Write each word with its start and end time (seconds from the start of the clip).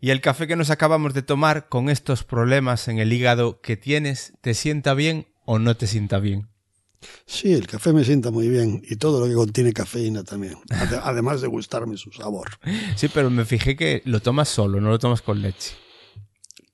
¿Y 0.00 0.10
el 0.10 0.20
café 0.20 0.46
que 0.46 0.54
nos 0.54 0.70
acabamos 0.70 1.12
de 1.12 1.22
tomar 1.22 1.68
con 1.68 1.88
estos 1.88 2.22
problemas 2.22 2.86
en 2.86 3.00
el 3.00 3.12
hígado 3.12 3.60
que 3.60 3.76
tienes, 3.76 4.32
te 4.40 4.54
sienta 4.54 4.94
bien 4.94 5.26
o 5.44 5.58
no 5.58 5.76
te 5.76 5.88
sienta 5.88 6.20
bien? 6.20 6.48
Sí, 7.26 7.52
el 7.52 7.66
café 7.66 7.92
me 7.92 8.04
sienta 8.04 8.30
muy 8.30 8.48
bien 8.48 8.80
y 8.88 8.94
todo 8.96 9.18
lo 9.20 9.26
que 9.26 9.34
contiene 9.34 9.72
cafeína 9.72 10.22
también, 10.22 10.56
además 11.02 11.40
de 11.40 11.48
gustarme 11.48 11.96
su 11.96 12.12
sabor. 12.12 12.48
Sí, 12.94 13.08
pero 13.08 13.28
me 13.28 13.44
fijé 13.44 13.76
que 13.76 14.02
lo 14.04 14.20
tomas 14.20 14.48
solo, 14.48 14.80
no 14.80 14.88
lo 14.88 15.00
tomas 15.00 15.20
con 15.20 15.42
leche. 15.42 15.74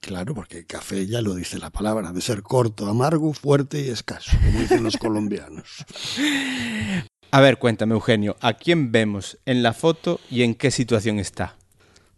Claro, 0.01 0.35
porque 0.35 0.59
el 0.59 0.67
café 0.67 1.07
ya 1.07 1.23
lo 1.23 1.35
dice 1.35 1.59
la 1.59 1.71
palabra, 1.71 2.13
de 2.13 2.21
ser 2.21 2.43
corto, 2.43 2.89
amargo, 2.89 3.33
fuerte 3.33 3.81
y 3.81 3.89
escaso, 3.89 4.37
como 4.45 4.61
dicen 4.61 4.83
los 4.83 4.99
colombianos. 4.99 5.87
A 7.31 7.41
ver, 7.41 7.59
cuéntame, 7.59 7.95
Eugenio, 7.95 8.37
¿a 8.41 8.53
quién 8.53 8.93
vemos 8.93 9.39
en 9.45 9.63
la 9.63 9.73
foto 9.73 10.21
y 10.31 10.43
en 10.43 10.55
qué 10.55 10.71
situación 10.71 11.19
está? 11.19 11.57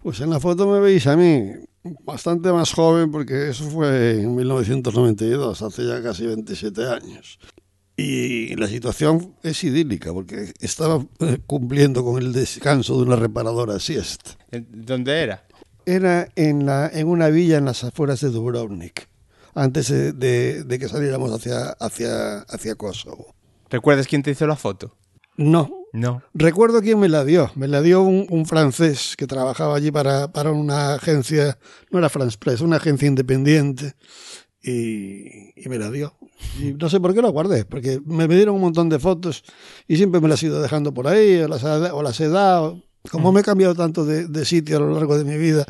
Pues 0.06 0.20
en 0.20 0.30
la 0.30 0.38
foto 0.38 0.68
me 0.68 0.78
veis 0.78 1.04
a 1.08 1.16
mí 1.16 1.50
bastante 2.04 2.52
más 2.52 2.72
joven, 2.72 3.10
porque 3.10 3.48
eso 3.48 3.68
fue 3.68 4.20
en 4.20 4.36
1992, 4.36 5.62
hace 5.62 5.84
ya 5.84 6.00
casi 6.00 6.24
27 6.24 6.86
años. 6.86 7.40
Y 7.96 8.54
la 8.54 8.68
situación 8.68 9.34
es 9.42 9.64
idílica, 9.64 10.12
porque 10.12 10.52
estaba 10.60 11.04
eh, 11.18 11.38
cumpliendo 11.44 12.04
con 12.04 12.22
el 12.22 12.32
descanso 12.32 12.96
de 12.98 13.02
una 13.02 13.16
reparadora 13.16 13.80
siesta. 13.80 14.38
¿Dónde 14.52 15.22
era? 15.22 15.44
era 15.86 16.28
en, 16.36 16.66
la, 16.66 16.86
en 16.86 17.08
una 17.08 17.28
villa 17.28 17.58
en 17.58 17.64
las 17.64 17.82
afueras 17.82 18.20
de 18.20 18.30
Dubrovnik, 18.30 19.08
antes 19.56 19.88
de, 19.88 20.78
que 20.78 20.88
saliéramos 20.88 21.32
hacia, 21.32 21.70
hacia, 21.80 22.42
hacia 22.42 22.76
Kosovo. 22.76 23.34
¿Recuerdas 23.70 24.06
quién 24.06 24.22
te 24.22 24.30
hizo 24.30 24.46
la 24.46 24.54
foto? 24.54 24.94
No. 25.36 25.68
No. 25.96 26.22
Recuerdo 26.34 26.82
quién 26.82 27.00
me 27.00 27.08
la 27.08 27.24
dio. 27.24 27.50
Me 27.54 27.68
la 27.68 27.80
dio 27.80 28.02
un, 28.02 28.44
francés 28.44 29.14
que 29.16 29.26
trabajaba 29.26 29.76
allí 29.76 29.90
para, 29.90 30.30
para, 30.30 30.52
una 30.52 30.92
agencia, 30.92 31.58
no 31.90 31.98
era 31.98 32.10
France 32.10 32.36
Press, 32.38 32.60
una 32.60 32.76
agencia 32.76 33.08
independiente. 33.08 33.94
Y, 34.62 35.54
me 35.66 35.78
la 35.78 35.90
dio. 35.90 36.14
Y 36.60 36.74
no 36.74 36.90
sé 36.90 37.00
por 37.00 37.14
qué 37.14 37.22
la 37.22 37.30
guardé, 37.30 37.64
porque 37.64 37.98
me 38.04 38.28
dieron 38.28 38.56
un 38.56 38.60
montón 38.60 38.90
de 38.90 38.98
fotos 38.98 39.42
y 39.88 39.96
siempre 39.96 40.20
me 40.20 40.28
las 40.28 40.42
he 40.42 40.46
ido 40.46 40.60
dejando 40.60 40.92
por 40.92 41.08
ahí, 41.08 41.38
o 41.38 41.48
las, 41.48 41.64
o 41.64 42.02
las 42.02 42.20
he 42.20 42.28
dado. 42.28 42.82
Como 43.10 43.32
me 43.32 43.40
he 43.40 43.44
cambiado 43.44 43.74
tanto 43.74 44.04
de, 44.04 44.44
sitio 44.44 44.76
a 44.76 44.80
lo 44.80 44.92
largo 44.92 45.16
de 45.16 45.24
mi 45.24 45.38
vida, 45.38 45.64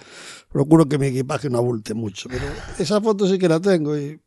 procuro 0.51 0.89
que 0.89 0.99
mi 0.99 1.07
equipaje 1.07 1.49
no 1.51 1.59
abulte 1.59 1.95
mucho. 1.95 2.29
Pero 2.29 2.47
esa 2.81 3.01
foto 3.01 3.29
sí 3.29 3.39
que 3.39 3.49
la 3.49 3.61
tengo 3.61 3.97
y 3.97 4.21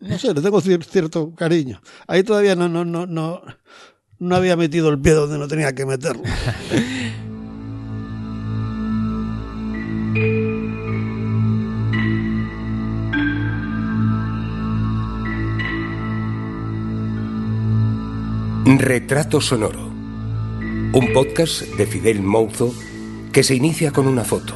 no 0.00 0.18
sé, 0.18 0.32
le 0.32 0.42
tengo 0.42 0.60
cierto 0.60 1.34
cariño. 1.34 1.80
Ahí 2.06 2.22
todavía 2.22 2.54
no, 2.54 2.68
no, 2.68 2.84
no, 2.84 3.06
no, 3.06 3.42
no 4.18 4.36
había 4.36 4.56
metido 4.56 4.88
el 4.88 4.98
pie 4.98 5.12
donde 5.12 5.38
no 5.38 5.48
tenía 5.48 5.74
que 5.74 5.86
meterlo. 5.86 6.22
Retrato 18.64 19.40
sonoro 19.40 19.88
un 20.92 21.12
podcast 21.12 21.62
de 21.62 21.86
Fidel 21.86 22.22
Mouzo 22.22 22.74
que 23.32 23.42
se 23.42 23.54
inicia 23.54 23.92
con 23.92 24.06
una 24.06 24.24
foto, 24.24 24.54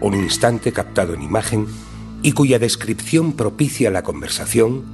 un 0.00 0.14
instante 0.14 0.72
captado 0.72 1.12
en 1.12 1.22
imagen 1.22 1.66
y 2.22 2.32
cuya 2.32 2.58
descripción 2.58 3.32
propicia 3.32 3.90
la 3.90 4.02
conversación, 4.02 4.84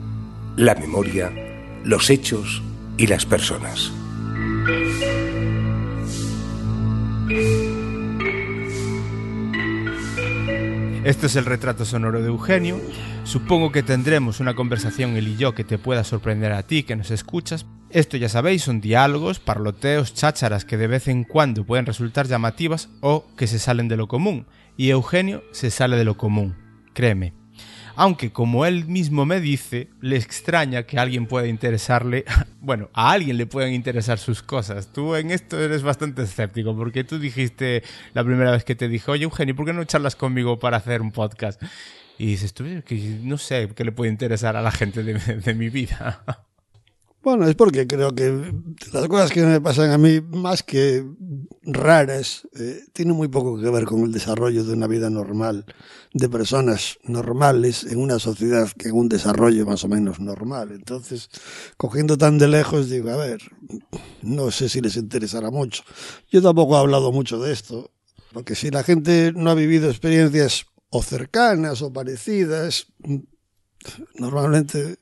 la 0.57 0.75
memoria, 0.75 1.31
los 1.85 2.09
hechos 2.09 2.63
y 3.03 3.09
las 3.09 3.27
personas. 3.27 3.91
Este 11.03 11.27
es 11.27 11.35
el 11.35 11.45
retrato 11.45 11.85
sonoro 11.85 12.21
de 12.21 12.29
Eugenio. 12.29 12.81
Supongo 13.25 13.73
que 13.73 13.83
tendremos 13.83 14.39
una 14.39 14.55
conversación 14.55 15.17
él 15.17 15.27
y 15.27 15.37
yo 15.37 15.53
que 15.53 15.65
te 15.65 15.79
pueda 15.79 16.05
sorprender 16.05 16.53
a 16.53 16.63
ti 16.63 16.85
que 16.85 16.95
nos 16.95 17.11
escuchas. 17.11 17.67
Esto 17.91 18.17
ya 18.17 18.29
sabéis, 18.29 18.63
son 18.63 18.81
diálogos, 18.81 19.41
parloteos, 19.41 20.15
chácharas 20.15 20.65
que 20.65 20.77
de 20.77 20.87
vez 20.87 21.09
en 21.09 21.25
cuando 21.25 21.65
pueden 21.65 21.87
resultar 21.87 22.29
llamativas 22.29 22.89
o 23.01 23.27
que 23.37 23.49
se 23.49 23.59
salen 23.59 23.89
de 23.89 23.97
lo 23.97 24.07
común. 24.07 24.47
Y 24.77 24.91
Eugenio 24.91 25.43
se 25.51 25.73
sale 25.73 25.97
de 25.97 26.05
lo 26.05 26.17
común, 26.17 26.55
créeme 26.95 27.42
aunque 28.03 28.33
como 28.33 28.67
él 28.67 28.87
mismo 28.87 29.25
me 29.27 29.41
dice, 29.41 29.89
le 30.01 30.17
extraña 30.17 30.83
que 30.83 30.99
alguien 30.99 31.27
pueda 31.27 31.47
interesarle, 31.47 32.25
bueno, 32.61 32.91
a 32.95 33.13
alguien 33.13 33.37
le 33.37 33.47
puedan 33.47 33.73
interesar 33.73 34.19
sus 34.19 34.43
cosas. 34.43 34.93
Tú 34.93 35.15
en 35.15 35.31
esto 35.31 35.63
eres 35.63 35.85
bastante 35.85 36.23
escéptico, 36.23 36.77
porque 36.77 37.05
tú 37.05 37.21
dijiste 37.21 37.85
la 38.13 38.25
primera 38.25 38.51
vez 38.51 38.65
que 38.65 38.75
te 38.75 38.89
dije, 38.89 39.09
oye 39.09 39.23
Eugenio, 39.23 39.55
¿por 39.55 39.67
qué 39.67 39.73
no 39.73 39.85
charlas 39.85 40.17
conmigo 40.17 40.59
para 40.59 40.79
hacer 40.79 41.01
un 41.01 41.13
podcast? 41.13 41.63
Y 42.19 42.27
dices, 42.27 42.53
tú, 42.55 42.65
que 42.85 42.97
no 43.23 43.39
sé 43.39 43.69
qué 43.73 43.85
le 43.85 43.93
puede 43.93 44.11
interesar 44.11 44.57
a 44.57 44.63
la 44.63 44.73
gente 44.73 45.05
de 45.05 45.55
mi 45.55 45.69
vida. 45.69 46.25
Bueno, 47.23 47.47
es 47.47 47.55
porque 47.55 47.87
creo 47.87 48.13
que 48.17 48.53
las 48.93 49.07
cosas 49.07 49.31
que 49.31 49.45
me 49.45 49.61
pasan 49.61 49.91
a 49.91 49.99
mí, 49.99 50.21
más 50.21 50.65
que 50.65 51.05
raras, 51.63 52.49
eh, 52.59 52.81
tienen 52.93 53.15
muy 53.15 53.29
poco 53.29 53.61
que 53.61 53.71
ver 53.71 53.85
con 53.85 54.01
el 54.01 54.11
desarrollo 54.11 54.65
de 54.65 54.73
una 54.73 54.89
vida 54.89 55.09
normal, 55.09 55.65
de 56.13 56.29
personas 56.29 56.99
normales 57.05 57.85
en 57.85 58.01
una 58.01 58.19
sociedad 58.19 58.69
que 58.77 58.89
en 58.89 58.97
un 58.97 59.09
desarrollo 59.09 59.65
más 59.65 59.85
o 59.85 59.89
menos 59.89 60.19
normal. 60.19 60.73
Entonces, 60.73 61.31
cogiendo 61.77 62.19
tan 62.19 62.39
de 62.39 62.49
lejos, 62.49 62.91
digo, 62.91 63.11
a 63.11 63.17
ver, 63.17 63.41
no 64.23 64.51
sé 64.51 64.69
si 64.69 64.81
les 64.81 64.97
interesará 64.97 65.53
mucho. 65.53 65.85
Yo 66.29 66.43
tampoco 66.43 66.75
he 66.75 66.81
hablado 66.81 67.13
mucho 67.13 67.39
de 67.39 67.53
esto, 67.53 67.93
porque 68.33 68.57
si 68.57 68.71
la 68.71 68.83
gente 68.83 69.33
no 69.33 69.51
ha 69.51 69.55
vivido 69.55 69.89
experiencias 69.89 70.67
o 70.91 71.05
cercanas 71.05 71.83
o 71.83 71.93
parecidas, 71.93 72.89
normalmente 74.15 74.97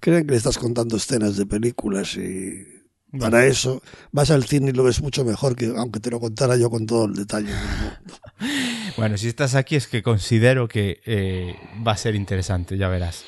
creen 0.00 0.26
que 0.26 0.32
le 0.32 0.36
estás 0.36 0.58
contando 0.58 0.96
escenas 0.96 1.36
de 1.36 1.46
películas 1.46 2.16
y 2.16 2.74
para 3.18 3.46
eso 3.46 3.82
vas 4.12 4.30
al 4.30 4.44
cine 4.44 4.70
y 4.70 4.72
lo 4.72 4.84
ves 4.84 5.00
mucho 5.00 5.24
mejor 5.24 5.54
que 5.56 5.72
aunque 5.76 6.00
te 6.00 6.10
lo 6.10 6.20
contara 6.20 6.56
yo 6.56 6.70
con 6.70 6.86
todo 6.86 7.06
el 7.06 7.14
detalle. 7.14 7.52
Bueno, 8.96 9.18
si 9.18 9.26
estás 9.26 9.56
aquí 9.56 9.74
es 9.74 9.88
que 9.88 10.04
considero 10.04 10.68
que 10.68 11.00
eh, 11.04 11.56
va 11.84 11.92
a 11.92 11.96
ser 11.96 12.14
interesante, 12.14 12.78
ya 12.78 12.86
verás. 12.86 13.24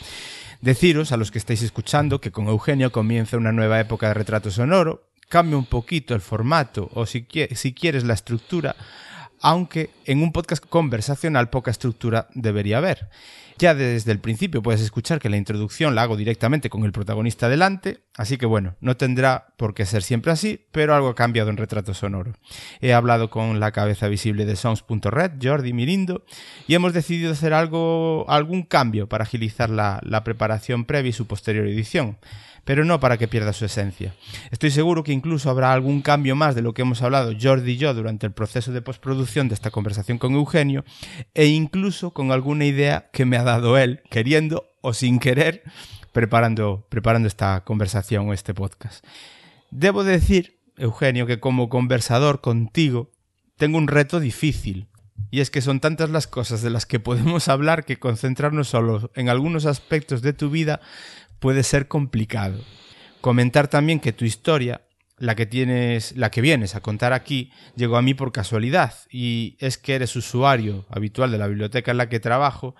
Deciros 0.60 1.10
a 1.10 1.16
los 1.16 1.32
que 1.32 1.38
estáis 1.38 1.60
escuchando 1.62 2.20
que 2.20 2.30
con 2.30 2.46
Eugenio 2.46 2.92
comienza 2.92 3.36
una 3.36 3.50
nueva 3.50 3.80
época 3.80 4.06
de 4.06 4.14
retrato 4.14 4.52
sonoro, 4.52 5.08
cambia 5.28 5.58
un 5.58 5.66
poquito 5.66 6.14
el 6.14 6.20
formato 6.20 6.88
o 6.94 7.04
si, 7.04 7.26
si 7.56 7.74
quieres 7.74 8.04
la 8.04 8.14
estructura, 8.14 8.76
aunque 9.46 9.90
en 10.06 10.24
un 10.24 10.32
podcast 10.32 10.66
conversacional 10.66 11.50
poca 11.50 11.70
estructura 11.70 12.26
debería 12.34 12.78
haber. 12.78 13.08
Ya 13.58 13.76
desde 13.76 14.10
el 14.10 14.18
principio 14.18 14.60
puedes 14.60 14.80
escuchar 14.80 15.20
que 15.20 15.30
la 15.30 15.36
introducción 15.36 15.94
la 15.94 16.02
hago 16.02 16.16
directamente 16.16 16.68
con 16.68 16.84
el 16.84 16.90
protagonista 16.90 17.48
delante, 17.48 18.00
así 18.16 18.38
que 18.38 18.46
bueno, 18.46 18.74
no 18.80 18.96
tendrá 18.96 19.54
por 19.56 19.72
qué 19.72 19.86
ser 19.86 20.02
siempre 20.02 20.32
así, 20.32 20.66
pero 20.72 20.96
algo 20.96 21.10
ha 21.10 21.14
cambiado 21.14 21.48
en 21.50 21.58
retrato 21.58 21.94
sonoro. 21.94 22.32
He 22.80 22.92
hablado 22.92 23.30
con 23.30 23.60
la 23.60 23.70
cabeza 23.70 24.08
visible 24.08 24.46
de 24.46 24.56
Songs.red, 24.56 25.34
Jordi 25.40 25.72
Mirindo, 25.72 26.24
y 26.66 26.74
hemos 26.74 26.92
decidido 26.92 27.30
hacer 27.30 27.54
algo, 27.54 28.26
algún 28.28 28.64
cambio 28.64 29.08
para 29.08 29.22
agilizar 29.22 29.70
la, 29.70 30.00
la 30.02 30.24
preparación 30.24 30.86
previa 30.86 31.10
y 31.10 31.12
su 31.12 31.28
posterior 31.28 31.68
edición 31.68 32.18
pero 32.66 32.84
no 32.84 32.98
para 32.98 33.16
que 33.16 33.28
pierda 33.28 33.52
su 33.52 33.64
esencia. 33.64 34.12
Estoy 34.50 34.72
seguro 34.72 35.04
que 35.04 35.12
incluso 35.12 35.48
habrá 35.48 35.72
algún 35.72 36.02
cambio 36.02 36.34
más 36.34 36.56
de 36.56 36.62
lo 36.62 36.74
que 36.74 36.82
hemos 36.82 37.00
hablado 37.00 37.32
Jordi 37.40 37.72
y 37.72 37.76
yo 37.76 37.94
durante 37.94 38.26
el 38.26 38.32
proceso 38.32 38.72
de 38.72 38.82
postproducción 38.82 39.48
de 39.48 39.54
esta 39.54 39.70
conversación 39.70 40.18
con 40.18 40.34
Eugenio, 40.34 40.84
e 41.32 41.46
incluso 41.46 42.10
con 42.10 42.32
alguna 42.32 42.64
idea 42.64 43.08
que 43.12 43.24
me 43.24 43.36
ha 43.36 43.44
dado 43.44 43.78
él, 43.78 44.02
queriendo 44.10 44.68
o 44.80 44.94
sin 44.94 45.20
querer, 45.20 45.62
preparando, 46.10 46.88
preparando 46.88 47.28
esta 47.28 47.62
conversación 47.62 48.28
o 48.28 48.32
este 48.32 48.52
podcast. 48.52 49.06
Debo 49.70 50.02
decir, 50.02 50.58
Eugenio, 50.76 51.24
que 51.24 51.38
como 51.38 51.68
conversador 51.68 52.40
contigo 52.40 53.12
tengo 53.56 53.78
un 53.78 53.86
reto 53.86 54.18
difícil, 54.18 54.88
y 55.30 55.40
es 55.40 55.50
que 55.50 55.60
son 55.62 55.80
tantas 55.80 56.10
las 56.10 56.26
cosas 56.26 56.62
de 56.62 56.70
las 56.70 56.86
que 56.86 57.00
podemos 57.00 57.48
hablar 57.48 57.84
que 57.84 57.98
concentrarnos 57.98 58.68
solo 58.68 59.10
en 59.14 59.28
algunos 59.28 59.66
aspectos 59.66 60.22
de 60.22 60.32
tu 60.32 60.50
vida 60.50 60.80
puede 61.46 61.62
ser 61.62 61.86
complicado. 61.86 62.58
Comentar 63.20 63.68
también 63.68 64.00
que 64.00 64.12
tu 64.12 64.24
historia, 64.24 64.80
la 65.16 65.36
que 65.36 65.46
tienes, 65.46 66.16
la 66.16 66.28
que 66.28 66.40
vienes 66.40 66.74
a 66.74 66.80
contar 66.80 67.12
aquí, 67.12 67.52
llegó 67.76 67.96
a 67.96 68.02
mí 68.02 68.14
por 68.14 68.32
casualidad 68.32 68.94
y 69.12 69.56
es 69.60 69.78
que 69.78 69.94
eres 69.94 70.16
usuario 70.16 70.86
habitual 70.90 71.30
de 71.30 71.38
la 71.38 71.46
biblioteca 71.46 71.92
en 71.92 71.98
la 71.98 72.08
que 72.08 72.18
trabajo 72.18 72.74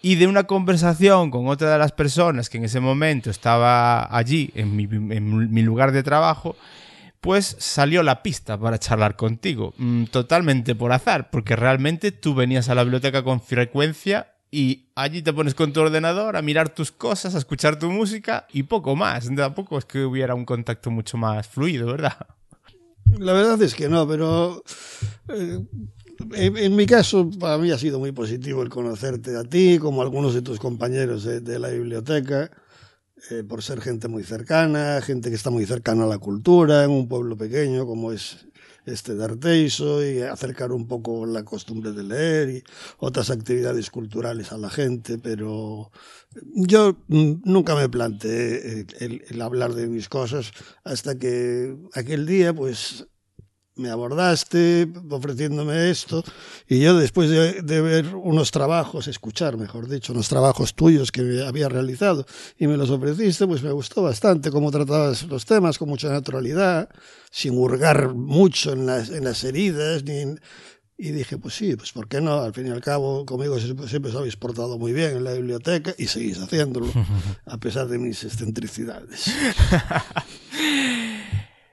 y 0.00 0.14
de 0.14 0.26
una 0.26 0.44
conversación 0.44 1.30
con 1.30 1.48
otra 1.48 1.70
de 1.70 1.78
las 1.78 1.92
personas 1.92 2.48
que 2.48 2.56
en 2.56 2.64
ese 2.64 2.80
momento 2.80 3.28
estaba 3.28 4.16
allí 4.16 4.50
en 4.54 4.74
mi, 4.74 4.84
en 4.84 5.52
mi 5.52 5.60
lugar 5.60 5.92
de 5.92 6.02
trabajo, 6.02 6.56
pues 7.20 7.56
salió 7.58 8.02
la 8.02 8.22
pista 8.22 8.58
para 8.58 8.78
charlar 8.78 9.16
contigo, 9.16 9.74
mm, 9.76 10.04
totalmente 10.04 10.74
por 10.74 10.92
azar, 10.92 11.28
porque 11.28 11.56
realmente 11.56 12.10
tú 12.10 12.34
venías 12.34 12.70
a 12.70 12.74
la 12.74 12.84
biblioteca 12.84 13.22
con 13.22 13.42
frecuencia 13.42 14.32
y 14.54 14.90
allí 14.94 15.22
te 15.22 15.32
pones 15.32 15.54
con 15.54 15.72
tu 15.72 15.80
ordenador 15.80 16.36
a 16.36 16.42
mirar 16.42 16.74
tus 16.74 16.92
cosas, 16.92 17.34
a 17.34 17.38
escuchar 17.38 17.78
tu 17.78 17.90
música 17.90 18.46
y 18.52 18.64
poco 18.64 18.94
más. 18.94 19.34
Tampoco 19.34 19.78
es 19.78 19.86
que 19.86 20.04
hubiera 20.04 20.34
un 20.34 20.44
contacto 20.44 20.90
mucho 20.90 21.16
más 21.16 21.48
fluido, 21.48 21.86
¿verdad? 21.86 22.18
La 23.18 23.32
verdad 23.32 23.60
es 23.62 23.74
que 23.74 23.88
no, 23.88 24.06
pero 24.06 24.62
eh, 25.28 25.58
en, 26.34 26.76
mi 26.76 26.84
caso, 26.84 27.30
para 27.30 27.56
mí 27.56 27.70
ha 27.70 27.78
sido 27.78 27.98
muy 27.98 28.12
positivo 28.12 28.62
el 28.62 28.68
conocerte 28.68 29.34
a 29.38 29.44
ti, 29.44 29.78
como 29.78 30.02
algunos 30.02 30.34
de 30.34 30.42
tus 30.42 30.58
compañeros 30.58 31.24
de, 31.24 31.40
de 31.40 31.58
la 31.58 31.68
biblioteca, 31.68 32.50
eh, 33.30 33.44
por 33.44 33.62
ser 33.62 33.80
gente 33.80 34.06
muy 34.06 34.22
cercana, 34.22 35.00
gente 35.00 35.30
que 35.30 35.36
está 35.36 35.48
muy 35.48 35.64
cercana 35.64 36.04
a 36.04 36.08
la 36.08 36.18
cultura, 36.18 36.84
en 36.84 36.90
un 36.90 37.08
pueblo 37.08 37.38
pequeño 37.38 37.86
como 37.86 38.12
es 38.12 38.46
este 38.86 39.14
de 39.14 39.24
Arteiso, 39.24 40.04
y 40.04 40.20
acercar 40.22 40.72
un 40.72 40.86
poco 40.88 41.26
la 41.26 41.44
costumbre 41.44 41.92
de 41.92 42.02
leer 42.02 42.50
y 42.50 42.64
otras 42.98 43.30
actividades 43.30 43.90
culturales 43.90 44.52
a 44.52 44.58
la 44.58 44.70
gente, 44.70 45.18
pero 45.18 45.90
yo 46.54 46.96
nunca 47.08 47.74
me 47.74 47.88
planteé 47.88 48.86
el 48.98 49.40
hablar 49.40 49.74
de 49.74 49.86
mis 49.86 50.08
cosas 50.08 50.52
hasta 50.84 51.18
que 51.18 51.76
aquel 51.94 52.26
día, 52.26 52.54
pues 52.54 53.06
me 53.76 53.88
abordaste 53.88 54.88
ofreciéndome 55.10 55.90
esto 55.90 56.22
y 56.68 56.80
yo 56.80 56.96
después 56.96 57.30
de, 57.30 57.62
de, 57.62 57.80
ver 57.80 58.14
unos 58.14 58.50
trabajos, 58.50 59.08
escuchar 59.08 59.56
mejor 59.56 59.88
dicho, 59.88 60.12
unos 60.12 60.28
trabajos 60.28 60.74
tuyos 60.74 61.10
que 61.10 61.42
había 61.46 61.68
realizado 61.68 62.26
y 62.58 62.66
me 62.66 62.76
los 62.76 62.90
ofreciste, 62.90 63.46
pues 63.46 63.62
me 63.62 63.72
gustó 63.72 64.02
bastante 64.02 64.50
cómo 64.50 64.70
tratabas 64.70 65.24
los 65.24 65.46
temas 65.46 65.78
con 65.78 65.88
mucha 65.88 66.10
naturalidad, 66.10 66.88
sin 67.30 67.56
hurgar 67.56 68.14
mucho 68.14 68.72
en 68.72 68.86
las, 68.86 69.08
en 69.08 69.24
las 69.24 69.42
heridas, 69.44 70.04
ni 70.04 70.18
en, 70.18 70.40
y 70.98 71.10
dije, 71.10 71.36
pues 71.36 71.54
sí, 71.54 71.74
pues 71.74 71.90
¿por 71.90 72.06
qué 72.06 72.20
no? 72.20 72.42
Al 72.42 72.52
fin 72.52 72.68
y 72.68 72.70
al 72.70 72.80
cabo, 72.80 73.26
conmigo 73.26 73.58
siempre, 73.58 73.88
siempre 73.88 74.12
os 74.12 74.16
habéis 74.16 74.36
portado 74.36 74.78
muy 74.78 74.92
bien 74.92 75.16
en 75.16 75.24
la 75.24 75.32
biblioteca 75.32 75.94
y 75.98 76.06
seguís 76.06 76.38
haciéndolo, 76.38 76.92
a 77.46 77.58
pesar 77.58 77.88
de 77.88 77.98
mis 77.98 78.22
excentricidades. 78.22 79.24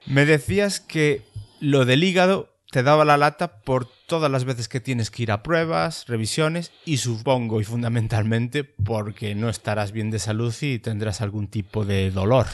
me 0.06 0.26
decías 0.26 0.80
que 0.80 1.29
lo 1.60 1.84
del 1.84 2.04
hígado 2.04 2.48
te 2.70 2.82
daba 2.82 3.04
la 3.04 3.16
lata 3.16 3.62
por 3.62 3.88
todas 4.06 4.30
las 4.30 4.44
veces 4.44 4.68
que 4.68 4.80
tienes 4.80 5.10
que 5.10 5.24
ir 5.24 5.32
a 5.32 5.42
pruebas, 5.42 6.06
revisiones 6.06 6.72
y 6.84 6.98
supongo 6.98 7.60
y 7.60 7.64
fundamentalmente 7.64 8.64
porque 8.64 9.34
no 9.34 9.48
estarás 9.48 9.92
bien 9.92 10.10
de 10.10 10.18
salud 10.18 10.54
y 10.60 10.78
tendrás 10.78 11.20
algún 11.20 11.48
tipo 11.48 11.84
de 11.84 12.10
dolor. 12.10 12.46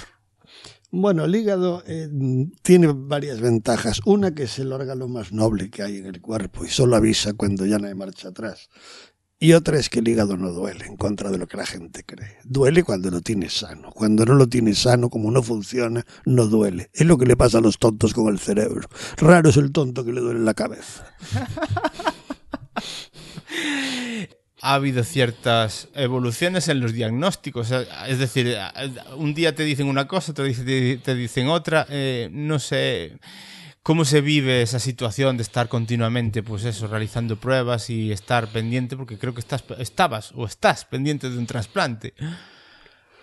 Bueno, 0.91 1.25
el 1.25 1.35
hígado 1.35 1.82
eh, 1.87 2.08
tiene 2.62 2.87
varias 2.94 3.41
ventajas. 3.41 4.00
Una 4.06 4.35
que 4.35 4.44
es 4.44 4.58
el 4.58 4.73
órgano 4.73 5.09
más 5.09 5.32
noble 5.32 5.69
que 5.69 5.82
hay 5.82 5.99
en 5.99 6.06
el 6.06 6.20
cuerpo 6.20 6.64
y 6.64 6.69
solo 6.69 6.97
avisa 6.97 7.35
cuando 7.35 7.67
ya 7.67 7.79
no 7.79 7.88
hay 7.88 7.94
marcha 7.94 8.29
atrás. 8.29 8.70
Y 9.38 9.53
otra 9.53 9.79
es 9.79 9.91
que 9.91 9.99
el 9.99 10.09
hígado 10.09 10.38
no 10.38 10.50
duele, 10.50 10.87
en 10.87 10.97
contra 10.97 11.31
de 11.31 11.37
lo 11.37 11.47
que 11.47 11.59
la 11.59 11.67
gente 11.67 12.05
cree. 12.05 12.38
Duele 12.44 12.83
cuando 12.83 13.11
lo 13.11 13.21
tienes 13.21 13.53
sano. 13.53 13.91
Cuando 13.91 14.25
no 14.25 14.35
lo 14.35 14.47
tienes 14.47 14.79
sano, 14.79 15.11
como 15.11 15.31
no 15.31 15.43
funciona, 15.43 16.06
no 16.25 16.47
duele. 16.47 16.88
Es 16.94 17.06
lo 17.06 17.19
que 17.19 17.27
le 17.27 17.37
pasa 17.37 17.59
a 17.59 17.61
los 17.61 17.79
tontos 17.79 18.15
con 18.15 18.29
el 18.29 18.38
cerebro. 18.38 18.88
Raro 19.19 19.50
es 19.50 19.59
el 19.59 19.73
tonto 19.73 20.06
que 20.06 20.12
le 20.15 20.23
duele 20.23 20.41
la 20.41 20.55
cabeza. 20.55 21.15
ha 24.62 24.75
habido 24.75 25.05
ciertas 25.05 25.88
evoluciones 25.94 26.69
en 26.69 26.81
los 26.81 26.94
diagnósticos. 26.94 27.73
Es 28.09 28.19
decir, 28.19 28.56
un 29.19 29.35
día 29.35 29.55
te 29.55 29.65
dicen 29.65 29.87
una 29.87 30.09
cosa, 30.09 30.33
otro 30.33 30.47
te 30.47 31.15
dicen 31.15 31.49
otra. 31.49 31.87
Eh, 31.91 32.31
no 32.33 32.59
sé 32.59 33.19
cómo 33.87 34.05
se 34.05 34.21
vive 34.21 34.62
esa 34.62 34.81
situación 34.81 35.37
de 35.37 35.44
estar 35.44 35.69
continuamente, 35.69 36.43
pues 36.43 36.65
eso, 36.65 36.88
realizando 36.88 37.37
pruebas 37.37 37.88
y 37.88 38.11
estar 38.11 38.49
pendiente, 38.49 38.97
porque 38.97 39.17
creo 39.17 39.33
que 39.33 39.38
estás, 39.38 39.62
estabas 39.79 40.33
o 40.35 40.44
estás 40.44 40.85
pendiente 40.85 41.31
de 41.31 41.38
un 41.38 41.47
trasplante. 41.47 42.12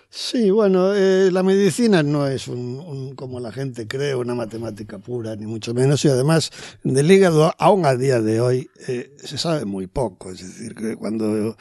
Sí, 0.10 0.52
bueno, 0.52 0.94
eh, 0.94 1.32
la 1.34 1.44
medicina 1.44 2.02
no 2.02 2.28
es 2.28 2.48
un, 2.48 2.80
un, 2.80 3.14
como 3.14 3.42
la 3.42 3.52
gente 3.52 3.88
cree, 3.90 4.16
una 4.16 4.36
matemática 4.36 5.00
pura, 5.00 5.36
ni 5.36 5.48
mucho 5.48 5.74
menos, 5.74 6.06
y 6.06 6.08
además 6.08 6.50
del 6.86 7.12
hígado, 7.12 7.54
aún 7.58 7.86
a 7.86 7.98
día 7.98 8.22
de 8.22 8.40
hoy, 8.40 8.70
eh, 8.88 9.18
se 9.22 9.38
sabe 9.38 9.66
muy 9.66 9.88
poco. 9.88 10.32
Es 10.32 10.48
decir, 10.48 10.76
que 10.76 10.96
cuando 10.96 11.58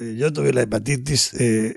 eh, 0.00 0.16
yo 0.18 0.30
tuve 0.34 0.52
la 0.52 0.60
hepatitis, 0.60 1.32
eh, 1.32 1.76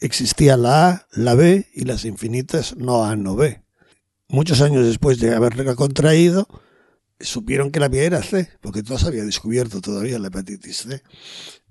existía 0.00 0.58
la 0.58 0.88
A, 0.90 1.06
la 1.12 1.34
B 1.34 1.66
y 1.72 1.86
las 1.86 2.04
infinitas 2.04 2.76
no 2.76 3.06
A, 3.06 3.16
no 3.16 3.36
B 3.36 3.62
muchos 4.28 4.60
años 4.60 4.86
después 4.86 5.18
de 5.18 5.34
haberla 5.34 5.74
contraído, 5.74 6.46
supieron 7.20 7.70
que 7.70 7.80
la 7.80 7.88
mía 7.88 8.04
era 8.04 8.22
C, 8.22 8.48
porque 8.60 8.82
no 8.82 8.98
se 8.98 9.08
había 9.08 9.24
descubierto 9.24 9.80
todavía 9.80 10.18
la 10.18 10.28
hepatitis 10.28 10.76
C. 10.78 11.02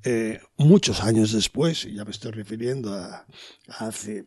Eh, 0.03 0.39
muchos 0.57 1.01
años 1.01 1.31
después, 1.31 1.85
y 1.85 1.95
ya 1.95 2.05
me 2.05 2.11
estoy 2.11 2.31
refiriendo 2.31 2.93
a, 2.93 3.25
a 3.67 3.87
hace 3.87 4.25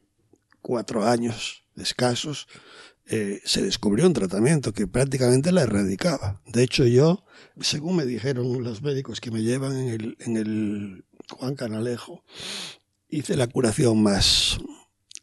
cuatro 0.63 1.05
años 1.07 1.65
escasos, 1.77 2.49
eh, 3.07 3.41
se 3.45 3.63
descubrió 3.63 4.07
un 4.07 4.13
tratamiento 4.13 4.73
que 4.73 4.87
prácticamente 4.87 5.51
la 5.51 5.63
erradicaba. 5.63 6.41
De 6.47 6.63
hecho, 6.63 6.87
yo, 6.87 7.25
según 7.61 7.97
me 7.97 8.07
dijeron 8.07 8.63
los 8.63 8.83
médicos 8.83 9.21
que 9.21 9.31
me 9.31 9.43
llevan 9.43 9.77
en 9.77 9.89
el, 9.89 10.17
en 10.21 10.37
el 10.37 11.05
Juan 11.29 11.57
Canalejo, 11.57 12.23
hice 13.09 13.37
la 13.37 13.49
curación 13.49 14.03
más 14.03 14.59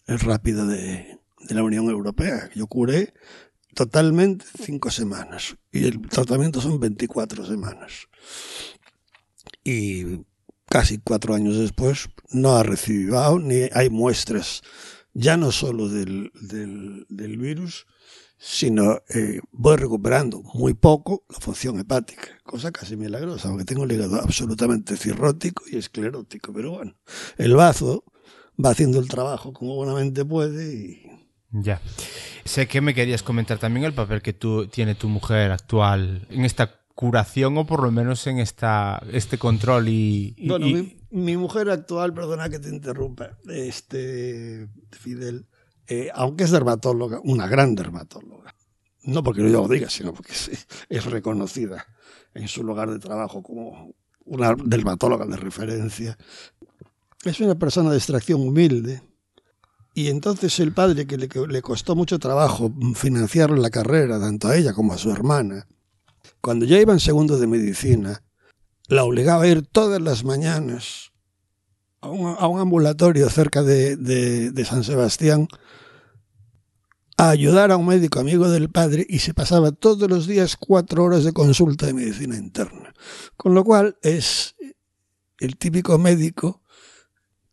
rápida 0.06 0.65
de, 0.65 1.18
de 1.47 1.55
la 1.55 1.63
Unión 1.63 1.89
Europea. 1.89 2.49
Yo 2.55 2.67
curé 2.67 3.13
totalmente 3.73 4.45
cinco 4.63 4.89
semanas 4.89 5.55
y 5.71 5.85
el 5.85 6.01
tratamiento 6.01 6.61
son 6.61 6.79
24 6.79 7.45
semanas. 7.45 8.07
Y 9.63 10.25
casi 10.69 10.97
cuatro 10.97 11.33
años 11.33 11.57
después 11.57 12.09
no 12.31 12.57
ha 12.57 12.63
recibido 12.63 13.39
ni 13.39 13.69
hay 13.73 13.89
muestras 13.89 14.61
ya 15.13 15.35
no 15.35 15.51
solo 15.51 15.89
del, 15.89 16.31
del, 17.09 17.38
virus, 17.38 17.88
sino 18.38 19.01
eh, 19.09 19.39
voy 19.51 19.75
recuperando 19.75 20.44
muy 20.53 20.75
poco 20.75 21.23
la 21.27 21.39
función 21.39 21.79
hepática, 21.79 22.38
cosa 22.44 22.71
casi 22.71 22.95
milagrosa, 22.95 23.49
porque 23.49 23.65
tengo 23.65 23.85
el 23.85 23.91
hígado 23.94 24.21
absolutamente 24.21 24.95
cirrótico 24.95 25.63
y 25.71 25.77
esclerótico, 25.77 26.53
pero 26.53 26.71
bueno, 26.71 26.95
el 27.38 27.55
bazo 27.55 28.03
va 28.63 28.69
haciendo 28.69 28.99
el 28.99 29.07
trabajo 29.07 29.53
como 29.53 29.75
buenamente 29.75 30.23
puede 30.23 30.75
y 30.75 31.17
ya. 31.51 31.81
Sé 32.45 32.67
que 32.67 32.81
me 32.81 32.94
querías 32.94 33.23
comentar 33.23 33.57
también 33.57 33.85
el 33.85 33.94
papel 33.94 34.21
que 34.21 34.33
tú, 34.33 34.67
tiene 34.67 34.95
tu 34.95 35.09
mujer 35.09 35.51
actual 35.51 36.27
en 36.29 36.45
esta 36.45 36.71
curación 36.97 37.55
o 37.59 37.65
por 37.67 37.83
lo 37.83 37.91
menos 37.91 38.25
en 38.25 38.39
esta 38.39 38.99
este 39.13 39.38
control 39.38 39.88
y, 39.88 40.33
y 40.35 40.49
bueno 40.49 40.65
mi, 40.65 40.97
mi, 41.11 41.38
mujer 41.38 41.69
actual 41.69 42.11
perdona 42.11 42.49
que 42.49 42.57
te 42.57 42.69
interrumpa 42.69 43.38
este 43.47 44.67
Fidel 44.89 45.45
eh, 45.88 46.09
aunque 46.15 46.45
es 46.45 46.49
dermatóloga 46.49 47.19
una 47.23 47.45
gran 47.45 47.75
dermatóloga 47.75 48.55
no 49.03 49.21
porque 49.21 49.44
yo 49.44 49.49
lo 49.49 49.67
diga 49.67 49.91
sino 49.91 50.11
porque 50.11 50.31
es, 50.51 50.68
es 50.89 51.06
reconocida 51.06 51.85
en 52.33 52.47
su 52.47 52.63
lugar 52.63 52.89
de 52.89 52.97
trabajo 52.97 53.44
como 53.44 53.94
una 54.25 54.56
dermatóloga 54.56 55.27
de 55.27 55.37
referencia 55.37 56.18
es 57.23 57.39
una 57.42 57.54
persona 57.59 57.92
de 57.92 57.97
extracción 57.97 58.42
humilde 58.42 59.04
y 59.97 60.09
entonces 60.09 60.59
el 60.59 60.73
padre, 60.73 61.07
que 61.07 61.18
le, 61.18 61.61
costó 61.63 61.95
mucho 61.95 62.19
trabajo 62.19 62.71
financiar 62.94 63.49
la 63.57 63.71
carrera, 63.71 64.19
tanto 64.19 64.47
a 64.47 64.56
ella 64.56 64.71
como 64.71 64.94
a 64.94 64.97
su 64.99 65.09
hermana, 65.09 65.66
cuando 66.39 66.68
ya 66.68 66.80
iba 66.80 66.94
en 66.94 66.99
segundo 66.99 67.39
de 67.39 67.47
medicina, 67.47 68.21
la 68.89 69.04
obligaba 69.04 69.42
a 69.42 69.47
ir 69.47 69.66
todas 69.66 69.99
las 69.99 70.23
mañanas 70.23 71.13
a 71.99 72.09
un, 72.09 72.35
a 72.37 72.47
un 72.47 72.59
ambulatorio 72.59 73.27
cerca 73.31 73.63
de, 73.63 73.95
de, 73.97 74.51
de, 74.51 74.66
San 74.66 74.83
Sebastián 74.83 75.47
a 77.18 77.31
ayudar 77.31 77.71
a 77.71 77.77
un 77.77 77.87
médico 77.87 78.19
amigo 78.19 78.51
del 78.51 78.69
padre 78.69 79.04
y 79.09 79.18
se 79.18 79.33
pasaba 79.33 79.71
todos 79.71 80.07
los 80.07 80.27
días 80.27 80.57
cuatro 80.57 81.06
horas 81.06 81.23
de 81.23 81.33
consulta 81.33 81.87
de 81.87 81.95
medicina 81.95 82.37
interna. 82.37 82.94
Con 83.35 83.56
lo 83.56 83.63
cual 83.63 83.97
es 84.04 84.54
el 85.39 85.57
típico 85.57 85.97
médico 85.97 86.61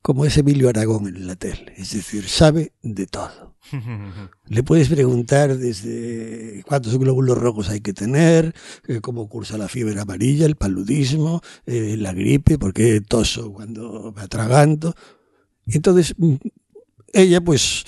como 0.04 0.26
es 0.26 0.36
Emilio 0.36 0.68
Aragón 0.68 1.06
en 1.06 1.26
la 1.26 1.34
tele, 1.34 1.72
es 1.78 1.94
decir, 1.94 2.28
sabe 2.28 2.72
de 2.82 3.06
todo. 3.06 3.54
Le 4.48 4.62
puedes 4.62 4.90
preguntar 4.90 5.56
desde 5.56 6.62
cuántos 6.66 6.98
glóbulos 6.98 7.38
rojos 7.38 7.70
hay 7.70 7.80
que 7.80 7.94
tener, 7.94 8.54
eh, 8.86 9.00
cómo 9.00 9.30
cursa 9.30 9.56
la 9.56 9.66
fiebre 9.66 9.98
amarilla, 9.98 10.44
el 10.44 10.56
paludismo, 10.56 11.40
eh, 11.64 11.96
la 11.98 12.12
gripe, 12.12 12.58
por 12.58 12.74
qué 12.74 13.00
toso 13.00 13.50
cuando 13.50 14.12
me 14.14 14.20
atraganto. 14.20 14.94
Entonces, 15.64 16.14
mm, 16.18 16.34
ella 17.14 17.40
pues, 17.40 17.86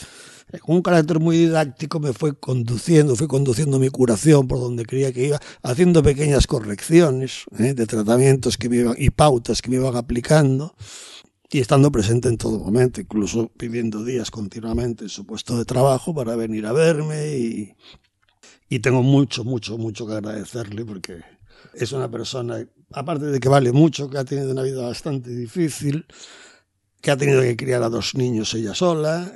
con 0.62 0.76
un 0.76 0.82
carácter 0.82 1.20
muy 1.20 1.36
didáctico 1.36 2.00
me 2.00 2.14
fue 2.14 2.34
conduciendo, 2.34 3.14
fue 3.14 3.28
conduciendo 3.28 3.78
mi 3.78 3.90
curación 3.90 4.48
por 4.48 4.58
donde 4.58 4.86
creía 4.86 5.12
que 5.12 5.26
iba, 5.26 5.40
haciendo 5.62 6.02
pequeñas 6.02 6.46
correcciones 6.46 7.44
¿eh? 7.58 7.74
de 7.74 7.86
tratamientos 7.86 8.56
que 8.56 8.70
me 8.70 8.76
iban, 8.76 8.94
y 8.96 9.10
pautas 9.10 9.60
que 9.60 9.68
me 9.68 9.76
iban 9.76 9.96
aplicando 9.96 10.74
y 11.50 11.60
estando 11.60 11.92
presente 11.92 12.28
en 12.28 12.38
todo 12.38 12.58
momento, 12.58 13.00
incluso 13.00 13.48
pidiendo 13.56 14.04
días 14.04 14.30
continuamente 14.30 15.04
en 15.04 15.10
su 15.10 15.24
puesto 15.24 15.56
de 15.56 15.64
trabajo 15.64 16.14
para 16.14 16.36
venir 16.36 16.66
a 16.66 16.72
verme 16.72 17.36
y, 17.36 17.74
y 18.68 18.80
tengo 18.80 19.02
mucho, 19.02 19.44
mucho, 19.44 19.78
mucho 19.78 20.06
que 20.06 20.14
agradecerle 20.14 20.84
porque 20.84 21.22
es 21.74 21.92
una 21.92 22.10
persona, 22.10 22.66
aparte 22.92 23.26
de 23.26 23.40
que 23.40 23.48
vale 23.48 23.72
mucho, 23.72 24.10
que 24.10 24.18
ha 24.18 24.24
tenido 24.24 24.50
una 24.50 24.62
vida 24.62 24.82
bastante 24.82 25.30
difícil, 25.30 26.06
que 27.00 27.10
ha 27.10 27.16
tenido 27.16 27.40
que 27.42 27.56
criar 27.56 27.82
a 27.82 27.88
dos 27.88 28.14
niños 28.14 28.52
ella 28.54 28.74
sola 28.74 29.32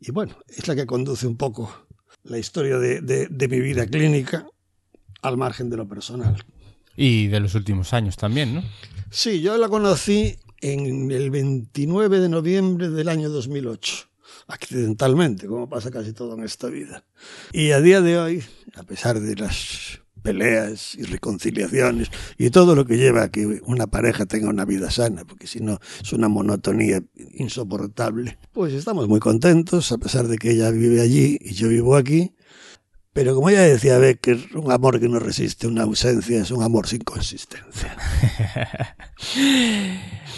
y 0.00 0.10
bueno, 0.12 0.36
es 0.48 0.66
la 0.68 0.76
que 0.76 0.86
conduce 0.86 1.26
un 1.26 1.36
poco 1.36 1.86
la 2.22 2.38
historia 2.38 2.78
de, 2.78 3.00
de, 3.00 3.26
de 3.26 3.48
mi 3.48 3.60
vida 3.60 3.86
clínica 3.86 4.46
al 5.22 5.36
margen 5.36 5.68
de 5.70 5.76
lo 5.76 5.88
personal. 5.88 6.42
Y 6.96 7.28
de 7.28 7.40
los 7.40 7.54
últimos 7.54 7.92
años 7.92 8.16
también, 8.16 8.54
¿no? 8.54 8.62
Sí, 9.10 9.40
yo 9.40 9.56
la 9.56 9.68
conocí 9.68 10.38
en 10.60 11.10
el 11.10 11.30
29 11.30 12.20
de 12.20 12.28
noviembre 12.28 12.90
del 12.90 13.08
año 13.08 13.28
2008, 13.30 14.08
accidentalmente, 14.48 15.46
como 15.46 15.68
pasa 15.68 15.90
casi 15.90 16.12
todo 16.12 16.34
en 16.34 16.44
esta 16.44 16.68
vida. 16.68 17.04
Y 17.52 17.70
a 17.70 17.80
día 17.80 18.00
de 18.00 18.18
hoy, 18.18 18.44
a 18.74 18.82
pesar 18.82 19.20
de 19.20 19.36
las 19.36 20.00
peleas 20.22 20.94
y 20.96 21.04
reconciliaciones 21.04 22.10
y 22.36 22.50
todo 22.50 22.74
lo 22.74 22.84
que 22.84 22.96
lleva 22.96 23.22
a 23.22 23.30
que 23.30 23.60
una 23.64 23.86
pareja 23.86 24.26
tenga 24.26 24.50
una 24.50 24.64
vida 24.64 24.90
sana, 24.90 25.24
porque 25.24 25.46
si 25.46 25.60
no 25.60 25.78
es 26.02 26.12
una 26.12 26.28
monotonía 26.28 27.02
insoportable. 27.34 28.38
Pues 28.52 28.74
estamos 28.74 29.08
muy 29.08 29.20
contentos, 29.20 29.92
a 29.92 29.98
pesar 29.98 30.28
de 30.28 30.36
que 30.38 30.50
ella 30.50 30.70
vive 30.70 31.00
allí 31.00 31.38
y 31.40 31.54
yo 31.54 31.68
vivo 31.68 31.96
aquí, 31.96 32.34
pero 33.12 33.34
como 33.34 33.50
ya 33.50 33.60
decía 33.62 33.98
Becker, 33.98 34.38
un 34.54 34.70
amor 34.70 35.00
que 35.00 35.08
no 35.08 35.18
resiste 35.18 35.66
una 35.66 35.82
ausencia 35.82 36.40
es 36.42 36.50
un 36.50 36.62
amor 36.62 36.86
sin 36.86 37.00
consistencia. 37.00 37.96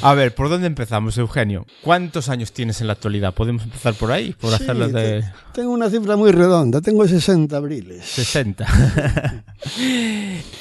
A 0.03 0.15
ver, 0.15 0.35
¿por 0.35 0.49
dónde 0.49 0.67
empezamos, 0.67 1.19
Eugenio? 1.19 1.67
¿Cuántos 1.83 2.31
años 2.31 2.53
tienes 2.53 2.81
en 2.81 2.87
la 2.87 2.95
actualidad? 2.95 3.35
¿Podemos 3.35 3.65
empezar 3.65 3.93
por 3.95 4.11
ahí? 4.13 4.33
Por 4.33 4.57
Sí, 4.57 4.63
hacerlo 4.63 4.89
de... 4.89 5.21
te- 5.21 5.33
Tengo 5.53 5.73
una 5.73 5.91
cifra 5.91 6.17
muy 6.17 6.33
redonda, 6.33 6.81
tengo 6.81 7.07
60 7.07 7.55
abriles. 7.55 8.07
60. 8.07 8.67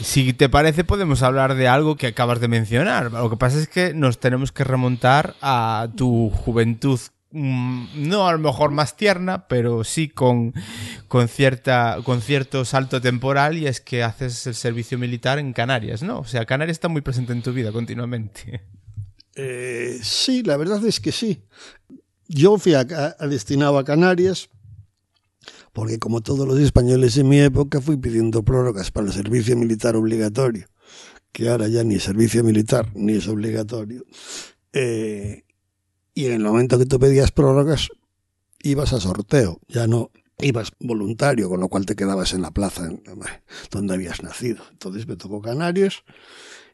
si 0.01 0.34
te 0.34 0.50
parece, 0.50 0.84
podemos 0.84 1.24
hablar 1.24 1.56
de 1.56 1.70
algo 1.70 1.96
que 1.96 2.08
acabas 2.08 2.42
de 2.42 2.50
mencionar. 2.50 3.12
Lo 3.13 3.30
que 3.30 3.38
pasa 3.38 3.60
es 3.60 3.70
que 3.70 3.94
nos 3.94 4.20
tenemos 4.20 4.51
que 4.51 4.66
remontar 4.66 5.36
a 5.42 5.88
tu 5.96 6.30
juventud. 6.30 7.00
Mm, 7.31 8.07
No 8.07 8.27
a 8.27 8.31
lo 8.33 8.39
mejor 8.39 8.71
más 8.71 8.95
tierna, 8.98 9.48
pero 9.48 9.83
sí 9.83 10.09
con, 10.09 10.53
con, 11.07 11.27
cierta, 11.27 11.98
con 12.03 12.21
cierto 12.21 12.65
salto 12.65 13.01
temporal 13.01 13.57
y 13.57 13.67
es 13.67 13.81
que 13.81 14.03
haces 14.03 14.48
el 14.48 14.55
servicio 14.55 14.98
militar 14.98 15.39
en 15.39 15.53
Canarias, 15.53 16.03
¿no? 16.03 16.19
O 16.19 16.25
sea, 16.25 16.45
Canarias 16.45 16.75
está 16.75 16.88
muy 16.88 17.01
presente 17.01 17.33
en 17.33 17.41
tu 17.41 17.53
vida 17.53 17.71
continuamente. 17.71 18.62
Eh, 19.36 20.00
sí, 20.01 20.43
la 20.43 20.57
verdad 20.57 20.86
es 20.86 21.00
que 21.00 21.12
sí. 21.12 21.43
Yo 22.27 22.57
fui 22.57 22.74
a, 22.74 22.83
destinado 22.83 23.77
a 23.77 23.86
Canarias 23.86 24.50
porque 25.71 25.98
como 25.98 26.21
todos 26.21 26.48
los 26.48 26.59
españoles 26.59 27.15
en 27.17 27.29
mi 27.29 27.39
época 27.39 27.79
fui 27.79 27.95
pidiendo 27.95 28.43
prórrogas 28.43 28.91
para 28.91 29.07
el 29.07 29.13
servicio 29.13 29.55
militar 29.55 29.95
obligatorio, 29.95 30.67
que 31.31 31.50
ahora 31.50 31.67
ya 31.67 31.83
ni 31.83 32.00
servicio 32.00 32.43
militar 32.43 32.91
ni 32.95 33.13
es 33.13 33.27
obligatorio. 33.27 34.03
Eh, 34.74 35.45
y 36.20 36.26
en 36.26 36.34
el 36.34 36.40
momento 36.42 36.78
que 36.78 36.86
tú 36.86 37.00
pedías 37.00 37.32
prórrogas, 37.32 37.88
ibas 38.62 38.92
a 38.92 39.00
sorteo, 39.00 39.62
ya 39.70 39.88
no 39.88 40.12
ibas 40.38 40.74
voluntario, 40.78 41.48
con 41.48 41.62
lo 41.62 41.70
cual 41.70 41.86
te 41.86 41.96
quedabas 41.96 42.34
en 42.34 42.42
la 42.42 42.52
plaza 42.52 42.90
donde 43.72 43.94
habías 43.94 44.22
nacido. 44.22 44.62
Entonces 44.70 45.08
me 45.08 45.16
tocó 45.16 45.42
Canarias 45.42 46.04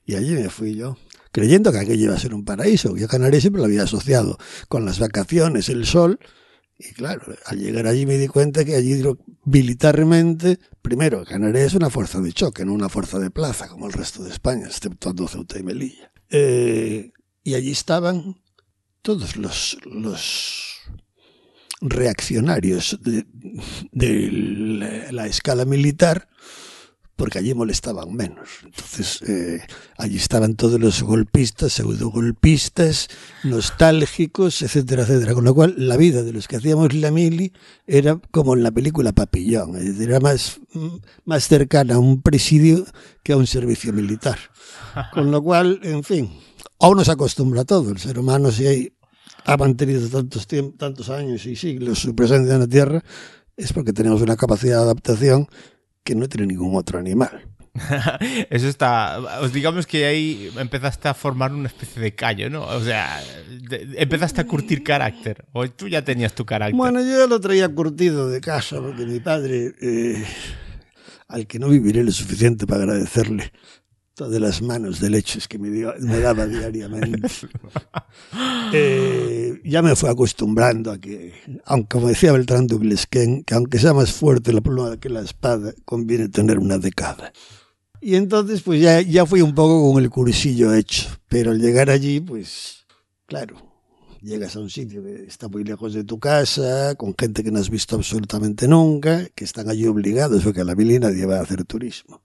y 0.03 0.15
allí 0.15 0.33
me 0.33 0.49
fui 0.49 0.73
yo 0.73 0.97
creyendo 1.31 1.71
que 1.71 1.77
aquello 1.77 2.05
iba 2.05 2.15
a 2.15 2.19
ser 2.19 2.33
un 2.33 2.43
paraíso. 2.43 2.97
Yo 2.97 3.07
Canarias 3.07 3.41
siempre 3.43 3.59
lo 3.59 3.65
había 3.65 3.83
asociado 3.83 4.39
con 4.67 4.83
las 4.83 4.97
vacaciones, 4.97 5.69
el 5.69 5.85
sol. 5.85 6.17
Y 6.79 6.93
claro, 6.93 7.21
al 7.45 7.59
llegar 7.59 7.85
allí 7.85 8.07
me 8.07 8.17
di 8.17 8.27
cuenta 8.27 8.65
que 8.65 8.75
allí 8.75 8.99
militarmente, 9.43 10.57
primero, 10.81 11.23
Canarias 11.23 11.67
es 11.67 11.73
una 11.75 11.91
fuerza 11.91 12.19
de 12.19 12.33
choque, 12.33 12.65
no 12.65 12.73
una 12.73 12.89
fuerza 12.89 13.19
de 13.19 13.29
plaza 13.29 13.67
como 13.67 13.85
el 13.85 13.93
resto 13.93 14.23
de 14.23 14.31
España, 14.31 14.65
exceptuando 14.65 15.27
Ceuta 15.27 15.59
y 15.59 15.63
Melilla. 15.63 16.11
Eh, 16.31 17.11
y 17.43 17.53
allí 17.53 17.69
estaban 17.69 18.37
todos 19.05 19.37
los, 19.37 19.77
los 19.85 20.81
reaccionarios 21.79 22.97
de, 23.03 23.27
de 23.91 24.29
la, 24.31 25.11
la 25.11 25.27
escala 25.27 25.63
militar 25.63 26.27
porque 27.15 27.39
allí 27.39 27.53
molestaban 27.53 28.13
menos. 28.13 28.49
Entonces, 28.63 29.21
eh, 29.27 29.61
allí 29.97 30.17
estaban 30.17 30.55
todos 30.55 30.79
los 30.79 31.01
golpistas, 31.01 31.73
pseudogolpistas, 31.73 33.07
nostálgicos, 33.43 34.61
etcétera, 34.61 35.03
etcétera. 35.03 35.33
Con 35.33 35.45
lo 35.45 35.53
cual, 35.53 35.75
la 35.77 35.97
vida 35.97 36.23
de 36.23 36.33
los 36.33 36.47
que 36.47 36.57
hacíamos 36.57 36.93
la 36.93 37.11
mili 37.11 37.53
era 37.87 38.19
como 38.31 38.55
en 38.55 38.63
la 38.63 38.71
película 38.71 39.13
Papillón, 39.13 39.75
era 40.01 40.19
más, 40.19 40.59
más 41.23 41.47
cercana 41.47 41.95
a 41.95 41.99
un 41.99 42.21
presidio 42.21 42.85
que 43.23 43.33
a 43.33 43.37
un 43.37 43.47
servicio 43.47 43.93
militar. 43.93 44.39
Con 45.13 45.31
lo 45.31 45.41
cual, 45.41 45.79
en 45.83 46.03
fin, 46.03 46.29
aún 46.79 46.97
no 46.97 47.05
se 47.05 47.11
acostumbra 47.11 47.63
todo. 47.63 47.91
El 47.91 47.97
ser 47.97 48.19
humano, 48.19 48.51
si 48.51 48.67
hay, 48.67 48.93
ha 49.45 49.57
mantenido 49.57 50.07
tantos, 50.09 50.47
tantos 50.77 51.09
años 51.09 51.45
y 51.45 51.55
siglos 51.55 51.99
su 51.99 52.15
presencia 52.15 52.55
en 52.55 52.59
la 52.61 52.67
Tierra, 52.67 53.03
es 53.55 53.71
porque 53.71 53.93
tenemos 53.93 54.21
una 54.21 54.35
capacidad 54.35 54.77
de 54.77 54.83
adaptación 54.83 55.47
que 56.03 56.15
no 56.15 56.27
tiene 56.27 56.47
ningún 56.47 56.75
otro 56.75 56.99
animal. 56.99 57.47
Eso 58.49 58.67
está. 58.67 59.41
Os 59.41 59.51
digamos 59.51 59.85
que 59.85 60.05
ahí 60.05 60.49
empezaste 60.57 61.09
a 61.09 61.13
formar 61.13 61.53
una 61.53 61.67
especie 61.67 62.01
de 62.01 62.15
callo, 62.15 62.49
¿no? 62.49 62.63
O 62.65 62.81
sea, 62.81 63.21
empezaste 63.97 64.41
a 64.41 64.47
curtir 64.47 64.81
carácter. 64.83 65.45
O 65.51 65.69
tú 65.69 65.87
ya 65.87 66.01
tenías 66.03 66.33
tu 66.33 66.45
carácter. 66.45 66.75
Bueno, 66.75 67.01
yo 67.01 67.19
ya 67.19 67.27
lo 67.27 67.39
traía 67.39 67.67
curtido 67.67 68.29
de 68.29 68.39
casa, 68.39 68.81
porque 68.81 69.05
mi 69.05 69.19
padre, 69.19 69.73
eh, 69.81 70.23
al 71.27 71.47
que 71.47 71.59
no 71.59 71.67
viviré 71.67 72.03
lo 72.03 72.11
suficiente 72.11 72.65
para 72.65 72.83
agradecerle 72.83 73.51
todas 74.15 74.39
las 74.39 74.61
manos 74.61 75.01
de 75.01 75.09
leches 75.09 75.47
que 75.47 75.59
me, 75.59 75.69
daba 76.21 76.47
diariamente, 76.47 77.27
eh, 78.73 79.61
ya 79.63 79.81
me 79.81 79.95
fue 79.95 80.09
acostumbrando 80.09 80.91
a 80.91 80.97
que, 80.97 81.33
aunque 81.65 81.89
como 81.89 82.07
decía 82.07 82.31
Beltrán 82.31 82.67
de 82.67 82.75
Uglesquén, 82.75 83.43
que 83.43 83.53
aunque 83.53 83.77
sea 83.77 83.93
más 83.93 84.13
fuerte 84.13 84.53
la 84.53 84.61
pluma 84.61 84.97
que 84.97 85.09
la 85.09 85.21
espada, 85.21 85.73
conviene 85.83 86.29
tener 86.29 86.59
una 86.59 86.77
decada. 86.77 87.33
Y 88.01 88.15
entonces, 88.15 88.61
pues 88.61 88.81
ya, 88.81 89.01
ya 89.01 89.25
fui 89.25 89.41
un 89.41 89.53
poco 89.53 89.91
con 89.91 90.01
el 90.01 90.09
cursillo 90.09 90.73
hecho, 90.73 91.09
pero 91.27 91.51
al 91.51 91.59
llegar 91.59 91.89
allí, 91.89 92.21
pues, 92.21 92.85
claro, 93.25 93.57
llegas 94.21 94.55
a 94.55 94.59
un 94.59 94.69
sitio 94.69 95.03
que 95.03 95.25
está 95.25 95.49
muy 95.49 95.63
lejos 95.63 95.93
de 95.93 96.03
tu 96.03 96.19
casa, 96.19 96.95
con 96.95 97.15
gente 97.19 97.43
que 97.43 97.51
no 97.51 97.59
has 97.59 97.69
visto 97.69 97.95
absolutamente 97.95 98.67
nunca, 98.67 99.27
que 99.35 99.43
están 99.43 99.69
allí 99.69 99.87
obligados, 99.87 100.43
porque 100.43 100.61
a 100.61 100.65
la 100.65 100.75
mili 100.75 100.99
nadie 100.99 101.25
va 101.25 101.39
a 101.39 101.41
hacer 101.41 101.65
turismo. 101.65 102.21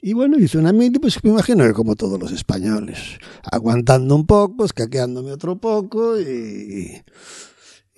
Y 0.00 0.12
bueno, 0.12 0.38
hice 0.38 0.58
una 0.58 0.72
mili, 0.72 0.98
pues 0.98 1.22
me 1.24 1.30
imagino 1.30 1.64
que 1.64 1.72
como 1.72 1.96
todos 1.96 2.20
los 2.20 2.30
españoles, 2.32 2.98
aguantando 3.50 4.14
un 4.14 4.26
poco, 4.26 4.64
escaqueándome 4.64 5.32
otro 5.32 5.56
poco 5.58 6.20
y... 6.20 7.02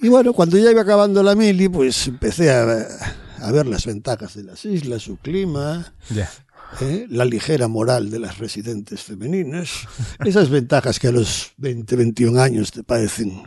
Y 0.00 0.08
bueno, 0.08 0.32
cuando 0.32 0.56
ya 0.56 0.70
iba 0.70 0.82
acabando 0.82 1.24
la 1.24 1.34
mili, 1.34 1.68
pues 1.68 2.06
empecé 2.06 2.52
a, 2.52 2.86
a 3.40 3.50
ver 3.52 3.66
las 3.66 3.84
ventajas 3.84 4.34
de 4.36 4.44
las 4.44 4.64
islas, 4.64 5.02
su 5.02 5.16
clima, 5.16 5.92
Ya. 6.14 6.30
¿eh? 6.80 7.06
la 7.10 7.24
ligera 7.24 7.66
moral 7.66 8.08
de 8.08 8.20
las 8.20 8.38
residentes 8.38 9.02
femeninas, 9.02 9.70
esas 10.24 10.50
ventajas 10.50 11.00
que 11.00 11.08
a 11.08 11.12
los 11.12 11.50
20, 11.56 11.96
21 11.96 12.40
años 12.40 12.70
te 12.70 12.84
parecen 12.84 13.42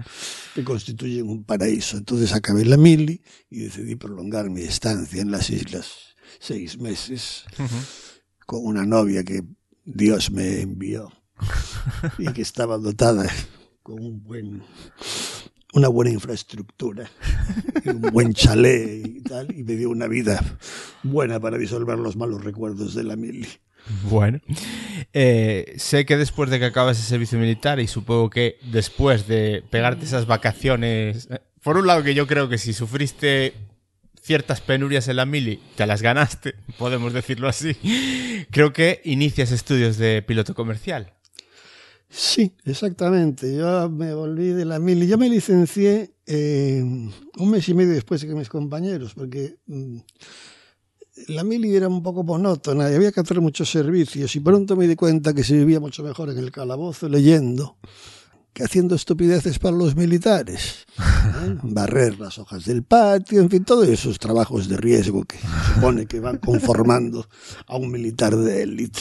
que 0.53 0.65
constituyen 0.65 1.29
un 1.29 1.45
paraíso. 1.45 1.95
Entonces 1.95 2.33
acabé 2.33 2.65
la 2.65 2.75
mili 2.75 3.21
y 3.49 3.59
decidí 3.61 3.95
prolongar 3.95 4.49
mi 4.49 4.61
estancia 4.63 5.21
en 5.21 5.31
las 5.31 5.49
islas 5.49 5.87
seis 6.39 6.77
meses 6.79 7.45
con 8.51 8.65
una 8.65 8.85
novia 8.85 9.23
que 9.23 9.43
Dios 9.85 10.29
me 10.29 10.59
envió 10.59 11.09
y 12.17 12.33
que 12.33 12.41
estaba 12.41 12.77
dotada 12.77 13.25
con 13.81 14.03
un 14.03 14.21
buen 14.21 14.61
una 15.73 15.87
buena 15.87 16.11
infraestructura 16.11 17.09
un 17.85 18.01
buen 18.11 18.33
chalet 18.33 19.07
y 19.07 19.21
tal 19.21 19.57
y 19.57 19.63
me 19.63 19.77
dio 19.77 19.89
una 19.89 20.07
vida 20.07 20.43
buena 21.01 21.39
para 21.39 21.57
disolver 21.57 21.97
los 21.97 22.17
malos 22.17 22.43
recuerdos 22.43 22.93
de 22.93 23.05
la 23.05 23.15
mili. 23.15 23.47
Bueno, 24.09 24.41
Eh, 25.13 25.73
sé 25.77 26.05
que 26.05 26.17
después 26.17 26.49
de 26.49 26.59
que 26.59 26.65
acabas 26.65 26.99
el 26.99 27.05
servicio 27.05 27.39
militar 27.39 27.79
y 27.79 27.87
supongo 27.87 28.29
que 28.29 28.57
después 28.69 29.27
de 29.27 29.63
pegarte 29.69 30.03
esas 30.03 30.27
vacaciones, 30.27 31.29
eh, 31.31 31.39
por 31.63 31.77
un 31.77 31.87
lado 31.87 32.03
que 32.03 32.13
yo 32.13 32.27
creo 32.27 32.49
que 32.49 32.57
si 32.57 32.73
sufriste 32.73 33.53
ciertas 34.21 34.61
penurias 34.61 35.07
en 35.07 35.17
la 35.17 35.25
mili, 35.25 35.59
te 35.75 35.85
las 35.85 36.01
ganaste, 36.01 36.55
podemos 36.77 37.13
decirlo 37.13 37.47
así, 37.47 37.75
creo 38.51 38.71
que 38.71 39.01
inicias 39.03 39.51
estudios 39.51 39.97
de 39.97 40.21
piloto 40.21 40.53
comercial. 40.53 41.13
Sí, 42.13 42.53
exactamente. 42.65 43.55
Yo 43.55 43.89
me 43.89 44.13
volví 44.13 44.49
de 44.49 44.65
la 44.65 44.79
mili. 44.79 45.07
Yo 45.07 45.17
me 45.17 45.29
licencié 45.29 46.13
eh, 46.25 46.83
un 46.83 47.49
mes 47.49 47.69
y 47.69 47.73
medio 47.73 47.93
después 47.93 48.25
que 48.25 48.35
mis 48.35 48.49
compañeros, 48.49 49.13
porque 49.13 49.55
mm, 49.65 49.97
la 51.29 51.45
mili 51.45 51.73
era 51.73 51.87
un 51.87 52.03
poco 52.03 52.23
monótona 52.23 52.91
y 52.91 52.95
había 52.95 53.13
que 53.13 53.21
hacer 53.21 53.39
muchos 53.39 53.71
servicios. 53.71 54.35
Y 54.35 54.41
pronto 54.41 54.75
me 54.75 54.87
di 54.87 54.97
cuenta 54.97 55.33
que 55.33 55.45
se 55.45 55.55
vivía 55.55 55.79
mucho 55.79 56.03
mejor 56.03 56.29
en 56.29 56.37
el 56.37 56.51
calabozo 56.51 57.07
leyendo 57.07 57.77
haciendo 58.59 58.95
estupideces 58.95 59.59
para 59.59 59.75
los 59.75 59.95
militares. 59.95 60.85
¿eh? 60.97 61.57
Barrer 61.63 62.19
las 62.19 62.37
hojas 62.37 62.65
del 62.65 62.83
patio, 62.83 63.41
en 63.41 63.49
fin, 63.49 63.63
todos 63.63 63.87
esos 63.87 64.19
trabajos 64.19 64.67
de 64.67 64.77
riesgo 64.77 65.23
que 65.23 65.37
supone 65.73 66.05
que 66.05 66.19
van 66.19 66.37
conformando 66.37 67.27
a 67.67 67.77
un 67.77 67.91
militar 67.91 68.35
de 68.35 68.63
élite. 68.63 68.99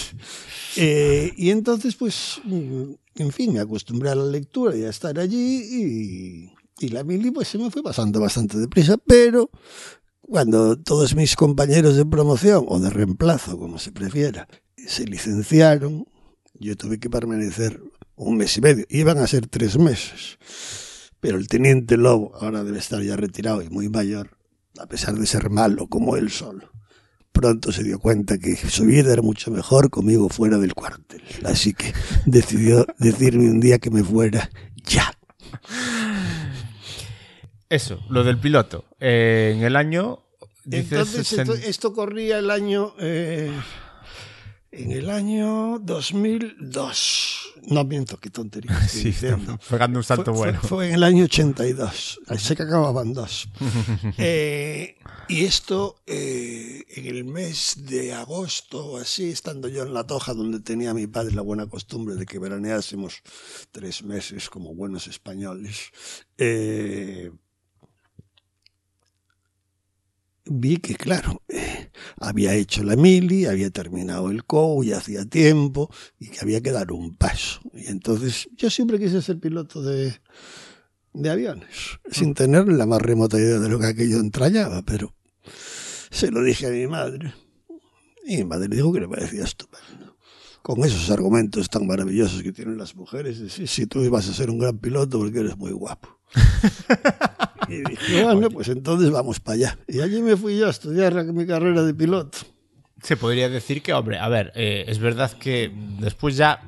Eh, 0.76 1.32
y 1.36 1.50
entonces, 1.50 1.96
pues, 1.96 2.40
mm, 2.44 2.92
en 3.16 3.32
fin, 3.32 3.52
me 3.52 3.60
acostumbré 3.60 4.10
a 4.10 4.14
la 4.14 4.24
lectura 4.24 4.76
y 4.76 4.84
a 4.84 4.90
estar 4.90 5.18
allí 5.18 5.62
y, 6.78 6.86
y 6.86 6.88
la 6.88 7.04
mili 7.04 7.30
pues 7.30 7.48
se 7.48 7.58
me 7.58 7.70
fue 7.70 7.82
pasando 7.82 8.20
bastante 8.20 8.58
deprisa, 8.58 8.96
pero 8.98 9.50
cuando 10.22 10.78
todos 10.78 11.14
mis 11.16 11.34
compañeros 11.34 11.96
de 11.96 12.06
promoción 12.06 12.64
o 12.68 12.78
de 12.78 12.88
reemplazo, 12.88 13.58
como 13.58 13.78
se 13.78 13.90
prefiera, 13.90 14.48
se 14.76 15.04
licenciaron, 15.04 16.06
yo 16.54 16.76
tuve 16.76 16.98
que 16.98 17.10
permanecer 17.10 17.82
un 18.20 18.36
mes 18.36 18.56
y 18.56 18.60
medio. 18.60 18.84
Iban 18.88 19.18
a 19.18 19.26
ser 19.26 19.46
tres 19.46 19.78
meses. 19.78 20.38
Pero 21.20 21.38
el 21.38 21.48
teniente 21.48 21.96
Lobo 21.96 22.32
ahora 22.40 22.64
debe 22.64 22.78
estar 22.78 23.02
ya 23.02 23.16
retirado 23.16 23.62
y 23.62 23.68
muy 23.68 23.88
mayor, 23.88 24.36
a 24.78 24.86
pesar 24.86 25.14
de 25.14 25.26
ser 25.26 25.50
malo 25.50 25.86
como 25.88 26.16
él 26.16 26.30
solo. 26.30 26.70
Pronto 27.32 27.72
se 27.72 27.82
dio 27.82 27.98
cuenta 27.98 28.38
que 28.38 28.56
su 28.56 28.84
vida 28.84 29.12
era 29.12 29.22
mucho 29.22 29.50
mejor 29.50 29.90
conmigo 29.90 30.28
fuera 30.28 30.58
del 30.58 30.74
cuartel. 30.74 31.22
Así 31.44 31.74
que 31.74 31.92
decidió 32.26 32.86
decirme 32.98 33.50
un 33.50 33.60
día 33.60 33.78
que 33.78 33.90
me 33.90 34.02
fuera 34.02 34.50
ya. 34.84 35.12
Eso, 37.68 38.00
lo 38.08 38.24
del 38.24 38.38
piloto. 38.38 38.84
Eh, 38.98 39.54
en 39.56 39.62
el 39.62 39.76
año... 39.76 40.24
dices 40.64 41.32
Entonces 41.32 41.68
esto 41.68 41.92
corría 41.92 42.38
el 42.38 42.50
año... 42.50 42.94
eh, 42.98 43.52
en 44.72 44.92
el 44.92 45.10
año 45.10 45.78
2002. 45.80 47.29
No 47.68 47.84
miento, 47.84 48.18
qué 48.18 48.30
tontería 48.30 48.80
Sí, 48.88 49.14
pegando 49.68 49.98
un 49.98 50.04
salto 50.04 50.34
fue, 50.34 50.46
bueno. 50.46 50.60
Fue, 50.60 50.68
fue 50.68 50.88
en 50.88 50.94
el 50.94 51.02
año 51.04 51.24
82. 51.24 52.20
Sé 52.38 52.56
que 52.56 52.62
acababan 52.62 53.12
dos. 53.12 53.48
Eh, 54.18 54.96
y 55.28 55.44
esto 55.44 55.96
eh, 56.06 56.84
en 56.88 57.06
el 57.06 57.24
mes 57.24 57.76
de 57.86 58.12
agosto 58.12 58.84
o 58.84 58.96
así, 58.98 59.30
estando 59.30 59.68
yo 59.68 59.84
en 59.84 59.94
La 59.94 60.04
Toja, 60.04 60.34
donde 60.34 60.60
tenía 60.60 60.92
mi 60.92 61.06
padre 61.06 61.34
la 61.34 61.42
buena 61.42 61.66
costumbre 61.66 62.16
de 62.16 62.26
que 62.26 62.38
veraneásemos 62.38 63.22
tres 63.70 64.02
meses 64.02 64.50
como 64.50 64.74
buenos 64.74 65.06
españoles, 65.06 65.92
eh, 66.38 67.30
vi 70.50 70.78
que, 70.78 70.96
claro, 70.96 71.42
eh, 71.48 71.90
había 72.18 72.54
hecho 72.54 72.82
la 72.82 72.96
mili, 72.96 73.46
había 73.46 73.70
terminado 73.70 74.30
el 74.30 74.44
COU 74.44 74.82
hacía 74.92 75.24
tiempo 75.24 75.88
y 76.18 76.28
que 76.28 76.40
había 76.40 76.60
que 76.60 76.72
dar 76.72 76.90
un 76.90 77.14
paso. 77.14 77.60
Y 77.72 77.86
entonces 77.86 78.48
yo 78.56 78.68
siempre 78.68 78.98
quise 78.98 79.22
ser 79.22 79.38
piloto 79.38 79.80
de, 79.80 80.20
de 81.12 81.30
aviones, 81.30 82.00
sin 82.10 82.34
tener 82.34 82.66
la 82.68 82.84
más 82.84 83.00
remota 83.00 83.38
idea 83.38 83.60
de 83.60 83.68
lo 83.68 83.78
que 83.78 83.86
aquello 83.86 84.18
entrañaba, 84.18 84.82
pero 84.82 85.14
se 86.10 86.32
lo 86.32 86.42
dije 86.42 86.66
a 86.66 86.70
mi 86.70 86.86
madre. 86.88 87.32
Y 88.26 88.38
mi 88.38 88.44
madre 88.44 88.68
dijo 88.68 88.92
que 88.92 89.00
le 89.00 89.08
parecía 89.08 89.44
estupendo. 89.44 90.16
Con 90.62 90.84
esos 90.84 91.10
argumentos 91.10 91.70
tan 91.70 91.86
maravillosos 91.86 92.42
que 92.42 92.52
tienen 92.52 92.76
las 92.76 92.96
mujeres, 92.96 93.40
decir, 93.40 93.68
si 93.68 93.86
tú 93.86 94.08
vas 94.10 94.28
a 94.28 94.34
ser 94.34 94.50
un 94.50 94.58
gran 94.58 94.78
piloto 94.78 95.18
porque 95.18 95.38
eres 95.38 95.56
muy 95.56 95.70
guapo. 95.70 96.18
y 97.70 97.82
dije, 97.82 98.24
bueno, 98.24 98.50
pues 98.50 98.68
entonces 98.68 99.10
vamos 99.10 99.40
para 99.40 99.54
allá. 99.54 99.78
Y 99.86 100.00
allí 100.00 100.20
me 100.22 100.36
fui 100.36 100.58
yo 100.58 100.66
a 100.66 100.70
estudiar 100.70 101.24
mi 101.24 101.46
carrera 101.46 101.82
de 101.82 101.94
piloto. 101.94 102.38
Se 103.02 103.16
podría 103.16 103.48
decir 103.48 103.82
que, 103.82 103.94
hombre, 103.94 104.18
a 104.18 104.28
ver, 104.28 104.52
eh, 104.54 104.84
es 104.86 104.98
verdad 104.98 105.32
que 105.32 105.72
después 106.00 106.36
ya 106.36 106.60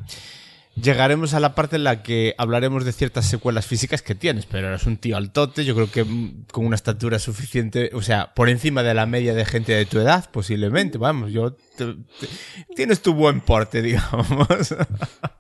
llegaremos 0.74 1.34
a 1.34 1.40
la 1.40 1.54
parte 1.54 1.76
en 1.76 1.84
la 1.84 2.02
que 2.02 2.34
hablaremos 2.38 2.84
de 2.84 2.92
ciertas 2.92 3.26
secuelas 3.28 3.66
físicas 3.66 4.00
que 4.02 4.14
tienes, 4.14 4.46
pero 4.46 4.68
eres 4.68 4.84
un 4.86 4.96
tío 4.96 5.16
altote, 5.16 5.64
yo 5.64 5.74
creo 5.74 5.90
que 5.90 6.04
mm, 6.04 6.44
con 6.50 6.64
una 6.66 6.76
estatura 6.76 7.18
suficiente, 7.18 7.90
o 7.94 8.02
sea, 8.02 8.32
por 8.34 8.48
encima 8.48 8.82
de 8.82 8.94
la 8.94 9.06
media 9.06 9.34
de 9.34 9.44
gente 9.44 9.72
de 9.72 9.84
tu 9.86 9.98
edad, 9.98 10.30
posiblemente, 10.30 10.98
vamos, 10.98 11.30
yo... 11.32 11.52
te- 11.52 11.94
te- 11.94 12.28
tienes 12.74 13.02
tu 13.02 13.12
buen 13.14 13.40
porte, 13.40 13.82
digamos. 13.82 14.74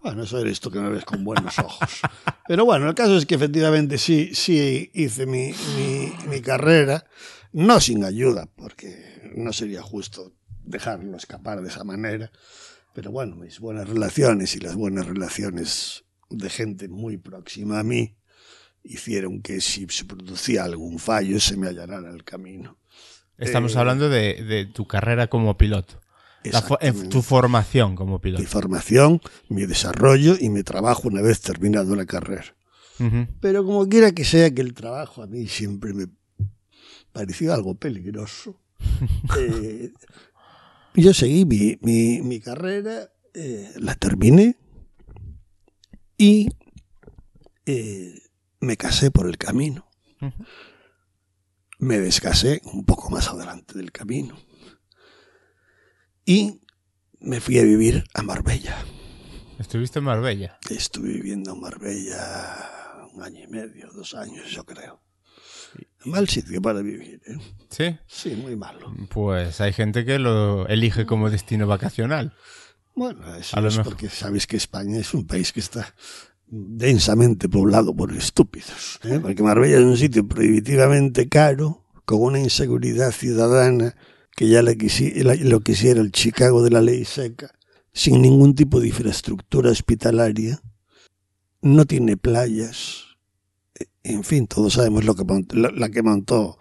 Bueno, 0.02 0.24
eso 0.24 0.38
eres 0.38 0.60
tú 0.60 0.70
que 0.70 0.80
me 0.80 0.88
ves 0.90 1.04
con 1.04 1.24
buenos 1.24 1.58
ojos. 1.58 1.88
Pero 2.46 2.64
bueno, 2.64 2.88
el 2.88 2.94
caso 2.94 3.16
es 3.16 3.24
que 3.26 3.34
efectivamente 3.36 3.98
sí, 3.98 4.34
sí 4.34 4.90
hice 4.94 5.26
mi, 5.26 5.52
mi, 5.76 6.12
mi 6.28 6.40
carrera, 6.40 7.04
no 7.52 7.80
sin 7.80 8.04
ayuda, 8.04 8.48
porque 8.56 9.30
no 9.34 9.52
sería 9.52 9.82
justo 9.82 10.32
dejarlo 10.64 11.16
escapar 11.16 11.60
de 11.62 11.68
esa 11.68 11.84
manera. 11.84 12.30
Pero 12.94 13.10
bueno, 13.10 13.36
mis 13.36 13.58
buenas 13.60 13.88
relaciones 13.88 14.54
y 14.56 14.60
las 14.60 14.74
buenas 14.74 15.06
relaciones 15.06 16.04
de 16.30 16.50
gente 16.50 16.88
muy 16.88 17.16
próxima 17.16 17.78
a 17.78 17.82
mí 17.82 18.16
hicieron 18.84 19.42
que 19.42 19.60
si 19.60 19.86
se 19.88 20.04
producía 20.04 20.64
algún 20.64 20.98
fallo 20.98 21.40
se 21.40 21.56
me 21.56 21.68
allanara 21.68 22.10
el 22.10 22.24
camino. 22.24 22.78
Estamos 23.38 23.74
Eh, 23.74 23.78
hablando 23.78 24.08
de, 24.08 24.42
de 24.44 24.66
tu 24.66 24.86
carrera 24.86 25.28
como 25.28 25.56
piloto. 25.56 26.00
La 26.44 26.60
tu 27.08 27.22
formación 27.22 27.94
como 27.94 28.20
piloto. 28.20 28.42
Mi 28.42 28.48
formación, 28.48 29.20
mi 29.48 29.64
desarrollo 29.64 30.36
y 30.38 30.48
mi 30.48 30.64
trabajo 30.64 31.06
una 31.06 31.22
vez 31.22 31.40
terminado 31.40 31.94
la 31.94 32.04
carrera. 32.06 32.56
Pero 33.40 33.64
como 33.64 33.88
quiera 33.88 34.12
que 34.12 34.24
sea 34.24 34.52
que 34.52 34.60
el 34.60 34.74
trabajo 34.74 35.22
a 35.22 35.26
mí 35.26 35.48
siempre 35.48 35.92
me 35.92 36.06
pareció 37.12 37.52
algo 37.54 37.74
peligroso. 37.76 38.60
eh, 39.38 39.90
yo 40.94 41.14
seguí 41.14 41.44
mi, 41.44 41.78
mi, 41.80 42.20
mi 42.22 42.40
carrera, 42.40 43.12
eh, 43.34 43.72
la 43.76 43.94
terminé 43.94 44.58
y 46.18 46.48
eh, 47.66 48.14
me 48.60 48.76
casé 48.76 49.10
por 49.10 49.26
el 49.26 49.38
camino. 49.38 49.88
Me 51.78 51.98
descasé 51.98 52.60
un 52.64 52.84
poco 52.84 53.10
más 53.10 53.28
adelante 53.28 53.76
del 53.76 53.90
camino. 53.90 54.38
Y 56.24 56.60
me 57.20 57.40
fui 57.40 57.58
a 57.58 57.62
vivir 57.62 58.04
a 58.14 58.22
Marbella. 58.22 58.84
Estuviste 59.58 59.98
en 59.98 60.04
Marbella. 60.04 60.58
Estuve 60.70 61.08
viviendo 61.08 61.54
en 61.54 61.60
Marbella 61.60 63.08
un 63.12 63.22
año 63.22 63.42
y 63.42 63.48
medio, 63.48 63.90
dos 63.92 64.14
años, 64.14 64.48
yo 64.50 64.64
creo. 64.64 65.01
Mal 66.04 66.28
sitio 66.28 66.60
para 66.60 66.82
vivir, 66.82 67.20
¿eh? 67.26 67.36
¿Sí? 67.70 67.96
Sí, 68.06 68.30
muy 68.36 68.56
malo. 68.56 68.92
Pues 69.10 69.60
hay 69.60 69.72
gente 69.72 70.04
que 70.04 70.18
lo 70.18 70.66
elige 70.66 71.06
como 71.06 71.30
destino 71.30 71.66
vacacional. 71.66 72.34
Bueno, 72.94 73.34
eso 73.36 73.56
A 73.58 73.66
es 73.66 73.78
porque 73.78 74.08
sabes 74.10 74.46
que 74.46 74.56
España 74.56 74.98
es 74.98 75.14
un 75.14 75.26
país 75.26 75.52
que 75.52 75.60
está 75.60 75.94
densamente 76.46 77.48
poblado 77.48 77.94
por 77.96 78.12
estúpidos. 78.12 78.98
¿eh? 79.04 79.18
Porque 79.22 79.42
Marbella 79.42 79.78
es 79.78 79.84
un 79.84 79.96
sitio 79.96 80.26
prohibitivamente 80.26 81.28
caro, 81.28 81.84
con 82.04 82.20
una 82.20 82.40
inseguridad 82.40 83.12
ciudadana 83.12 83.94
que 84.36 84.48
ya 84.48 84.60
la 84.62 84.72
quisi- 84.72 85.22
la- 85.22 85.34
lo 85.36 85.60
quisiera 85.60 86.00
el 86.00 86.10
Chicago 86.12 86.62
de 86.62 86.70
la 86.70 86.80
ley 86.82 87.04
seca, 87.04 87.50
sin 87.94 88.20
ningún 88.20 88.54
tipo 88.54 88.80
de 88.80 88.88
infraestructura 88.88 89.70
hospitalaria, 89.70 90.60
no 91.62 91.84
tiene 91.86 92.16
playas. 92.16 93.04
En 94.04 94.24
fin, 94.24 94.46
todos 94.46 94.74
sabemos 94.74 95.04
lo 95.04 95.14
que 95.14 95.24
la, 95.54 95.70
la 95.70 95.88
que 95.90 96.02
montó 96.02 96.58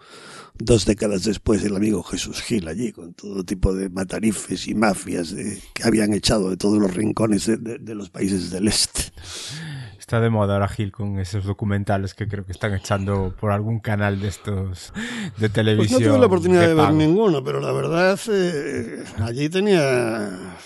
dos 0.58 0.84
décadas 0.86 1.24
después 1.24 1.64
el 1.64 1.74
amigo 1.76 2.02
Jesús 2.02 2.40
Gil 2.42 2.68
allí, 2.68 2.92
con 2.92 3.14
todo 3.14 3.42
tipo 3.44 3.74
de 3.74 3.88
matarifes 3.90 4.68
y 4.68 4.74
mafias 4.74 5.34
que 5.74 5.82
habían 5.82 6.12
echado 6.12 6.50
de 6.50 6.56
todos 6.56 6.78
los 6.78 6.94
rincones 6.94 7.46
de, 7.46 7.56
de- 7.56 7.78
de 7.78 7.94
los 7.94 8.10
países 8.10 8.50
del 8.50 8.68
este. 8.68 9.12
Está 9.98 10.20
de 10.20 10.30
moda 10.30 10.54
ahora 10.54 10.68
Gil 10.68 10.92
con 10.92 11.18
esos 11.18 11.44
documentales 11.44 12.14
que 12.14 12.28
creo 12.28 12.44
que 12.44 12.52
están 12.52 12.74
echando 12.74 13.34
por 13.40 13.50
algún 13.50 13.80
canal 13.80 14.20
de 14.20 14.28
estos 14.28 14.92
de 14.94 15.32
Pues 15.38 15.52
televisión. 15.52 16.02
no 16.02 16.08
tuve 16.08 16.18
la 16.20 16.26
oportunidad 16.26 16.66
de, 16.68 16.74
ver 16.74 16.92
ninguno, 16.92 17.42
pero 17.42 17.60
la 17.60 17.72
verdad, 17.72 18.18
eh, 18.30 19.02
allí 19.20 19.48
tenía 19.48 20.58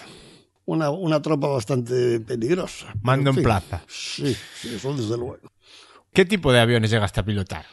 una, 0.64 0.90
una 0.90 1.22
tropa 1.22 1.48
bastante 1.48 2.18
peligrosa. 2.20 2.86
Mando 3.02 3.30
en 3.30 3.34
fin, 3.36 3.44
plaza. 3.44 3.82
Sí, 3.88 4.36
sí, 4.60 4.74
eso 4.74 4.94
desde 4.94 5.16
luego. 5.16 5.38
¿Qué 6.16 6.24
tipo 6.24 6.50
de 6.50 6.60
aviones 6.60 6.90
llegaste 6.90 7.20
a 7.20 7.26
pilotar? 7.26 7.66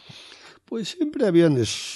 Pues 0.65 0.89
siempre 0.89 1.25
aviones 1.25 1.93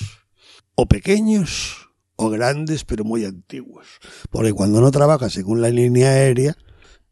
o 0.75 0.85
pequeños 0.87 1.89
o 2.15 2.29
grandes, 2.29 2.85
pero 2.85 3.03
muy 3.03 3.25
antiguos. 3.25 3.85
Porque 4.29 4.53
cuando 4.53 4.79
no 4.79 4.89
trabajas 4.91 5.33
según 5.33 5.59
la 5.59 5.69
línea 5.69 6.07
aérea, 6.07 6.55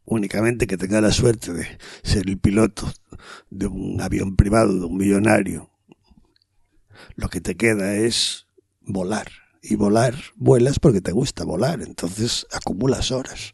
únicamente 0.06 0.66
que 0.66 0.78
tenga 0.78 1.02
la 1.02 1.12
suerte 1.12 1.52
de 1.52 1.66
ser 2.02 2.26
el 2.26 2.38
piloto 2.38 2.90
de 3.50 3.66
un 3.66 4.00
avión 4.00 4.36
privado, 4.36 4.72
de 4.72 4.86
un 4.86 4.96
millonario, 4.96 5.70
lo 7.14 7.28
que 7.28 7.42
te 7.42 7.58
queda 7.58 7.94
es 7.94 8.46
volar. 8.80 9.28
Y 9.68 9.74
volar, 9.76 10.14
vuelas 10.36 10.78
porque 10.78 11.00
te 11.00 11.10
gusta 11.12 11.44
volar, 11.44 11.80
entonces 11.82 12.46
acumulas 12.52 13.10
horas. 13.10 13.52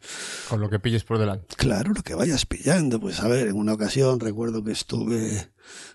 Con 0.49 0.61
lo 0.61 0.69
que 0.69 0.79
pilles 0.79 1.05
por 1.05 1.19
delante. 1.19 1.55
Claro, 1.57 1.93
lo 1.95 2.03
que 2.03 2.15
vayas 2.15 2.45
pillando. 2.45 3.01
Pues 3.01 3.21
a 3.21 3.29
ver, 3.29 3.49
en 3.49 3.57
una 3.57 3.73
ocasión 3.73 4.21
recuerdo 4.21 4.63
que 4.63 4.73
estuve 4.73 5.51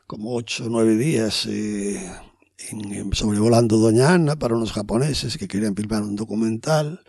como 0.08 0.34
ocho 0.36 0.65
o 0.65 0.69
nueve 0.69 0.95
días 0.95 1.45
eh, 1.47 2.01
en- 2.69 3.13
sobrevolando 3.13 3.77
Doña 3.77 4.13
Ana 4.13 4.38
para 4.38 4.56
unos 4.56 4.71
japoneses 4.73 5.38
que 5.38 5.47
querían 5.47 5.75
filmar 5.75 6.01
un 6.01 6.15
documental. 6.15 7.01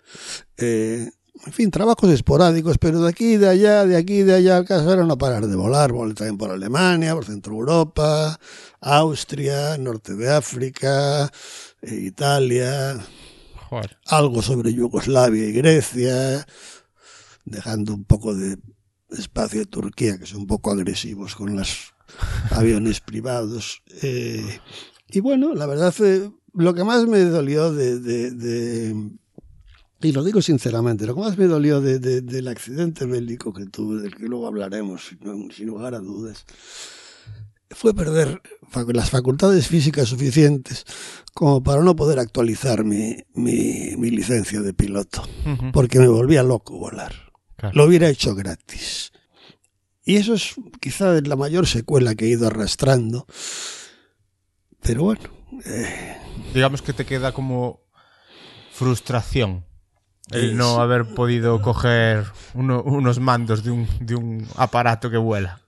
Eh, 0.59 1.09
en 1.47 1.53
fin, 1.53 1.71
trabajos 1.71 2.11
esporádicos, 2.11 2.79
pero 2.79 3.01
de 3.01 3.09
aquí, 3.09 3.37
de 3.37 3.49
allá, 3.49 3.87
de 3.87 3.97
aquí, 3.97 4.23
de 4.23 4.35
allá, 4.35 4.59
el 4.59 4.65
caso 4.65 4.93
era 4.93 5.05
no 5.05 5.17
parar 5.17 5.47
de 5.47 5.55
volar. 5.55 5.93
Volé 5.93 6.13
también 6.15 6.37
por 6.37 6.51
Alemania, 6.51 7.15
por 7.15 7.25
Centro 7.25 7.55
Europa, 7.55 8.39
Austria, 8.81 9.79
Norte 9.79 10.15
de 10.17 10.31
África, 10.33 11.31
Italia, 11.83 12.99
Joder. 13.69 13.97
algo 14.07 14.43
sobre 14.43 14.73
Yugoslavia 14.73 15.47
y 15.49 15.53
Grecia, 15.53 16.47
dejando 17.45 17.95
un 17.95 18.05
poco 18.05 18.35
de 18.35 18.59
espacio 19.11 19.63
a 19.63 19.67
Turquía, 19.67 20.19
que 20.19 20.27
son 20.27 20.41
un 20.41 20.47
poco 20.47 20.71
agresivos 20.71 21.35
con 21.35 21.57
los 21.57 21.95
aviones 22.51 23.01
privados. 23.01 23.83
Eh, 24.03 24.61
y 25.09 25.21
bueno, 25.21 25.55
la 25.55 25.67
verdad, 25.67 25.95
eh, 26.01 26.31
lo 26.55 26.75
que 26.75 26.85
más 26.85 27.07
me 27.07 27.21
dolió 27.21 27.73
de, 27.73 27.99
de, 28.01 28.31
de 28.33 29.11
y 30.01 30.13
lo 30.13 30.23
digo 30.23 30.41
sinceramente, 30.41 31.07
lo 31.07 31.15
que 31.17 31.21
más 31.23 31.37
me 31.37 31.47
dolió 31.47 31.81
de, 31.81 31.99
de, 31.99 32.21
del 32.21 32.47
accidente 32.47 33.05
bélico 33.05 33.53
que 33.53 33.67
tuve, 33.67 34.01
del 34.01 34.15
que 34.15 34.27
luego 34.29 34.47
hablaremos, 34.47 35.11
sin 35.53 35.67
lugar 35.67 35.95
a 35.95 35.99
dudas, 35.99 36.45
fue 37.71 37.95
perder 37.95 38.41
las 38.93 39.11
facultades 39.11 39.67
físicas 39.69 40.09
suficientes 40.09 40.85
como 41.35 41.63
para 41.63 41.83
no 41.83 41.95
poder 41.97 42.19
actualizar 42.19 42.85
mi, 42.85 43.17
mi, 43.35 43.95
mi 43.97 44.11
licencia 44.11 44.61
de 44.61 44.73
piloto, 44.75 45.23
Uh 45.45 45.49
-huh. 45.51 45.73
porque 45.73 45.99
me 45.99 46.09
volvía 46.09 46.43
loco 46.43 46.79
volar. 46.79 47.33
Claro. 47.57 47.75
Lo 47.77 47.85
hubiera 47.85 48.09
hecho 48.09 48.35
gratis. 48.35 49.13
Y 50.05 50.17
eso 50.17 50.35
es 50.35 50.55
quizá 50.81 51.21
la 51.21 51.37
mayor 51.37 51.67
secuela 51.67 52.15
que 52.15 52.25
he 52.27 52.29
ido 52.29 52.47
arrastrando. 52.47 53.27
Pero 54.83 55.03
bueno. 55.05 55.23
Eh, 55.65 56.17
Digamos 56.55 56.83
que 56.83 56.93
te 56.93 57.05
queda 57.05 57.33
como 57.33 57.81
frustración 58.73 59.65
el 60.31 60.57
no 60.57 60.81
haber 60.81 61.15
podido 61.15 61.61
coger 61.63 62.25
uno- 62.55 62.83
unos 62.83 63.19
mandos 63.19 63.65
de 63.65 63.71
un, 63.71 63.87
de 64.01 64.15
un 64.15 64.47
aparato 64.57 65.11
que 65.11 65.17
vuela. 65.17 65.61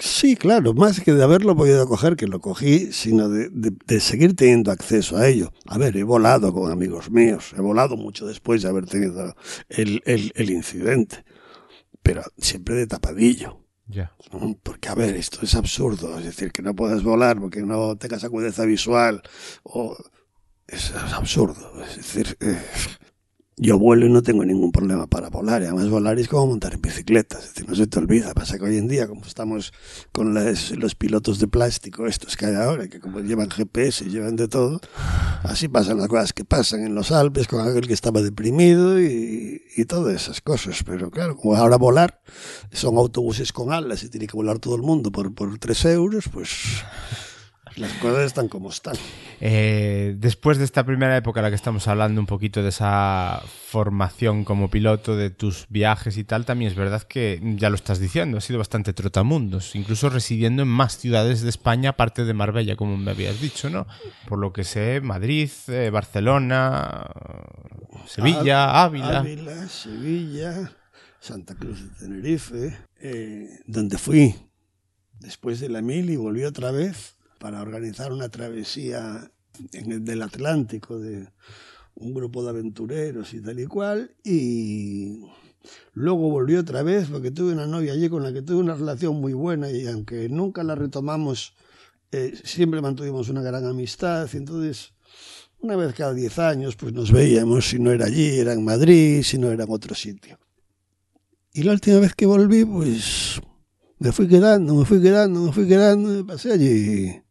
Sí, 0.00 0.34
claro, 0.36 0.72
más 0.74 1.00
que 1.00 1.12
de 1.12 1.22
haberlo 1.22 1.54
podido 1.56 1.86
coger, 1.86 2.16
que 2.16 2.26
lo 2.26 2.40
cogí, 2.40 2.90
sino 2.92 3.28
de, 3.28 3.48
de- 3.50 3.72
de 3.86 4.00
seguir 4.00 4.34
teniendo 4.34 4.70
acceso 4.72 5.16
a 5.16 5.28
ello. 5.28 5.52
A 5.66 5.78
ver, 5.78 5.96
he 5.96 6.02
volado 6.02 6.52
con 6.52 6.70
amigos 6.72 7.10
míos, 7.10 7.52
he 7.56 7.60
volado 7.60 7.96
mucho 7.96 8.26
después 8.26 8.62
de 8.62 8.68
haber 8.68 8.86
tenido 8.86 9.34
el, 9.68 10.02
el- 10.06 10.32
el 10.34 10.50
incidente, 10.50 11.24
pero 12.02 12.22
siempre 12.38 12.74
de 12.74 12.86
tapadillo. 12.86 13.60
Ya. 13.86 14.12
Porque, 14.62 14.88
a 14.88 14.94
ver, 14.94 15.16
esto 15.16 15.40
es 15.42 15.54
absurdo, 15.54 16.16
es 16.18 16.24
decir, 16.24 16.52
que 16.52 16.62
no 16.62 16.74
puedas 16.74 17.02
volar 17.02 17.40
porque 17.40 17.62
no 17.62 17.96
tengas 17.96 18.22
agudeza 18.24 18.64
visual, 18.64 19.20
o 19.64 19.96
es, 20.68 20.90
es 20.90 21.12
absurdo, 21.12 21.72
es 21.82 21.96
decir, 21.96 22.36
eh, 22.40 22.56
yo 23.62 23.78
vuelo 23.78 24.06
y 24.06 24.08
no 24.08 24.22
tengo 24.22 24.42
ningún 24.42 24.72
problema 24.72 25.06
para 25.06 25.28
volar, 25.28 25.60
y 25.60 25.66
además 25.66 25.90
volar 25.90 26.18
es 26.18 26.28
como 26.28 26.46
montar 26.46 26.72
en 26.72 26.80
bicicleta, 26.80 27.38
es 27.38 27.48
decir, 27.48 27.68
no 27.68 27.74
se 27.74 27.86
te 27.86 27.98
olvida, 27.98 28.32
pasa 28.32 28.56
que 28.56 28.64
hoy 28.64 28.78
en 28.78 28.88
día, 28.88 29.06
como 29.06 29.26
estamos 29.26 29.74
con 30.12 30.32
las- 30.32 30.70
los 30.70 30.94
pilotos 30.94 31.38
de 31.38 31.46
plástico, 31.46 32.06
estos 32.06 32.38
que 32.38 32.46
hay 32.46 32.54
ahora, 32.54 32.88
que 32.88 33.00
como 33.00 33.20
llevan 33.20 33.50
GPS 33.50 34.06
y 34.06 34.08
llevan 34.08 34.36
de 34.36 34.48
todo, 34.48 34.80
así 35.42 35.68
pasan 35.68 35.98
las 35.98 36.08
cosas 36.08 36.32
que 36.32 36.46
pasan 36.46 36.84
en 36.84 36.94
los 36.94 37.12
Alpes 37.12 37.48
con 37.48 37.60
aquel 37.60 37.86
que 37.86 37.92
estaba 37.92 38.22
deprimido 38.22 38.98
y, 39.00 39.60
todas 39.88 40.14
esas 40.14 40.42
cosas, 40.42 40.82
pero 40.84 41.10
claro, 41.10 41.36
como 41.36 41.56
ahora 41.56 41.76
volar 41.76 42.20
son 42.70 42.96
autobuses 42.98 43.50
con 43.50 43.72
alas 43.72 44.02
y 44.02 44.10
tiene 44.10 44.26
que 44.26 44.36
volar 44.36 44.58
todo 44.58 44.76
el 44.76 44.82
mundo 44.82 45.10
por, 45.10 45.34
por 45.34 45.58
3 45.58 45.86
euros, 45.86 46.28
pues 46.30 46.50
las 47.80 47.92
cosas 47.94 48.26
están 48.26 48.48
como 48.48 48.68
están. 48.68 48.94
Eh, 49.40 50.14
después 50.18 50.58
de 50.58 50.64
esta 50.64 50.84
primera 50.84 51.16
época 51.16 51.40
en 51.40 51.44
la 51.44 51.50
que 51.50 51.56
estamos 51.56 51.88
hablando 51.88 52.20
un 52.20 52.26
poquito 52.26 52.62
de 52.62 52.68
esa 52.68 53.42
formación 53.66 54.44
como 54.44 54.68
piloto, 54.70 55.16
de 55.16 55.30
tus 55.30 55.66
viajes 55.68 56.18
y 56.18 56.24
tal, 56.24 56.44
también 56.44 56.70
es 56.70 56.76
verdad 56.76 57.02
que 57.02 57.40
ya 57.56 57.70
lo 57.70 57.76
estás 57.76 57.98
diciendo, 57.98 58.38
has 58.38 58.44
sido 58.44 58.58
bastante 58.58 58.92
trotamundos, 58.92 59.74
incluso 59.74 60.10
residiendo 60.10 60.62
en 60.62 60.68
más 60.68 60.98
ciudades 60.98 61.40
de 61.40 61.48
España, 61.48 61.90
aparte 61.90 62.24
de 62.24 62.34
Marbella, 62.34 62.76
como 62.76 62.96
me 62.96 63.12
habías 63.12 63.40
dicho, 63.40 63.70
¿no? 63.70 63.86
Por 64.28 64.38
lo 64.38 64.52
que 64.52 64.64
sé, 64.64 65.00
Madrid, 65.00 65.50
eh, 65.68 65.90
Barcelona, 65.90 67.10
Sevilla, 68.06 68.82
Ávila. 68.84 69.20
Ávila, 69.20 69.68
Sevilla, 69.68 70.72
Santa 71.18 71.54
Cruz 71.54 71.82
de 71.82 71.88
Tenerife, 71.98 72.76
eh, 73.00 73.48
donde 73.66 73.96
fui 73.96 74.34
después 75.18 75.60
de 75.60 75.68
la 75.68 75.80
mil 75.80 76.10
y 76.10 76.16
volví 76.16 76.44
otra 76.44 76.70
vez 76.70 77.16
para 77.40 77.62
organizar 77.62 78.12
una 78.12 78.28
travesía 78.28 79.32
en 79.72 79.92
el 79.92 80.04
del 80.04 80.22
Atlántico 80.22 81.00
de 81.00 81.26
un 81.94 82.12
grupo 82.12 82.44
de 82.44 82.50
aventureros 82.50 83.32
y 83.32 83.40
tal 83.40 83.58
y 83.58 83.66
cual 83.66 84.14
y 84.22 85.24
luego 85.94 86.30
volví 86.30 86.56
otra 86.56 86.82
vez 86.82 87.08
porque 87.08 87.30
tuve 87.30 87.52
una 87.52 87.66
novia 87.66 87.94
allí 87.94 88.10
con 88.10 88.22
la 88.22 88.32
que 88.32 88.42
tuve 88.42 88.58
una 88.58 88.74
relación 88.74 89.16
muy 89.20 89.32
buena 89.32 89.70
y 89.70 89.86
aunque 89.86 90.28
nunca 90.28 90.62
la 90.62 90.74
retomamos 90.74 91.54
eh, 92.12 92.34
siempre 92.44 92.82
mantuvimos 92.82 93.30
una 93.30 93.40
gran 93.42 93.64
amistad 93.64 94.28
y 94.32 94.36
entonces 94.36 94.92
una 95.60 95.76
vez 95.76 95.94
cada 95.94 96.12
10 96.12 96.38
años 96.40 96.76
pues 96.76 96.92
nos 96.92 97.10
veíamos, 97.10 97.70
si 97.70 97.78
no 97.78 97.90
era 97.90 98.06
allí, 98.06 98.38
era 98.38 98.52
en 98.52 98.64
Madrid, 98.64 99.22
si 99.22 99.38
no 99.38 99.50
era 99.50 99.64
en 99.64 99.70
otro 99.70 99.94
sitio. 99.94 100.38
Y 101.52 101.64
la 101.64 101.72
última 101.72 101.98
vez 101.98 102.14
que 102.14 102.24
volví, 102.24 102.64
pues 102.64 103.42
me 103.98 104.10
fui 104.10 104.26
quedando, 104.26 104.74
me 104.74 104.86
fui 104.86 105.02
quedando, 105.02 105.42
me 105.42 105.52
fui 105.52 105.68
quedando, 105.68 106.08
me 106.08 106.24
pasé 106.24 106.52
allí 106.52 107.22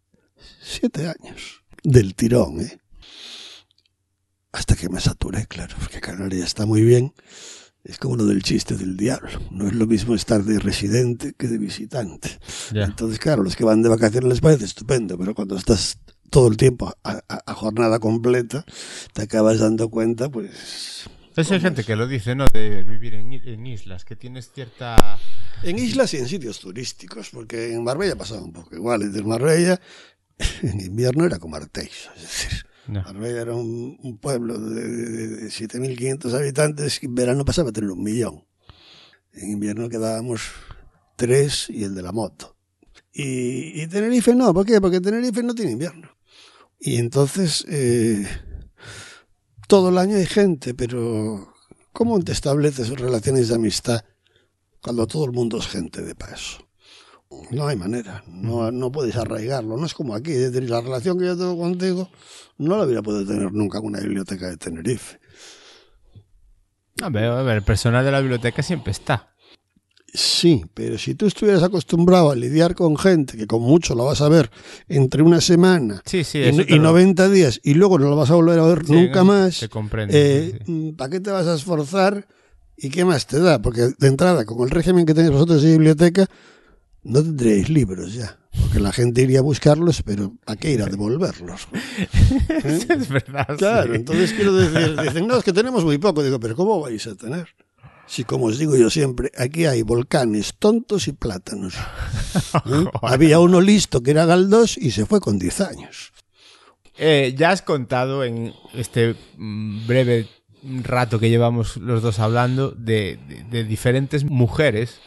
siete 0.61 1.07
años 1.07 1.63
del 1.83 2.15
tirón, 2.15 2.61
¿eh? 2.61 2.79
Hasta 4.51 4.75
que 4.75 4.89
me 4.89 4.99
saturé, 4.99 5.45
claro, 5.47 5.75
porque 5.79 5.99
Canarias 6.01 6.47
está 6.47 6.65
muy 6.65 6.81
bien. 6.81 7.13
Es 7.83 7.97
como 7.97 8.15
lo 8.17 8.25
del 8.25 8.43
chiste 8.43 8.75
del 8.75 8.97
diablo. 8.97 9.29
No 9.51 9.67
es 9.67 9.73
lo 9.73 9.85
mismo 9.87 10.13
estar 10.15 10.43
de 10.43 10.59
residente 10.59 11.33
que 11.37 11.47
de 11.47 11.57
visitante. 11.57 12.39
Ya. 12.73 12.83
Entonces, 12.83 13.19
claro, 13.19 13.43
los 13.43 13.55
que 13.55 13.63
van 13.63 13.81
de 13.81 13.89
vacaciones 13.89 14.27
les 14.29 14.41
parece 14.41 14.65
estupendo, 14.65 15.17
pero 15.17 15.33
cuando 15.33 15.55
estás 15.55 15.99
todo 16.29 16.47
el 16.49 16.57
tiempo 16.57 16.93
a, 17.03 17.21
a- 17.27 17.43
a 17.45 17.53
jornada 17.53 17.99
completa, 17.99 18.65
te 19.13 19.21
acabas 19.23 19.59
dando 19.59 19.89
cuenta, 19.89 20.29
pues... 20.29 21.05
Eso 21.35 21.53
hay 21.53 21.61
gente 21.61 21.83
que 21.85 21.95
lo 21.95 22.05
dice, 22.05 22.35
¿no? 22.35 22.45
De 22.51 22.83
vivir 22.83 23.13
en, 23.13 23.31
en 23.31 23.65
islas, 23.65 24.03
que 24.03 24.15
tienes 24.15 24.51
cierta... 24.51 25.17
En 25.63 25.79
islas 25.79 26.13
y 26.13 26.17
en 26.17 26.27
sitios 26.27 26.59
turísticos, 26.59 27.29
porque 27.29 27.73
en 27.73 27.83
Marbella 27.83 28.15
pasaba 28.17 28.41
un 28.41 28.51
poco 28.51 28.75
igual. 28.75 29.03
En 29.03 29.27
Marbella, 29.27 29.79
en 30.63 30.79
invierno 30.81 31.25
era 31.25 31.37
como 31.39 31.55
Arteixo, 31.55 32.09
es 32.15 32.21
decir, 32.21 32.65
No. 32.87 33.03
Era 33.25 33.53
un, 33.53 33.97
un 34.01 34.17
pueblo 34.17 34.57
de, 34.59 34.83
de- 34.87 35.27
de 35.27 35.47
7.500 35.49 36.33
habitantes 36.33 36.99
y 37.03 37.05
en 37.05 37.15
verano 37.15 37.45
pasaba 37.45 37.69
a 37.69 37.73
tener 37.73 37.91
un 37.91 38.01
millón. 38.03 38.45
En 39.33 39.51
invierno 39.51 39.89
quedábamos 39.89 40.41
tres 41.15 41.69
y 41.69 41.83
el 41.83 41.93
de 41.93 42.01
la 42.01 42.11
moto. 42.11 42.55
Y, 43.13 43.81
y 43.81 43.87
Tenerife 43.87 44.33
no, 44.35 44.53
¿por 44.53 44.65
qué? 44.65 44.81
Porque 44.81 45.01
Tenerife 45.01 45.43
no 45.43 45.53
tiene 45.53 45.71
invierno. 45.73 46.09
Y 46.79 46.95
entonces 46.95 47.65
eh, 47.67 48.25
todo 49.67 49.89
el 49.89 49.97
año 49.97 50.15
hay 50.17 50.25
gente, 50.25 50.73
pero 50.73 51.53
¿cómo 51.93 52.19
te 52.23 52.31
estableces 52.31 52.89
relaciones 52.89 53.49
de 53.49 53.55
amistad 53.55 54.03
cuando 54.81 55.05
todo 55.05 55.25
el 55.25 55.31
mundo 55.31 55.57
es 55.59 55.67
gente 55.67 56.01
de 56.01 56.15
paso? 56.15 56.68
No 57.51 57.67
hay 57.67 57.77
manera, 57.77 58.23
no, 58.27 58.71
no 58.71 58.91
puedes 58.91 59.15
arraigarlo, 59.15 59.77
no 59.77 59.85
es 59.85 59.93
como 59.93 60.15
aquí, 60.15 60.31
es 60.31 60.51
decir, 60.51 60.67
la 60.67 60.81
relación 60.81 61.19
que 61.19 61.25
yo 61.25 61.37
tengo 61.37 61.57
contigo 61.59 62.09
no 62.57 62.75
la 62.75 62.85
hubiera 62.85 63.03
podido 63.03 63.23
tener 63.31 63.53
nunca 63.53 63.77
en 63.77 63.85
una 63.85 63.99
biblioteca 63.99 64.49
de 64.49 64.57
Tenerife. 64.57 65.19
A 67.03 67.09
ver, 67.09 67.25
a 67.25 67.43
ver, 67.43 67.57
el 67.57 67.63
personal 67.63 68.03
de 68.03 68.11
la 68.11 68.19
biblioteca 68.19 68.63
siempre 68.63 68.91
está. 68.91 69.35
Sí, 70.11 70.63
pero 70.73 70.97
si 70.97 71.13
tú 71.13 71.27
estuvieras 71.27 71.61
acostumbrado 71.61 72.31
a 72.31 72.35
lidiar 72.35 72.73
con 72.73 72.97
gente, 72.97 73.37
que 73.37 73.45
con 73.45 73.61
mucho 73.61 73.93
lo 73.93 74.05
vas 74.05 74.21
a 74.21 74.27
ver 74.29 74.49
entre 74.87 75.21
una 75.21 75.39
semana 75.39 76.01
Sí, 76.05 76.23
sí, 76.23 76.39
y, 76.39 76.47
y 76.73 76.77
lo- 76.77 76.83
90 76.85 77.29
días 77.29 77.61
y 77.63 77.75
luego 77.75 77.99
no 77.99 78.09
lo 78.09 78.15
vas 78.15 78.31
a 78.31 78.35
volver 78.35 78.57
a 78.57 78.65
ver 78.65 78.87
Sí, 78.87 78.91
nunca 78.91 79.23
más, 79.23 79.61
eh, 80.09 80.59
sí. 80.65 80.93
¿para 80.97 81.11
qué 81.11 81.19
te 81.19 81.29
vas 81.29 81.45
a 81.45 81.53
esforzar 81.53 82.27
y 82.75 82.89
qué 82.89 83.05
más 83.05 83.27
te 83.27 83.39
da? 83.39 83.61
Porque 83.61 83.89
de 83.99 84.07
entrada, 84.07 84.45
con 84.45 84.63
el 84.63 84.71
régimen 84.71 85.05
que 85.05 85.13
tenéis 85.13 85.31
vosotros 85.31 85.61
de 85.61 85.73
biblioteca, 85.73 86.25
no 87.03 87.21
tendréis 87.23 87.69
libros 87.69 88.13
ya. 88.13 88.37
Porque 88.61 88.79
la 88.79 88.91
gente 88.91 89.21
iría 89.21 89.39
a 89.39 89.43
buscarlos, 89.43 90.01
pero 90.03 90.33
¿a 90.45 90.55
qué 90.55 90.71
ir 90.71 90.81
a 90.81 90.85
devolverlos? 90.87 91.67
¿Eh? 92.49 92.79
es 92.89 93.07
verdad. 93.09 93.47
Claro, 93.57 93.93
sí. 93.93 93.95
entonces 93.99 94.33
quiero 94.33 94.53
decir, 94.53 94.99
dicen, 95.01 95.27
no, 95.27 95.37
es 95.37 95.43
que 95.43 95.53
tenemos 95.53 95.83
muy 95.85 95.97
poco. 95.97 96.23
Digo, 96.23 96.39
pero 96.39 96.55
¿cómo 96.55 96.79
vais 96.81 97.05
a 97.07 97.15
tener? 97.15 97.47
Si, 98.07 98.23
como 98.23 98.45
os 98.45 98.57
digo 98.57 98.75
yo 98.75 98.89
siempre, 98.89 99.31
aquí 99.37 99.65
hay 99.65 99.83
volcanes 99.83 100.55
tontos 100.57 101.07
y 101.07 101.11
plátanos. 101.13 101.75
¿Eh? 102.65 102.85
Había 103.03 103.39
uno 103.39 103.61
listo 103.61 104.01
que 104.01 104.11
era 104.11 104.25
Galdós 104.25 104.77
y 104.77 104.91
se 104.91 105.05
fue 105.05 105.19
con 105.21 105.37
10 105.37 105.61
años. 105.61 106.11
Eh, 106.97 107.35
ya 107.37 107.51
has 107.51 107.61
contado 107.61 108.23
en 108.23 108.51
este 108.73 109.15
mm, 109.37 109.85
breve 109.87 110.27
rato 110.83 111.19
que 111.19 111.29
llevamos 111.29 111.77
los 111.77 112.01
dos 112.01 112.19
hablando 112.19 112.71
de, 112.71 113.19
de- 113.29 113.43
de 113.43 113.63
diferentes 113.63 114.25
mujeres 114.25 114.99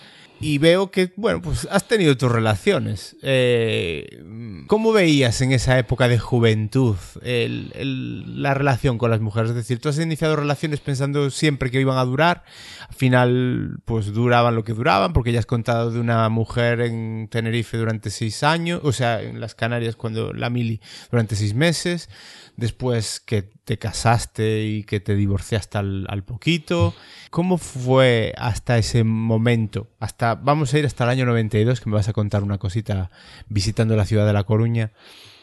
y 0.43 0.59
veo 0.59 0.91
que, 0.91 1.13
bueno, 1.17 1.41
pues 1.41 1.69
has 1.71 1.87
tenido 1.87 2.17
tus 2.17 2.31
relaciones. 2.31 3.17
Eh, 3.23 4.23
¿Cómo 4.67 4.93
veías 4.93 5.41
en 5.41 5.53
esa 5.53 5.79
época 5.79 6.09
de 6.09 6.19
juventud 6.19 6.97
la 7.23 8.53
relación 8.53 8.99
con 8.99 9.11
las 9.11 9.21
mujeres? 9.21 9.51
Es 9.51 9.57
decir, 9.57 9.79
tú 9.79 9.89
has 9.89 9.99
iniciado 9.99 10.35
relaciones 10.35 10.81
pensando 10.81 11.31
siempre 11.31 11.71
que 11.71 11.81
iban 11.81 11.97
a 11.97 12.05
durar, 12.05 12.43
al 12.89 12.95
final 12.95 13.79
pues 13.85 14.13
duraban 14.13 14.57
lo 14.57 14.65
que 14.65 14.73
duraban, 14.75 15.13
porque 15.13 15.31
ya 15.31 15.39
has 15.39 15.47
contado 15.47 15.93
de 15.93 16.01
una 16.01 16.29
mujer 16.29 16.81
en 16.81 17.29
Tenerife 17.31 17.77
durante 17.77 18.11
seis 18.11 18.43
años, 18.43 18.81
o 18.83 18.93
sea, 18.93 19.23
en 19.23 19.41
las 19.41 19.55
Canarias 19.55 19.95
cuando 19.95 20.33
la 20.33 20.51
mili 20.51 20.81
durante 21.11 21.37
seis 21.37 21.55
meses, 21.55 22.11
después 22.57 23.21
que 23.21 23.43
te 23.43 23.79
casaste 23.79 24.65
y 24.65 24.83
que 24.83 24.99
te 24.99 25.15
divorciaste 25.15 25.79
al 25.79 26.25
poquito. 26.25 26.95
¿Cómo 27.33 27.57
fue 27.57 28.35
hasta 28.37 28.77
ese 28.77 29.05
momento? 29.05 29.89
Hasta, 30.01 30.35
vamos 30.35 30.75
a 30.75 30.79
ir 30.79 30.85
hasta 30.85 31.05
el 31.05 31.11
año 31.11 31.25
92, 31.25 31.81
que 31.81 31.89
me 31.89 31.97
vas 31.97 32.07
a 32.07 32.13
contar 32.13 32.43
una 32.43 32.59
cosita 32.59 33.11
visitando 33.49 33.97
la 33.97 34.05
ciudad 34.05 34.27
de 34.27 34.35
La 34.35 34.45
Coruña. 34.45 34.93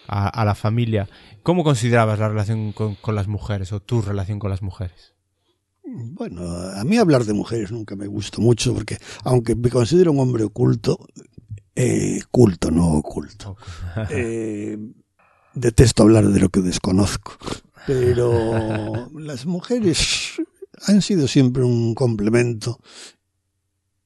a, 0.07 0.45
la 0.45 0.53
familia. 0.53 1.09
¿Cómo 1.41 1.63
considerabas 1.63 2.19
la 2.19 2.29
relación 2.29 2.73
con, 2.73 3.15
las 3.15 3.27
mujeres 3.27 3.73
o 3.73 3.79
tu 3.79 4.03
relación 4.03 4.37
con 4.37 4.51
las 4.51 4.61
mujeres? 4.61 5.15
Bueno, 5.83 6.43
a 6.43 6.83
mí 6.83 6.97
hablar 6.97 7.23
de 7.25 7.33
mujeres 7.33 7.71
nunca 7.71 7.95
me 7.95 8.05
gustó 8.05 8.39
mucho 8.39 8.75
porque, 8.75 8.99
aunque 9.23 9.55
me 9.55 9.71
considero 9.71 10.11
un 10.11 10.19
hombre 10.19 10.43
oculto, 10.43 11.07
eh, 11.75 12.19
culto, 12.29 12.69
no 12.69 12.87
oculto, 12.91 13.57
eh, 14.11 14.77
detesto 15.55 16.03
hablar 16.03 16.27
de 16.27 16.39
lo 16.39 16.49
que 16.49 16.61
desconozco. 16.61 17.33
Pero 17.87 19.09
las 19.17 19.47
mujeres 19.47 20.39
han 20.89 21.01
sido 21.01 21.27
siempre 21.27 21.63
un 21.63 21.95
complemento 21.95 22.79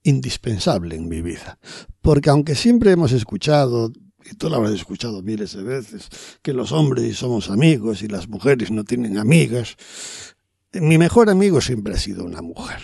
indispensable 0.03 0.95
en 0.95 1.07
mi 1.07 1.21
vida. 1.21 1.59
Porque 2.01 2.29
aunque 2.29 2.55
siempre 2.55 2.91
hemos 2.91 3.11
escuchado 3.11 3.91
y 4.29 4.35
tú 4.35 4.49
lo 4.49 4.57
habrás 4.57 4.73
escuchado 4.73 5.21
miles 5.21 5.53
de 5.53 5.63
veces, 5.63 6.09
que 6.41 6.53
los 6.53 6.71
hombres 6.71 7.17
somos 7.17 7.49
amigos 7.49 8.01
y 8.01 8.07
las 8.07 8.27
mujeres 8.27 8.71
no 8.71 8.83
tienen 8.83 9.17
amigas. 9.17 9.75
Mi 10.73 10.97
mejor 10.97 11.29
amigo 11.29 11.61
siempre 11.61 11.93
ha 11.93 11.97
sido 11.97 12.23
una 12.23 12.41
mujer. 12.41 12.79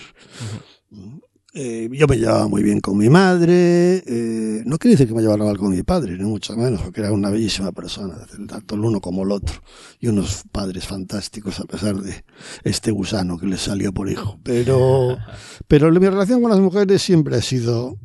Eh, 1.54 1.90
yo 1.92 2.06
me 2.08 2.18
llevaba 2.18 2.48
muy 2.48 2.62
bien 2.62 2.80
con 2.80 2.96
mi 2.96 3.10
madre, 3.10 4.04
eh, 4.06 4.62
no 4.66 4.78
quiere 4.78 4.94
decir 4.94 5.08
que 5.08 5.16
me 5.16 5.22
llevara 5.24 5.44
mal 5.44 5.58
con 5.58 5.72
mi 5.72 5.82
padre, 5.82 6.16
ni 6.16 6.24
mucho 6.24 6.56
menos, 6.56 6.84
porque 6.84 7.02
era 7.02 7.12
una 7.12 7.32
bellísima 7.32 7.72
persona, 7.72 8.20
tanto 8.48 8.76
el 8.76 8.82
uno 8.82 9.02
como 9.02 9.24
el 9.24 9.32
otro, 9.32 9.56
y 10.00 10.10
unos 10.10 10.44
padres 10.52 10.86
fantásticos 10.86 11.60
a 11.60 11.64
pesar 11.64 11.96
de 11.96 12.24
este 12.64 12.92
gusano 12.92 13.40
que 13.40 13.48
les 13.48 13.62
salió 13.62 13.92
por 13.92 14.12
hijo. 14.12 14.40
Pero, 14.44 15.18
pero 15.68 15.92
mi 15.92 16.08
relación 16.08 16.40
con 16.40 16.52
las 16.52 16.60
mujeres 16.60 17.02
siempre 17.02 17.38
ha 17.38 17.42
sido 17.42 17.98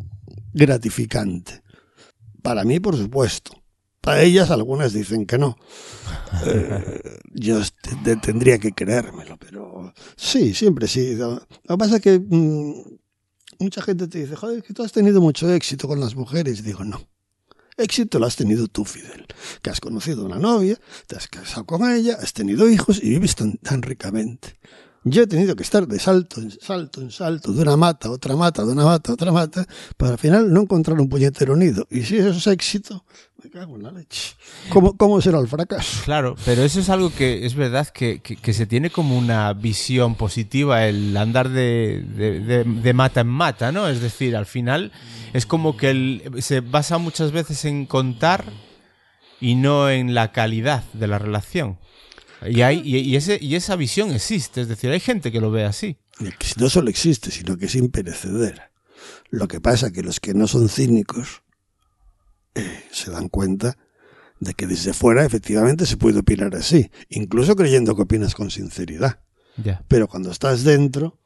gratificante. 0.54 1.62
Para 2.40 2.64
mí, 2.64 2.80
por 2.80 2.96
supuesto. 2.96 3.62
Para 4.00 4.22
ellas, 4.22 4.50
algunas 4.50 4.92
dicen 4.92 5.26
que 5.26 5.38
no. 5.38 5.56
Eh, 6.46 7.20
yo 7.32 7.60
tendría 8.20 8.58
que 8.58 8.72
creérmelo, 8.72 9.36
pero 9.38 9.94
sí, 10.16 10.52
siempre 10.52 10.88
sí. 10.88 11.14
Lo 11.14 11.38
que 11.38 11.78
pasa 11.78 11.96
es 11.96 12.02
que 12.02 12.18
mm, 12.18 12.82
mucha 13.58 13.82
gente 13.82 14.08
te 14.08 14.18
dice, 14.18 14.36
joder, 14.36 14.62
que 14.62 14.72
tú 14.72 14.82
has 14.82 14.92
tenido 14.92 15.20
mucho 15.20 15.52
éxito 15.52 15.88
con 15.88 16.00
las 16.00 16.14
mujeres. 16.14 16.62
Digo, 16.62 16.84
no. 16.84 17.00
Éxito 17.76 18.18
lo 18.18 18.26
has 18.26 18.36
tenido 18.36 18.68
tú, 18.68 18.84
Fidel, 18.84 19.26
que 19.60 19.70
has 19.70 19.80
conocido 19.80 20.24
una 20.24 20.38
novia, 20.38 20.78
te 21.08 21.16
has 21.16 21.26
casado 21.26 21.66
con 21.66 21.90
ella, 21.90 22.16
has 22.20 22.32
tenido 22.32 22.68
hijos 22.68 23.02
y 23.02 23.10
vives 23.10 23.34
tan 23.34 23.82
ricamente. 23.82 24.54
Yo 25.06 25.22
he 25.22 25.26
tenido 25.26 25.54
que 25.54 25.62
estar 25.62 25.86
de 25.86 25.98
salto 25.98 26.40
en 26.40 26.50
salto 26.50 27.02
en 27.02 27.10
salto, 27.10 27.52
de 27.52 27.60
una 27.60 27.76
mata 27.76 28.08
a 28.08 28.10
otra 28.10 28.36
mata, 28.36 28.64
de 28.64 28.72
una 28.72 28.84
mata 28.84 29.10
a 29.10 29.14
otra 29.14 29.32
mata, 29.32 29.66
para 29.98 30.12
al 30.12 30.18
final 30.18 30.50
no 30.50 30.62
encontrar 30.62 30.98
un 30.98 31.10
puñetero 31.10 31.56
nido. 31.56 31.86
Y 31.90 32.04
si 32.04 32.16
eso 32.16 32.30
es 32.30 32.46
éxito, 32.46 33.04
me 33.44 33.50
cago 33.50 33.76
en 33.76 33.82
la 33.82 33.90
leche. 33.90 34.34
¿Cómo, 34.70 34.96
cómo 34.96 35.20
será 35.20 35.38
el 35.38 35.48
fracaso? 35.48 36.02
Claro, 36.04 36.34
pero 36.46 36.62
eso 36.62 36.80
es 36.80 36.88
algo 36.88 37.12
que 37.12 37.44
es 37.44 37.54
verdad 37.54 37.88
que, 37.88 38.20
que, 38.20 38.52
se 38.54 38.66
tiene 38.66 38.90
como 38.90 39.18
una 39.18 39.52
visión 39.52 40.14
positiva, 40.14 40.86
el 40.86 41.14
andar 41.16 41.50
de, 41.50 42.04
de, 42.08 42.64
de, 42.64 42.92
mata 42.94 43.20
en 43.20 43.26
mata, 43.26 43.70
¿no? 43.70 43.88
Es 43.88 44.00
decir, 44.00 44.34
al 44.34 44.46
final 44.46 44.92
es 45.34 45.44
como 45.44 45.76
que 45.76 46.22
se 46.38 46.60
basa 46.60 46.96
muchas 46.96 47.32
veces 47.32 47.64
en 47.66 47.84
contar 47.86 48.44
y 49.40 49.56
no 49.56 49.90
en 49.90 50.14
la 50.14 50.32
calidad 50.32 50.84
de 50.94 51.06
la 51.06 51.18
relación. 51.18 51.78
Y, 52.46 52.62
hay, 52.62 52.80
y, 52.82 53.14
ese, 53.16 53.38
y 53.40 53.56
esa 53.56 53.76
visión 53.76 54.10
existe, 54.12 54.62
es 54.62 54.68
decir, 54.68 54.90
hay 54.90 55.00
gente 55.00 55.30
que 55.30 55.40
lo 55.40 55.50
ve 55.50 55.64
así. 55.64 55.98
No 56.56 56.70
solo 56.70 56.88
existe, 56.88 57.30
sino 57.30 57.58
que 57.58 57.66
es 57.66 57.74
imperecedera. 57.74 58.70
Lo 59.28 59.48
que 59.48 59.60
pasa 59.60 59.88
es 59.88 59.92
que 59.92 60.02
los 60.02 60.20
que 60.20 60.32
no 60.32 60.46
son 60.46 60.68
cínicos 60.68 61.43
eh, 62.54 62.84
se 62.90 63.10
dan 63.10 63.28
cuenta 63.28 63.76
de 64.40 64.54
que 64.54 64.66
desde 64.66 64.92
fuera 64.92 65.24
efectivamente 65.24 65.86
se 65.86 65.96
puede 65.96 66.20
opinar 66.20 66.54
así, 66.54 66.90
incluso 67.08 67.56
creyendo 67.56 67.96
que 67.96 68.02
opinas 68.02 68.34
con 68.34 68.50
sinceridad. 68.50 69.20
Pero 69.88 70.08
cuando 70.08 70.30
estás 70.30 70.64
dentro, 70.64 71.20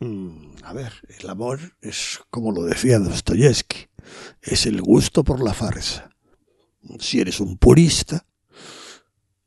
mm, 0.00 0.56
a 0.62 0.72
ver, 0.74 0.92
el 1.20 1.28
amor 1.30 1.58
es 1.80 2.20
como 2.30 2.52
lo 2.52 2.64
decía 2.64 2.98
Dostoyevsky, 2.98 3.88
es 4.42 4.66
el 4.66 4.82
gusto 4.82 5.24
por 5.24 5.42
la 5.42 5.54
farsa. 5.54 6.10
Si 6.98 7.20
eres 7.20 7.40
un 7.40 7.56
purista, 7.56 8.26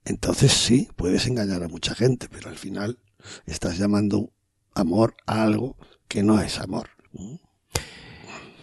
entonces 0.05 0.53
sí, 0.53 0.89
puedes 0.95 1.27
engañar 1.27 1.63
a 1.63 1.67
mucha 1.67 1.95
gente, 1.95 2.29
pero 2.29 2.49
al 2.49 2.57
final 2.57 2.99
estás 3.45 3.77
llamando 3.77 4.31
amor 4.73 5.15
a 5.25 5.43
algo 5.43 5.77
que 6.07 6.23
no 6.23 6.39
es 6.41 6.59
amor. 6.59 6.89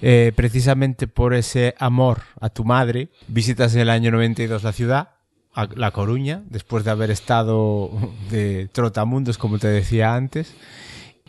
Eh, 0.04 0.32
precisamente 0.34 1.06
por 1.06 1.32
ese 1.32 1.76
amor 1.78 2.22
a 2.40 2.48
tu 2.48 2.64
madre, 2.64 3.10
visitas 3.28 3.74
en 3.74 3.82
el 3.82 3.90
año 3.90 4.10
92 4.10 4.64
la 4.64 4.72
ciudad, 4.72 5.10
a 5.54 5.68
La 5.76 5.92
Coruña, 5.92 6.42
después 6.50 6.84
de 6.84 6.90
haber 6.90 7.10
estado 7.10 7.90
de 8.30 8.68
trotamundos, 8.72 9.38
como 9.38 9.58
te 9.58 9.68
decía 9.68 10.14
antes, 10.14 10.54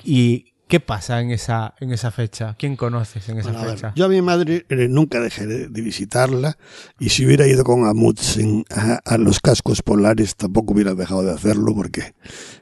y 0.04 0.54
¿Qué 0.74 0.80
pasa 0.80 1.22
en 1.22 1.30
esa, 1.30 1.76
en 1.80 1.92
esa 1.92 2.10
fecha? 2.10 2.56
¿Quién 2.58 2.76
conoces 2.76 3.30
en 3.30 3.38
esa 3.38 3.54
fecha? 3.54 3.94
yo 3.96 4.06
a 4.06 4.10
mi 4.10 4.24
madre 4.24 4.66
eh, 4.70 4.88
nunca 4.90 5.20
dejé 5.20 5.46
de, 5.46 5.68
visitarla 5.68 6.58
y 7.00 7.10
si 7.10 7.28
hubiera 7.28 7.46
ido 7.46 7.64
con 7.64 7.86
Amundsen 7.86 8.66
a, 8.72 9.18
los 9.20 9.40
cascos 9.40 9.84
polares 9.84 10.36
tampoco 10.36 10.74
hubiera 10.74 10.96
dejado 10.96 11.22
de 11.22 11.32
hacerlo 11.32 11.76
porque 11.76 12.16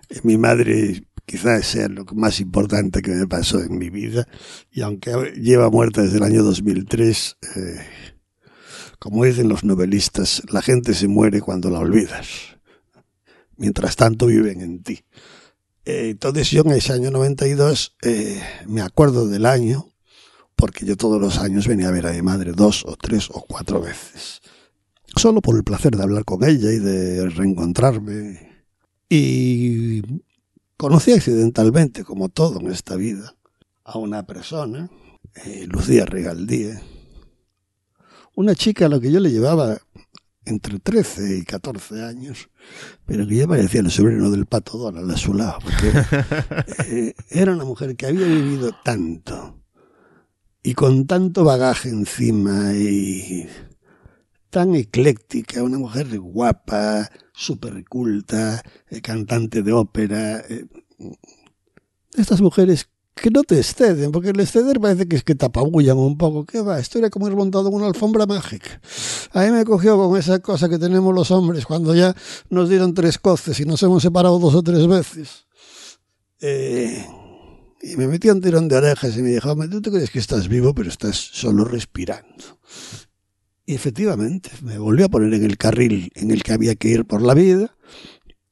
eh, 0.10 0.20
mi 0.24 0.38
madre 0.38 1.04
quizás 1.26 1.66
sea 1.66 1.88
lo 1.88 2.06
más 2.14 2.40
importante 2.40 3.02
que 3.02 3.12
me 3.12 3.28
pasó 3.28 3.62
en 3.62 3.78
mi 3.78 3.90
vida 3.90 4.28
y 4.72 4.82
aunque 4.82 5.12
lleva 5.36 5.70
muerta 5.70 6.02
desde 6.02 6.18
el 6.18 6.24
año 6.24 6.44
2003, 6.44 7.38
eh, 7.56 7.80
como 9.00 9.26
dicen 9.26 9.50
los 9.50 9.64
novelistas, 9.64 10.44
la 10.52 10.62
gente 10.62 10.94
se 10.94 11.08
muere 11.08 11.42
cuando 11.42 11.70
la 11.70 11.80
olvidas. 11.80 12.28
Mientras 13.58 13.96
tanto 13.96 14.28
viven 14.28 14.62
en 14.62 14.84
ti. 14.84 15.04
Eh, 15.86 16.10
entonces 16.12 16.52
yo 16.52 16.62
en 16.62 16.72
ese 16.72 16.94
año 16.94 17.10
92 17.10 17.98
eh, 18.04 18.42
me 18.68 18.82
acuerdo 18.82 19.28
del 19.28 19.46
año, 19.46 19.92
porque 20.56 20.86
yo 20.86 20.96
todos 20.98 21.20
los 21.20 21.40
años 21.40 21.68
venía 21.68 21.88
a 21.88 21.92
ver 21.92 22.06
a 22.06 22.12
mi 22.12 22.22
madre 22.22 22.52
dos 22.52 22.86
o 22.86 22.96
tres 22.96 23.30
o 23.32 23.44
cuatro 23.48 23.82
veces. 23.82 24.42
Solo 25.16 25.42
por 25.42 25.58
el 25.58 25.64
placer 25.64 25.96
de 25.96 26.04
hablar 26.04 26.24
con 26.24 26.44
ella 26.44 26.72
y 26.72 26.80
de 26.80 27.28
reencontrarme. 27.30 28.66
Y 29.10 30.02
conocí 30.82 31.14
accidentalmente, 31.14 32.04
como 32.04 32.30
todo 32.30 32.60
en 32.60 32.72
esta 32.72 32.96
vida, 32.96 33.36
a 33.84 34.00
una 34.00 34.26
persona, 34.26 34.90
eh, 35.46 35.68
Lucía 35.68 36.08
Regaldíe, 36.08 36.82
una 38.36 38.56
chica 38.56 38.88
a 38.88 38.90
la 38.90 39.00
que 39.00 39.12
yo 39.12 39.20
le 39.20 39.30
llevaba 39.30 39.78
entre 40.44 40.80
13 40.80 41.38
y 41.38 41.44
14 41.44 42.04
años, 42.04 42.50
pero 43.06 43.28
que 43.28 43.36
ya 43.36 43.48
parecía 43.48 43.82
el 43.82 43.92
sobrino 43.92 44.32
del 44.32 44.48
pato 44.48 44.80
Donald 44.80 45.12
a 45.12 45.18
su 45.18 45.36
lado, 45.36 45.60
porque 45.62 45.94
eh, 46.88 47.14
era 47.30 47.54
una 47.54 47.64
mujer 47.64 47.96
que 47.96 48.08
había 48.08 48.26
vivido 48.26 48.72
tanto 48.84 49.62
y 50.64 50.74
con 50.74 51.06
tanto 51.06 51.44
bagaje 51.44 51.90
encima 51.90 52.74
y 52.74 53.48
tan 54.52 54.76
ecléctica, 54.76 55.64
una 55.64 55.80
mujer 55.80 56.20
guapa, 56.20 57.10
súper 57.34 57.84
culta, 57.86 58.62
eh, 58.90 59.02
cantante 59.02 59.64
de 59.64 59.72
ópera. 59.72 60.44
Eh, 60.48 60.68
estas 62.14 62.42
mujeres 62.42 62.90
que 63.16 63.32
no 63.32 63.44
te 63.44 63.58
exceden, 63.58 64.12
porque 64.12 64.30
el 64.30 64.40
exceder 64.40 64.80
parece 64.80 65.08
que 65.08 65.16
es 65.16 65.24
que 65.24 65.36
te 65.36 65.46
apabullan 65.46 65.98
un 65.98 66.18
poco. 66.18 66.46
¿Qué 66.46 66.62
va? 66.62 66.80
Esto 66.80 67.00
era 67.00 67.10
como 67.10 67.28
ir 67.28 67.36
montado 67.36 67.70
en 67.70 67.76
una 67.76 67.88
alfombra 67.88 68.26
mágica. 68.26 68.82
A 69.32 69.44
mí 69.44 69.52
me 69.52 69.66
cogió 69.66 69.98
con 69.98 70.18
esa 70.20 70.40
cosa 70.40 70.70
que 70.70 70.78
tenemos 70.78 71.16
los 71.16 71.32
hombres 71.32 71.66
cuando 71.66 71.96
ya 71.96 72.16
nos 72.50 72.70
dieron 72.70 72.94
tres 72.94 73.18
coces 73.18 73.60
y 73.60 73.66
nos 73.66 73.82
hemos 73.84 74.04
separado 74.04 74.38
dos 74.38 74.56
o 74.56 74.62
tres 74.62 74.86
veces. 74.86 75.48
Eh, 76.42 77.06
y 77.82 77.96
me 77.96 78.08
metió 78.08 78.34
un 78.34 78.42
tirón 78.42 78.68
de 78.68 78.76
orejas 78.76 79.16
y 79.18 79.22
me 79.22 79.30
dijo, 79.30 79.56
tú 79.70 79.82
te 79.82 79.92
crees 79.92 80.12
que 80.12 80.20
estás 80.20 80.48
vivo, 80.48 80.76
pero 80.76 80.90
estás 80.90 81.16
solo 81.16 81.64
respirando. 81.64 82.60
Efectivamente, 83.74 84.52
me 84.64 84.78
volvió 84.78 85.06
a 85.06 85.10
poner 85.10 85.34
en 85.34 85.46
el 85.46 85.58
carril 85.58 86.12
en 86.16 86.32
el 86.32 86.44
que 86.44 86.52
había 86.52 86.76
que 86.76 86.90
ir 86.90 87.06
por 87.06 87.22
la 87.22 87.34
vida. 87.34 87.74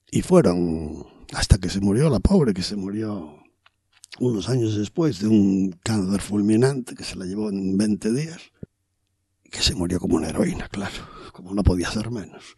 Y 0.10 0.22
fueron 0.22 1.06
hasta 1.34 1.58
que 1.58 1.70
se 1.70 1.82
murió 1.82 2.10
la 2.10 2.22
pobre, 2.22 2.54
que 2.54 2.64
se 2.64 2.78
murió 2.78 3.36
unos 4.20 4.48
años 4.48 4.78
después 4.78 5.20
de 5.20 5.28
un 5.28 5.78
cáncer 5.84 6.22
fulminante 6.22 6.96
que 6.96 7.04
se 7.04 7.18
la 7.18 7.26
llevó 7.26 7.50
en 7.50 7.78
20 7.78 8.14
días, 8.14 8.40
que 9.44 9.60
se 9.60 9.76
murió 9.76 10.00
como 10.00 10.16
una 10.16 10.30
heroína, 10.30 10.70
claro, 10.70 10.96
como 11.34 11.54
no 11.54 11.64
podía 11.64 11.92
ser 11.92 12.12
menos. 12.12 12.56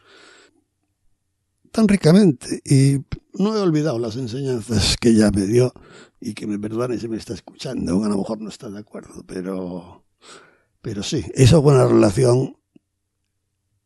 Tan 1.72 1.88
ricamente, 1.88 2.62
y 2.64 3.00
no 3.34 3.56
he 3.56 3.60
olvidado 3.60 3.98
las 3.98 4.18
enseñanzas 4.18 4.98
que 4.98 5.10
ella 5.10 5.32
me 5.32 5.48
dio, 5.48 5.74
y 6.20 6.36
que 6.36 6.46
me 6.46 6.60
perdone 6.60 7.00
si 7.00 7.08
me 7.08 7.18
está 7.18 7.34
escuchando, 7.34 8.04
a 8.04 8.08
lo 8.08 8.18
mejor 8.18 8.40
no 8.40 8.50
está 8.50 8.70
de 8.70 8.80
acuerdo, 8.80 9.24
pero, 9.26 10.01
pero 10.82 11.04
sí, 11.04 11.26
esa 11.34 11.62
fue 11.62 11.74
una 11.74 11.88
relación 11.88 12.58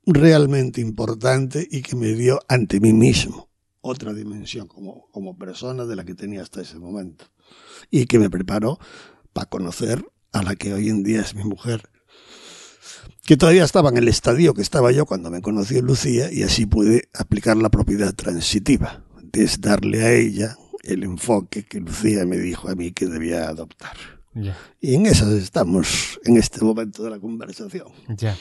realmente 0.06 0.82
importante 0.82 1.68
y 1.70 1.82
que 1.82 1.96
me 1.96 2.14
dio 2.14 2.40
ante 2.48 2.80
mí 2.80 2.94
mismo 2.94 3.50
otra 3.82 4.14
dimensión 4.14 4.68
como, 4.68 5.08
como 5.12 5.38
persona 5.38 5.86
de 5.86 5.96
la 5.96 6.06
que 6.06 6.16
tenía 6.16 6.42
hasta 6.42 6.62
ese 6.62 6.80
momento 6.80 7.26
y 7.92 8.06
que 8.06 8.20
me 8.20 8.30
preparó 8.30 8.80
para 9.34 9.50
conocer 9.50 10.06
a 10.32 10.42
la 10.42 10.56
que 10.56 10.74
hoy 10.74 10.90
en 10.90 11.04
día 11.04 11.22
es 11.22 11.36
mi 11.36 11.44
mujer 11.44 11.90
que 13.26 13.38
todavía 13.38 13.64
estaba 13.64 13.90
en 13.90 13.98
el 13.98 14.08
estadio 14.08 14.54
que 14.54 14.62
estaba 14.62 14.92
yo 14.92 15.06
cuando 15.06 15.32
me 15.32 15.42
conoció 15.42 15.82
Lucía 15.82 16.32
y 16.32 16.44
así 16.44 16.66
pude 16.66 17.10
aplicar 17.14 17.58
la 17.58 17.70
propiedad 17.70 18.14
transitiva, 18.14 19.04
es 19.34 19.62
darle 19.62 20.04
a 20.04 20.14
ella 20.14 20.58
el 20.84 21.04
enfoque 21.04 21.66
que 21.66 21.80
Lucía 21.80 22.26
me 22.26 22.38
dijo 22.38 22.70
a 22.70 22.76
mí 22.76 22.92
que 22.92 23.08
debía 23.08 23.50
adoptar. 23.50 24.14
Y 24.82 24.95
en 24.95 25.06
eso 25.06 25.32
estamos 25.38 26.19
en 26.26 26.38
este 26.38 26.63
momento 26.63 27.04
de 27.04 27.10
la 27.10 27.19
conversación. 27.19 27.88
Ya. 28.10 28.36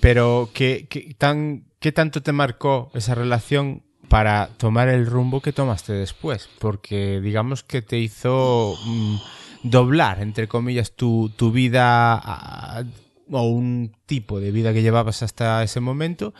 Pero, 0.00 0.48
¿qué, 0.54 0.86
qué, 0.88 1.14
tan, 1.18 1.66
¿qué 1.78 1.92
tanto 1.92 2.22
te 2.22 2.32
marcó 2.32 2.90
esa 2.94 3.14
relación 3.14 3.82
para 4.08 4.48
tomar 4.56 4.88
el 4.88 5.04
rumbo 5.06 5.40
que 5.42 5.52
tomaste 5.52 5.92
después? 5.92 6.48
Porque 6.58 7.20
digamos 7.20 7.62
que 7.62 7.82
te 7.82 7.98
hizo 7.98 8.76
mm, 8.86 9.16
doblar, 9.64 10.22
entre 10.22 10.48
comillas, 10.48 10.92
tu, 10.96 11.30
tu 11.36 11.52
vida 11.52 12.14
a- 12.14 12.84
o 13.30 13.42
un 13.42 13.92
tipo 14.06 14.40
de 14.40 14.50
vida 14.50 14.72
que 14.72 14.82
llevabas 14.82 15.22
hasta 15.22 15.62
ese 15.62 15.78
momento 15.80 16.34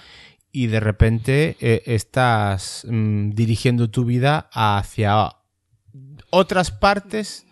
y 0.51 0.67
de 0.67 0.81
repente 0.81 1.57
eh, 1.61 1.83
estás 1.87 2.85
mm, 2.91 3.31
dirigiendo 3.31 3.91
tu 3.91 4.05
vida 4.05 4.49
hacia 4.53 5.37
otras 6.31 6.71
partes, 6.71 7.47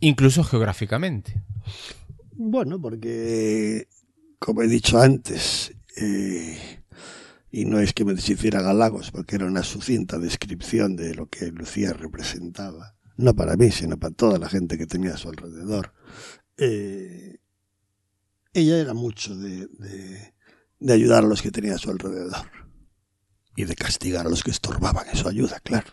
incluso 0.00 0.44
geográficamente. 0.44 1.42
Bueno, 2.32 2.80
porque, 2.80 3.88
como 4.38 4.62
he 4.62 4.68
dicho 4.68 5.00
antes, 5.00 5.72
eh, 5.96 6.80
y 7.50 7.64
no 7.64 7.78
es 7.80 7.92
que 7.92 8.04
me 8.04 8.14
deshiciera 8.14 8.62
galagos, 8.62 9.10
porque 9.10 9.36
era 9.36 9.46
una 9.46 9.62
sucinta 9.62 10.18
descripción 10.18 10.96
de 10.96 11.14
lo 11.14 11.28
que 11.28 11.50
Lucía 11.52 11.92
representaba, 11.92 12.96
no 13.16 13.34
para 13.34 13.56
mí, 13.56 13.70
sino 13.70 13.98
para 13.98 14.14
toda 14.14 14.38
la 14.38 14.48
gente 14.48 14.78
que 14.78 14.86
tenía 14.86 15.14
a 15.14 15.18
su 15.18 15.28
alrededor. 15.28 15.92
Eh, 16.56 17.38
ella 18.52 18.78
era 18.78 18.94
mucho 18.94 19.36
de, 19.36 19.66
de, 19.78 20.34
de 20.78 20.92
ayudar 20.92 21.24
a 21.24 21.28
los 21.28 21.42
que 21.42 21.50
tenía 21.50 21.74
a 21.74 21.78
su 21.78 21.90
alrededor 21.90 22.46
y 23.56 23.64
de 23.64 23.74
castigar 23.74 24.26
a 24.26 24.30
los 24.30 24.42
que 24.42 24.50
estorbaban 24.50 25.08
en 25.08 25.16
su 25.16 25.28
ayuda, 25.28 25.60
claro. 25.60 25.92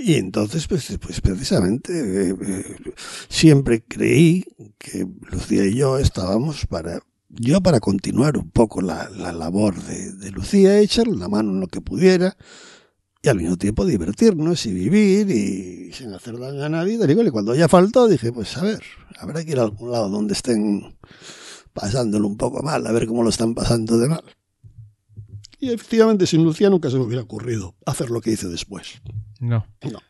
Y 0.00 0.14
entonces, 0.14 0.66
pues, 0.68 0.96
pues 1.00 1.20
precisamente, 1.20 1.92
eh, 2.30 2.34
eh, 2.40 2.76
siempre 3.28 3.82
creí 3.82 4.44
que 4.78 5.06
Lucía 5.30 5.64
y 5.66 5.74
yo 5.74 5.98
estábamos 5.98 6.66
para, 6.66 7.00
yo 7.28 7.60
para 7.60 7.80
continuar 7.80 8.36
un 8.36 8.50
poco 8.50 8.80
la, 8.80 9.08
la 9.10 9.32
labor 9.32 9.74
de, 9.82 10.30
Lucía, 10.30 10.78
echarle 10.78 11.16
la 11.16 11.28
mano 11.28 11.50
en 11.50 11.60
lo 11.60 11.66
que 11.66 11.80
pudiera, 11.80 12.36
y 13.20 13.28
al 13.28 13.38
mismo 13.38 13.56
tiempo 13.56 13.84
divertirnos 13.84 14.64
y 14.66 14.72
vivir 14.72 15.28
y 15.30 15.92
sin 15.92 16.14
hacer 16.14 16.38
daño 16.38 16.62
a 16.62 16.68
nadie. 16.68 16.94
Y 16.94 17.30
cuando 17.30 17.54
ya 17.56 17.68
faltó, 17.68 18.06
dije, 18.06 18.32
pues 18.32 18.56
a 18.56 18.62
ver, 18.62 18.80
habrá 19.18 19.44
que 19.44 19.50
ir 19.50 19.58
a 19.58 19.62
algún 19.62 19.90
lado 19.90 20.08
donde 20.08 20.34
estén 20.34 20.96
pasándolo 21.72 22.28
un 22.28 22.36
poco 22.36 22.62
mal, 22.62 22.86
a 22.86 22.92
ver 22.92 23.06
cómo 23.06 23.24
lo 23.24 23.30
están 23.30 23.54
pasando 23.54 23.98
de 23.98 24.08
mal. 24.08 24.22
Y 25.60 25.72
efectivamente, 25.72 26.26
sin 26.26 26.44
Lucía 26.44 26.70
nunca 26.70 26.90
se 26.90 26.96
me 26.96 27.04
hubiera 27.04 27.22
ocurrido 27.22 27.74
hacer 27.84 28.10
lo 28.10 28.20
que 28.20 28.30
hice 28.30 28.48
después. 28.48 29.00
No. 29.40 29.66
No. 29.82 30.00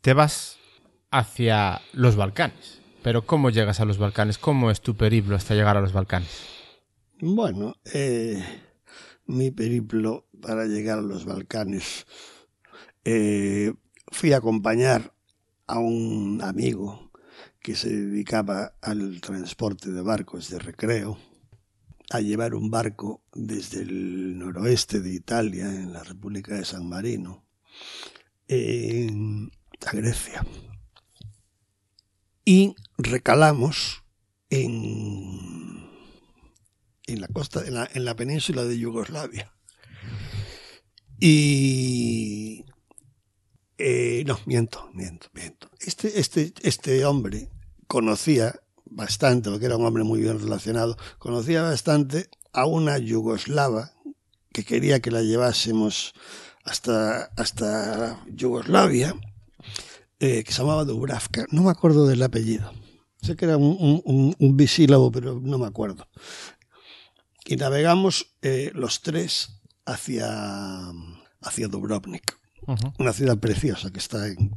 Te 0.00 0.12
vas 0.12 0.56
hacia 1.10 1.80
los 1.92 2.16
Balcanes. 2.16 2.80
Pero 3.02 3.26
¿cómo 3.26 3.50
llegas 3.50 3.80
a 3.80 3.84
los 3.84 3.98
Balcanes? 3.98 4.38
¿Cómo 4.38 4.70
es 4.70 4.80
tu 4.80 4.96
periplo 4.96 5.36
hasta 5.36 5.54
llegar 5.54 5.76
a 5.76 5.80
los 5.80 5.92
Balcanes? 5.92 6.46
Bueno, 7.20 7.74
eh, 7.92 8.42
mi 9.26 9.50
periplo 9.50 10.28
para 10.40 10.66
llegar 10.66 10.98
a 10.98 11.02
los 11.02 11.24
Balcanes, 11.24 12.06
eh, 13.04 13.72
fui 14.08 14.32
a 14.32 14.38
acompañar 14.38 15.12
a 15.66 15.78
un 15.78 16.40
amigo 16.42 17.10
que 17.60 17.74
se 17.74 17.88
dedicaba 17.88 18.74
al 18.80 19.20
transporte 19.20 19.90
de 19.90 20.02
barcos 20.02 20.48
de 20.50 20.58
recreo, 20.58 21.18
a 22.10 22.20
llevar 22.20 22.54
un 22.54 22.70
barco 22.70 23.22
desde 23.34 23.82
el 23.82 24.38
noroeste 24.38 25.00
de 25.00 25.12
Italia, 25.12 25.66
en 25.66 25.92
la 25.92 26.02
República 26.04 26.54
de 26.54 26.64
San 26.64 26.88
Marino, 26.88 27.46
en- 28.46 29.50
a 29.86 29.92
Grecia. 29.92 30.44
Y 32.44 32.74
recalamos 32.96 34.02
en 34.50 35.86
en 37.06 37.20
la 37.22 37.28
costa, 37.28 37.66
en 37.66 37.72
la, 37.74 37.88
en 37.94 38.04
la 38.04 38.14
península 38.16 38.64
de 38.64 38.78
Yugoslavia. 38.78 39.54
Y 41.18 42.64
eh, 43.78 44.24
no, 44.26 44.38
miento, 44.46 44.90
miento, 44.92 45.28
miento. 45.32 45.70
Este, 45.80 46.20
este, 46.20 46.52
este 46.62 47.04
hombre 47.06 47.50
conocía 47.86 48.60
bastante, 48.90 49.50
porque 49.50 49.66
era 49.66 49.76
un 49.76 49.84
hombre 49.86 50.04
muy 50.04 50.20
bien 50.20 50.38
relacionado, 50.40 50.96
conocía 51.18 51.62
bastante 51.62 52.28
a 52.52 52.66
una 52.66 52.98
yugoslava 52.98 53.92
que 54.52 54.64
quería 54.64 55.00
que 55.00 55.10
la 55.10 55.22
llevásemos 55.22 56.14
hasta, 56.64 57.24
hasta 57.36 58.24
Yugoslavia, 58.28 59.14
eh, 60.20 60.42
que 60.44 60.52
se 60.52 60.58
llamaba 60.62 60.84
Dubravka. 60.84 61.46
No 61.50 61.62
me 61.62 61.70
acuerdo 61.70 62.06
del 62.06 62.22
apellido. 62.22 62.72
Sé 63.22 63.36
que 63.36 63.44
era 63.46 63.56
un, 63.56 63.76
un- 63.80 64.02
un- 64.04 64.36
un 64.38 64.56
bisílabo, 64.56 65.10
pero 65.12 65.40
no 65.40 65.58
me 65.58 65.66
acuerdo 65.66 66.06
y 67.50 67.56
navegamos 67.56 68.34
eh, 68.42 68.70
los 68.74 69.00
tres 69.00 69.62
hacia, 69.86 70.90
hacia 71.40 71.68
Dubrovnik, 71.68 72.38
una 72.98 73.12
ciudad 73.14 73.38
preciosa 73.38 73.90
que 73.90 73.98
está 73.98 74.26
en, 74.28 74.54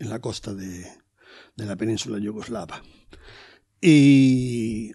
en 0.00 0.08
la 0.10 0.18
costa 0.18 0.52
de, 0.52 0.84
de 1.54 1.64
la 1.64 1.76
península 1.76 2.18
yugoslava. 2.18 2.82
Y 3.84 4.92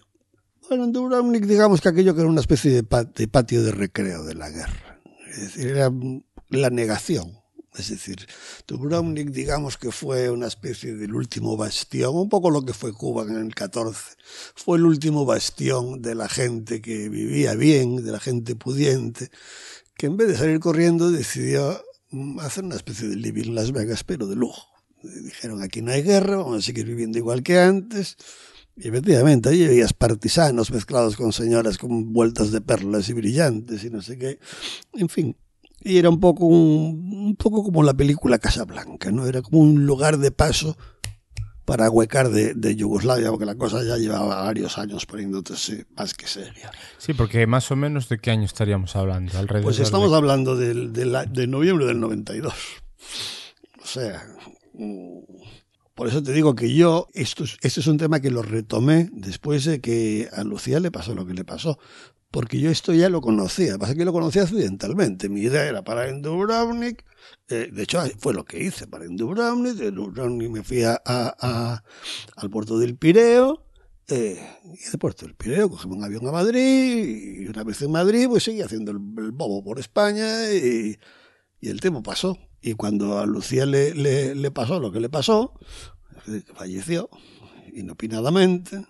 bueno, 0.68 0.84
en 0.84 0.92
Dubrovnik 0.92 1.44
digamos 1.44 1.80
que 1.82 1.90
aquello 1.90 2.14
que 2.14 2.22
era 2.22 2.30
una 2.30 2.40
especie 2.40 2.70
de, 2.72 2.82
pa- 2.82 3.04
de 3.04 3.28
patio 3.28 3.62
de 3.62 3.70
recreo 3.70 4.24
de 4.24 4.34
la 4.34 4.48
guerra. 4.50 5.00
Es 5.30 5.40
decir, 5.42 5.66
era 5.68 5.92
la 6.48 6.70
negación. 6.70 7.38
Es 7.76 7.90
decir, 7.90 8.26
Dubrovnik 8.66 9.28
digamos 9.28 9.76
que 9.76 9.92
fue 9.92 10.30
una 10.30 10.46
especie 10.48 10.94
del 10.96 11.14
último 11.14 11.56
bastión, 11.56 12.16
un 12.16 12.30
poco 12.30 12.50
lo 12.50 12.64
que 12.64 12.72
fue 12.72 12.94
Cuba 12.94 13.24
en 13.24 13.36
el 13.36 13.54
14. 13.54 14.16
Fue 14.56 14.78
el 14.78 14.86
último 14.86 15.26
bastión 15.26 16.00
de 16.00 16.14
la 16.14 16.28
gente 16.28 16.80
que 16.80 17.10
vivía 17.10 17.54
bien, 17.54 18.02
de 18.02 18.10
la 18.10 18.18
gente 18.20 18.56
pudiente, 18.56 19.30
que 19.96 20.06
en 20.06 20.16
vez 20.16 20.28
de 20.28 20.36
salir 20.36 20.60
corriendo 20.60 21.10
decidió 21.10 21.80
mm, 22.10 22.40
hacer 22.40 22.64
una 22.64 22.76
especie 22.76 23.06
de 23.06 23.16
living 23.16 23.52
Las 23.54 23.70
Vegas, 23.70 24.02
pero 24.02 24.26
de 24.26 24.34
lujo. 24.36 24.66
Dijeron, 25.02 25.62
aquí 25.62 25.82
no 25.82 25.92
hay 25.92 26.02
guerra, 26.02 26.38
vamos 26.38 26.58
a 26.58 26.62
seguir 26.66 26.86
viviendo 26.86 27.18
igual 27.18 27.42
que 27.44 27.60
antes. 27.60 28.16
Y 28.80 28.88
efectivamente, 28.88 29.48
allí 29.48 29.66
veías 29.66 29.92
partisanos 29.92 30.70
mezclados 30.70 31.16
con 31.16 31.32
señoras 31.32 31.78
con 31.78 32.12
vueltas 32.12 32.52
de 32.52 32.60
perlas 32.60 33.08
y 33.08 33.12
brillantes 33.12 33.82
y 33.84 33.90
no 33.90 34.00
sé 34.02 34.16
qué. 34.18 34.38
En 34.94 35.08
fin, 35.08 35.36
y 35.82 35.98
era 35.98 36.08
un 36.10 36.20
poco, 36.20 36.46
un, 36.46 37.12
un 37.12 37.36
poco 37.36 37.64
como 37.64 37.82
la 37.82 37.94
película 37.94 38.38
Casablanca, 38.38 39.10
¿no? 39.10 39.26
Era 39.26 39.42
como 39.42 39.60
un 39.60 39.84
lugar 39.84 40.18
de 40.18 40.30
paso 40.30 40.76
para 41.64 41.90
huecar 41.90 42.30
de, 42.30 42.54
de 42.54 42.76
Yugoslavia, 42.76 43.30
porque 43.30 43.44
la 43.44 43.54
cosa 43.56 43.82
ya 43.84 43.96
llevaba 43.98 44.42
varios 44.42 44.78
años 44.78 45.04
poniéndose 45.06 45.84
más 45.96 46.14
que 46.14 46.26
seria. 46.26 46.70
Sí, 46.96 47.12
porque 47.14 47.46
más 47.46 47.70
o 47.70 47.76
menos 47.76 48.08
de 48.08 48.18
qué 48.18 48.30
año 48.30 48.44
estaríamos 48.44 48.96
hablando. 48.96 49.36
Alrededor 49.38 49.64
Pues 49.64 49.78
estamos 49.78 50.10
de... 50.10 50.16
hablando 50.16 50.56
del, 50.56 50.92
de, 50.92 51.26
de 51.30 51.46
noviembre 51.46 51.84
del 51.84 52.00
92. 52.00 52.54
O 53.82 53.86
sea, 53.86 54.24
por 55.98 56.06
eso 56.06 56.22
te 56.22 56.32
digo 56.32 56.54
que 56.54 56.72
yo, 56.72 57.08
esto 57.12 57.42
es, 57.42 57.56
este 57.60 57.80
es 57.80 57.88
un 57.88 57.98
tema 57.98 58.20
que 58.20 58.30
lo 58.30 58.42
retomé 58.42 59.08
después 59.10 59.64
de 59.64 59.80
que 59.80 60.28
a 60.32 60.44
Lucía 60.44 60.78
le 60.78 60.92
pasó 60.92 61.12
lo 61.12 61.26
que 61.26 61.34
le 61.34 61.44
pasó. 61.44 61.76
Porque 62.30 62.60
yo 62.60 62.70
esto 62.70 62.94
ya 62.94 63.08
lo 63.08 63.20
conocía, 63.20 63.78
pasa 63.78 63.96
que 63.96 64.04
lo 64.04 64.12
conocía 64.12 64.42
accidentalmente. 64.42 65.28
Mi 65.28 65.40
idea 65.40 65.66
era 65.66 65.82
parar 65.82 66.08
en 66.08 66.22
Dubrovnik, 66.22 67.04
eh, 67.48 67.70
de 67.72 67.82
hecho 67.82 68.00
fue 68.20 68.32
lo 68.32 68.44
que 68.44 68.62
hice, 68.62 68.86
para 68.86 69.06
en 69.06 69.16
Dubrovnik, 69.16 69.74
de 69.74 69.90
Dubrovnik 69.90 70.50
me 70.50 70.62
fui 70.62 70.84
a, 70.84 70.94
al 72.36 72.48
puerto 72.48 72.78
del 72.78 72.96
Pireo, 72.96 73.66
eh, 74.06 74.40
y 74.64 74.90
de 74.92 74.98
Puerto 74.98 75.26
del 75.26 75.34
Pireo 75.34 75.68
cogí 75.68 75.88
un 75.88 76.04
avión 76.04 76.28
a 76.28 76.30
Madrid, 76.30 77.40
y 77.40 77.48
una 77.48 77.64
vez 77.64 77.82
en 77.82 77.90
Madrid 77.90 78.28
pues 78.28 78.44
seguí 78.44 78.62
haciendo 78.62 78.92
el, 78.92 78.98
bobo 79.32 79.64
por 79.64 79.80
España, 79.80 80.52
y, 80.52 80.96
y 81.60 81.68
el 81.68 81.80
tiempo 81.80 82.04
pasó. 82.04 82.38
Y 82.68 82.74
cuando 82.74 83.18
a 83.18 83.24
Lucía 83.24 83.64
le, 83.64 83.94
le, 83.94 84.50
pasó 84.50 84.78
lo 84.78 84.92
que 84.92 85.00
le 85.00 85.08
pasó, 85.08 85.54
falleció, 86.52 87.08
inopinadamente, 87.72 88.84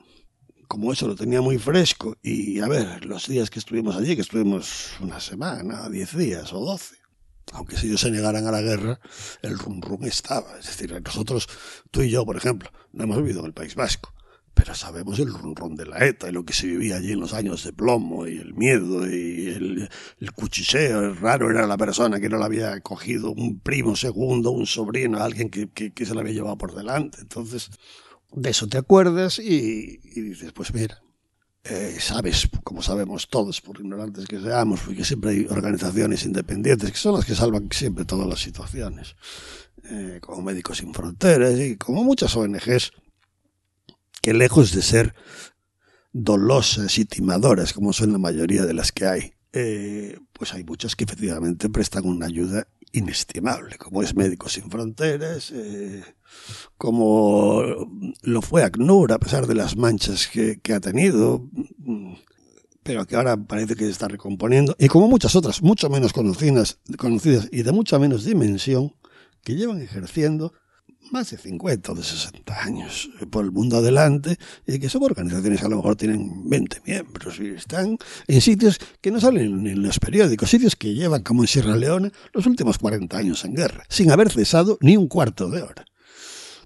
como 0.67 0.93
eso 0.93 1.07
lo 1.07 1.15
tenía 1.15 1.41
muy 1.43 1.59
fresco, 1.59 2.17
y 2.21 2.59
a 2.59 2.67
ver, 2.67 3.05
los 3.05 3.29
días 3.29 3.51
que 3.51 3.61
estuvimos 3.61 3.95
allí, 3.95 4.17
que 4.17 4.23
estuvimos 4.23 4.95
una 5.01 5.21
semana, 5.21 5.89
diez 5.91 6.17
días 6.17 6.53
o 6.53 6.59
doce, 6.59 6.97
aunque 7.53 7.77
si 7.77 7.87
ellos 7.87 8.01
se 8.01 8.11
negaran 8.11 8.49
a 8.49 8.51
la 8.51 8.63
guerra, 8.63 8.99
el 9.43 9.57
rum 9.57 9.81
rum 9.81 10.03
estaba. 10.07 10.59
Es 10.59 10.67
decir, 10.67 11.01
nosotros, 11.01 11.47
tú 11.93 12.03
y 12.03 12.11
yo, 12.11 12.27
por 12.27 12.37
ejemplo, 12.37 12.73
no 12.91 13.05
hemos 13.05 13.19
vivido 13.19 13.39
en 13.39 13.47
el 13.47 13.55
País 13.55 13.77
Vasco, 13.77 14.13
pero 14.59 14.75
sabemos 14.75 15.21
el 15.21 15.33
rum 15.33 15.77
de 15.77 15.87
la 15.87 16.05
ETA 16.05 16.29
y 16.29 16.33
lo 16.33 16.45
que 16.45 16.53
se 16.53 16.67
vivía 16.67 16.97
allí 16.97 17.13
en 17.13 17.21
los 17.21 17.33
años 17.33 17.63
de 17.63 17.73
plomo 17.73 18.27
y 18.27 18.39
el 18.39 18.55
miedo 18.55 19.09
y 19.09 19.47
el, 19.47 19.89
cuchicheo. 20.35 21.01
El 21.01 21.17
raro 21.17 21.49
era 21.49 21.65
la 21.65 21.77
persona 21.77 22.19
que 22.19 22.29
no 22.29 22.39
la 22.39 22.47
había 22.47 22.81
cogido 22.81 23.31
un 23.31 23.61
primo 23.61 23.95
segundo, 23.95 24.51
un 24.51 24.67
sobrino, 24.67 25.23
alguien 25.23 25.49
que, 25.49 25.71
que, 25.71 25.93
que 25.93 26.05
se 26.05 26.13
la 26.13 26.23
había 26.23 26.33
llevado 26.33 26.59
por 26.59 26.75
delante. 26.75 27.19
Entonces, 27.21 27.71
de 28.33 28.51
eso 28.51 28.67
te 28.67 28.79
acuerdas 28.79 29.39
y, 29.39 30.01
y 30.03 30.21
dices, 30.23 30.51
pues 30.53 30.75
mira, 30.75 31.01
eh, 31.63 31.97
sabes, 32.01 32.49
como 32.65 32.83
sabemos 32.83 33.29
todos, 33.29 33.61
por 33.61 33.79
ignorantes 33.79 34.27
que 34.27 34.41
seamos, 34.41 34.81
porque 34.81 35.05
siempre 35.05 35.31
hay 35.31 35.47
organizaciones 35.49 36.25
independientes 36.25 36.91
que 36.91 36.99
son 36.99 37.15
las 37.15 37.25
que 37.25 37.37
salvan 37.37 37.69
siempre 37.71 38.05
todas 38.05 38.27
las 38.27 38.41
situaciones, 38.41 39.15
eh, 39.85 40.19
como 40.21 40.43
Médicos 40.43 40.79
Sin 40.79 40.93
Fronteras 40.93 41.61
y 41.61 41.77
como 41.77 42.03
muchas 42.03 42.35
ONGs 42.35 42.91
que 44.21 44.35
lejos 44.35 44.73
de 44.73 44.83
ser 44.83 45.15
dolosas 46.13 46.99
y 46.99 47.05
timadoras, 47.05 47.73
como 47.73 47.93
son 47.93 48.13
la 48.13 48.19
mayoría 48.19 48.65
de 48.65 48.75
las 48.75 48.93
que 48.93 49.07
hay, 49.07 49.33
eh, 49.53 50.19
pues 50.33 50.53
hay 50.55 50.65
muchas 50.65 50.97
que 50.97 51.05
efectivamente 51.05 51.69
prestan 51.69 52.07
una 52.07 52.27
ayuda 52.27 52.67
inestimable, 52.93 53.77
como 53.77 54.03
es 54.03 54.15
Médicos 54.15 54.53
Sin 54.53 54.71
Fronteras, 54.71 55.51
eh, 55.55 56.03
como 56.77 57.63
lo 58.23 58.43
fue 58.43 58.63
ACNUR, 58.63 59.13
a 59.13 59.19
pesar 59.19 59.47
de 59.47 59.55
las 59.55 59.77
manchas 59.77 60.27
que, 60.27 60.61
que, 60.61 60.73
ha 60.73 60.81
tenido, 60.81 61.49
pero 62.83 63.07
que 63.07 63.17
ahora 63.17 63.37
parece 63.37 63.75
que 63.75 63.85
se 63.85 63.91
está 63.91 64.09
recomponiendo, 64.09 64.75
y 64.79 64.89
como 64.89 65.09
muchas 65.09 65.37
otras, 65.37 65.63
mucho 65.63 65.91
menos 65.91 66.13
conocidas, 66.13 66.79
conocidas 66.97 67.49
y 67.53 67.63
de 67.63 67.73
mucha 67.73 67.99
menos 67.99 68.25
dimensión, 68.25 68.95
que 69.43 69.55
llevan 69.55 69.81
ejerciendo 69.81 70.53
más 71.13 71.31
de 71.31 71.39
50 71.39 71.93
o 71.93 71.95
de 71.95 72.03
60 72.03 72.63
años 72.63 73.11
por 73.31 73.45
el 73.45 73.53
mundo 73.53 73.79
adelante 73.79 74.39
y 74.67 74.79
que 74.79 74.89
son 74.89 75.03
organizaciones 75.03 75.61
que 75.61 75.67
a 75.67 75.69
lo 75.69 75.77
mejor 75.77 75.97
tienen 75.97 76.49
20 76.49 76.83
miembros 76.85 77.39
y 77.41 77.49
están 77.49 77.99
en 78.27 78.41
sitios 78.41 78.79
que 79.01 79.11
no 79.11 79.21
salen 79.21 79.67
en 79.67 79.83
los 79.83 79.99
periódicos, 79.99 80.51
sitios 80.51 80.77
que 80.77 80.95
llevan 80.95 81.23
como 81.23 81.43
en 81.43 81.49
Sierra 81.49 81.77
Leone 81.77 82.13
los 82.33 82.47
últimos 82.47 82.79
40 82.79 83.17
años 83.17 83.45
en 83.45 83.55
guerra, 83.55 83.85
sin 83.89 84.11
haber 84.11 84.31
cesado 84.31 84.79
ni 84.81 84.97
un 84.97 85.09
cuarto 85.09 85.49
de 85.51 85.63
hora. 85.63 85.85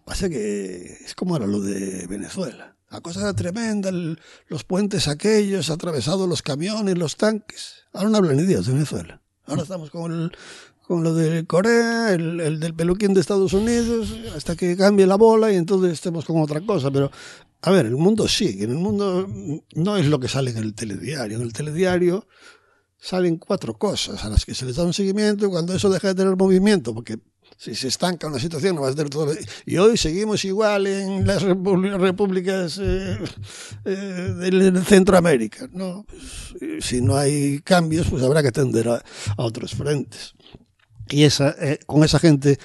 Pasa 0.04 0.28
que 0.28 0.98
es 1.04 1.14
como 1.14 1.36
era 1.36 1.46
lo 1.46 1.60
de 1.60 2.06
Venezuela. 2.06 2.76
La 2.90 3.00
cosa 3.00 3.20
era 3.20 3.34
tremenda, 3.34 3.88
el, 3.88 4.20
los 4.48 4.64
puentes 4.64 5.08
aquellos, 5.08 5.70
atravesados 5.70 6.28
los 6.28 6.42
camiones, 6.42 6.98
los 6.98 7.16
tanques. 7.16 7.84
Ahora 7.92 8.10
no 8.10 8.18
hablan 8.18 8.36
ni 8.36 8.42
Dios 8.42 8.66
de 8.66 8.74
Venezuela. 8.74 9.22
Ahora 9.46 9.62
estamos 9.62 9.90
con 9.90 10.12
el, 10.12 10.32
con 10.92 11.02
lo 11.02 11.14
de 11.14 11.46
Corea, 11.46 12.12
el, 12.12 12.38
el, 12.38 12.60
del 12.60 12.74
peluquín 12.74 13.14
de 13.14 13.22
Estados 13.22 13.54
Unidos, 13.54 14.14
hasta 14.36 14.54
que 14.54 14.76
cambie 14.76 15.06
la 15.06 15.16
bola 15.16 15.50
y 15.50 15.56
entonces 15.56 15.94
estemos 15.94 16.26
con 16.26 16.38
otra 16.42 16.60
cosa. 16.60 16.90
Pero, 16.90 17.10
a 17.62 17.70
ver, 17.70 17.86
el 17.86 17.96
mundo 17.96 18.28
sigue. 18.28 18.64
En 18.64 18.72
el 18.72 18.76
mundo 18.76 19.26
no 19.74 19.96
es 19.96 20.04
lo 20.04 20.20
que 20.20 20.28
sale 20.28 20.50
en 20.50 20.58
el 20.58 20.74
telediario. 20.74 21.38
En 21.38 21.44
el 21.44 21.54
telediario 21.54 22.26
salen 22.98 23.38
cuatro 23.38 23.72
cosas 23.78 24.22
a 24.22 24.28
las 24.28 24.44
que 24.44 24.54
se 24.54 24.66
les 24.66 24.76
da 24.76 24.84
un 24.84 24.92
seguimiento 24.92 25.46
y 25.46 25.48
cuando 25.48 25.74
eso 25.74 25.88
deja 25.88 26.08
de 26.08 26.14
tener 26.14 26.36
movimiento, 26.36 26.92
porque 26.92 27.18
si 27.56 27.74
se 27.74 27.88
estanca 27.88 28.26
una 28.26 28.38
situación 28.38 28.76
no 28.76 28.82
va 28.82 28.90
a 28.90 28.94
tener 28.94 29.08
todo. 29.08 29.32
Y 29.64 29.78
hoy 29.78 29.96
seguimos 29.96 30.44
igual 30.44 30.86
en 30.88 31.26
las 31.26 31.42
repúblicas 31.42 32.78
eh, 32.82 33.18
eh, 33.86 33.90
de 33.90 34.84
Centroamérica. 34.84 35.70
No, 35.72 36.04
pues, 36.06 36.84
si 36.84 37.00
no 37.00 37.16
hay 37.16 37.60
cambios, 37.60 38.08
pues 38.10 38.22
habrá 38.22 38.42
que 38.42 38.48
atender 38.48 38.88
a, 38.88 39.02
a 39.38 39.42
otros 39.42 39.74
frentes. 39.74 40.34
Y 41.08 41.24
esa, 41.24 41.54
eh, 41.58 41.80
con 41.86 42.04
esa 42.04 42.18
gente 42.18 42.58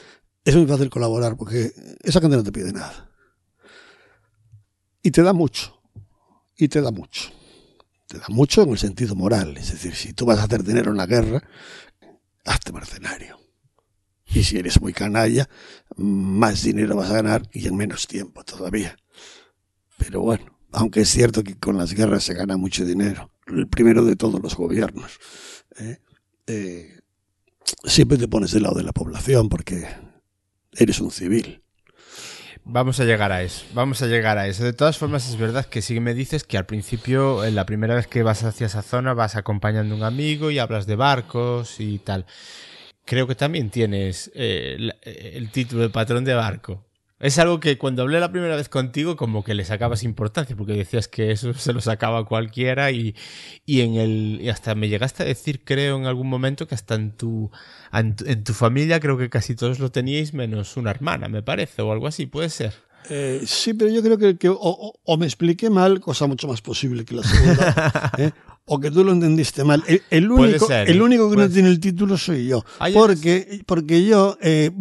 es 0.44 0.56
muy 0.56 0.66
fácil 0.66 0.90
colaborar 0.90 1.36
porque 1.36 1.72
esa 2.04 2.22
gente 2.22 2.38
no 2.38 2.44
te 2.44 2.52
pide 2.52 2.72
nada. 2.72 3.12
Y 5.02 5.12
te 5.12 5.22
da 5.22 5.34
mucho. 5.34 5.82
Y 6.58 6.68
te 6.68 6.82
da 6.82 6.92
mucho. 6.92 7.32
Te 8.08 8.18
da 8.18 8.26
mucho 8.30 8.64
en 8.64 8.70
el 8.70 8.78
sentido 8.78 9.16
moral. 9.16 9.58
Es 9.58 9.72
decir, 9.72 9.96
si 9.96 10.14
tú 10.14 10.26
vas 10.26 10.40
a 10.40 10.44
hacer 10.44 10.64
dinero 10.64 10.92
en 10.92 10.98
la 10.98 11.06
guerra, 11.06 11.44
hazte 12.46 12.72
mercenario. 12.72 13.38
Y 14.26 14.44
si 14.44 14.58
eres 14.58 14.82
muy 14.82 14.94
canalla, 14.94 15.50
más 15.96 16.64
dinero 16.64 16.96
vas 16.96 17.12
a 17.12 17.16
ganar 17.16 17.44
y 17.54 17.68
en 17.68 17.76
menos 17.76 18.08
tiempo 18.08 18.44
todavía. 18.44 18.98
Pero 19.98 20.22
bueno, 20.22 20.58
aunque 20.72 21.02
es 21.02 21.10
cierto 21.10 21.44
que 21.44 21.58
con 21.58 21.78
las 21.78 21.94
guerras 21.94 22.24
se 22.24 22.34
gana 22.34 22.58
mucho 22.58 22.86
dinero, 22.86 23.32
el 23.48 23.68
primero 23.68 24.04
de 24.04 24.16
todos 24.16 24.42
los 24.42 24.56
gobiernos, 24.56 25.20
¿eh? 25.78 26.00
Eh, 26.48 26.97
siempre 27.84 28.18
te 28.18 28.28
pones 28.28 28.52
del 28.52 28.64
lado 28.64 28.76
de 28.76 28.84
la 28.84 28.94
población 28.94 29.50
porque 29.50 29.88
eres 30.74 31.00
un 31.00 31.12
civil. 31.12 31.62
Vamos 32.70 33.00
a 33.00 33.06
llegar 33.06 33.32
a 33.32 33.44
eso, 33.44 33.64
vamos 33.74 34.02
a 34.02 34.08
llegar 34.08 34.38
a 34.38 34.48
eso. 34.48 34.66
De 34.66 34.74
todas 34.74 34.98
formas, 34.98 35.30
es 35.30 35.38
verdad 35.38 35.66
que 35.66 35.82
sí 35.82 36.02
me 36.02 36.14
dices 36.14 36.44
que 36.44 36.58
al 36.58 36.66
principio, 36.66 37.46
en 37.46 37.56
la 37.56 37.66
primera 37.66 37.96
vez 37.96 38.08
que 38.08 38.24
vas 38.24 38.44
hacia 38.44 38.68
esa 38.68 38.82
zona, 38.82 39.14
vas 39.14 39.38
acompañando 39.38 39.96
a 39.96 39.98
un 39.98 40.04
amigo 40.04 40.52
y 40.52 40.60
hablas 40.60 40.86
de 40.86 40.98
barcos 40.98 41.80
y 41.80 42.00
tal. 42.00 42.26
Creo 43.06 43.26
que 43.26 43.36
también 43.36 43.70
tienes 43.70 44.30
eh, 44.36 44.76
el, 44.78 44.94
el 45.04 45.50
título 45.50 45.84
de 45.84 45.90
patrón 45.90 46.26
de 46.26 46.34
barco. 46.34 46.87
Es 47.20 47.40
algo 47.40 47.60
que 47.60 47.80
cuando 47.80 48.04
hablé 48.04 48.20
la 48.20 48.32
primera 48.32 48.56
vez 48.56 48.70
contigo 48.70 49.16
como 49.16 49.44
que 49.44 49.56
le 49.56 49.66
sacabas 49.66 50.04
importancia 50.04 50.56
porque 50.56 50.74
decías 50.74 51.08
que 51.08 51.32
eso 51.32 51.54
se 51.56 51.74
lo 51.74 51.82
sacaba 51.82 52.26
cualquiera 52.26 52.92
y, 52.92 53.16
y 53.66 53.82
en 53.82 53.96
el 53.96 54.40
y 54.42 54.50
hasta 54.50 54.76
me 54.76 54.88
llegaste 54.88 55.24
a 55.24 55.26
decir 55.26 55.64
creo 55.64 55.98
en 55.98 56.06
algún 56.06 56.30
momento 56.30 56.68
que 56.68 56.76
hasta 56.76 56.94
en 56.94 57.12
tu, 57.12 57.50
en 57.92 58.16
tu, 58.16 58.26
en 58.26 58.44
tu 58.44 58.54
familia 58.54 59.00
creo 59.00 59.18
que 59.18 59.30
casi 59.32 59.56
todos 59.56 59.80
lo 59.80 59.92
teníais 59.92 60.36
menos 60.36 60.78
una 60.78 60.92
hermana 60.92 61.28
me 61.28 61.42
parece 61.42 61.82
o 61.82 61.92
algo 61.92 62.06
así 62.06 62.28
puede 62.28 62.50
ser 62.50 62.74
eh, 63.10 63.42
sí, 63.46 63.74
pero 63.74 63.90
yo 63.90 64.04
creo 64.04 64.18
que, 64.18 64.38
que 64.38 64.50
o, 64.50 64.58
o, 64.60 64.94
o, 65.04 65.18
me 65.18 65.26
expliqué 65.26 65.70
mal, 65.70 66.02
cosa 66.02 66.28
mucho 66.28 66.48
más 66.48 66.62
posible 66.62 67.06
que 67.06 67.16
la 67.16 67.24
segunda, 67.24 68.12
¿eh? 68.18 68.32
O 68.70 68.80
que 68.80 68.92
tú 68.92 69.04
lo 69.04 69.14
entendiste 69.14 69.64
mal. 69.64 69.82
El, 69.88 70.04
el 70.10 70.30
único, 70.30 70.68
ser, 70.68 70.90
el 70.90 71.02
único 71.02 71.30
que 71.30 71.36
puede 71.36 71.48
no 71.48 71.54
tiene 71.54 71.70
el 71.70 71.80
título 71.80 72.18
soy 72.18 72.48
yo. 72.48 72.64
Porque, 72.94 73.64
porque 73.66 74.06
yo, 74.06 74.38
eh, 74.42 74.72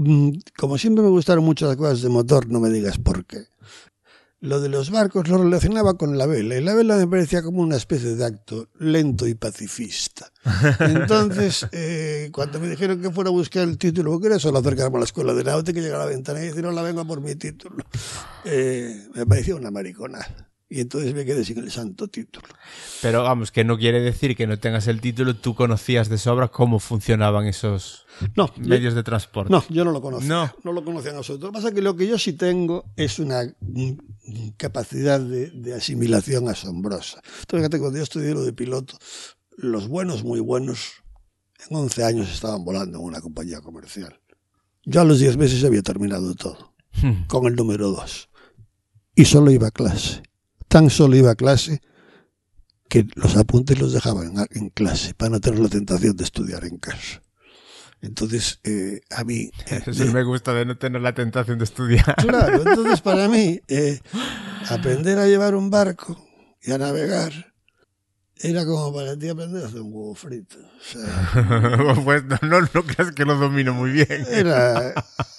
como 0.57 0.77
siempre 0.77 1.05
me 1.05 1.11
gustaron 1.11 1.45
mucho 1.45 1.67
las 1.67 1.77
cosas 1.77 2.03
de 2.03 2.09
motor, 2.09 2.49
no 2.49 2.59
me 2.59 2.69
digas 2.69 2.99
por 2.99 3.25
qué. 3.25 3.47
Lo 4.41 4.61
de 4.61 4.69
los 4.69 4.91
barcos 4.91 5.29
lo 5.29 5.39
relacionaba 5.39 5.97
con 5.97 6.19
la 6.19 6.27
vela, 6.27 6.57
y 6.57 6.63
la 6.63 6.75
vela 6.75 6.97
me 6.97 7.07
parecía 7.07 7.43
como 7.43 7.63
una 7.63 7.77
especie 7.77 8.17
de 8.17 8.25
acto 8.25 8.69
lento 8.79 9.27
y 9.27 9.35
pacifista. 9.35 10.31
Entonces, 10.81 11.67
eh, 11.73 12.29
cuando 12.33 12.59
me 12.59 12.69
dijeron 12.69 13.01
que 13.01 13.11
fuera 13.11 13.31
a 13.31 13.33
buscar 13.33 13.63
el 13.63 13.79
título, 13.79 14.11
porque 14.11 14.27
era 14.27 14.39
solo 14.41 14.59
acercarme 14.59 14.97
a 14.97 15.01
la 15.01 15.05
escuela 15.05 15.33
de 15.33 15.45
náutica, 15.45 15.81
llegar 15.81 16.01
a 16.01 16.05
la 16.05 16.11
ventana 16.11 16.41
y 16.43 16.47
decir, 16.49 16.67
hola, 16.67 16.83
vengo 16.83 17.07
por 17.07 17.21
mi 17.21 17.37
título, 17.37 17.85
eh, 18.45 19.09
me 19.15 19.25
parecía 19.27 19.55
una 19.55 19.71
mariconada. 19.71 20.51
Y 20.69 20.81
entonces 20.81 21.15
me 21.15 21.25
quedé 21.25 21.45
sin 21.45 21.59
el 21.59 21.71
santo 21.71 22.09
título. 22.09 22.49
Pero 23.01 23.23
vamos, 23.23 23.53
que 23.53 23.63
no 23.63 23.79
quiere 23.79 24.01
decir 24.01 24.35
que 24.37 24.49
no 24.49 24.59
tengas 24.59 24.89
el 24.89 25.01
título, 25.01 25.37
tú 25.37 25.55
conocías 25.55 26.09
de 26.09 26.19
sobra 26.19 26.49
cómo 26.49 26.81
funcionaban 26.81 27.47
esos 27.47 28.05
no, 28.35 28.51
medios 28.57 28.95
yo, 28.95 28.97
de 28.97 29.03
transporte. 29.05 29.53
No, 29.53 29.65
yo 29.69 29.85
no 29.85 29.93
lo 29.93 30.01
conocía. 30.03 30.29
No, 30.29 30.53
no 30.65 30.73
lo 30.73 30.85
conocía 30.85 31.17
absoluto. 31.17 31.47
Lo 31.47 31.53
que 31.53 31.57
pasa 31.57 31.69
es 31.69 31.75
que 31.75 31.83
lo 31.83 31.95
que 31.95 32.09
yo 32.09 32.19
sí 32.19 32.33
tengo 32.33 32.85
es 32.97 33.21
una 33.21 33.45
capacidad 34.57 35.21
de, 35.21 35.51
de 35.51 35.75
asimilación 35.75 36.49
asombrosa. 36.49 37.21
Entonces, 37.25 37.61
fíjate, 37.61 37.79
cuando 37.79 37.99
yo 37.99 38.03
estudié 38.03 38.35
lo 38.35 38.43
de 38.43 38.53
piloto, 38.53 38.99
los 39.57 39.87
buenos, 39.87 40.25
muy 40.25 40.41
buenos, 40.41 41.05
en 41.71 41.77
11 41.77 42.05
años 42.05 42.29
estaban 42.33 42.65
volando 42.65 42.99
en 42.99 43.05
una 43.05 43.21
compañía 43.21 43.61
comercial. 43.61 44.21
Yo 44.85 45.01
a 45.01 45.05
los 45.05 45.21
10 45.21 45.37
meses 45.37 45.63
había 45.65 45.83
terminado 45.83 46.35
todo, 46.35 46.75
Hmm. 47.03 47.27
con 47.29 47.47
el 47.47 47.55
número 47.55 47.91
2. 47.91 48.31
Y 49.15 49.25
solo 49.27 49.51
iba 49.51 49.69
a 49.69 49.71
clase. 49.71 50.23
Tan 50.69 50.91
solo 50.91 51.17
iba 51.17 51.31
a 51.31 51.37
clase 51.37 51.81
que 52.89 53.07
los 53.15 53.37
apuntes 53.37 53.79
los 53.79 53.93
dejaba 53.93 54.25
en, 54.25 54.35
en 54.51 54.71
clase 54.71 55.15
para 55.15 55.31
no 55.31 55.41
tener 55.41 55.61
la 55.61 55.69
tentación 55.69 56.17
de 56.17 56.25
estudiar 56.25 56.65
en 56.65 56.79
casa. 56.79 57.23
Entonces, 58.01 58.61
eh, 58.65 59.01
a 59.11 59.25
mí... 59.25 59.51
Eh, 59.67 59.83
Eso 59.87 59.93
sí 59.93 60.05
me 60.13 60.23
gusta 60.23 60.53
de 60.55 60.65
no 60.65 60.77
tener 60.77 61.01
la 61.01 61.15
tentación 61.15 61.59
de 61.59 61.65
estudiar. 61.65 62.15
Claro, 62.17 62.57
entonces 62.65 63.01
para 63.01 63.29
mí, 63.29 63.61
eh, 63.69 64.01
aprender 64.69 65.19
a 65.19 65.27
llevar 65.27 65.55
un 65.55 65.71
barco 65.71 66.17
y 66.63 66.73
a 66.73 66.79
navegar 66.79 67.33
era 68.39 68.67
como 68.67 68.95
para 68.95 69.17
ti 69.17 69.29
aprender 69.31 69.65
a 69.65 69.67
hacer 69.69 69.81
un 69.81 69.93
huevo 69.93 70.15
frito. 70.15 70.57
O 70.59 70.85
sea, 70.85 71.97
pues 72.05 72.25
no, 72.25 72.39
no, 72.43 72.61
no 72.61 72.83
creas 72.85 73.13
que 73.13 73.25
lo 73.25 73.37
domino 73.37 73.73
muy 73.73 73.91
bien. 73.93 74.27
Era, 74.31 74.93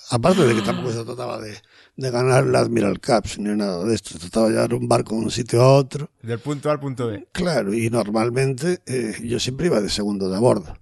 aparte 0.10 0.44
de 0.46 0.56
que 0.56 0.62
tampoco 0.64 0.92
se 0.92 1.06
trataba 1.06 1.40
de, 1.40 1.56
de 1.98 2.12
ganar 2.12 2.46
la 2.46 2.60
Admiral 2.60 3.00
Cups 3.00 3.40
ni 3.40 3.50
nada 3.56 3.84
de 3.84 3.96
esto, 3.96 4.18
trataba 4.18 4.48
de 4.48 4.54
llevar 4.54 4.74
un 4.76 4.88
barco 4.88 5.16
de 5.16 5.22
un 5.22 5.32
sitio 5.32 5.62
a 5.62 5.76
otro. 5.76 6.10
Del 6.22 6.40
punto 6.40 6.70
A 6.70 6.74
al 6.74 6.80
punto 6.80 7.08
B. 7.08 7.28
Claro, 7.32 7.74
y 7.74 7.90
normalmente 7.90 8.82
eh, 8.86 9.16
yo 9.24 9.40
siempre 9.40 9.68
iba 9.68 9.82
de 9.82 9.90
segundo 9.90 10.30
de 10.30 10.38
a 10.38 10.40
bordo 10.40 10.78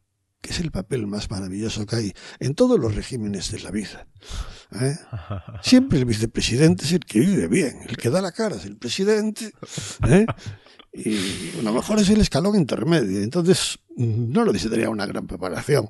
que 0.46 0.52
es 0.52 0.60
el 0.60 0.70
papel 0.70 1.08
más 1.08 1.32
maravilloso 1.32 1.88
que 1.88 1.96
hay 1.96 2.14
en 2.40 2.54
todos 2.54 2.80
los 2.80 2.94
regímenes 2.94 3.52
de 3.52 3.62
la 3.62 3.72
vida. 3.72 4.06
¿eh? 4.80 4.96
Siempre 5.64 5.98
el 5.98 6.06
vicepresidente 6.06 6.86
es 6.86 6.92
el 6.92 7.00
que 7.00 7.20
vive 7.20 7.48
bien, 7.48 7.80
el 7.90 7.98
que 7.98 8.12
da 8.12 8.22
la 8.22 8.32
cara 8.32 8.56
es 8.56 8.66
el 8.66 8.78
presidente, 8.78 9.52
¿eh? 10.08 10.28
y 10.94 11.58
a 11.58 11.64
lo 11.64 11.74
mejor 11.74 11.98
es 11.98 12.10
el 12.10 12.22
escalón 12.22 12.56
intermedio, 12.56 13.24
entonces 13.24 13.80
no 13.98 14.46
lo 14.46 14.54
necesitaría 14.54 14.88
una 14.88 15.08
gran 15.08 15.26
preparación. 15.26 15.90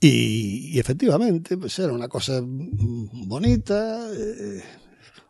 Y, 0.00 0.72
y, 0.72 0.78
efectivamente, 0.78 1.58
pues 1.58 1.78
era 1.78 1.92
una 1.92 2.08
cosa 2.08 2.40
bonita, 2.42 4.08
eh, 4.12 4.62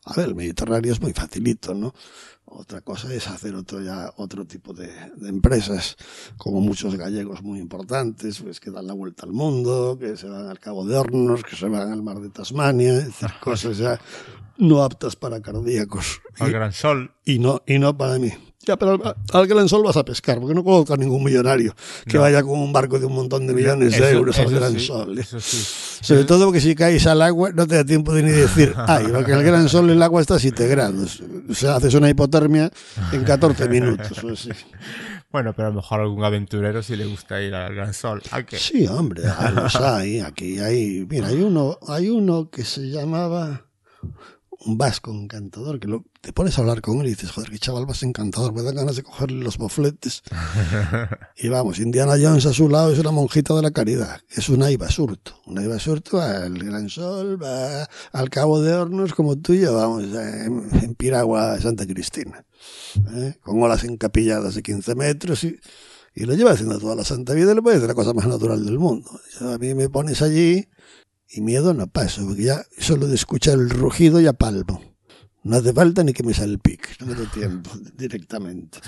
A 0.04 0.14
ver, 0.14 0.28
el 0.28 0.34
Mediterráneo 0.34 0.92
es 0.92 1.00
muy 1.00 1.12
facilito, 1.12 1.74
¿no? 1.74 1.92
Otra 2.44 2.80
cosa 2.80 3.12
es 3.14 3.28
hacer 3.28 3.54
otro 3.54 3.80
ya 3.80 4.12
otro 4.16 4.44
tipo 4.44 4.72
de, 4.72 4.88
de, 5.16 5.28
empresas, 5.28 5.96
como 6.36 6.60
muchos 6.60 6.96
gallegos 6.96 7.42
muy 7.42 7.60
importantes, 7.60 8.40
pues 8.40 8.58
que 8.58 8.70
dan 8.70 8.88
la 8.88 8.92
vuelta 8.92 9.24
al 9.24 9.32
mundo, 9.32 9.96
que 9.98 10.16
se 10.16 10.28
van 10.28 10.48
al 10.48 10.58
Cabo 10.58 10.84
de 10.84 10.96
Hornos, 10.96 11.44
que 11.44 11.54
se 11.54 11.68
van 11.68 11.92
al 11.92 12.02
mar 12.02 12.18
de 12.18 12.30
Tasmania, 12.30 12.92
es 12.98 13.06
decir, 13.06 13.28
cosas 13.40 13.78
ya 13.78 14.00
no 14.58 14.82
aptas 14.82 15.16
para 15.16 15.40
cardíacos. 15.40 16.20
Al 16.38 16.50
Gran 16.50 16.72
Sol. 16.72 17.12
Y 17.24 17.38
no, 17.38 17.62
y 17.66 17.78
no 17.78 17.96
para 17.96 18.18
mí. 18.18 18.32
Ya, 18.66 18.76
pero 18.76 18.92
al, 18.92 19.14
al 19.32 19.46
Gran 19.46 19.68
Sol 19.70 19.82
vas 19.82 19.96
a 19.96 20.04
pescar, 20.04 20.38
porque 20.38 20.54
no 20.54 20.62
conozco 20.62 20.92
a 20.92 20.96
ningún 20.98 21.24
millonario 21.24 21.74
que 22.06 22.16
No. 22.18 22.20
vaya 22.22 22.42
con 22.42 22.58
un 22.58 22.72
barco 22.72 22.98
de 22.98 23.06
un 23.06 23.14
montón 23.14 23.46
de 23.46 23.54
millones 23.54 23.98
de 23.98 24.10
euros 24.10 24.38
al 24.38 24.50
Gran 24.50 24.72
sí, 24.78 24.86
Sol. 24.86 25.18
¿eh? 25.18 25.24
Sí. 25.24 25.64
Sobre 26.02 26.24
todo 26.24 26.44
porque 26.46 26.60
si 26.60 26.74
caes 26.74 27.06
al 27.06 27.22
agua 27.22 27.52
no 27.54 27.66
te 27.66 27.76
da 27.76 27.84
tiempo 27.84 28.12
de 28.12 28.22
ni 28.22 28.30
decir, 28.30 28.74
ay, 28.86 29.06
porque 29.12 29.32
el 29.32 29.42
gran 29.42 29.68
sol 29.68 29.88
el 29.88 30.02
agua 30.02 30.20
está 30.20 30.34
a 30.34 30.38
7 30.38 30.66
grados. 30.68 31.22
O 31.48 31.54
sea, 31.54 31.76
haces 31.76 31.94
una 31.94 32.10
hipotermia 32.10 32.70
en 33.12 33.24
14 33.24 33.68
minutos. 33.68 34.22
o 34.24 34.28
así. 34.32 34.50
Bueno, 35.32 35.52
pero 35.54 35.68
a 35.68 35.70
lo 35.70 35.76
mejor 35.76 36.00
algún 36.00 36.24
aventurero 36.24 36.82
si 36.82 36.96
le 36.96 37.04
gusta 37.06 37.40
ir 37.40 37.54
al 37.54 37.72
Gran 37.72 37.94
Sol. 37.94 38.20
¿A 38.32 38.42
qué? 38.42 38.58
Sí, 38.58 38.84
hombre, 38.88 39.22
los 39.54 39.76
hay, 39.76 40.18
aquí 40.18 40.58
hay. 40.58 41.06
Mira, 41.08 41.28
hay 41.28 41.40
uno, 41.40 41.78
hay 41.86 42.10
uno 42.10 42.50
que 42.50 42.64
se 42.64 42.88
llamaba 42.90 43.64
un 44.66 44.76
vasco 44.76 45.10
encantador, 45.10 45.80
que 45.80 45.88
lo, 45.88 46.04
te 46.20 46.32
pones 46.32 46.56
a 46.58 46.60
hablar 46.60 46.80
con 46.80 47.00
él 47.00 47.06
y 47.06 47.10
dices, 47.10 47.30
joder, 47.30 47.50
qué 47.50 47.58
chaval 47.58 47.86
más 47.86 48.02
encantador, 48.02 48.52
me 48.52 48.62
dan 48.62 48.74
ganas 48.74 48.96
de 48.96 49.02
cogerle 49.02 49.42
los 49.42 49.56
bofletes. 49.56 50.22
y 51.36 51.48
vamos, 51.48 51.78
Indiana 51.78 52.14
Jones 52.20 52.46
a 52.46 52.52
su 52.52 52.68
lado 52.68 52.92
es 52.92 52.98
una 52.98 53.10
monjita 53.10 53.54
de 53.54 53.62
la 53.62 53.70
caridad, 53.70 54.20
es 54.28 54.48
una 54.48 54.70
Iba 54.70 54.90
Surto. 54.90 55.40
Una 55.46 55.64
Iba 55.64 55.78
Surto 55.78 56.18
va 56.18 56.44
al 56.44 56.58
Gran 56.58 56.88
Sol, 56.88 57.42
va 57.42 57.88
al 58.12 58.30
Cabo 58.30 58.60
de 58.60 58.74
Hornos, 58.74 59.14
como 59.14 59.36
tú 59.36 59.54
y 59.54 59.60
yo, 59.60 59.74
vamos, 59.74 60.04
en, 60.04 60.68
en 60.82 60.94
Piragua, 60.94 61.58
Santa 61.60 61.86
Cristina. 61.86 62.44
¿eh? 63.14 63.36
Con 63.42 63.62
olas 63.62 63.84
encapilladas 63.84 64.54
de 64.54 64.62
15 64.62 64.94
metros 64.94 65.44
y, 65.44 65.58
y 66.14 66.24
lo 66.24 66.34
lleva 66.34 66.52
haciendo 66.52 66.78
toda 66.78 66.94
la 66.94 67.04
santa 67.04 67.34
vida 67.34 67.52
y 67.52 67.54
le 67.54 67.62
parece 67.62 67.86
la 67.86 67.94
cosa 67.94 68.12
más 68.12 68.26
natural 68.26 68.64
del 68.64 68.78
mundo. 68.78 69.10
A 69.40 69.58
mí 69.58 69.74
me 69.74 69.88
pones 69.88 70.22
allí 70.22 70.68
y 71.30 71.40
miedo 71.40 71.74
no 71.74 71.86
paso, 71.86 72.26
porque 72.26 72.44
ya 72.44 72.64
solo 72.78 73.06
de 73.06 73.14
escuchar 73.14 73.54
el 73.54 73.70
rugido 73.70 74.20
ya 74.20 74.32
palmo. 74.32 74.82
No 75.42 75.56
hace 75.56 75.72
falta 75.72 76.04
ni 76.04 76.12
que 76.12 76.22
me 76.22 76.34
salpique, 76.34 76.90
no 77.00 77.06
me 77.06 77.14
da 77.14 77.30
tiempo 77.30 77.70
directamente. 77.96 78.78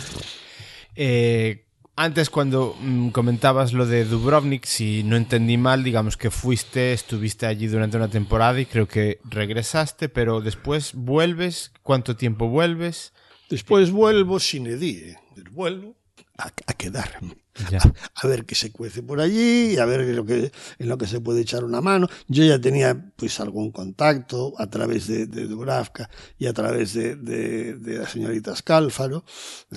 Eh, 0.95 1.66
antes 1.97 2.30
cuando 2.30 2.76
mm, 2.80 3.09
comentabas 3.11 3.72
lo 3.72 3.86
de 3.86 4.05
Dubrovnik, 4.05 4.64
si 4.64 5.03
no 5.03 5.16
entendí 5.16 5.57
mal, 5.57 5.84
digamos 5.84 6.16
que 6.16 6.30
fuiste, 6.30 6.93
estuviste 6.93 7.47
allí 7.47 7.68
durante 7.68 7.97
una 7.97 8.09
temporada 8.09 8.61
y 8.61 8.66
creo 8.66 8.88
que 8.88 9.20
regresaste, 9.24 10.09
pero 10.09 10.40
después 10.40 10.93
vuelves, 10.95 11.72
¿cuánto 11.82 12.16
tiempo 12.16 12.49
vuelves? 12.49 13.12
Después 13.49 13.90
vuelvo 13.90 14.40
sin 14.40 14.66
edie, 14.66 15.18
vuelvo 15.53 15.97
a, 16.38 16.51
a 16.66 16.74
quedarme. 16.74 17.41
Ya. 17.70 17.80
a 18.14 18.26
ver 18.26 18.46
qué 18.46 18.55
se 18.55 18.72
cuece 18.72 19.03
por 19.03 19.20
allí, 19.20 19.76
a 19.76 19.84
ver 19.84 20.00
en 20.00 20.16
lo 20.16 20.24
que, 20.24 20.50
en 20.78 20.88
lo 20.88 20.96
que 20.96 21.07
se 21.07 21.20
puede 21.20 21.42
echar 21.42 21.64
una 21.64 21.82
mano. 21.82 22.09
Yo 22.26 22.44
ya 22.44 22.59
tenía 22.59 23.12
pues 23.16 23.40
algún 23.40 23.70
contacto 23.72 24.55
a 24.57 24.70
través 24.70 25.07
de, 25.07 25.26
de 25.26 25.46
Dubravka 25.46 26.09
y 26.38 26.46
a 26.46 26.55
través 26.55 26.94
de, 26.94 27.14
de, 27.16 27.74
de 27.74 27.98
la 27.98 28.09
señorita 28.09 28.57
Scalfaro. 28.57 29.24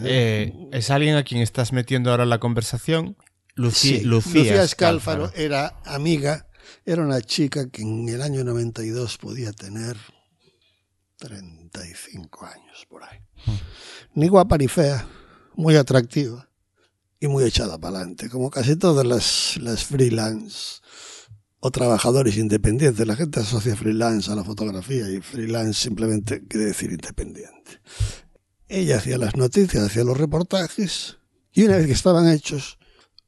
Eh, 0.04 0.54
¿Es 0.72 0.90
alguien 0.90 1.16
a 1.18 1.24
quien 1.24 1.42
estás 1.42 1.74
metiendo 1.74 2.12
ahora 2.12 2.26
la 2.26 2.40
conversación? 2.40 3.18
Luci- 3.58 4.00
Sí, 4.00 4.02
Lucía, 4.02 4.66
Scalfaro 4.68 5.28
Scalfaro. 5.28 5.32
era 5.36 5.82
amiga, 5.86 6.48
era 6.86 7.02
una 7.04 7.22
chica 7.22 7.70
que 7.70 7.82
en 7.82 8.08
el 8.08 8.22
año 8.22 8.44
92 8.46 9.18
podía 9.18 9.52
tener 9.52 9.98
35 11.18 12.46
años 12.46 12.86
por 12.90 13.04
ahí. 13.04 13.20
Ni 14.14 14.28
guapa 14.28 14.58
ni 14.58 14.68
fea, 14.68 15.06
muy 15.56 15.76
atractiva 15.76 16.48
y 17.20 17.28
muy 17.28 17.44
echada 17.44 17.78
para 17.78 17.98
adelante, 17.98 18.30
como 18.30 18.50
casi 18.50 18.76
todas 18.76 19.06
las, 19.06 19.58
las 19.62 19.86
freelance 19.86 20.82
o 21.60 21.72
trabajadores 21.72 22.38
independientes. 22.38 23.08
La 23.08 23.16
gente 23.16 23.40
asocia 23.40 23.76
freelance 23.76 24.32
a 24.32 24.36
la 24.36 24.44
fotografía 24.44 25.10
y 25.10 25.22
freelance 25.22 25.82
simplemente 25.82 26.46
quiere 26.48 26.68
decir 26.68 26.92
independiente. 26.92 27.82
Ella 28.68 28.98
hacía 28.98 29.18
las 29.18 29.36
noticias, 29.36 29.84
hacía 29.84 30.04
los 30.04 30.18
reportajes 30.18 31.18
y 31.52 31.64
una 31.64 31.78
vez 31.78 31.88
que 31.88 31.94
estaban 31.94 32.30
hechos, 32.30 32.78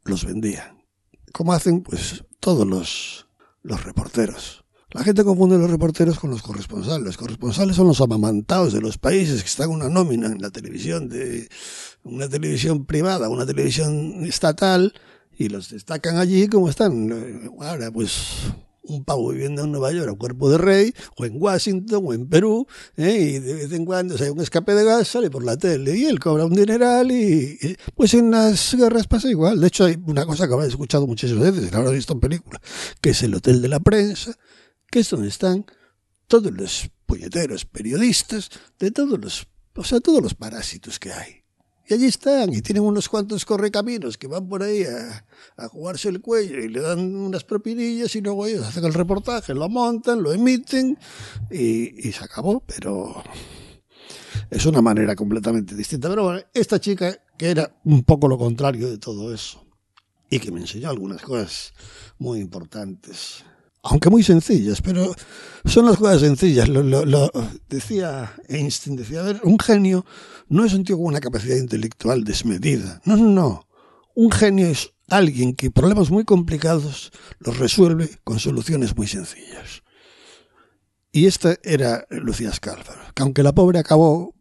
los 0.04 0.26
vendía. 0.26 0.76
Como 1.32 1.54
hacen 1.54 1.82
pues 1.82 2.24
todos 2.40 2.68
los, 2.68 3.28
los 3.62 3.84
reporteros. 3.84 4.66
La 4.92 5.04
gente 5.04 5.24
confunde 5.26 5.58
los 5.58 5.70
reporteros 5.70 6.18
con 6.18 6.30
los 6.30 6.42
corresponsales. 6.42 7.06
Los 7.06 7.18
corresponsales 7.18 7.76
son 7.76 7.88
los 7.88 8.00
amamantados 8.00 8.72
de 8.72 8.80
los 8.80 8.98
países 8.98 9.42
que 9.42 9.50
están 9.50 9.70
una 9.70 9.90
nómina 9.90 10.28
en 10.28 10.42
la 10.42 10.50
televisión 10.50 11.10
de 11.10 11.50
una 12.04 12.30
televisión 12.30 12.86
privada, 12.86 13.28
una 13.28 13.46
televisión 13.46 14.26
estatal 14.26 14.94
y 15.38 15.50
los 15.50 15.72
destacan 15.72 16.18
allí 16.18 16.48
como 16.48 16.70
están. 16.70 17.52
Ahora 17.60 17.92
pues 17.92 18.14
un 18.88 19.04
pavo 19.04 19.32
viviendo 19.32 19.64
en 19.64 19.72
Nueva 19.72 19.92
York 19.92 20.10
a 20.10 20.18
cuerpo 20.18 20.50
de 20.50 20.58
rey, 20.58 20.94
o 21.18 21.26
en 21.26 21.34
Washington, 21.36 22.04
o 22.06 22.14
en 22.14 22.28
Perú, 22.28 22.66
¿eh? 22.96 23.18
y 23.18 23.40
de 23.40 23.54
vez 23.54 23.72
en 23.74 23.86
cuando 23.86 24.18
si 24.18 24.24
hay 24.24 24.30
un 24.30 24.40
escape 24.40 24.74
de 24.74 24.84
gas, 24.84 25.08
sale 25.08 25.30
por 25.30 25.44
la 25.44 25.58
tele, 25.58 25.98
y 25.98 26.06
él 26.06 26.20
cobra 26.20 26.46
un 26.46 26.54
dineral, 26.54 27.12
y, 27.12 27.58
y, 27.62 27.76
pues 27.96 28.14
en 28.14 28.32
las 28.32 28.76
guerras 28.76 29.08
pasa 29.08 29.30
igual. 29.30 29.60
De 29.60 29.68
hecho, 29.68 29.86
hay 29.86 29.98
una 30.06 30.26
cosa 30.26 30.48
que 30.48 30.54
habrás 30.54 30.70
escuchado 30.70 31.06
muchísimas 31.06 31.52
veces, 31.52 31.72
la 31.72 31.80
habrás 31.80 31.94
visto 31.94 32.14
en 32.14 32.20
película, 32.20 32.62
que 33.02 33.12
es 33.12 33.24
el 33.24 33.36
hotel 33.36 33.62
de 33.62 33.68
la 33.68 33.80
prensa, 33.80 34.34
que 34.98 35.02
es 35.02 35.12
donde 35.12 35.28
están 35.28 35.64
todos 36.28 36.52
los 36.52 36.90
puñeteros 37.06 37.66
periodistas 37.66 38.50
de 38.80 38.90
todos 38.90 39.20
los, 39.20 39.48
o 39.76 39.84
sea, 39.84 40.00
todos 40.00 40.24
los 40.24 40.34
parásitos 40.34 40.98
que 40.98 41.12
hay. 41.12 41.44
Y 41.88 41.94
allí 41.94 42.08
están, 42.08 42.52
y 42.52 42.64
tienen 42.64 42.82
unos 42.82 43.08
cuantos 43.08 43.46
correcaminos 43.46 44.18
que 44.18 44.26
van 44.26 44.50
por 44.50 44.64
ahí 44.64 44.86
a, 44.86 45.24
a 45.56 45.68
jugarse 45.68 46.10
el 46.10 46.20
cuello 46.20 46.58
y 46.58 46.70
le 46.70 46.82
dan 46.82 47.16
unas 47.16 47.44
propinillas 47.44 48.16
y 48.16 48.22
luego 48.22 48.48
ellos 48.48 48.66
hacen 48.66 48.86
el 48.86 48.94
reportaje, 48.96 49.54
lo 49.54 49.70
montan, 49.70 50.24
lo 50.24 50.34
emiten 50.34 50.98
y, 51.52 52.10
y 52.10 52.12
se 52.12 52.24
acabó. 52.24 52.64
Pero 52.66 53.24
es 54.50 54.66
una 54.66 54.82
manera 54.82 55.16
completamente 55.16 55.76
distinta. 55.76 56.10
Pero 56.10 56.24
bueno, 56.24 56.42
esta 56.56 56.80
chica, 56.80 57.16
que 57.38 57.52
era 57.52 57.72
un 57.84 58.04
poco 58.04 58.28
lo 58.28 58.40
contrario 58.40 58.90
de 58.90 58.98
todo 58.98 59.32
eso, 59.32 59.64
y 60.28 60.40
que 60.40 60.52
me 60.52 60.62
enseñó 60.62 60.90
algunas 60.90 61.22
cosas 61.22 61.76
muy 62.18 62.40
importantes, 62.40 63.44
aunque 63.84 64.10
muy 64.10 64.24
sencillas, 64.24 64.82
pero 64.82 65.14
son 65.66 65.86
las 65.86 65.98
cosas 65.98 66.22
sencillas. 66.22 66.68
Lo, 66.68 67.32
decía 67.70 68.34
Einstein, 68.48 68.96
decía, 68.96 69.24
un 69.44 69.60
genio 69.60 70.06
no 70.50 70.66
es 70.66 70.74
un 70.74 70.84
tío 70.84 70.98
con 70.98 71.08
una 71.08 71.20
capacidad 71.20 71.56
intelectual 71.56 72.24
desmedida. 72.24 73.02
No, 73.06 73.16
no, 73.18 73.30
no. 73.30 73.68
Un 74.16 74.32
genio 74.32 74.68
es 74.68 74.94
alguien 75.10 75.56
que 75.56 75.72
problemas 75.72 76.10
muy 76.10 76.26
complicados 76.26 77.12
los 77.40 77.58
resuelve 77.58 78.10
con 78.24 78.40
soluciones 78.40 78.96
muy 78.96 79.08
sencillas. 79.08 79.84
Y 81.12 81.26
esta 81.26 81.56
era 81.64 82.06
Lucía 82.10 82.52
Scalfaro, 82.52 83.02
que 83.16 83.24
aunque 83.24 83.44
la 83.44 83.54
pobre 83.54 83.80
acabó 83.80 84.38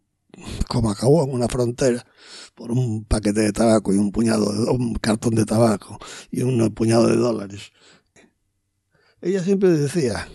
como 0.69 0.91
acabó 0.91 1.25
en 1.25 1.33
una 1.33 1.49
frontera 1.49 2.05
por 2.55 2.71
un 2.73 3.05
paquete 3.05 3.41
de 3.41 3.53
tabaco 3.53 3.93
y 3.93 3.99
un 3.99 4.13
puñado 4.13 4.53
de, 4.53 4.71
un 4.71 4.95
cartón 4.95 5.35
de 5.35 5.45
tabaco 5.45 5.99
y 6.31 6.43
un 6.43 6.71
puñado 6.75 7.07
de 7.07 7.17
dólares. 7.17 7.73
Ella 9.21 9.43
siempre 9.43 9.71
decía, 9.71 10.29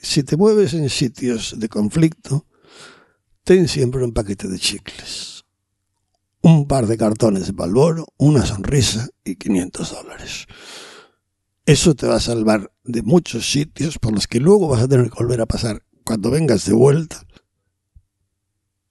si 0.00 0.22
te 0.22 0.36
mueves 0.36 0.74
en 0.74 0.90
sitios 0.90 1.58
de 1.58 1.68
conflicto, 1.68 2.46
ten 3.44 3.68
siempre 3.68 4.04
un 4.04 4.12
paquete 4.12 4.48
de 4.48 4.58
chicles, 4.58 5.44
un 6.42 6.68
par 6.68 6.86
de 6.86 6.96
cartones 6.96 7.46
de 7.46 7.52
Balboro, 7.52 8.06
una 8.18 8.44
sonrisa 8.44 9.08
y 9.24 9.36
500 9.36 9.90
dólares. 9.90 10.46
Eso 11.64 11.94
te 11.94 12.06
va 12.06 12.16
a 12.16 12.20
salvar 12.20 12.70
de 12.84 13.02
muchos 13.02 13.50
sitios 13.50 13.98
por 13.98 14.12
los 14.12 14.28
que 14.28 14.38
luego 14.38 14.68
vas 14.68 14.82
a 14.82 14.88
tener 14.88 15.10
que 15.10 15.18
volver 15.18 15.40
a 15.40 15.46
pasar 15.46 15.82
cuando 16.04 16.30
vengas 16.30 16.64
de 16.66 16.74
vuelta. 16.74 17.26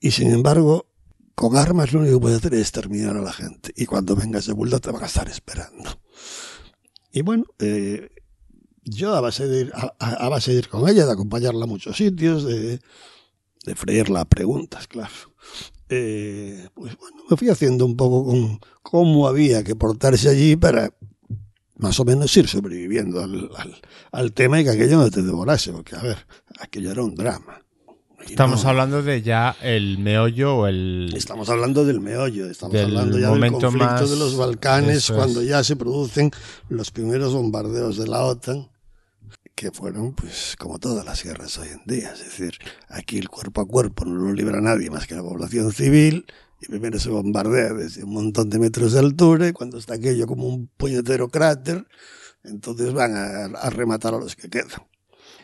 Y 0.01 0.11
sin 0.11 0.31
embargo, 0.31 0.87
con 1.35 1.55
armas 1.55 1.93
lo 1.93 1.99
único 1.99 2.15
que 2.17 2.21
puedes 2.21 2.37
hacer 2.39 2.53
es 2.55 2.61
exterminar 2.61 3.15
a 3.15 3.21
la 3.21 3.31
gente. 3.31 3.71
Y 3.75 3.85
cuando 3.85 4.15
vengas 4.15 4.45
de 4.47 4.53
vuelta 4.53 4.79
te 4.79 4.91
van 4.91 5.03
a 5.03 5.07
estar 5.07 5.29
esperando. 5.29 6.01
Y 7.11 7.21
bueno, 7.21 7.45
eh, 7.59 8.09
yo 8.85 9.15
a 9.15 9.21
base, 9.21 9.47
de 9.47 9.61
ir, 9.61 9.73
a, 9.75 9.93
a 9.99 10.29
base 10.29 10.51
de 10.51 10.59
ir 10.59 10.69
con 10.69 10.87
ella, 10.87 11.05
de 11.05 11.11
acompañarla 11.11 11.65
a 11.65 11.67
muchos 11.67 11.97
sitios, 11.97 12.45
de, 12.45 12.79
de 13.65 13.75
freírla 13.75 14.21
a 14.21 14.25
preguntas, 14.25 14.87
claro. 14.87 15.13
Eh, 15.89 16.69
pues 16.73 16.97
bueno, 16.97 17.17
me 17.29 17.37
fui 17.37 17.49
haciendo 17.49 17.85
un 17.85 17.95
poco 17.95 18.25
con 18.25 18.59
cómo 18.81 19.27
había 19.27 19.63
que 19.63 19.75
portarse 19.75 20.29
allí 20.29 20.55
para 20.55 20.91
más 21.77 21.99
o 21.99 22.05
menos 22.05 22.35
ir 22.37 22.47
sobreviviendo 22.47 23.21
al, 23.21 23.51
al, 23.57 23.75
al 24.11 24.33
tema 24.33 24.61
y 24.61 24.63
que 24.63 24.71
aquello 24.71 24.97
no 24.97 25.11
te 25.11 25.21
devorase, 25.21 25.71
porque 25.73 25.95
a 25.95 26.01
ver, 26.01 26.17
aquello 26.59 26.91
era 26.91 27.03
un 27.03 27.15
drama. 27.15 27.61
Estamos 28.27 28.63
no, 28.63 28.69
hablando 28.71 29.03
de 29.03 29.21
ya 29.21 29.55
el 29.61 29.99
meollo 29.99 30.57
o 30.57 30.67
el... 30.67 31.13
Estamos 31.15 31.47
hablando 31.49 31.85
del 31.85 32.01
meollo, 32.01 32.49
estamos 32.49 32.75
hablando 32.75 33.19
ya 33.19 33.29
del 33.29 33.51
conflicto 33.51 33.71
más... 33.77 34.09
de 34.09 34.15
los 34.15 34.35
Balcanes, 34.35 35.11
cuando 35.11 35.43
ya 35.43 35.63
se 35.63 35.75
producen 35.75 36.31
los 36.69 36.89
primeros 36.89 37.33
bombardeos 37.33 37.97
de 37.97 38.07
la 38.07 38.23
OTAN, 38.23 38.71
que 39.55 39.71
fueron, 39.71 40.13
pues, 40.13 40.55
como 40.59 40.79
todas 40.79 41.05
las 41.05 41.23
guerras 41.23 41.57
hoy 41.57 41.69
en 41.69 41.81
día. 41.85 42.11
Es 42.11 42.19
decir, 42.19 42.57
aquí 42.89 43.17
el 43.17 43.29
cuerpo 43.29 43.61
a 43.61 43.65
cuerpo 43.65 44.03
no 44.03 44.15
lo 44.15 44.33
libra 44.33 44.59
nadie 44.59 44.89
más 44.89 45.07
que 45.07 45.15
la 45.15 45.23
población 45.23 45.71
civil, 45.71 46.25
y 46.61 46.67
primero 46.67 46.99
se 46.99 47.09
bombardea 47.09 47.73
desde 47.73 48.03
un 48.03 48.13
montón 48.13 48.49
de 48.49 48.59
metros 48.59 48.91
de 48.93 48.99
altura, 48.99 49.47
y 49.47 49.53
cuando 49.53 49.77
está 49.77 49.95
aquello 49.95 50.27
como 50.27 50.45
un 50.47 50.67
puñetero 50.67 51.29
cráter, 51.29 51.87
entonces 52.43 52.93
van 52.93 53.15
a, 53.15 53.45
a 53.45 53.69
rematar 53.69 54.13
a 54.13 54.19
los 54.19 54.35
que 54.35 54.49
quedan. 54.49 54.67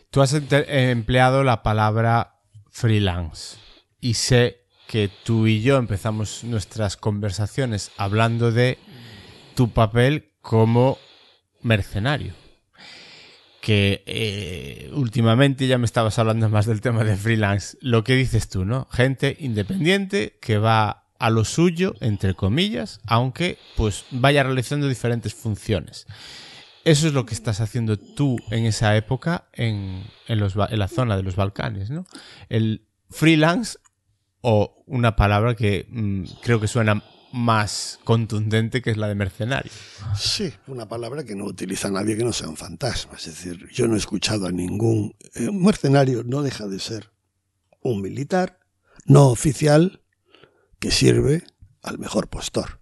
Tú 0.09 0.21
has 0.21 0.33
empleado 0.33 1.43
la 1.43 1.63
palabra 1.63 2.41
freelance, 2.69 3.57
y 4.01 4.15
sé 4.15 4.57
que 4.87 5.09
tú 5.23 5.47
y 5.47 5.61
yo 5.61 5.77
empezamos 5.77 6.43
nuestras 6.43 6.97
conversaciones 6.97 7.91
hablando 7.95 8.51
de 8.51 8.77
tu 9.55 9.71
papel 9.71 10.33
como 10.41 10.97
mercenario 11.61 12.33
que 13.61 14.03
eh, 14.05 14.89
últimamente 14.93 15.67
ya 15.67 15.77
me 15.77 15.85
estabas 15.85 16.17
hablando 16.19 16.49
más 16.49 16.65
del 16.65 16.81
tema 16.81 17.03
de 17.03 17.15
freelance. 17.15 17.77
Lo 17.81 18.03
que 18.03 18.15
dices 18.15 18.49
tú, 18.49 18.65
¿no? 18.65 18.87
Gente 18.91 19.37
independiente 19.39 20.37
que 20.41 20.57
va 20.57 21.05
a 21.19 21.29
lo 21.29 21.45
suyo, 21.45 21.93
entre 21.99 22.33
comillas, 22.33 22.99
aunque 23.05 23.59
pues 23.77 24.05
vaya 24.09 24.43
realizando 24.43 24.87
diferentes 24.87 25.35
funciones. 25.35 26.07
Eso 26.83 27.05
es 27.07 27.13
lo 27.13 27.27
que 27.27 27.35
estás 27.35 27.61
haciendo 27.61 27.97
tú 27.97 28.37
en 28.49 28.65
esa 28.65 28.97
época 28.97 29.45
en, 29.53 30.03
en, 30.27 30.39
los, 30.39 30.55
en 30.55 30.79
la 30.79 30.87
zona 30.87 31.15
de 31.15 31.21
los 31.21 31.35
Balcanes, 31.35 31.91
¿no? 31.91 32.07
El 32.49 32.87
freelance, 33.11 33.77
o 34.41 34.83
una 34.87 35.15
palabra 35.15 35.55
que 35.55 35.85
mmm, 35.89 36.23
creo 36.41 36.59
que 36.59 36.67
suena 36.67 37.03
más 37.33 37.99
contundente 38.03 38.81
que 38.81 38.91
es 38.91 38.97
la 38.97 39.07
de 39.07 39.15
mercenario. 39.15 39.71
Sí, 40.17 40.53
una 40.67 40.87
palabra 40.87 41.23
que 41.23 41.35
no 41.35 41.45
utiliza 41.45 41.89
nadie 41.89 42.17
que 42.17 42.23
no 42.23 42.33
sea 42.33 42.49
un 42.49 42.57
fantasma. 42.57 43.13
Es 43.17 43.25
decir, 43.25 43.67
yo 43.71 43.87
no 43.87 43.95
he 43.95 43.97
escuchado 43.97 44.47
a 44.47 44.51
ningún... 44.51 45.15
Eh, 45.35 45.49
un 45.49 45.63
mercenario 45.63 46.23
no 46.23 46.41
deja 46.41 46.67
de 46.67 46.79
ser 46.79 47.11
un 47.81 48.01
militar 48.01 48.59
no 49.05 49.27
oficial 49.27 50.01
que 50.79 50.91
sirve 50.91 51.43
al 51.81 51.99
mejor 51.99 52.29
postor. 52.29 52.79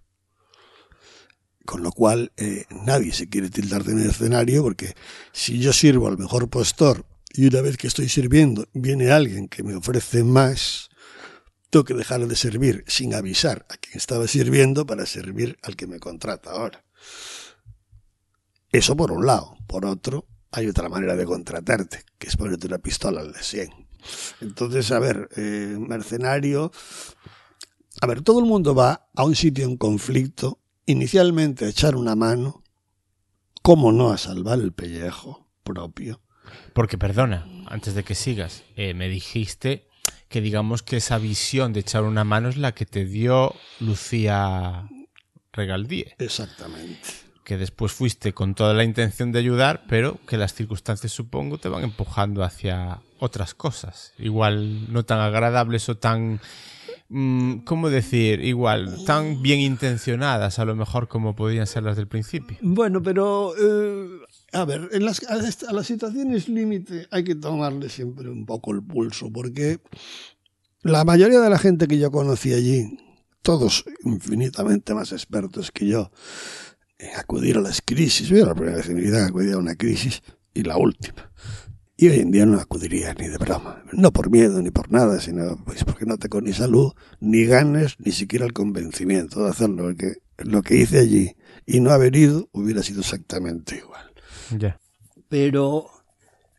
Con 1.64 1.82
lo 1.82 1.92
cual, 1.92 2.32
eh, 2.36 2.64
nadie 2.84 3.12
se 3.12 3.28
quiere 3.28 3.50
tildar 3.50 3.84
de 3.84 3.94
mercenario 3.94 4.62
porque 4.62 4.94
si 5.32 5.58
yo 5.60 5.72
sirvo 5.72 6.08
al 6.08 6.18
mejor 6.18 6.48
postor 6.48 7.06
y 7.32 7.46
una 7.46 7.60
vez 7.60 7.76
que 7.76 7.86
estoy 7.86 8.08
sirviendo 8.08 8.66
viene 8.72 9.12
alguien 9.12 9.48
que 9.48 9.62
me 9.62 9.76
ofrece 9.76 10.24
más, 10.24 10.89
tengo 11.70 11.84
que 11.84 11.94
dejar 11.94 12.26
de 12.26 12.36
servir 12.36 12.84
sin 12.88 13.14
avisar 13.14 13.64
a 13.70 13.76
quien 13.76 13.96
estaba 13.96 14.26
sirviendo 14.26 14.86
para 14.86 15.06
servir 15.06 15.58
al 15.62 15.76
que 15.76 15.86
me 15.86 16.00
contrata 16.00 16.50
ahora. 16.50 16.84
Eso 18.72 18.96
por 18.96 19.12
un 19.12 19.24
lado. 19.24 19.56
Por 19.66 19.86
otro, 19.86 20.26
hay 20.50 20.68
otra 20.68 20.88
manera 20.88 21.16
de 21.16 21.24
contratarte, 21.24 22.04
que 22.18 22.28
es 22.28 22.36
ponerte 22.36 22.66
una 22.66 22.78
pistola 22.78 23.20
al 23.20 23.32
de 23.32 23.42
100. 23.42 23.70
Entonces, 24.40 24.90
a 24.90 24.98
ver, 24.98 25.28
eh, 25.36 25.76
mercenario... 25.78 26.72
A 28.02 28.06
ver, 28.06 28.22
todo 28.22 28.38
el 28.38 28.46
mundo 28.46 28.74
va 28.74 29.10
a 29.14 29.24
un 29.24 29.34
sitio 29.34 29.64
en 29.64 29.76
conflicto, 29.76 30.60
inicialmente 30.86 31.66
a 31.66 31.68
echar 31.68 31.96
una 31.96 32.14
mano, 32.14 32.62
¿cómo 33.62 33.92
no 33.92 34.10
a 34.10 34.16
salvar 34.16 34.58
el 34.58 34.72
pellejo 34.72 35.50
propio? 35.62 36.22
Porque, 36.72 36.96
perdona, 36.96 37.46
antes 37.66 37.94
de 37.94 38.02
que 38.02 38.14
sigas, 38.14 38.64
eh, 38.74 38.94
me 38.94 39.08
dijiste 39.08 39.89
que 40.30 40.40
digamos 40.40 40.84
que 40.84 40.96
esa 40.96 41.18
visión 41.18 41.72
de 41.72 41.80
echar 41.80 42.04
una 42.04 42.22
mano 42.22 42.48
es 42.48 42.56
la 42.56 42.72
que 42.72 42.86
te 42.86 43.04
dio 43.04 43.52
Lucía 43.80 44.88
Regaldíe. 45.52 46.14
Exactamente. 46.18 47.08
Que 47.42 47.58
después 47.58 47.90
fuiste 47.90 48.32
con 48.32 48.54
toda 48.54 48.72
la 48.72 48.84
intención 48.84 49.32
de 49.32 49.40
ayudar, 49.40 49.82
pero 49.88 50.20
que 50.28 50.36
las 50.36 50.54
circunstancias 50.54 51.12
supongo 51.12 51.58
te 51.58 51.68
van 51.68 51.82
empujando 51.82 52.44
hacia 52.44 53.00
otras 53.18 53.54
cosas. 53.54 54.14
Igual 54.18 54.92
no 54.92 55.04
tan 55.04 55.18
agradables 55.18 55.88
o 55.88 55.96
tan... 55.96 56.40
Mm, 57.08 57.64
¿Cómo 57.64 57.90
decir? 57.90 58.40
Igual, 58.40 59.04
tan 59.04 59.42
bien 59.42 59.58
intencionadas 59.58 60.60
a 60.60 60.64
lo 60.64 60.76
mejor 60.76 61.08
como 61.08 61.34
podían 61.34 61.66
ser 61.66 61.82
las 61.82 61.96
del 61.96 62.06
principio. 62.06 62.56
Bueno, 62.60 63.02
pero 63.02 63.52
eh, 63.58 64.20
a 64.52 64.64
ver, 64.64 64.88
en 64.92 65.04
las, 65.04 65.22
a 65.24 65.72
las 65.72 65.86
situaciones 65.86 66.48
límite 66.48 67.06
hay 67.10 67.24
que 67.24 67.34
tomarle 67.34 67.88
siempre 67.88 68.28
un 68.28 68.46
poco 68.46 68.72
el 68.72 68.82
pulso, 68.82 69.30
porque 69.32 69.80
la 70.82 71.04
mayoría 71.04 71.40
de 71.40 71.50
la 71.50 71.58
gente 71.58 71.86
que 71.86 71.98
yo 71.98 72.10
conocí 72.10 72.52
allí, 72.52 72.98
todos 73.42 73.84
infinitamente 74.04 74.94
más 74.94 75.12
expertos 75.12 75.70
que 75.70 75.86
yo 75.86 76.10
en 76.98 77.16
acudir 77.16 77.56
a 77.56 77.60
las 77.60 77.80
crisis, 77.82 78.28
yo 78.28 78.44
la 78.44 78.54
primera 78.54 78.76
vez 78.76 78.88
en 78.88 78.96
mi 78.96 79.02
vida 79.02 79.30
que 79.30 79.52
a 79.52 79.58
una 79.58 79.74
crisis 79.74 80.22
y 80.52 80.62
la 80.62 80.76
última. 80.76 81.30
Y 81.96 82.08
hoy 82.08 82.20
en 82.20 82.30
día 82.30 82.46
no 82.46 82.58
acudiría 82.58 83.12
ni 83.14 83.28
de 83.28 83.36
broma. 83.36 83.84
No 83.92 84.10
por 84.10 84.30
miedo 84.30 84.62
ni 84.62 84.70
por 84.70 84.90
nada, 84.90 85.20
sino 85.20 85.62
pues 85.64 85.84
porque 85.84 86.06
no 86.06 86.16
tengo 86.16 86.40
ni 86.40 86.54
salud, 86.54 86.92
ni 87.20 87.44
ganas, 87.44 87.96
ni 87.98 88.12
siquiera 88.12 88.46
el 88.46 88.54
convencimiento 88.54 89.44
de 89.44 89.50
hacerlo. 89.50 89.82
Porque 89.84 90.14
lo 90.38 90.62
que 90.62 90.76
hice 90.76 90.98
allí 90.98 91.36
y 91.66 91.80
no 91.80 91.90
haber 91.90 92.16
ido 92.16 92.48
hubiera 92.52 92.82
sido 92.82 93.00
exactamente 93.00 93.76
igual. 93.76 94.09
Pero 95.28 95.86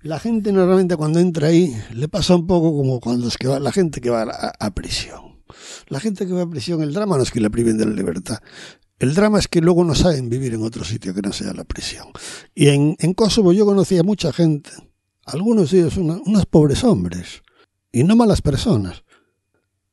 la 0.03 0.19
gente 0.19 0.51
normalmente 0.51 0.95
cuando 0.95 1.19
entra 1.19 1.47
ahí 1.47 1.75
le 1.93 2.07
pasa 2.07 2.35
un 2.35 2.47
poco 2.47 2.75
como 2.75 2.99
cuando 2.99 3.27
es 3.27 3.37
que 3.37 3.47
va, 3.47 3.59
la 3.59 3.71
gente 3.71 4.01
que 4.01 4.09
va 4.09 4.23
a, 4.23 4.71
prisión. 4.71 5.41
La 5.87 5.99
gente 5.99 6.25
que 6.25 6.33
va 6.33 6.43
a 6.43 6.49
prisión, 6.49 6.81
el 6.81 6.93
drama 6.93 7.17
no 7.17 7.23
es 7.23 7.31
que 7.31 7.41
la 7.41 7.49
priven 7.49 7.77
de 7.77 7.85
la 7.85 7.91
libertad. 7.91 8.39
El 8.99 9.13
drama 9.13 9.39
es 9.39 9.47
que 9.47 9.61
luego 9.61 9.83
no 9.83 9.95
saben 9.95 10.29
vivir 10.29 10.53
en 10.53 10.63
otro 10.63 10.83
sitio 10.83 11.13
que 11.13 11.21
no 11.21 11.33
sea 11.33 11.53
la 11.53 11.63
prisión. 11.63 12.07
Y 12.55 12.69
en, 12.69 12.95
en 12.99 13.13
Kosovo 13.13 13.51
yo 13.51 13.65
conocía 13.65 14.03
mucha 14.03 14.31
gente, 14.31 14.71
algunos 15.25 15.71
de 15.71 15.79
ellos 15.79 15.97
una, 15.97 16.19
unos 16.25 16.45
pobres 16.45 16.83
hombres, 16.83 17.41
y 17.91 18.03
no 18.03 18.15
malas 18.15 18.41
personas, 18.41 19.03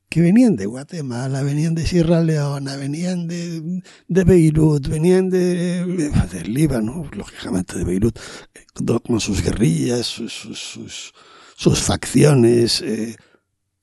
que 0.08 0.22
venían 0.22 0.56
de 0.56 0.66
Guatemala, 0.66 1.42
venían 1.42 1.74
de 1.74 1.86
Sierra 1.86 2.22
Leona, 2.22 2.76
venían 2.76 3.28
de, 3.28 3.82
de 4.08 4.24
Beirut, 4.24 4.88
venían 4.88 5.28
de, 5.28 6.10
del 6.32 6.54
Líbano, 6.54 7.08
lógicamente 7.12 7.78
de 7.78 7.84
Beirut, 7.84 8.18
con 9.06 9.20
sus 9.20 9.42
guerrillas, 9.42 10.06
sus, 10.06 10.32
sus, 10.32 11.12
sus 11.56 11.78
facciones, 11.80 12.80
eh, 12.80 13.16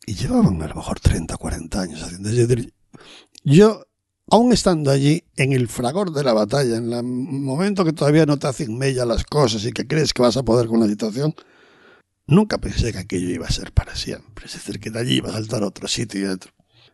y 0.07 0.15
llevaban 0.15 0.61
a 0.61 0.67
lo 0.67 0.75
mejor 0.75 0.99
30, 0.99 1.37
40 1.37 1.81
años 1.81 2.01
haciendo. 2.01 2.29
Es 2.29 2.47
decir, 2.47 2.73
yo, 3.43 3.83
aún 4.29 4.51
estando 4.51 4.89
allí, 4.89 5.23
en 5.35 5.53
el 5.53 5.67
fragor 5.67 6.11
de 6.11 6.23
la 6.23 6.33
batalla, 6.33 6.77
en 6.77 6.91
el 6.91 7.03
momento 7.03 7.85
que 7.85 7.93
todavía 7.93 8.25
no 8.25 8.37
te 8.37 8.47
hacen 8.47 8.77
mella 8.77 9.05
las 9.05 9.23
cosas 9.25 9.63
y 9.65 9.71
que 9.71 9.85
crees 9.85 10.13
que 10.13 10.23
vas 10.23 10.37
a 10.37 10.43
poder 10.43 10.67
con 10.67 10.79
la 10.79 10.87
situación, 10.87 11.35
Nunca 12.27 12.57
pensé 12.57 12.91
que 12.91 12.99
aquello 12.99 13.29
iba 13.29 13.45
a 13.45 13.51
ser 13.51 13.71
para 13.71 13.95
siempre. 13.95 14.45
Es 14.45 14.53
decir, 14.53 14.79
que 14.79 14.89
de 14.89 14.99
allí 14.99 15.15
iba 15.17 15.29
a 15.29 15.33
saltar 15.33 15.63
otro 15.63 15.87
sitio 15.87 16.21
y 16.21 16.25
otro. 16.25 16.51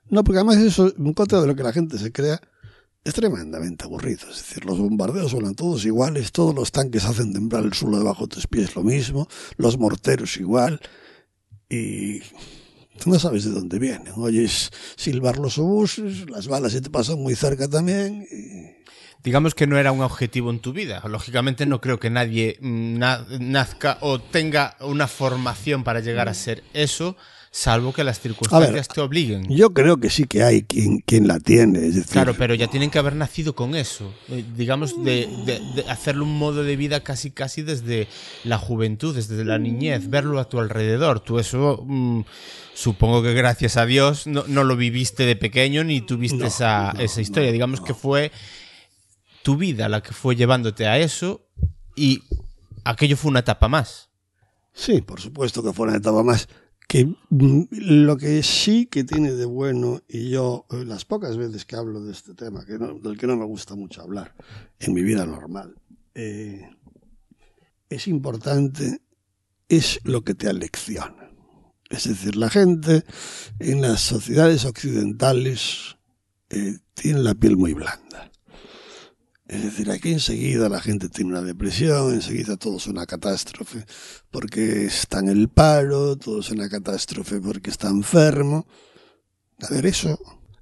No, 0.09 0.23
porque 0.23 0.39
además 0.39 0.57
eso, 0.57 0.93
en 0.97 1.13
contra 1.13 1.39
de 1.39 1.47
lo 1.47 1.55
que 1.55 1.63
la 1.63 1.71
gente 1.71 1.97
se 1.97 2.11
crea, 2.11 2.41
es 3.03 3.13
tremendamente 3.13 3.85
aburrido. 3.85 4.29
Es 4.29 4.37
decir, 4.37 4.65
los 4.65 4.77
bombardeos 4.77 5.31
suenan 5.31 5.55
todos 5.55 5.85
iguales, 5.85 6.31
todos 6.31 6.53
los 6.53 6.71
tanques 6.71 7.05
hacen 7.05 7.33
temblar 7.33 7.63
el 7.63 7.73
suelo 7.73 7.97
debajo 7.97 8.27
de 8.27 8.35
tus 8.35 8.47
pies 8.47 8.75
lo 8.75 8.83
mismo, 8.83 9.27
los 9.57 9.77
morteros 9.77 10.37
igual, 10.37 10.81
y 11.69 12.21
no 13.05 13.17
sabes 13.17 13.45
de 13.45 13.51
dónde 13.51 13.79
vienen. 13.79 14.13
Oyes 14.17 14.69
silbar 14.97 15.39
los 15.39 15.57
obuses, 15.57 16.29
las 16.29 16.47
balas 16.47 16.73
se 16.73 16.81
te 16.81 16.89
pasan 16.89 17.19
muy 17.19 17.35
cerca 17.35 17.67
también. 17.67 18.27
Y 18.29 18.80
digamos 19.23 19.55
que 19.55 19.67
no 19.67 19.77
era 19.77 19.91
un 19.91 20.01
objetivo 20.01 20.49
en 20.49 20.59
tu 20.59 20.73
vida. 20.73 21.01
Lógicamente 21.07 21.65
no 21.65 21.81
creo 21.81 21.99
que 21.99 22.09
nadie 22.09 22.57
na 22.61 23.25
nazca 23.39 23.97
o 24.01 24.19
tenga 24.19 24.75
una 24.79 25.07
formación 25.07 25.83
para 25.83 25.99
llegar 25.99 26.29
a 26.29 26.33
ser 26.33 26.63
eso, 26.73 27.15
salvo 27.51 27.93
que 27.93 28.03
las 28.03 28.19
circunstancias 28.19 28.73
ver, 28.73 28.87
te 28.87 29.01
obliguen. 29.01 29.47
Yo 29.49 29.71
creo 29.71 29.97
que 29.97 30.09
sí 30.09 30.25
que 30.25 30.43
hay 30.43 30.63
quien, 30.63 30.99
quien 30.99 31.27
la 31.27 31.39
tiene. 31.39 31.79
Es 31.79 31.95
decir, 31.95 32.13
Claro, 32.13 32.33
pero 32.33 32.55
ya 32.55 32.67
tienen 32.67 32.89
que 32.89 32.99
haber 32.99 33.15
nacido 33.15 33.55
con 33.55 33.75
eso. 33.75 34.13
Eh, 34.29 34.43
digamos, 34.55 35.03
de, 35.03 35.27
de, 35.45 35.59
de 35.75 35.89
hacerlo 35.89 36.23
un 36.23 36.37
modo 36.37 36.63
de 36.63 36.75
vida 36.75 37.01
casi 37.01 37.31
casi 37.31 37.61
desde 37.61 38.07
la 38.43 38.57
juventud, 38.57 39.15
desde 39.15 39.43
la 39.43 39.57
niñez, 39.57 40.09
verlo 40.09 40.39
a 40.39 40.47
tu 40.49 40.59
alrededor. 40.59 41.19
Tú 41.19 41.39
eso... 41.39 41.83
mmm, 41.85 42.21
supongo 42.73 43.21
que 43.21 43.33
gracias 43.33 43.75
a 43.75 43.85
Dios 43.85 44.27
no, 44.27 44.45
no, 44.47 44.63
lo 44.63 44.77
viviste 44.77 45.25
de 45.25 45.35
pequeño 45.35 45.83
ni 45.83 45.99
tuviste 46.01 46.37
No, 46.37 46.45
esa, 46.47 46.93
no, 46.93 47.01
esa 47.01 47.21
historia. 47.21 47.51
Digamos 47.51 47.81
que 47.81 47.93
fue 47.93 48.31
tu 49.43 49.57
vida 49.57 49.89
la 49.89 50.01
que 50.01 50.13
fue 50.13 50.35
llevándote 50.35 50.87
a 50.87 50.97
eso 50.97 51.47
y 51.95 52.23
aquello 52.83 53.17
fue 53.17 53.31
una 53.31 53.39
etapa 53.39 53.67
más. 53.67 54.09
Sí, 54.73 55.01
por 55.01 55.19
supuesto 55.19 55.63
que 55.63 55.73
fue 55.73 55.87
una 55.87 55.97
etapa 55.97 56.23
más. 56.23 56.47
Que 56.87 57.05
mm, 57.05 57.63
lo 57.69 58.17
que 58.17 58.43
sí 58.43 58.85
que 58.85 59.03
tiene 59.03 59.31
de 59.31 59.45
bueno, 59.45 60.01
y 60.07 60.29
yo 60.29 60.65
eh, 60.71 60.83
las 60.85 61.05
pocas 61.05 61.37
veces 61.37 61.65
que 61.65 61.75
hablo 61.75 62.03
de 62.03 62.11
este 62.11 62.33
tema, 62.33 62.65
que 62.65 62.77
no, 62.77 62.93
del 62.99 63.17
que 63.17 63.27
no 63.27 63.37
me 63.37 63.45
gusta 63.45 63.75
mucho 63.75 64.01
hablar 64.01 64.35
en 64.79 64.93
mi 64.93 65.01
vida 65.01 65.25
normal, 65.25 65.75
eh, 66.15 66.69
es 67.89 68.07
importante, 68.07 69.01
es 69.69 69.99
lo 70.03 70.23
que 70.23 70.33
te 70.33 70.49
alecciona. 70.49 71.31
Es 71.89 72.07
decir, 72.07 72.37
la 72.37 72.49
gente 72.49 73.03
en 73.59 73.81
las 73.81 74.01
sociedades 74.01 74.63
occidentales 74.63 75.97
eh, 76.49 76.79
tiene 76.93 77.19
la 77.19 77.35
piel 77.35 77.57
muy 77.57 77.73
blanda. 77.73 78.30
Es 79.51 79.63
decir, 79.63 79.91
aquí 79.91 80.13
enseguida 80.13 80.69
la 80.69 80.79
gente 80.79 81.09
tiene 81.09 81.31
una 81.31 81.41
depresión, 81.41 82.13
enseguida 82.13 82.55
todo 82.55 82.77
es 82.77 82.87
una 82.87 83.05
catástrofe 83.05 83.85
porque 84.29 84.85
está 84.85 85.19
en 85.19 85.27
el 85.27 85.49
paro, 85.49 86.15
todo 86.15 86.39
es 86.39 86.51
una 86.51 86.69
catástrofe 86.69 87.41
porque 87.41 87.69
está 87.69 87.89
enfermo. 87.89 88.65
A 89.59 89.73
ver, 89.73 89.87
eso, 89.87 90.17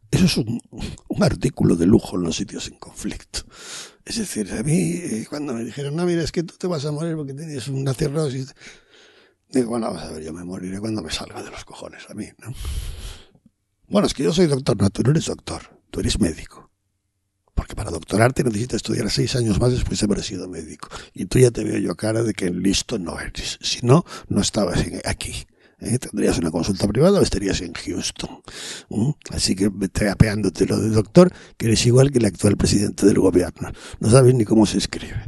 eso 0.10 0.26
es 0.26 0.38
un, 0.38 0.60
artículo 1.22 1.76
de 1.76 1.86
lujo 1.86 2.16
en 2.16 2.24
los 2.24 2.38
sitios 2.38 2.68
en 2.68 2.80
conflicto. 2.80 3.42
Es 4.06 4.18
decir, 4.18 4.52
a 4.54 4.64
mí, 4.64 4.94
eh, 4.96 5.28
cuando 5.30 5.54
me 5.54 5.64
dijeron, 5.64 5.96
no, 5.96 6.08
mira, 6.08 6.24
es 6.24 6.32
que 6.32 6.42
tú 6.42 6.56
te 6.58 6.66
vas 6.66 6.84
a 6.86 6.92
morir 6.92 7.16
porque 7.16 7.36
tienes 7.36 7.68
una 7.68 7.94
cirrosis, 7.94 8.56
digo, 9.50 9.70
bueno, 9.70 9.86
a 9.86 10.12
ver, 10.12 10.24
yo 10.24 10.34
me 10.34 10.44
moriré 10.44 10.80
cuando 10.80 11.04
me 11.04 11.12
salga 11.12 11.44
de 11.44 11.52
los 11.52 11.64
cojones 11.64 12.10
a 12.10 12.16
mí, 12.16 12.26
¿no? 12.40 12.52
Bueno, 13.88 14.08
es 14.08 14.16
que 14.16 14.24
yo 14.24 14.34
soy 14.34 14.48
doctor, 14.48 14.82
no, 14.82 14.90
tú 14.90 15.04
no 15.04 15.12
eres 15.12 15.26
doctor, 15.26 15.80
tú 15.92 16.00
eres 16.00 16.20
médico. 16.20 16.69
Porque 17.60 17.76
para 17.76 17.92
doctorarte 17.92 18.42
necesitas 18.42 18.78
estudiar 18.78 19.12
seis 19.12 19.36
años 19.36 19.60
más 19.60 19.74
después 19.74 20.00
de 20.00 20.06
haber 20.06 20.24
sido 20.24 20.48
médico. 20.48 20.88
Y 21.14 21.26
tú 21.26 21.40
ya 21.40 21.52
te 21.52 21.66
veo 21.66 21.78
yo 21.78 21.94
cara 21.94 22.24
de 22.24 22.34
que 22.34 22.50
listo 22.52 22.98
no 22.98 23.20
eres. 23.20 23.60
Si 23.62 23.86
no, 23.86 24.06
no 24.30 24.40
estabas 24.40 24.86
aquí. 25.04 25.46
¿eh? 25.82 26.00
Tendrías 26.00 26.38
una 26.38 26.52
consulta 26.52 26.88
privada 26.88 27.20
o 27.20 27.22
estarías 27.22 27.60
en 27.60 27.74
Houston. 27.74 28.30
¿Mm? 28.88 29.10
Así 29.32 29.58
que 29.58 29.68
vete 29.68 30.10
apeándote 30.10 30.66
lo 30.68 30.80
de 30.80 30.88
doctor, 30.88 31.34
que 31.58 31.66
eres 31.66 31.86
igual 31.86 32.12
que 32.12 32.20
el 32.20 32.26
actual 32.28 32.56
presidente 32.56 33.06
del 33.06 33.20
gobierno. 33.20 33.74
No 34.00 34.10
sabes 34.10 34.34
ni 34.36 34.46
cómo 34.46 34.66
se 34.66 34.78
escribe. 34.78 35.22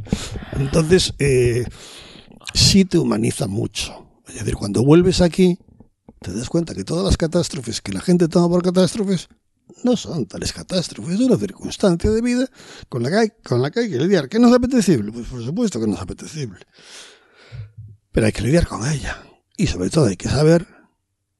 Entonces, 0.52 1.12
eh, 1.18 1.66
sí 2.54 2.86
te 2.86 2.96
humaniza 2.96 3.46
mucho. 3.46 4.06
Es 4.26 4.36
decir, 4.36 4.54
cuando 4.54 4.82
vuelves 4.82 5.20
aquí, 5.20 5.58
te 6.22 6.32
das 6.32 6.48
cuenta 6.48 6.74
que 6.74 6.84
todas 6.84 7.04
las 7.04 7.18
catástrofes 7.18 7.82
que 7.82 7.92
la 7.92 8.00
gente 8.00 8.26
toma 8.26 8.48
por 8.48 8.62
catástrofes 8.62 9.28
no 9.84 9.96
son 9.96 10.26
tales 10.26 10.52
catástrofes, 10.52 11.14
es 11.14 11.20
una 11.20 11.36
circunstancia 11.36 12.10
de 12.10 12.20
vida 12.20 12.48
con 12.88 13.02
la 13.02 13.10
que 13.10 13.16
hay, 13.16 13.32
con 13.44 13.62
la 13.62 13.70
que, 13.70 13.80
hay 13.80 13.90
que 13.90 13.98
lidiar. 13.98 14.28
¿Que 14.28 14.38
no 14.38 14.48
es 14.48 14.54
apetecible? 14.54 15.12
Pues 15.12 15.26
por 15.26 15.44
supuesto 15.44 15.80
que 15.80 15.86
no 15.86 15.94
es 15.94 16.00
apetecible. 16.00 16.66
Pero 18.10 18.26
hay 18.26 18.32
que 18.32 18.42
lidiar 18.42 18.66
con 18.66 18.86
ella. 18.90 19.22
Y 19.56 19.66
sobre 19.66 19.90
todo 19.90 20.06
hay 20.06 20.16
que 20.16 20.28
saber 20.28 20.66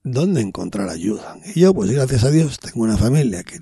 dónde 0.03 0.41
encontrar 0.41 0.89
ayuda. 0.89 1.39
Y 1.55 1.61
yo, 1.61 1.75
pues 1.75 1.91
gracias 1.91 2.25
a 2.25 2.31
Dios, 2.31 2.59
tengo 2.59 2.83
una 2.83 2.97
familia 2.97 3.43
que, 3.45 3.59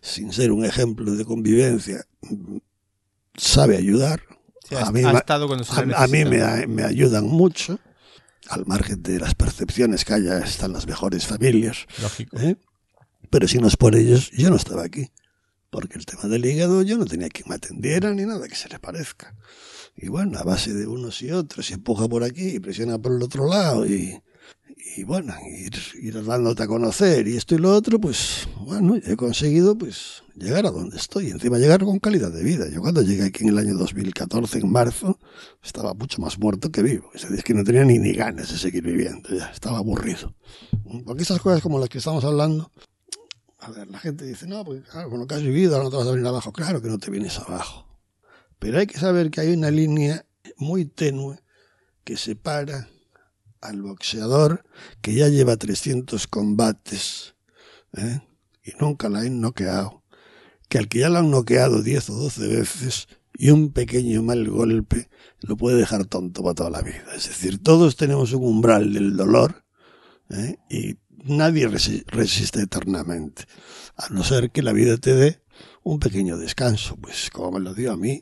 sin 0.00 0.32
ser 0.32 0.52
un 0.52 0.64
ejemplo 0.64 1.14
de 1.14 1.24
convivencia, 1.24 2.04
sabe 3.36 3.76
ayudar. 3.76 4.22
Sí, 4.68 4.74
ha, 4.74 4.86
a 4.86 4.92
mí, 4.92 5.02
a, 5.04 5.10
a 5.10 6.06
mí 6.08 6.24
me, 6.24 6.66
me 6.66 6.82
ayudan 6.82 7.26
mucho, 7.26 7.78
al 8.48 8.66
margen 8.66 9.02
de 9.02 9.20
las 9.20 9.34
percepciones 9.34 10.04
que 10.04 10.14
haya, 10.14 10.38
están 10.38 10.72
las 10.72 10.86
mejores 10.86 11.26
familias. 11.26 11.86
Lógico. 12.00 12.38
¿eh? 12.38 12.56
Pero 13.30 13.48
si 13.48 13.58
no 13.58 13.68
es 13.68 13.76
por 13.76 13.94
ellos, 13.96 14.30
yo 14.32 14.50
no 14.50 14.56
estaba 14.56 14.84
aquí. 14.84 15.10
Porque 15.70 15.98
el 15.98 16.06
tema 16.06 16.24
del 16.24 16.44
hígado 16.46 16.82
yo 16.82 16.96
no 16.96 17.04
tenía 17.04 17.28
quien 17.28 17.48
me 17.48 17.56
atendiera 17.56 18.12
ni 18.14 18.24
nada 18.24 18.48
que 18.48 18.54
se 18.54 18.68
le 18.68 18.78
parezca. 18.78 19.34
Y 19.96 20.08
bueno, 20.08 20.38
a 20.38 20.42
base 20.42 20.72
de 20.72 20.86
unos 20.86 21.22
y 21.22 21.30
otros, 21.30 21.70
y 21.70 21.74
empuja 21.74 22.08
por 22.08 22.22
aquí 22.22 22.56
y 22.56 22.60
presiona 22.60 22.98
por 22.98 23.12
el 23.12 23.22
otro 23.22 23.48
lado 23.48 23.86
y, 23.86 24.22
y 24.96 25.04
bueno, 25.04 25.34
ir, 25.46 25.74
ir 26.00 26.24
dándote 26.24 26.62
a 26.62 26.66
conocer 26.66 27.26
y 27.28 27.36
esto 27.36 27.54
y 27.54 27.58
lo 27.58 27.74
otro, 27.74 27.98
pues 27.98 28.48
bueno, 28.60 28.96
he 28.96 29.16
conseguido 29.16 29.76
pues 29.76 30.22
llegar 30.34 30.66
a 30.66 30.70
donde 30.70 30.96
estoy. 30.96 31.30
Encima 31.30 31.58
llegar 31.58 31.84
con 31.84 31.98
calidad 31.98 32.30
de 32.30 32.42
vida. 32.42 32.68
Yo 32.68 32.80
cuando 32.80 33.02
llegué 33.02 33.24
aquí 33.24 33.44
en 33.44 33.50
el 33.50 33.58
año 33.58 33.74
2014, 33.74 34.58
en 34.58 34.70
marzo, 34.70 35.18
estaba 35.62 35.94
mucho 35.94 36.20
más 36.20 36.38
muerto 36.38 36.70
que 36.70 36.82
vivo. 36.82 37.10
Es 37.14 37.22
decir, 37.22 37.42
que 37.42 37.54
no 37.54 37.64
tenía 37.64 37.84
ni, 37.84 37.98
ni 37.98 38.12
ganas 38.12 38.50
de 38.50 38.58
seguir 38.58 38.84
viviendo, 38.84 39.28
ya 39.30 39.50
estaba 39.50 39.78
aburrido. 39.78 40.34
Porque 41.04 41.22
estas 41.22 41.40
cosas 41.40 41.62
como 41.62 41.78
las 41.78 41.88
que 41.88 41.98
estamos 41.98 42.24
hablando, 42.24 42.70
a 43.66 43.70
ver, 43.70 43.88
la 43.88 43.98
gente 43.98 44.24
dice, 44.24 44.46
no, 44.46 44.64
pues 44.64 44.84
claro, 44.88 45.10
con 45.10 45.18
lo 45.18 45.26
que 45.26 45.34
has 45.34 45.42
vivido 45.42 45.82
no 45.82 45.90
te 45.90 45.96
vas 45.96 46.06
a 46.06 46.12
venir 46.12 46.26
abajo. 46.26 46.52
Claro 46.52 46.80
que 46.80 46.88
no 46.88 46.98
te 46.98 47.10
vienes 47.10 47.38
abajo. 47.38 47.86
Pero 48.60 48.78
hay 48.78 48.86
que 48.86 48.98
saber 48.98 49.30
que 49.30 49.40
hay 49.40 49.52
una 49.52 49.70
línea 49.70 50.24
muy 50.56 50.84
tenue 50.84 51.40
que 52.04 52.16
separa 52.16 52.88
al 53.60 53.82
boxeador 53.82 54.64
que 55.02 55.14
ya 55.14 55.28
lleva 55.28 55.56
300 55.56 56.28
combates 56.28 57.34
¿eh? 57.96 58.20
y 58.64 58.72
nunca 58.80 59.08
la 59.08 59.20
han 59.20 59.40
noqueado, 59.40 60.04
que 60.68 60.78
al 60.78 60.88
que 60.88 61.00
ya 61.00 61.08
la 61.08 61.18
han 61.18 61.30
noqueado 61.30 61.82
10 61.82 62.10
o 62.10 62.14
12 62.14 62.46
veces 62.46 63.08
y 63.34 63.50
un 63.50 63.72
pequeño 63.72 64.22
mal 64.22 64.48
golpe 64.48 65.10
lo 65.40 65.56
puede 65.56 65.76
dejar 65.76 66.06
tonto 66.06 66.42
para 66.42 66.54
toda 66.54 66.70
la 66.70 66.82
vida. 66.82 67.04
Es 67.16 67.28
decir, 67.28 67.62
todos 67.62 67.96
tenemos 67.96 68.32
un 68.32 68.44
umbral 68.44 68.92
del 68.92 69.16
dolor 69.16 69.64
¿eh? 70.30 70.58
y 70.70 70.98
nadie 71.26 71.68
resi- 71.68 72.04
resiste 72.06 72.60
eternamente, 72.62 73.44
a 73.96 74.08
no 74.10 74.24
ser 74.24 74.50
que 74.50 74.62
la 74.62 74.72
vida 74.72 74.96
te 74.96 75.14
dé 75.14 75.40
un 75.82 75.98
pequeño 76.00 76.36
descanso, 76.36 76.96
pues 76.96 77.30
como 77.30 77.52
me 77.52 77.60
lo 77.60 77.72
dio 77.72 77.92
a 77.92 77.96
mí, 77.96 78.20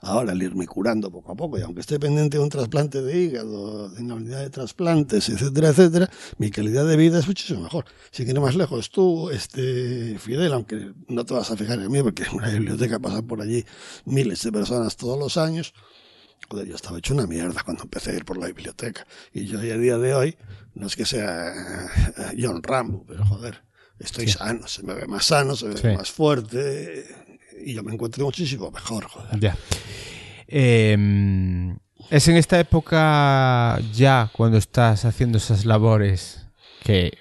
ahora 0.00 0.32
al 0.32 0.42
irme 0.42 0.66
curando 0.66 1.10
poco 1.10 1.32
a 1.32 1.36
poco, 1.36 1.58
y 1.58 1.62
aunque 1.62 1.80
esté 1.80 1.98
pendiente 1.98 2.38
de 2.38 2.42
un 2.42 2.48
trasplante 2.48 3.02
de 3.02 3.18
hígado, 3.18 3.88
de 3.90 4.02
una 4.02 4.14
unidad 4.14 4.40
de 4.40 4.50
trasplantes, 4.50 5.28
etcétera, 5.28 5.68
etcétera, 5.68 6.10
mi 6.38 6.50
calidad 6.50 6.86
de 6.86 6.96
vida 6.96 7.18
es 7.18 7.26
muchísimo 7.26 7.62
mejor. 7.62 7.84
Si 8.10 8.24
quieres 8.24 8.42
más 8.42 8.56
lejos, 8.56 8.90
tú, 8.90 9.30
este, 9.30 10.18
Fidel, 10.18 10.52
aunque 10.52 10.92
no 11.08 11.24
te 11.24 11.34
vas 11.34 11.50
a 11.50 11.56
fijar 11.56 11.78
en 11.80 11.90
mí, 11.90 12.02
porque 12.02 12.24
en 12.24 12.34
una 12.34 12.48
biblioteca 12.48 12.98
pasan 12.98 13.26
por 13.26 13.42
allí 13.42 13.64
miles 14.04 14.42
de 14.42 14.52
personas 14.52 14.96
todos 14.96 15.18
los 15.18 15.36
años, 15.36 15.74
Joder, 16.48 16.68
yo 16.68 16.76
estaba 16.76 16.98
hecho 16.98 17.12
una 17.12 17.26
mierda 17.26 17.62
cuando 17.64 17.82
empecé 17.84 18.12
a 18.12 18.14
ir 18.14 18.24
por 18.24 18.38
la 18.38 18.46
biblioteca. 18.46 19.04
Y 19.32 19.46
yo 19.46 19.58
a 19.58 19.62
día 19.62 19.98
de 19.98 20.14
hoy, 20.14 20.36
no 20.76 20.86
es 20.86 20.94
que 20.96 21.04
sea 21.04 21.48
eh, 21.52 22.36
John 22.40 22.62
Rambo, 22.62 23.04
pero 23.06 23.24
joder, 23.26 23.62
estoy 23.98 24.28
sano, 24.28 24.66
se 24.68 24.82
me 24.82 24.94
ve 24.94 25.06
más 25.06 25.24
sano, 25.26 25.56
se 25.56 25.66
me 25.66 25.74
ve 25.74 25.96
más 25.96 26.10
fuerte 26.10 27.04
y 27.64 27.74
yo 27.74 27.82
me 27.82 27.92
encuentro 27.92 28.24
muchísimo 28.24 28.70
mejor, 28.70 29.04
joder. 29.06 29.40
Ya. 29.40 29.56
Eh, 30.48 30.96
es 32.10 32.28
en 32.28 32.36
esta 32.36 32.60
época 32.60 33.78
ya 33.92 34.30
cuando 34.32 34.58
estás 34.58 35.04
haciendo 35.04 35.38
esas 35.38 35.64
labores 35.64 36.46
que 36.84 37.18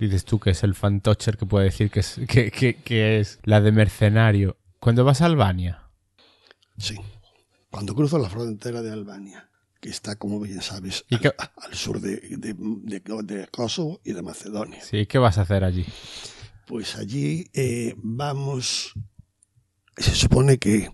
dices 0.00 0.24
tú 0.24 0.40
que 0.40 0.50
es 0.50 0.62
el 0.64 0.74
fantocher 0.74 1.36
que 1.36 1.46
puede 1.46 1.66
decir 1.66 1.90
que 1.90 2.00
es, 2.00 2.20
que, 2.28 2.50
que- 2.50 2.74
que 2.82 3.20
es 3.20 3.38
la 3.44 3.60
de 3.60 3.72
mercenario. 3.72 4.56
Cuando 4.80 5.04
vas 5.04 5.20
a 5.22 5.26
Albania, 5.26 5.82
Sí. 6.78 6.96
Cuando 7.70 7.94
cruzo 7.94 8.18
la 8.18 8.28
frontera 8.28 8.82
de 8.82 8.90
Albania, 8.92 9.48
que 9.80 9.88
está, 9.90 10.16
como 10.16 10.40
bien 10.40 10.62
sabes, 10.62 11.04
¿Y 11.08 11.16
al, 11.16 11.74
sur 11.74 12.00
de, 12.00 12.16
de- 12.16 12.54
de- 12.54 13.22
de 13.24 13.46
Kosovo 13.48 14.00
y 14.04 14.12
de 14.12 14.22
Macedonia. 14.22 14.80
¿sí? 14.82 15.06
¿qué 15.06 15.18
vas 15.18 15.38
a 15.38 15.42
hacer 15.42 15.64
allí? 15.64 15.84
Pues 16.66 16.96
allí 16.96 17.50
eh, 17.54 17.94
vamos, 17.98 18.94
se 19.96 20.14
supone 20.14 20.58
que 20.58 20.90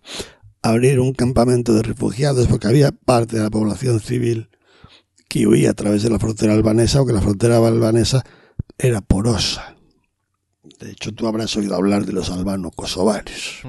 abrir 0.60 1.00
un 1.00 1.12
campamento 1.14 1.72
de 1.74 1.82
refugiados 1.82 2.46
porque 2.48 2.66
había 2.68 2.92
parte 2.92 3.36
de 3.36 3.42
la 3.42 3.50
población 3.50 4.00
civil 4.00 4.50
que 5.28 5.46
huía 5.46 5.70
a 5.70 5.74
través 5.74 6.02
de 6.02 6.10
la 6.10 6.18
frontera 6.18 6.52
albanesa 6.52 7.00
o 7.00 7.06
que 7.06 7.12
la 7.14 7.22
frontera 7.22 7.56
albanesa 7.56 8.22
era 8.78 9.00
porosa. 9.00 9.71
De 10.78 10.92
hecho, 10.92 11.12
tú 11.12 11.26
habrás 11.26 11.56
oído 11.56 11.74
hablar 11.74 12.06
de 12.06 12.12
los 12.12 12.30
albano-kosovares. 12.30 13.60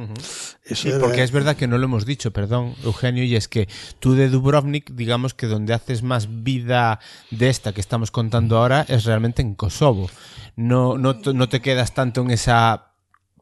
Eso 0.64 0.76
Sí, 0.84 0.90
era- 0.90 1.00
porque 1.00 1.24
es 1.24 1.32
verdad 1.32 1.56
que 1.56 1.68
no 1.68 1.78
lo 1.80 1.86
hemos 1.86 2.06
dicho, 2.06 2.32
perdón, 2.32 2.76
Eugenio, 2.84 3.24
y 3.24 3.36
es 3.36 3.48
que 3.48 3.68
tú 4.00 4.14
de 4.14 4.30
Dubrovnik, 4.30 4.92
digamos 4.92 5.34
que 5.34 5.48
donde 5.48 5.74
haces 5.74 6.04
más 6.04 6.44
vida 6.44 7.00
de 7.32 7.50
esta 7.50 7.74
que 7.74 7.82
estamos 7.82 8.12
contando 8.12 8.58
ahora 8.58 8.86
es 8.88 9.06
realmente 9.06 9.42
en 9.42 9.56
Kosovo. 9.56 10.10
No, 10.56 10.98
no, 11.00 11.18
te- 11.18 11.34
no 11.34 11.50
te 11.50 11.62
quedas 11.62 11.96
tanto 11.96 12.22
en 12.22 12.30
esa 12.32 12.92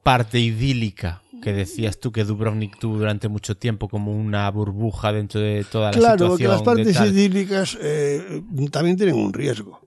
parte 0.02 0.40
idílica 0.40 1.22
que 1.44 1.52
decías 1.54 2.00
tú 2.00 2.12
que 2.12 2.24
Dubrovnik 2.24 2.80
tuvo 2.80 3.00
durante 3.00 3.28
mucho 3.28 3.58
tiempo 3.58 3.90
como 3.90 4.16
una 4.16 4.50
burbuja 4.52 5.12
dentro 5.12 5.42
de 5.42 5.64
toda 5.66 5.92
la 5.92 5.98
Claro, 5.98 6.28
porque 6.30 6.44
situación. 6.44 6.52
las 6.52 6.62
partes 6.62 6.88
de 6.88 6.94
tal. 6.94 7.10
idílicas 7.10 7.78
eh, 7.82 8.44
también 8.72 8.96
tienen 8.96 9.16
un 9.16 9.34
riesgo. 9.34 9.82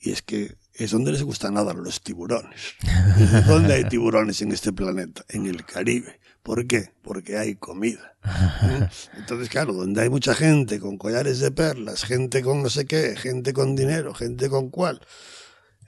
Y 0.00 0.10
es 0.12 0.22
que 0.22 0.54
es 0.78 0.92
donde 0.92 1.12
les 1.12 1.22
gusta 1.22 1.50
nadar 1.50 1.76
los 1.76 2.00
tiburones. 2.00 2.74
¿Dónde 3.46 3.74
hay 3.74 3.84
tiburones 3.84 4.40
en 4.42 4.52
este 4.52 4.72
planeta? 4.72 5.24
En 5.28 5.46
el 5.46 5.64
Caribe. 5.64 6.20
¿Por 6.42 6.66
qué? 6.66 6.92
Porque 7.02 7.36
hay 7.36 7.56
comida. 7.56 8.16
Entonces, 9.16 9.48
claro, 9.48 9.72
donde 9.72 10.02
hay 10.02 10.08
mucha 10.08 10.34
gente 10.34 10.78
con 10.78 10.96
collares 10.96 11.40
de 11.40 11.50
perlas, 11.50 12.04
gente 12.04 12.42
con 12.42 12.62
no 12.62 12.70
sé 12.70 12.86
qué, 12.86 13.16
gente 13.16 13.52
con 13.52 13.74
dinero, 13.74 14.14
gente 14.14 14.48
con 14.48 14.70
cual, 14.70 15.00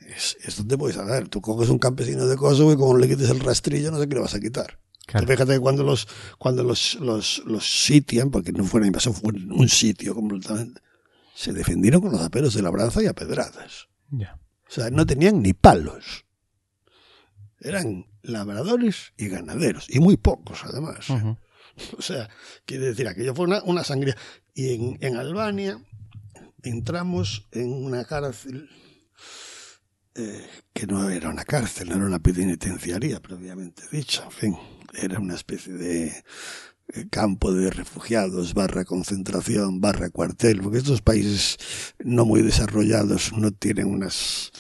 es, 0.01 0.37
es 0.43 0.57
donde 0.57 0.77
puedes 0.77 0.97
saber. 0.97 1.29
Tú 1.29 1.41
coges 1.41 1.71
un 1.71 1.79
campesino 1.79 2.27
de 2.27 2.37
Kosovo 2.37 2.73
y 2.73 2.77
como 2.77 2.99
le 2.99 3.09
quites 3.09 3.31
el 3.31 3.41
rastrillo, 3.41 3.93
no 3.93 4.01
sé 4.01 4.09
qué 4.09 4.17
le 4.17 4.21
vas 4.21 4.35
a 4.35 4.41
quitar. 4.41 4.79
Claro. 5.07 5.27
Fíjate 5.27 5.55
que 5.55 5.61
cuando 5.61 5.83
los, 5.83 6.07
cuando 6.37 6.63
los, 6.63 6.97
los, 6.97 7.43
los 7.47 7.65
sitian, 7.65 8.31
porque 8.31 8.53
no 8.53 8.65
fue 8.65 8.79
una 8.79 8.89
invasión, 8.89 9.15
fue 9.15 9.33
un 9.33 9.69
sitio 9.69 10.15
completamente, 10.15 10.81
se 11.35 11.53
defendieron 11.53 12.01
con 12.01 12.13
los 12.13 12.21
aperos 12.21 12.55
de 12.55 12.63
labranza 12.63 13.03
y 13.03 13.07
a 13.07 13.15
pedradas. 13.15 13.89
Ya. 14.11 14.39
O 14.71 14.73
sea, 14.73 14.91
no 14.91 15.05
tenían 15.05 15.43
ni 15.43 15.53
palos. 15.53 16.25
Eran 17.59 18.07
labradores 18.23 19.13
y 19.17 19.29
ganaderos, 19.29 19.87
y 19.91 19.99
muy 19.99 20.17
pocos 20.17 20.61
además. 20.65 21.11
Ujú. 21.11 21.37
O 21.99 22.03
sea, 22.03 22.29
quiere 22.65 22.87
decir, 22.87 23.09
aquello 23.09 23.35
fue 23.35 23.47
una, 23.47 23.63
una 23.65 23.83
sangría. 23.83 24.17
Y 24.55 24.75
en, 24.75 24.99
en 25.01 25.17
Albania 25.17 25.83
entramos 26.63 27.49
en 27.53 27.73
una 27.73 28.05
cárcel 28.05 28.69
eh, 30.15 30.47
que 30.73 30.87
no 30.87 31.11
era 31.11 31.31
una 31.31 31.45
cárcel, 31.45 31.89
no 31.89 31.97
era 31.97 32.07
una 32.07 32.19
penitenciaría, 32.19 33.21
previamente 33.21 33.83
dicha. 33.91 34.25
En 34.25 34.31
fin, 34.31 34.57
era 34.95 35.19
una 35.19 35.35
especie 35.35 35.73
de 35.73 36.07
eh, 36.07 36.25
campo 37.11 37.53
de 37.53 37.71
refugiados, 37.71 38.55
barra 38.55 38.85
concentración, 38.85 39.81
barra 39.81 40.11
cuartel, 40.11 40.61
porque 40.61 40.79
estos 40.79 41.03
países 41.03 41.59
no 41.99 42.25
muy 42.25 42.43
desarrollados 42.43 43.33
no 43.33 43.51
tienen 43.51 43.87
unas 43.87 44.53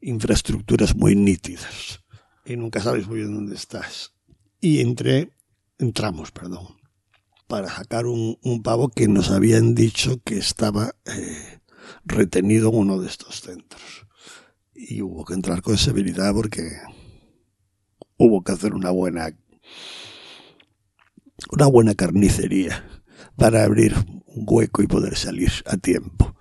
infraestructuras 0.00 0.94
muy 0.94 1.16
nítidas 1.16 2.00
y 2.46 2.56
nunca 2.56 2.80
sabes 2.80 3.06
muy 3.08 3.18
bien 3.18 3.34
dónde 3.34 3.54
estás. 3.56 4.12
Y 4.60 4.80
entré, 4.80 5.30
entramos, 5.78 6.30
perdón, 6.30 6.76
para 7.48 7.68
sacar 7.68 8.06
un, 8.06 8.38
pavo 8.62 8.88
que 8.88 9.08
nos 9.08 9.30
habían 9.30 9.74
dicho 9.74 10.20
que 10.24 10.38
estaba 10.38 10.94
eh, 11.04 11.60
retenido 12.04 12.70
en 12.70 12.76
uno 12.76 13.00
de 13.00 13.08
estos 13.08 13.40
centros. 13.40 14.06
Y 14.74 15.02
hubo 15.02 15.24
que 15.24 15.34
entrar 15.34 15.62
con 15.62 15.76
severidad 15.76 16.32
porque 16.34 16.70
hubo 18.16 18.42
que 18.42 18.52
hacer 18.52 18.74
una 18.74 18.90
buena 18.90 19.36
una 21.50 21.66
buena 21.66 21.94
carnicería 21.94 22.84
para 23.36 23.64
abrir 23.64 23.94
un 24.26 24.44
hueco 24.46 24.82
y 24.82 24.86
poder 24.86 25.16
salir 25.16 25.52
a 25.66 25.76
tiempo. 25.76 26.34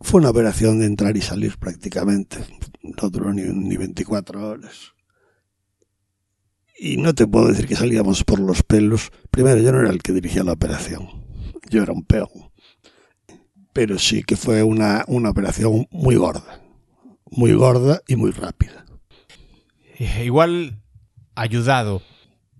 Fue 0.00 0.20
una 0.20 0.30
operación 0.30 0.78
de 0.78 0.86
entrar 0.86 1.16
y 1.16 1.22
salir 1.22 1.58
prácticamente. 1.58 2.38
No 2.82 3.08
duró 3.10 3.32
ni, 3.32 3.42
ni 3.42 3.76
24 3.76 4.48
horas. 4.48 4.92
Y 6.78 6.98
no 6.98 7.14
te 7.14 7.26
puedo 7.26 7.48
decir 7.48 7.66
que 7.66 7.76
salíamos 7.76 8.22
por 8.22 8.38
los 8.38 8.62
pelos. 8.62 9.10
Primero, 9.30 9.60
yo 9.60 9.72
no 9.72 9.80
era 9.80 9.90
el 9.90 10.02
que 10.02 10.12
dirigía 10.12 10.44
la 10.44 10.52
operación. 10.52 11.08
Yo 11.70 11.82
era 11.82 11.92
un 11.92 12.04
peón. 12.04 12.52
Pero 13.72 13.98
sí 13.98 14.22
que 14.22 14.36
fue 14.36 14.62
una, 14.62 15.04
una 15.08 15.30
operación 15.30 15.86
muy 15.90 16.16
gorda. 16.16 16.62
Muy 17.30 17.54
gorda 17.54 18.02
y 18.06 18.16
muy 18.16 18.30
rápida. 18.30 18.84
Igual 20.22 20.82
ayudado 21.34 22.02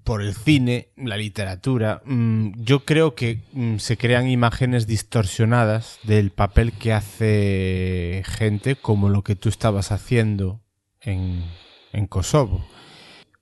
por 0.06 0.22
el 0.22 0.36
cine, 0.36 0.90
la 0.96 1.16
literatura, 1.16 2.00
mmm, 2.04 2.52
yo 2.58 2.84
creo 2.84 3.16
que 3.16 3.42
mmm, 3.52 3.78
se 3.78 3.96
crean 3.96 4.28
imágenes 4.28 4.86
distorsionadas 4.86 5.98
del 6.04 6.30
papel 6.30 6.70
que 6.70 6.92
hace 6.92 8.22
gente 8.24 8.76
como 8.76 9.08
lo 9.08 9.24
que 9.24 9.34
tú 9.34 9.48
estabas 9.48 9.90
haciendo 9.90 10.62
en, 11.00 11.44
en 11.92 12.06
Kosovo. 12.06 12.64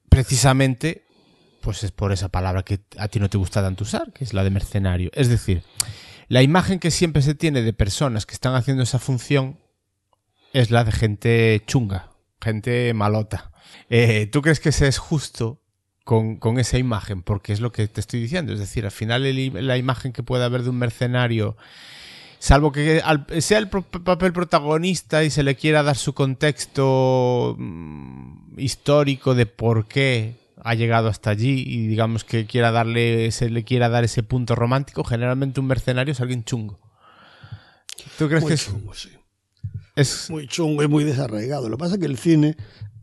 Precisamente, 0.08 1.04
pues 1.60 1.84
es 1.84 1.90
por 1.90 2.12
esa 2.12 2.30
palabra 2.30 2.62
que 2.62 2.80
a 2.96 3.08
ti 3.08 3.20
no 3.20 3.28
te 3.28 3.36
gusta 3.36 3.60
tanto 3.60 3.84
usar, 3.84 4.10
que 4.14 4.24
es 4.24 4.32
la 4.32 4.42
de 4.42 4.48
mercenario. 4.48 5.10
Es 5.12 5.28
decir, 5.28 5.62
la 6.28 6.40
imagen 6.40 6.78
que 6.78 6.90
siempre 6.90 7.20
se 7.20 7.34
tiene 7.34 7.60
de 7.60 7.74
personas 7.74 8.24
que 8.24 8.32
están 8.32 8.54
haciendo 8.54 8.84
esa 8.84 8.98
función 8.98 9.60
es 10.54 10.70
la 10.70 10.82
de 10.84 10.92
gente 10.92 11.62
chunga, 11.66 12.12
gente 12.40 12.94
malota. 12.94 13.52
Eh, 13.90 14.30
¿Tú 14.32 14.40
crees 14.40 14.60
que 14.60 14.70
ese 14.70 14.88
es 14.88 14.96
justo 14.96 15.60
con, 16.04 16.36
con, 16.36 16.58
esa 16.58 16.78
imagen, 16.78 17.22
porque 17.22 17.52
es 17.52 17.60
lo 17.60 17.72
que 17.72 17.88
te 17.88 18.00
estoy 18.00 18.20
diciendo. 18.20 18.52
Es 18.52 18.58
decir, 18.58 18.84
al 18.84 18.90
final 18.90 19.24
el, 19.26 19.66
la 19.66 19.76
imagen 19.76 20.12
que 20.12 20.22
puede 20.22 20.44
haber 20.44 20.62
de 20.62 20.70
un 20.70 20.78
mercenario, 20.78 21.56
salvo 22.38 22.72
que 22.72 23.00
al, 23.02 23.26
sea 23.40 23.58
el 23.58 23.68
pro, 23.68 23.82
papel 23.82 24.32
protagonista 24.32 25.24
y 25.24 25.30
se 25.30 25.42
le 25.42 25.56
quiera 25.56 25.82
dar 25.82 25.96
su 25.96 26.12
contexto 26.12 27.56
mmm, 27.58 28.58
histórico 28.58 29.34
de 29.34 29.46
por 29.46 29.86
qué 29.86 30.34
ha 30.62 30.74
llegado 30.74 31.08
hasta 31.08 31.30
allí 31.30 31.64
y 31.66 31.86
digamos 31.86 32.24
que 32.24 32.46
quiera 32.46 32.70
darle, 32.70 33.30
se 33.32 33.50
le 33.50 33.64
quiera 33.64 33.88
dar 33.88 34.04
ese 34.04 34.22
punto 34.22 34.54
romántico, 34.54 35.04
generalmente 35.04 35.60
un 35.60 35.66
mercenario 35.66 36.12
es 36.12 36.20
alguien 36.20 36.44
chungo. 36.44 36.78
¿Tú 38.18 38.28
crees 38.28 38.42
muy 38.42 38.52
que 38.52 38.58
chungo, 38.58 38.92
es, 38.92 38.98
sí. 38.98 39.10
es 39.96 40.30
muy 40.30 40.46
chungo 40.48 40.82
y 40.82 40.88
muy 40.88 41.04
desarraigado? 41.04 41.68
Lo 41.68 41.76
que 41.76 41.80
pasa 41.80 41.94
es 41.94 42.00
que 42.00 42.06
el 42.06 42.18
cine 42.18 42.56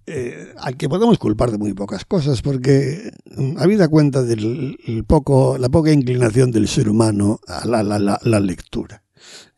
eh, 0.08 0.54
al 0.58 0.78
que 0.78 0.89
podemos 0.89 1.20
culpar 1.20 1.52
de 1.52 1.58
muy 1.58 1.74
pocas 1.74 2.06
cosas, 2.06 2.41
porque 2.41 3.12
mm, 3.26 3.58
habida 3.58 3.88
cuenta 3.88 4.24
de 4.24 4.36
la 4.36 5.70
poca 5.70 5.91
inclinación 5.91 6.52
del 6.52 6.68
ser 6.68 6.89
humano 6.89 7.39
a 7.47 7.66
la, 7.68 7.84
la, 7.84 8.39
lectura. 8.39 9.04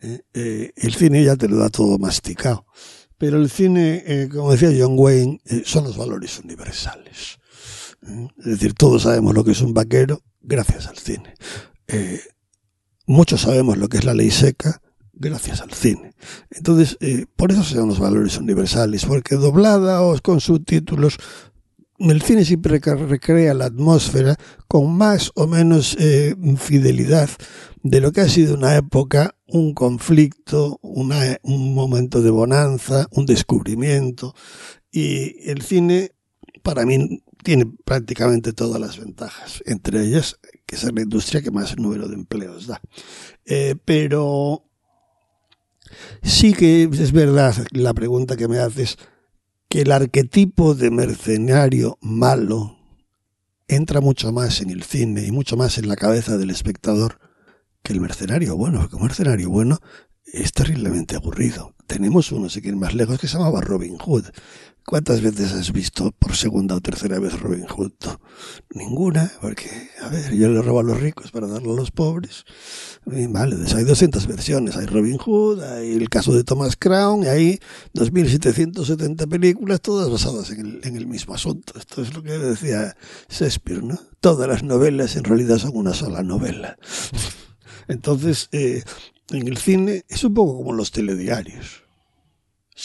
Eh, 0.02 0.22
eh, 0.34 0.74
el 0.76 0.94
cine 0.94 1.24
ya 1.24 1.38
te 1.38 1.48
lo 1.48 1.58
da 1.58 1.70
todo 1.70 1.98
masticado, 1.98 2.66
pero 3.18 3.38
el 3.38 3.50
cine, 3.50 4.28
como 4.32 4.52
decía 4.52 4.70
John 4.78 4.96
Wayne, 4.98 5.42
son 5.64 5.86
los 5.86 5.96
valores 5.96 6.40
universales. 6.40 7.40
Es 8.40 8.46
decir, 8.46 8.74
todos 8.74 9.04
sabemos 9.04 9.34
lo 9.34 9.46
que 9.46 9.52
es 9.52 9.62
un 9.62 9.74
vaquero 9.74 10.22
gracias 10.42 10.88
al 10.88 10.98
cine. 10.98 11.36
muchos 13.06 13.42
sabemos 13.42 13.78
lo 13.78 13.88
que 13.88 13.98
es 13.98 14.04
la 14.04 14.14
ley 14.14 14.30
seca 14.30 14.82
gracias 15.24 15.62
al 15.62 15.72
cine. 15.74 16.14
Entonces, 16.52 16.98
eh, 17.00 17.26
por 17.36 17.52
eso 17.52 17.64
son 17.64 17.90
los 17.90 18.00
valores 18.00 18.38
universales, 18.38 19.06
porque 19.06 19.36
doblada 19.36 20.02
o 20.02 20.20
con 20.22 20.40
subtítulos, 20.40 21.18
el 22.00 22.22
cine 22.22 22.44
siempre 22.44 22.80
recrea 22.80 23.54
la 23.54 23.66
atmósfera 23.66 24.36
con 24.68 24.96
más 24.96 25.32
o 25.36 25.48
menos 25.48 25.96
eh, 26.00 26.36
fidelidad 26.58 27.30
de 27.82 28.02
lo 28.02 28.12
que 28.12 28.22
ha 28.22 28.30
sido 28.30 28.56
una 28.56 28.76
época, 28.76 29.36
un 29.48 29.74
conflicto, 29.74 30.80
un 30.82 31.74
momento 31.74 32.22
de 32.22 32.30
bonanza, 32.30 33.08
un 33.12 33.26
descubrimiento. 33.26 34.36
Y 34.92 35.50
el 35.50 35.62
cine, 35.62 36.12
para 36.62 36.86
mí, 36.86 37.24
tiene 37.44 37.66
prácticamente 37.84 38.54
todas 38.54 38.80
las 38.80 38.98
ventajas, 38.98 39.62
entre 39.66 40.02
ellas 40.06 40.40
que 40.66 40.76
es 40.76 40.84
la 40.84 41.02
industria 41.02 41.42
que 41.42 41.52
más 41.52 41.78
número 41.78 42.08
de 42.08 42.16
empleos 42.16 42.68
da. 42.68 42.82
Eh, 43.46 43.76
pero 43.86 44.66
Sí 46.22 46.54
que 46.54 46.84
es 46.84 47.12
verdad 47.12 47.56
la 47.72 47.94
pregunta 47.94 48.36
que 48.36 48.48
me 48.48 48.60
haces, 48.60 48.98
que 49.70 49.82
el 49.82 49.92
arquetipo 49.92 50.76
de 50.76 50.92
mercenario 50.92 51.98
malo 52.02 52.78
entra 53.68 54.02
mucho 54.02 54.32
más 54.32 54.62
en 54.62 54.70
el 54.70 54.84
cine 54.84 55.26
y 55.26 55.32
mucho 55.32 55.58
más 55.58 55.78
en 55.78 55.88
la 55.88 55.96
cabeza 55.96 56.38
del 56.38 56.50
espectador 56.50 57.20
que 57.82 57.94
el 57.94 58.02
mercenario 58.02 58.56
bueno, 58.56 58.80
porque 58.80 58.96
un 58.96 59.04
mercenario 59.04 59.50
bueno 59.50 59.80
es 60.26 60.52
terriblemente 60.54 61.16
aburrido. 61.16 61.76
Tenemos 61.86 62.32
uno, 62.32 62.50
sé 62.50 62.62
quién 62.62 62.80
más 62.80 62.94
lejos, 62.94 63.20
que 63.20 63.28
se 63.28 63.38
llamaba 63.38 63.62
Robin 63.62 63.98
Hood. 63.98 64.26
¿Cuántas 64.86 65.22
veces 65.22 65.54
has 65.54 65.72
visto 65.72 66.12
por 66.12 66.36
segunda 66.36 66.76
o 66.76 66.82
tercera 66.82 67.18
vez 67.18 67.40
Robin 67.40 67.66
Hood? 67.66 67.94
Ninguna, 68.76 69.32
porque, 69.40 69.70
a 70.02 70.10
ver, 70.10 70.36
yo 70.36 70.50
le 70.50 70.62
robo 70.62 70.82
a 70.82 70.84
los 70.84 71.00
ricos 71.00 71.32
para 71.32 71.48
darle 71.48 71.72
a 71.72 71.76
los 71.76 71.92
pobres. 71.92 72.44
Y, 73.06 73.28
vale, 73.28 73.56
hay 73.76 73.86
200 73.86 74.28
versiones. 74.28 74.76
Hay 74.76 74.86
Robin 74.86 75.18
Hood, 75.18 75.64
hay 75.64 75.94
el 75.94 76.10
caso 76.10 76.34
de 76.34 76.44
Thomas 76.44 76.76
Crown, 76.76 77.24
y 77.24 77.28
hay 77.28 77.60
2.770 77.94 79.30
películas, 79.30 79.80
todas 79.80 80.10
basadas 80.12 80.52
en 80.52 80.60
el, 80.60 80.80
en 80.84 80.98
el 80.98 81.08
mismo 81.08 81.34
asunto. 81.34 81.80
Esto 81.80 82.02
es 82.02 82.14
lo 82.14 82.22
que 82.22 82.38
decía 82.38 82.98
Shakespeare, 83.30 83.84
¿no? 83.84 83.98
Todas 84.20 84.50
las 84.50 84.64
novelas 84.64 85.16
en 85.16 85.24
realidad 85.24 85.60
son 85.60 85.72
una 85.76 85.94
sola 85.94 86.24
novela. 86.24 86.78
Entonces, 87.88 88.50
eh, 88.52 88.84
en 89.32 89.48
el 89.48 89.58
cine 89.58 90.04
es 90.10 90.24
un 90.26 90.34
poco 90.34 90.58
como 90.58 90.74
los 90.74 90.92
telediarios. 90.92 91.83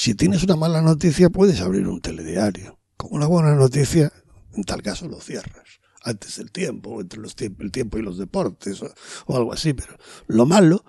Si 0.01 0.15
tienes 0.15 0.45
una 0.45 0.55
mala 0.55 0.81
noticia, 0.81 1.29
puedes 1.29 1.61
abrir 1.61 1.89
un 1.89 2.01
telediario. 2.01 2.79
Con 2.97 3.15
una 3.15 3.27
buena 3.27 3.57
noticia, 3.57 4.13
en 4.55 4.63
tal 4.63 4.81
caso 4.81 5.09
lo 5.09 5.21
cierras. 5.21 5.81
Antes 6.05 6.37
del 6.37 6.53
tiempo, 6.53 7.01
entre 7.01 7.19
los 7.19 7.35
tiemp 7.35 7.61
el 7.63 7.73
tiempo 7.73 7.99
y 7.99 8.03
los 8.03 8.17
deportes, 8.17 8.81
o, 8.81 8.95
o 9.27 9.37
algo 9.37 9.53
así. 9.53 9.75
Pero 9.75 9.97
lo 10.29 10.47
malo 10.47 10.85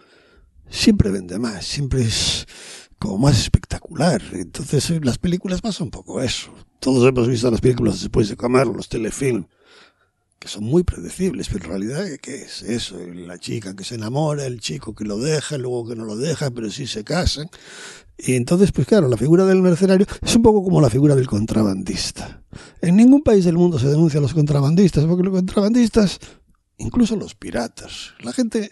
siempre 0.70 1.10
vende 1.10 1.40
más, 1.40 1.66
siempre 1.66 2.04
es 2.04 2.46
como 3.00 3.18
más 3.18 3.40
espectacular. 3.40 4.22
Entonces, 4.34 5.04
las 5.04 5.18
películas 5.18 5.62
pasa 5.62 5.84
un 5.84 5.90
poco 5.90 6.22
eso. 6.22 6.54
Todos 6.80 7.10
hemos 7.10 7.28
visto 7.28 7.50
las 7.50 7.62
películas 7.62 8.02
después 8.02 8.30
de 8.30 8.36
comer, 8.36 8.68
los 8.68 8.90
telefilms 8.90 9.48
que 10.38 10.48
son 10.48 10.64
muy 10.64 10.84
predecibles, 10.84 11.50
pero 11.50 11.66
en 11.66 11.70
realidad, 11.72 12.06
¿qué 12.22 12.44
es 12.44 12.62
eso? 12.62 12.98
La 12.98 13.40
chica 13.40 13.76
que 13.76 13.84
se 13.84 13.96
enamora, 13.96 14.46
el 14.46 14.62
chico 14.62 14.96
que 14.96 15.04
lo 15.04 15.18
deja, 15.18 15.58
luego 15.58 15.90
que 15.90 15.96
no 15.96 16.06
lo 16.06 16.16
deja, 16.16 16.50
pero 16.52 16.70
sí 16.70 16.88
se 16.88 17.04
casan. 17.04 17.50
Y 18.22 18.36
entonces, 18.36 18.74
pues 18.74 18.86
claro, 18.86 19.08
la 19.08 19.16
figura 19.16 19.46
del 19.46 19.62
mercenario 19.62 20.06
es 20.22 20.36
un 20.36 20.42
poco 20.42 20.62
como 20.62 20.82
la 20.82 20.90
figura 20.90 21.16
del 21.16 21.28
contrabandista. 21.28 22.44
En 22.82 22.98
ningún 22.98 23.22
país 23.22 23.46
del 23.46 23.58
mundo 23.58 23.80
se 23.80 23.88
denuncia 23.88 24.20
a 24.20 24.22
los 24.22 24.34
contrabandistas, 24.34 25.06
porque 25.06 25.24
los 25.24 25.34
contrabandistas, 25.34 26.20
incluso 26.78 27.16
los 27.16 27.36
piratas, 27.36 28.14
la 28.22 28.34
gente, 28.34 28.72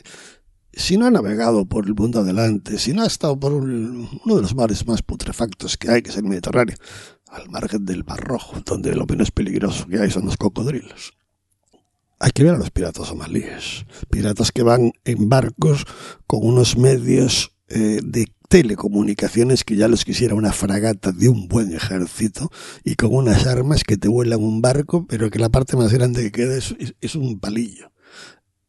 si 0.74 0.98
no 0.98 1.06
ha 1.06 1.12
navegado 1.12 1.66
por 1.66 1.86
el 1.86 1.96
mundo 1.96 2.20
adelante, 2.20 2.78
si 2.78 2.92
no 2.92 3.04
ha 3.04 3.08
estado 3.08 3.40
por 3.40 3.54
un, 3.54 4.10
uno 4.26 4.36
de 4.36 4.42
los 4.42 4.54
mares 4.54 4.86
más 4.86 5.02
putrefactos 5.02 5.78
que 5.78 5.92
hay, 5.92 6.02
que 6.02 6.10
es 6.10 6.18
el 6.18 6.26
Mediterráneo, 6.26 6.76
al 7.30 7.50
margen 7.50 7.86
del 7.86 8.04
Mar 8.04 8.20
Rojo, 8.20 8.62
donde 8.66 8.96
lo 8.96 9.06
menos 9.06 9.32
peligroso 9.32 9.88
que 9.88 10.00
hay 10.00 10.12
son 10.12 10.26
los 10.26 10.36
cocodrilos 10.36 11.14
hay 12.20 12.32
que 12.32 12.44
ver 12.44 12.56
a 12.56 12.58
los 12.58 12.72
piratas 12.72 13.08
somalíes. 13.08 13.86
Piratas 14.10 14.52
que 14.52 14.64
van 14.64 14.92
en 15.06 15.30
barcos 15.30 15.86
con 16.26 16.40
unos 16.44 16.78
medios 16.78 17.52
eh, 17.70 18.00
de 18.04 18.28
telecomunicaciones 18.48 19.64
que 19.64 19.76
ya 19.76 19.88
los 19.88 20.06
quisiera 20.06 20.36
una 20.36 20.52
fragata 20.52 21.12
de 21.12 21.30
un 21.30 21.48
buen 21.48 21.74
ejército 21.74 22.50
y 22.84 22.96
con 22.96 23.14
unas 23.14 23.46
armas 23.46 23.84
que 23.84 23.98
te 23.98 24.08
vuelan 24.08 24.42
un 24.42 24.62
barco, 24.62 25.06
pero 25.08 25.30
que 25.30 25.40
la 25.40 25.50
parte 25.50 25.76
más 25.78 25.94
grande 25.94 26.24
que 26.24 26.32
queda 26.32 26.58
es, 26.58 27.16
un 27.16 27.40
palillo. 27.40 27.92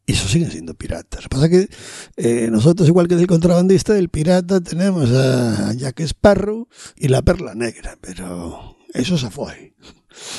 Y 0.06 0.12
eso 0.12 0.26
siguen 0.26 0.50
siendo 0.50 0.74
piratas. 0.74 1.24
Lo 1.24 1.28
que 1.28 1.34
pasa 1.36 1.48
que 1.48 1.68
eh, 2.16 2.48
nosotros, 2.50 2.88
igual 2.88 3.08
que 3.08 3.16
del 3.16 3.26
contrabandista, 3.26 3.92
del 3.92 4.08
pirata, 4.08 4.60
tenemos 4.60 5.10
a 5.10 5.74
Jack 5.74 6.00
Sparrow 6.00 6.66
y 6.96 7.08
la 7.08 7.22
perla 7.22 7.54
negra, 7.54 7.98
pero 8.00 8.76
eso 8.94 9.18
se 9.18 9.30
fue. 9.30 9.74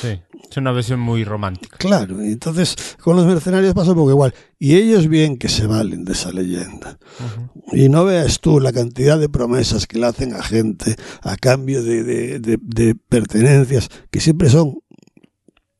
Sí, 0.00 0.20
es 0.50 0.56
una 0.56 0.72
versión 0.72 1.00
muy 1.00 1.24
romántica. 1.24 1.76
Claro, 1.78 2.22
y 2.24 2.32
entonces 2.32 2.76
con 3.00 3.16
los 3.16 3.26
mercenarios 3.26 3.74
pasa 3.74 3.90
un 3.90 3.96
poco 3.96 4.10
igual. 4.10 4.34
Y 4.58 4.76
ellos 4.76 5.08
bien 5.08 5.38
que 5.38 5.48
se 5.48 5.66
valen 5.66 6.04
de 6.04 6.12
esa 6.12 6.32
leyenda. 6.32 6.98
Y 7.72 7.88
no 7.88 8.04
veas 8.04 8.40
tú 8.40 8.60
la 8.60 8.72
cantidad 8.72 9.18
de 9.18 9.28
promesas 9.28 9.86
que 9.86 9.98
le 9.98 10.06
hacen 10.06 10.34
a 10.34 10.42
gente 10.42 10.96
a 11.22 11.36
cambio 11.36 11.82
de, 11.82 12.02
de, 12.02 12.40
de, 12.40 12.58
de 12.60 12.94
pertenencias 12.94 13.88
que 14.10 14.20
siempre 14.20 14.50
son 14.50 14.78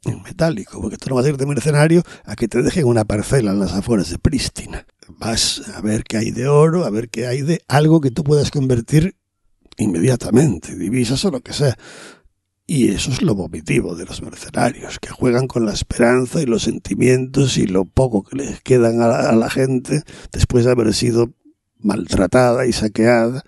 en 0.05 0.22
metálico, 0.22 0.80
porque 0.80 0.96
tú 0.96 1.11
no 1.11 1.16
vas 1.16 1.26
a 1.26 1.28
ir 1.28 1.36
de 1.36 1.46
mercenario 1.46 2.03
a 2.24 2.34
que 2.34 2.48
te 2.48 2.62
dejen 2.62 2.86
una 2.86 3.05
parcela 3.05 3.51
en 3.51 3.59
las 3.59 3.72
afueras 3.72 4.11
de 4.11 4.18
Prístina. 4.18 4.86
Vas 5.09 5.62
a 5.74 5.80
ver 5.82 6.05
qué 6.05 6.16
hay 6.16 6.30
de 6.30 6.48
oro, 6.48 6.84
a 6.84 6.90
ver 6.90 7.11
qué 7.11 7.26
hay 7.26 7.42
de 7.42 7.62
algo 7.68 8.01
que 8.01 8.11
tú 8.11 8.24
puedas 8.24 8.51
convertir 8.51 9.16
inmediatamente, 9.76 10.76
divisas 10.76 11.24
o 11.24 11.30
lo 11.30 11.40
que 11.40 11.53
sea. 11.53 11.76
Y 12.73 12.91
eso 12.91 13.11
es 13.11 13.21
lo 13.21 13.35
vomitivo 13.35 13.97
de 13.97 14.05
los 14.05 14.23
mercenarios, 14.23 15.01
que 15.01 15.09
juegan 15.09 15.49
con 15.49 15.66
la 15.66 15.73
esperanza 15.73 16.41
y 16.41 16.47
los 16.47 16.62
sentimientos 16.62 17.59
y 17.59 17.66
lo 17.66 17.85
poco 17.85 18.23
que 18.23 18.37
les 18.37 18.61
quedan 18.61 19.03
a 19.03 19.33
la, 19.33 19.51
gente 19.51 20.05
después 20.31 20.64
de 20.64 20.71
haber 20.71 20.95
sido 20.95 21.33
maltratada 21.81 22.66
y 22.66 22.73
saqueada 22.73 23.43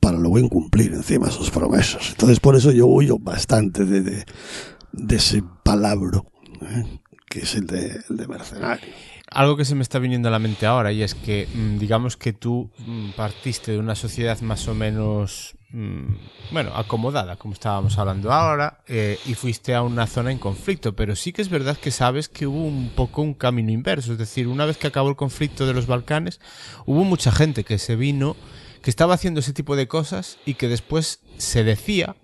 para 0.00 0.18
luego 0.18 0.38
incumplir 0.38 0.92
encima 0.92 1.30
sus 1.30 1.50
promesas. 1.50 2.10
Entonces 2.10 2.40
por 2.40 2.56
eso 2.56 2.72
yo 2.72 2.86
huyo 2.86 3.18
bastante 3.18 3.86
de, 3.86 4.26
de, 4.92 5.16
ese 5.16 5.42
palabro, 5.64 6.26
¿eh? 6.60 7.00
que 7.30 7.38
es 7.38 7.54
el 7.54 7.68
de, 7.68 8.02
el 8.10 8.18
de 8.18 8.28
mercenario. 8.28 8.92
Algo 9.30 9.56
que 9.56 9.64
se 9.64 9.74
me 9.74 9.82
está 9.82 9.98
viniendo 9.98 10.28
a 10.28 10.32
la 10.32 10.38
mente 10.38 10.66
ahora 10.66 10.92
y 10.92 11.02
es 11.02 11.14
que 11.14 11.48
mm, 11.50 11.78
digamos 11.78 12.18
que 12.18 12.34
tú 12.34 12.70
mm, 12.86 13.12
partiste 13.16 13.72
de 13.72 13.78
una 13.78 13.94
sociedad 13.94 14.38
más 14.42 14.68
o 14.68 14.74
menos, 14.74 15.56
bueno, 15.72 16.72
acomodada, 16.74 17.36
como 17.36 17.54
estábamos 17.54 17.96
hablando 17.96 18.30
ahora, 18.30 18.82
eh, 18.86 19.18
y 19.24 19.34
fuiste 19.34 19.74
a 19.74 19.82
una 19.82 20.06
zona 20.06 20.30
en 20.30 20.38
conflicto, 20.38 20.94
pero 20.94 21.16
sí 21.16 21.32
que 21.32 21.40
es 21.40 21.48
verdad 21.48 21.78
que 21.78 21.90
sabes 21.90 22.28
que 22.28 22.46
hubo 22.46 22.64
un 22.64 22.90
poco 22.94 23.22
un 23.22 23.32
camino 23.32 23.70
inverso, 23.70 24.12
es 24.12 24.18
decir, 24.18 24.48
una 24.48 24.66
vez 24.66 24.76
que 24.76 24.86
acabó 24.86 25.08
el 25.08 25.16
conflicto 25.16 25.66
de 25.66 25.72
los 25.72 25.86
Balcanes, 25.86 26.40
hubo 26.84 27.04
mucha 27.04 27.32
gente 27.32 27.64
que 27.64 27.78
se 27.78 27.96
vino, 27.96 28.36
que 28.82 28.90
estaba 28.90 29.14
haciendo 29.14 29.40
ese 29.40 29.54
tipo 29.54 29.74
de 29.74 29.88
cosas 29.88 30.38
y 30.44 30.54
que 30.54 30.68
después 30.68 31.20
se 31.38 31.64
decía, 31.64 32.16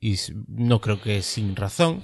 y 0.00 0.16
no 0.46 0.80
creo 0.80 1.02
que 1.02 1.22
sin 1.22 1.56
razón, 1.56 2.02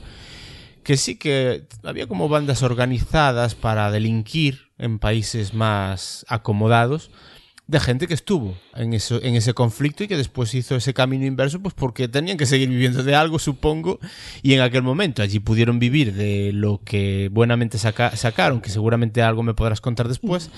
que 0.82 0.96
sí 0.96 1.16
que 1.16 1.68
había 1.84 2.08
como 2.08 2.28
bandas 2.28 2.62
organizadas 2.62 3.54
para 3.54 3.90
delinquir 3.92 4.72
en 4.78 4.98
países 4.98 5.54
más 5.54 6.24
acomodados 6.28 7.10
de 7.68 7.80
gente 7.80 8.08
que 8.08 8.14
estuvo 8.14 8.56
en, 8.74 8.94
eso, 8.94 9.22
en 9.22 9.36
ese 9.36 9.52
conflicto 9.52 10.02
y 10.02 10.08
que 10.08 10.16
después 10.16 10.54
hizo 10.54 10.74
ese 10.74 10.94
camino 10.94 11.26
inverso 11.26 11.60
pues 11.60 11.74
porque 11.74 12.08
tenían 12.08 12.38
que 12.38 12.46
seguir 12.46 12.70
viviendo 12.70 13.04
de 13.04 13.14
algo, 13.14 13.38
supongo, 13.38 14.00
y 14.42 14.54
en 14.54 14.62
aquel 14.62 14.82
momento 14.82 15.22
allí 15.22 15.38
pudieron 15.38 15.78
vivir 15.78 16.14
de 16.14 16.50
lo 16.54 16.80
que 16.82 17.28
buenamente 17.30 17.76
saca, 17.76 18.16
sacaron, 18.16 18.62
que 18.62 18.70
seguramente 18.70 19.22
algo 19.22 19.42
me 19.42 19.52
podrás 19.52 19.82
contar 19.82 20.08
después. 20.08 20.50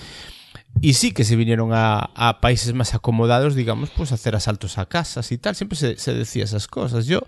Y 0.79 0.93
sí 0.93 1.11
que 1.11 1.25
se 1.25 1.35
vinieron 1.35 1.71
a, 1.73 2.39
países 2.41 2.73
más 2.73 2.93
acomodados, 2.95 3.55
digamos, 3.55 3.89
pues 3.89 4.13
a 4.13 4.15
hacer 4.15 4.35
asaltos 4.35 4.77
a 4.77 4.85
casas 4.85 5.33
y 5.33 5.37
tal. 5.37 5.53
Siempre 5.53 5.77
se, 5.77 5.97
se, 5.97 6.13
decía 6.13 6.45
esas 6.45 6.67
cosas. 6.67 7.07
Yo, 7.07 7.23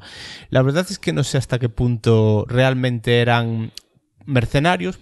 la 0.50 0.62
verdad 0.62 0.88
es 0.90 0.98
que 0.98 1.12
no 1.12 1.26
sé 1.26 1.38
hasta 1.38 1.60
qué 1.60 1.68
punto 1.68 2.46
realmente 2.48 3.20
eran 3.20 3.74
mercenarios, 4.26 4.98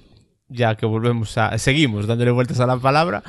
ya 0.52 0.76
que 0.76 0.86
volvemos 0.86 1.38
a. 1.38 1.58
seguimos 1.58 2.08
dándole 2.08 2.32
vueltas 2.32 2.60
a 2.60 2.68
la 2.68 2.78
palabra, 2.78 3.24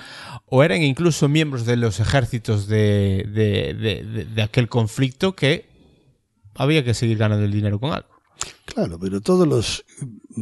o 0.55 0.63
eran 0.63 0.83
incluso 0.83 1.31
miembros 1.31 1.65
de 1.65 1.77
los 1.77 1.99
ejércitos 1.99 2.67
de, 2.67 4.29
aquel 4.45 4.69
conflicto 4.69 5.35
que 5.35 5.65
había 6.55 6.85
que 6.85 6.93
seguir 6.93 7.17
ganando 7.17 7.47
el 7.47 7.51
dinero 7.51 7.81
con 7.81 7.95
algo. 7.95 8.11
Claro, 8.67 8.99
pero 8.99 9.23
todos 9.23 9.49
los. 9.49 9.83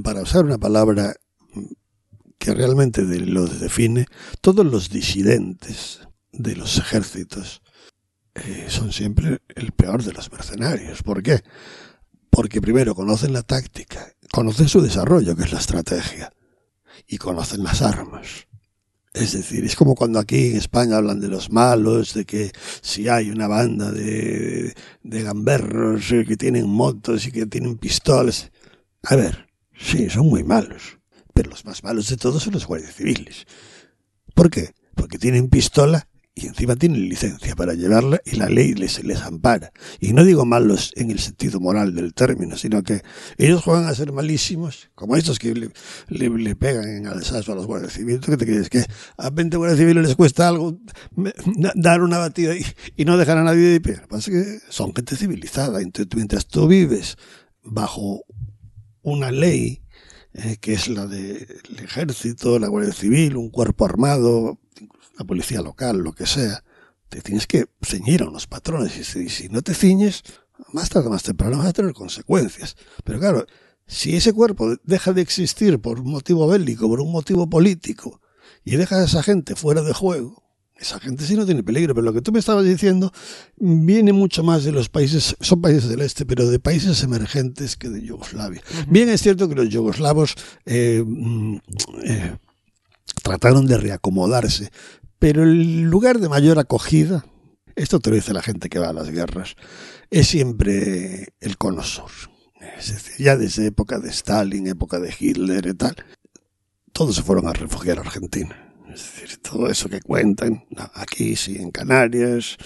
Para 0.02 0.22
usar 0.22 0.44
una 0.44 0.58
palabra 0.58 1.14
que 2.38 2.52
realmente 2.52 3.02
los 3.04 3.60
define, 3.60 4.06
todos 4.40 4.66
los 4.66 4.90
disidentes 4.90 6.00
de 6.32 6.56
los 6.56 6.78
ejércitos 6.78 7.62
eh, 8.34 8.66
son 8.68 8.90
siempre 8.90 9.38
el 9.54 9.70
peor 9.70 10.02
de 10.02 10.12
los 10.12 10.32
mercenarios. 10.32 11.04
¿Por 11.04 11.22
qué? 11.22 11.40
Porque 12.30 12.60
primero 12.60 12.96
conocen 12.96 13.32
la 13.32 13.44
táctica, 13.44 14.12
conocen 14.32 14.68
su 14.68 14.80
desarrollo, 14.80 15.36
que 15.36 15.44
es 15.44 15.52
la 15.52 15.60
estrategia, 15.60 16.32
y 17.06 17.18
conocen 17.18 17.62
las 17.62 17.80
armas. 17.80 18.49
Es 19.12 19.32
decir, 19.32 19.64
es 19.64 19.74
como 19.74 19.94
cuando 19.94 20.18
aquí 20.18 20.50
en 20.50 20.56
España 20.56 20.96
hablan 20.96 21.20
de 21.20 21.28
los 21.28 21.50
malos, 21.50 22.14
de 22.14 22.24
que 22.24 22.52
si 22.80 23.08
hay 23.08 23.30
una 23.30 23.48
banda 23.48 23.90
de, 23.90 24.74
de 25.02 25.22
gamberros 25.22 26.08
que 26.26 26.36
tienen 26.36 26.68
motos 26.68 27.26
y 27.26 27.32
que 27.32 27.46
tienen 27.46 27.76
pistolas. 27.76 28.52
A 29.02 29.16
ver, 29.16 29.48
sí, 29.76 30.08
son 30.10 30.28
muy 30.28 30.44
malos 30.44 31.00
pero 31.40 31.52
los 31.52 31.64
más 31.64 31.82
malos 31.82 32.06
de 32.10 32.18
todos 32.18 32.42
son 32.42 32.52
los 32.52 32.66
guardias 32.66 32.94
civiles. 32.94 33.46
¿Por 34.34 34.50
qué? 34.50 34.74
Porque 34.94 35.16
tienen 35.16 35.48
pistola 35.48 36.06
y 36.34 36.46
encima 36.46 36.76
tienen 36.76 37.08
licencia 37.08 37.56
para 37.56 37.74
llevarla 37.74 38.20
y 38.24 38.36
la 38.36 38.48
ley 38.48 38.74
les, 38.74 39.02
les 39.04 39.20
ampara. 39.22 39.72
Y 39.98 40.12
no 40.12 40.24
digo 40.24 40.44
malos 40.46 40.92
en 40.94 41.10
el 41.10 41.18
sentido 41.18 41.60
moral 41.60 41.94
del 41.94 42.14
término, 42.14 42.56
sino 42.56 42.82
que 42.82 43.02
ellos 43.36 43.62
juegan 43.62 43.86
a 43.86 43.94
ser 43.94 44.12
malísimos, 44.12 44.90
como 44.94 45.16
estos 45.16 45.38
que 45.38 45.54
le, 45.54 46.56
pegan 46.56 46.88
en 46.88 47.06
alzazo 47.06 47.52
a 47.52 47.54
los 47.56 47.66
guardias 47.66 47.92
civiles. 47.92 48.20
¿Qué 48.24 48.36
te 48.36 48.46
crees? 48.46 48.70
Que 48.70 48.84
a 49.18 49.30
20 49.30 49.56
guardias 49.56 49.78
civiles 49.78 50.06
les 50.06 50.16
cuesta 50.16 50.48
algo 50.48 50.78
dar 51.74 52.02
una 52.02 52.18
batida 52.18 52.56
y, 52.56 52.64
y 52.96 53.04
no 53.04 53.16
dejar 53.18 53.38
a 53.38 53.44
nadie 53.44 53.64
de 53.64 53.80
pie. 53.80 53.96
Lo 54.00 54.08
pasa 54.08 54.30
es 54.30 54.36
que 54.36 54.72
son 54.72 54.94
gente 54.94 55.16
civilizada. 55.16 55.82
Entonces, 55.82 56.14
mientras 56.14 56.46
tú 56.46 56.68
vives 56.68 57.16
bajo 57.62 58.24
una 59.02 59.30
ley 59.30 59.82
eh, 60.32 60.58
que 60.60 60.74
es 60.74 60.88
la 60.88 61.06
del 61.06 61.46
de 61.76 61.84
ejército, 61.84 62.60
la 62.60 62.68
Guardia 62.68 62.92
Civil, 62.92 63.36
un 63.36 63.50
cuerpo 63.50 63.84
armado, 63.84 64.60
la 65.20 65.24
policía 65.26 65.60
local, 65.60 65.98
lo 65.98 66.12
que 66.12 66.26
sea, 66.26 66.64
te 67.10 67.20
tienes 67.20 67.46
que 67.46 67.66
ceñir 67.82 68.22
a 68.22 68.28
unos 68.28 68.46
patrones 68.46 68.96
y 68.96 69.04
si, 69.04 69.28
si 69.28 69.50
no 69.50 69.60
te 69.60 69.74
ciñes, 69.74 70.22
más 70.72 70.88
tarde 70.88 71.10
más 71.10 71.22
temprano 71.22 71.58
vas 71.58 71.66
a 71.66 71.72
tener 71.74 71.92
consecuencias. 71.92 72.74
Pero 73.04 73.18
claro, 73.18 73.44
si 73.86 74.16
ese 74.16 74.32
cuerpo 74.32 74.76
deja 74.82 75.12
de 75.12 75.20
existir 75.20 75.78
por 75.78 76.00
un 76.00 76.10
motivo 76.10 76.48
bélico, 76.48 76.88
por 76.88 77.02
un 77.02 77.12
motivo 77.12 77.50
político, 77.50 78.22
y 78.64 78.76
deja 78.76 78.96
a 78.96 79.04
esa 79.04 79.22
gente 79.22 79.56
fuera 79.56 79.82
de 79.82 79.92
juego, 79.92 80.42
esa 80.76 80.98
gente 80.98 81.26
sí 81.26 81.36
no 81.36 81.44
tiene 81.44 81.62
peligro, 81.62 81.94
pero 81.94 82.06
lo 82.06 82.14
que 82.14 82.22
tú 82.22 82.32
me 82.32 82.38
estabas 82.38 82.64
diciendo 82.64 83.12
viene 83.58 84.14
mucho 84.14 84.42
más 84.42 84.64
de 84.64 84.72
los 84.72 84.88
países, 84.88 85.36
son 85.38 85.60
países 85.60 85.90
del 85.90 86.00
este, 86.00 86.24
pero 86.24 86.48
de 86.48 86.58
países 86.58 87.02
emergentes 87.02 87.76
que 87.76 87.90
de 87.90 88.00
Yugoslavia. 88.00 88.62
Uh 88.62 88.74
-huh. 88.74 88.86
Bien 88.88 89.10
es 89.10 89.20
cierto 89.20 89.50
que 89.50 89.54
los 89.54 89.68
yugoslavos 89.68 90.34
eh, 90.64 91.04
eh, 92.04 92.36
trataron 93.22 93.66
de 93.66 93.76
reacomodarse, 93.76 94.70
pero 95.20 95.44
el 95.44 95.82
lugar 95.82 96.18
de 96.18 96.30
mayor 96.30 96.58
acogida, 96.58 97.24
esto 97.76 98.00
te 98.00 98.10
lo 98.10 98.16
dice 98.16 98.32
la 98.32 98.42
gente 98.42 98.68
que 98.68 98.78
va 98.78 98.88
a 98.88 98.94
las 98.94 99.10
guerras, 99.10 99.54
es 100.10 100.26
siempre 100.26 101.34
el 101.40 101.58
cono 101.58 101.84
sur. 101.84 102.10
Es 102.78 102.88
decir, 102.88 103.24
ya 103.24 103.36
desde 103.36 103.66
época 103.66 103.98
de 103.98 104.08
Stalin, 104.08 104.66
época 104.66 104.98
de 104.98 105.14
Hitler 105.16 105.66
y 105.66 105.74
tal, 105.74 105.94
todos 106.92 107.14
se 107.14 107.22
fueron 107.22 107.46
a 107.46 107.52
refugiar 107.52 107.98
a 107.98 108.00
Argentina. 108.00 108.74
Es 108.92 109.02
decir, 109.02 109.38
todo 109.42 109.68
eso 109.68 109.90
que 109.90 110.00
cuentan, 110.00 110.64
aquí 110.94 111.36
sí, 111.36 111.56
en 111.56 111.70
Canarias, 111.70 112.56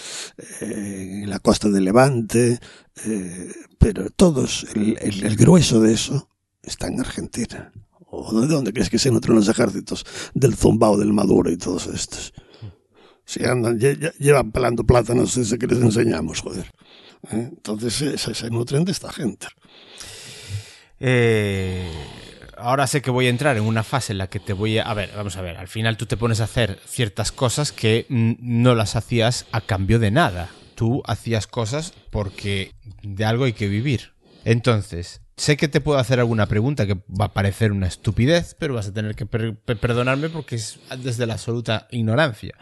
eh, 0.61 1.20
en 1.24 1.30
la 1.30 1.40
costa 1.40 1.68
de 1.68 1.80
Levante, 1.80 2.61
eh, 3.05 3.52
pero 3.78 4.11
todos, 4.11 4.66
el, 4.74 4.96
el, 5.00 5.36
grueso 5.36 5.80
de 5.80 5.92
eso 5.92 6.30
está 6.62 6.86
en 6.86 7.00
Argentina. 7.00 7.72
¿O 8.09 8.40
de 8.40 8.46
dónde 8.46 8.72
crees 8.72 8.90
que 8.90 8.98
se 8.98 9.11
nutren 9.11 9.34
los 9.34 9.48
ejércitos? 9.48 10.07
Del 10.34 10.55
Zumbao, 10.55 10.96
del 10.96 11.12
Maduro 11.12 11.50
y 11.50 11.57
todos 11.57 11.88
estos. 11.88 12.32
Si 13.25 13.45
andan, 13.45 13.79
llevan 13.79 14.53
pelando 14.53 14.85
plátanos 14.85 15.37
ese 15.37 15.59
que 15.59 15.66
les 15.66 15.81
enseñamos, 15.81 16.41
joder. 16.41 16.70
¿Eh? 17.31 17.49
Entonces 17.53 17.95
se, 17.95 18.35
se, 18.35 18.51
nutren 18.51 18.85
de 18.85 18.93
esta 18.93 19.12
gente. 19.12 19.47
Eh 21.01 21.89
ahora 22.57 22.87
sé 22.87 23.03
que 23.03 23.11
voy 23.11 23.27
a 23.27 23.31
entrar 23.31 23.57
en 23.57 23.64
una 23.64 23.83
fase 23.83 24.12
en 24.12 24.18
la 24.18 24.29
que 24.29 24.41
te 24.41 24.53
voy 24.53 24.79
a... 24.79 24.85
A 24.85 24.95
ver, 24.95 25.11
vamos 25.16 25.37
a 25.37 25.43
ver, 25.43 25.57
al 25.57 25.68
final 25.68 25.97
tú 25.97 26.07
te 26.07 26.16
pones 26.16 26.41
a 26.41 26.45
hacer 26.45 26.79
ciertas 26.87 27.33
cosas 27.33 27.72
que 27.72 28.07
no 28.09 28.75
las 28.75 28.97
hacías 28.97 29.47
a 29.53 29.61
cambio 29.61 29.99
de 29.99 30.11
nada. 30.11 30.49
Tú 30.75 31.03
hacías 31.07 31.47
cosas 31.47 31.95
porque 32.11 32.72
de 33.03 33.25
algo 33.25 33.45
hay 33.45 33.53
que 33.53 33.68
vivir. 33.68 34.12
Entonces, 34.45 35.20
sé 35.37 35.57
que 35.57 35.68
te 35.68 35.81
puedo 35.81 35.99
hacer 35.99 36.20
alguna 36.20 36.47
pregunta 36.47 36.87
que 36.87 36.95
va 36.95 37.27
a 37.27 37.33
parecer 37.33 37.72
una 37.72 37.87
estupidez, 37.87 38.57
pero 38.59 38.75
vas 38.75 38.89
a 38.89 38.93
tener 38.93 39.14
que 39.14 39.27
per 39.27 39.57
perdonarme 39.57 40.29
porque 40.29 40.57
es 40.57 40.79
desde 40.99 41.27
la 41.27 41.35
absoluta 41.35 41.87
ignorancia. 41.91 42.55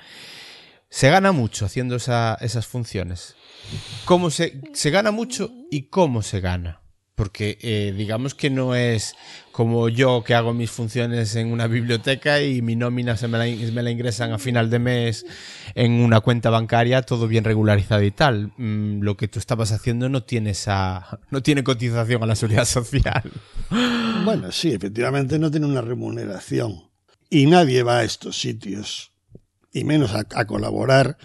Se 0.92 1.08
gana 1.08 1.32
mucho 1.32 1.64
haciendo 1.64 1.96
esa, 1.96 2.36
esas 2.42 2.66
funciones. 2.66 3.34
¿Cómo 4.04 4.28
se, 4.28 4.60
se 4.74 4.90
gana 4.90 5.10
mucho 5.10 5.50
y 5.70 5.84
cómo 5.84 6.20
se 6.20 6.40
gana? 6.40 6.82
Porque 7.14 7.56
eh, 7.62 7.94
digamos 7.96 8.34
que 8.34 8.50
no 8.50 8.74
es 8.74 9.14
como 9.52 9.88
yo 9.88 10.22
que 10.22 10.34
hago 10.34 10.52
mis 10.52 10.70
funciones 10.70 11.34
en 11.34 11.50
una 11.50 11.66
biblioteca 11.66 12.42
y 12.42 12.60
mi 12.60 12.76
nómina 12.76 13.16
se 13.16 13.26
me 13.26 13.38
la, 13.38 13.90
ingresan 13.90 14.32
a 14.32 14.38
final 14.38 14.68
de 14.68 14.80
mes 14.80 15.24
en 15.74 15.92
una 15.92 16.20
cuenta 16.20 16.50
bancaria, 16.50 17.00
todo 17.00 17.26
bien 17.26 17.44
regularizado 17.44 18.02
y 18.02 18.10
tal. 18.10 18.52
Mm, 18.58 19.00
lo 19.00 19.16
que 19.16 19.28
tú 19.28 19.38
estabas 19.38 19.72
haciendo 19.72 20.10
no 20.10 20.24
tiene 20.24 20.50
esa, 20.50 21.20
no 21.30 21.42
tiene 21.42 21.64
cotización 21.64 22.22
a 22.22 22.26
la 22.26 22.36
seguridad 22.36 22.66
social. 22.66 23.22
Bueno, 24.24 24.52
sí, 24.52 24.72
efectivamente 24.72 25.38
no 25.38 25.50
tiene 25.50 25.66
una 25.66 25.80
remuneración. 25.80 26.90
Y 27.30 27.46
nadie 27.46 27.82
va 27.82 28.00
a 28.00 28.04
estos 28.04 28.38
sitios, 28.38 29.11
y 29.72 29.84
menos 29.84 30.14
a, 30.14 30.44
colaborar 30.44 31.16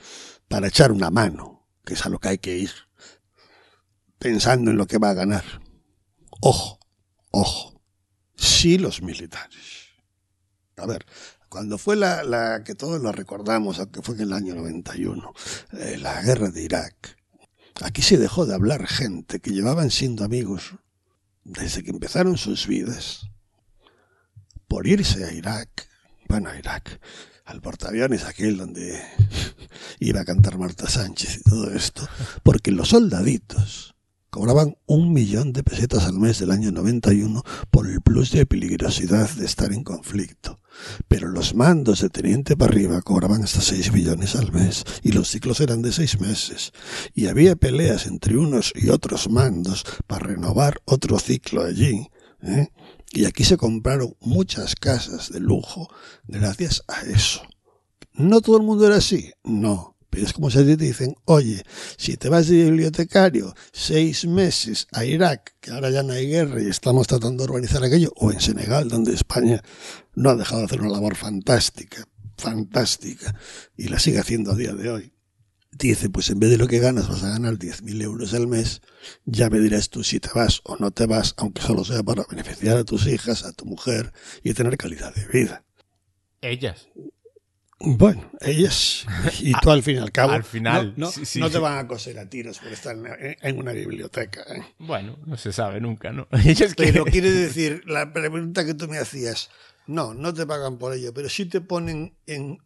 para 0.48 0.68
echar 0.68 0.92
una 0.92 1.12
mano, 1.12 1.68
que 1.86 1.94
es 1.94 2.06
a 2.06 2.10
lo 2.10 2.20
que 2.20 2.30
hay 2.30 2.38
que 2.38 2.58
ir, 2.58 2.72
pensando 4.18 4.72
en 4.72 4.78
lo 4.78 4.88
que 4.88 4.98
va 4.98 5.10
a 5.10 5.16
ganar. 5.16 5.44
Ojo, 6.42 6.80
ojo. 7.32 7.82
Sí 8.36 8.78
los 8.78 9.02
militares. 9.02 9.88
A 10.78 10.86
ver, 10.86 11.06
cuando 11.50 11.78
fue 11.78 11.96
la, 11.96 12.24
la 12.24 12.64
que 12.64 12.76
todos 12.76 13.02
lo 13.02 13.12
recordamos, 13.12 13.80
aunque 13.80 14.02
fue 14.02 14.16
en 14.16 14.22
el 14.22 14.34
año 14.34 14.56
91, 14.56 15.34
eh, 15.74 15.98
la 16.00 16.22
guerra 16.22 16.50
de 16.50 16.64
Irak, 16.64 17.18
aquí 17.82 18.02
se 18.02 18.18
dejó 18.18 18.46
de 18.46 18.54
hablar 18.54 18.88
gente 18.88 19.40
que 19.40 19.52
llevaban 19.52 19.92
siendo 19.92 20.24
amigos 20.24 20.76
desde 21.44 21.84
que 21.84 21.92
empezaron 21.92 22.38
sus 22.38 22.68
vidas 22.68 23.28
por 24.68 24.86
irse 24.86 25.26
a 25.26 25.32
Irak, 25.32 25.88
bueno, 26.28 26.50
a 26.50 26.58
Irak, 26.58 27.00
al 27.48 27.62
portaaviones 27.62 28.26
aquel 28.26 28.58
donde 28.58 29.02
iba 30.00 30.22
a 30.22 30.26
cantar 30.26 30.58
Marta 30.58 30.88
Sánchez 30.88 31.38
y 31.38 31.44
todo 31.44 31.72
esto, 31.74 32.08
porque 32.44 32.72
los 32.72 32.90
soldaditos 32.90 33.96
cobraban 34.30 34.78
un 34.86 35.14
millón 35.14 35.54
de 35.54 35.64
pesetas 35.64 36.06
al 36.06 36.20
mes 36.20 36.40
del 36.40 36.52
año 36.52 36.72
91 36.72 37.42
por 37.72 37.88
el 37.88 38.02
plus 38.02 38.32
de 38.32 38.46
peligrosidad 38.46 39.30
de 39.32 39.46
estar 39.46 39.72
en 39.72 39.84
conflicto. 39.84 40.60
Pero 41.08 41.30
los 41.30 41.56
mandos 41.56 42.02
de 42.02 42.10
teniente 42.10 42.56
para 42.56 42.72
arriba 42.72 43.02
cobraban 43.02 43.44
hasta 43.44 43.62
6 43.62 43.94
millones 43.94 44.36
al 44.36 44.52
mes 44.52 44.84
y 45.02 45.14
los 45.14 45.30
ciclos 45.30 45.60
eran 45.62 45.82
de 45.82 45.92
6 45.92 46.20
meses. 46.20 46.72
Y 47.16 47.28
había 47.28 47.56
peleas 47.56 48.06
entre 48.06 48.38
unos 48.38 48.74
y 48.76 48.90
otros 48.90 49.30
mandos 49.30 49.86
para 50.06 50.28
renovar 50.28 50.82
otro 50.86 51.18
ciclo 51.18 51.64
allí. 51.64 52.08
¿eh? 52.44 52.70
Y 53.12 53.26
aquí 53.26 53.44
se 53.44 53.58
compraron 53.58 54.16
muchas 54.20 54.76
casas 54.76 55.32
de 55.32 55.40
lujo 55.40 55.90
gracias 56.28 56.84
a 56.88 57.02
eso. 57.02 57.42
¿No 58.14 58.42
todo 58.42 58.58
el 58.58 58.64
mundo 58.64 58.86
era 58.86 58.98
así? 58.98 59.32
No. 59.44 59.96
Pero 60.10 60.26
es 60.26 60.34
como 60.34 60.50
si 60.50 60.58
te 60.60 60.78
dicen, 60.78 61.16
oye, 61.26 61.64
si 61.98 62.16
te 62.18 62.30
vas 62.30 62.48
de 62.48 62.64
bibliotecario 62.64 63.54
seis 63.72 64.26
meses 64.26 64.88
a 64.92 65.04
Irak, 65.04 65.56
que 65.60 65.72
ahora 65.72 65.90
ya 65.90 66.02
no 66.02 66.14
hay 66.14 66.28
guerra 66.28 66.62
y 66.62 66.68
estamos 66.68 67.08
tratando 67.08 67.44
de 67.44 67.50
organizar 67.50 67.84
aquello, 67.84 68.14
o 68.16 68.32
en 68.32 68.40
Senegal, 68.40 68.88
donde 68.88 69.14
España 69.14 69.62
no 70.16 70.30
ha 70.30 70.36
dejado 70.36 70.62
de 70.62 70.66
hacer 70.66 70.82
una 70.82 70.92
labor 70.92 71.16
fantástica, 71.16 72.08
fantástica, 72.38 73.36
y 73.76 73.90
la 73.90 74.00
sigue 74.00 74.20
haciendo 74.20 74.52
a 74.52 74.56
día 74.56 74.74
de 74.74 74.90
hoy. 74.90 75.17
Dice, 75.78 76.10
pues 76.10 76.30
en 76.32 76.40
vez 76.40 76.50
de 76.50 76.58
lo 76.58 76.68
que 76.68 76.80
ganas 76.80 77.08
vas 77.08 77.24
a 77.24 77.30
ganar 77.30 77.54
10.000 77.54 78.02
euros 78.02 78.34
al 78.34 78.48
mes, 78.48 78.82
ya 79.26 79.50
me 79.50 79.60
dirás 79.60 79.90
tú 79.90 80.04
si 80.04 80.20
te 80.20 80.30
vas 80.34 80.62
o 80.64 80.76
no 80.78 80.90
te 80.90 81.06
vas, 81.06 81.36
aunque 81.38 81.62
solo 81.62 81.86
sea 81.86 82.02
para 82.02 82.26
beneficiar 82.28 82.78
a 82.78 82.84
tus 82.84 83.06
hijas, 83.06 83.44
a 83.44 83.52
tu 83.52 83.66
mujer 83.66 84.12
y 84.44 84.54
tener 84.56 84.76
calidad 84.78 85.14
de 85.14 85.28
vida. 85.28 85.64
Ellas. 86.42 86.88
Bueno, 87.80 88.32
ellas 88.42 89.06
y 89.40 89.52
tú 89.62 89.70
al 89.70 89.84
fin 89.84 89.98
y 89.98 90.00
al 90.00 90.12
cabo. 90.12 90.32
Al 90.32 90.44
final, 90.44 90.96
no, 90.98 91.06
no, 91.06 91.12
sí, 91.12 91.26
sí. 91.26 91.40
no 91.40 91.52
te 91.52 91.60
van 91.60 91.78
a 91.78 91.88
coser 91.88 92.18
a 92.18 92.28
tiros 92.28 92.58
por 92.58 92.72
estar 92.72 92.96
en, 92.96 93.60
una 93.60 93.72
biblioteca. 93.72 94.42
¿eh? 94.50 94.64
Bueno, 94.80 95.20
no 95.28 95.38
se 95.38 95.54
sabe 95.54 95.80
nunca, 95.80 96.12
¿no? 96.12 96.28
Ellas 96.44 96.74
Pero 96.76 97.06
quiere 97.06 97.30
decir, 97.30 97.84
la 97.86 98.14
pregunta 98.14 98.66
que 98.66 98.74
tú 98.74 98.88
me 98.88 98.98
hacías, 98.98 99.52
no, 99.86 100.16
no 100.16 100.34
te 100.34 100.48
pagan 100.48 100.80
por 100.80 100.94
ello, 100.96 101.14
pero 101.14 101.30
sí 101.30 101.46
te 101.46 101.62
ponen 101.62 102.18
en, 102.26 102.58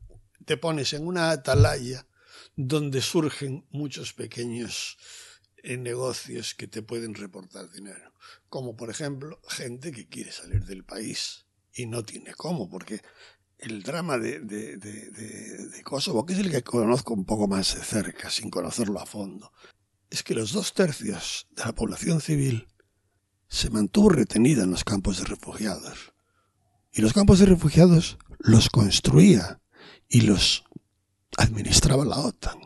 te 0.46 0.56
pones 0.56 0.94
en 0.94 1.06
una 1.06 1.32
atalaya 1.32 2.06
donde 2.56 3.02
surgen 3.02 3.66
muchos 3.72 4.14
pequeños 4.14 4.98
eh, 5.64 5.78
negocios 5.78 6.56
que 6.56 6.68
te 6.68 6.82
pueden 6.82 7.14
reportar 7.16 7.72
dinero. 7.72 8.14
Como 8.50 8.76
por 8.76 8.90
ejemplo, 8.90 9.40
gente 9.48 9.92
que 9.92 10.08
quiere 10.08 10.32
salir 10.32 10.66
del 10.66 10.84
país 10.84 11.46
y 11.74 11.86
no 11.86 12.04
tiene 12.04 12.34
cómo, 12.34 12.70
porque 12.70 13.02
el 13.62 13.84
drama 13.84 14.18
de, 14.18 15.82
Kosovo, 15.84 16.26
que 16.26 16.34
es 16.34 16.40
el 16.40 16.50
que 16.50 16.64
conozco 16.64 17.14
un 17.14 17.26
poco 17.26 17.48
más 17.48 17.76
de 17.76 17.84
cerca, 17.84 18.30
sin 18.30 18.50
conocerlo 18.50 19.00
a 19.00 19.06
fondo, 19.06 19.52
es 20.10 20.24
que 20.24 20.34
los 20.34 20.52
dos 20.52 20.74
tercios 20.74 21.48
de 21.52 21.66
la 21.66 21.74
población 21.74 22.22
civil 22.22 22.68
se 23.48 23.70
mantuvo 23.70 24.10
retenida 24.10 24.64
en 24.64 24.72
los 24.72 24.84
campos 24.84 25.20
de 25.20 25.26
refugiados. 25.26 26.14
Y 26.92 27.02
los 27.02 27.14
campos 27.14 27.40
de 27.40 27.46
refugiados 27.46 28.18
los 28.40 28.70
construía 28.70 29.62
y 30.10 30.22
los 30.22 30.66
administraba 31.38 32.06
la 32.06 32.18
OTAN. 32.18 32.60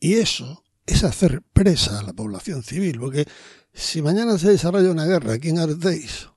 Y 0.00 0.14
eso 0.14 0.64
es 0.86 1.04
hacer 1.04 1.42
presa 1.52 1.98
a 1.98 2.02
la 2.02 2.12
población 2.12 2.62
civil, 2.62 2.98
porque 2.98 3.26
si 3.72 4.02
mañana 4.02 4.38
se 4.38 4.50
desarrolla 4.50 4.90
una 4.90 5.06
guerra 5.06 5.34
aquí 5.34 5.48
en 5.48 5.58
Arteis 5.58 6.28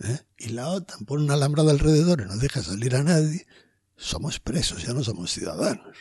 ¿eh? 0.00 0.20
y 0.38 0.50
la 0.50 0.68
OTAN 0.68 1.04
pone 1.04 1.24
una 1.24 1.34
alambrada 1.34 1.72
alrededor 1.72 2.20
y 2.20 2.24
no 2.24 2.36
deja 2.36 2.62
salir 2.62 2.94
a 2.94 3.02
nadie, 3.02 3.46
somos 3.96 4.38
presos, 4.38 4.84
ya 4.84 4.92
no 4.92 5.02
somos 5.02 5.32
ciudadanos. 5.32 5.96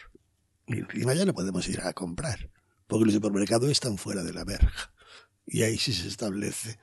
Y, 0.68 1.06
mañana 1.06 1.34
podemos 1.34 1.68
ir 1.70 1.82
a 1.82 1.94
comprar, 1.94 2.52
porque 2.88 3.06
los 3.06 3.14
supermercados 3.14 3.70
están 3.70 3.98
fuera 3.98 4.24
de 4.24 4.34
la 4.34 4.44
verja. 4.44 4.94
Y 5.46 5.64
ahí 5.64 5.78
sí 5.78 5.94
se 5.94 6.08
establece 6.08 6.78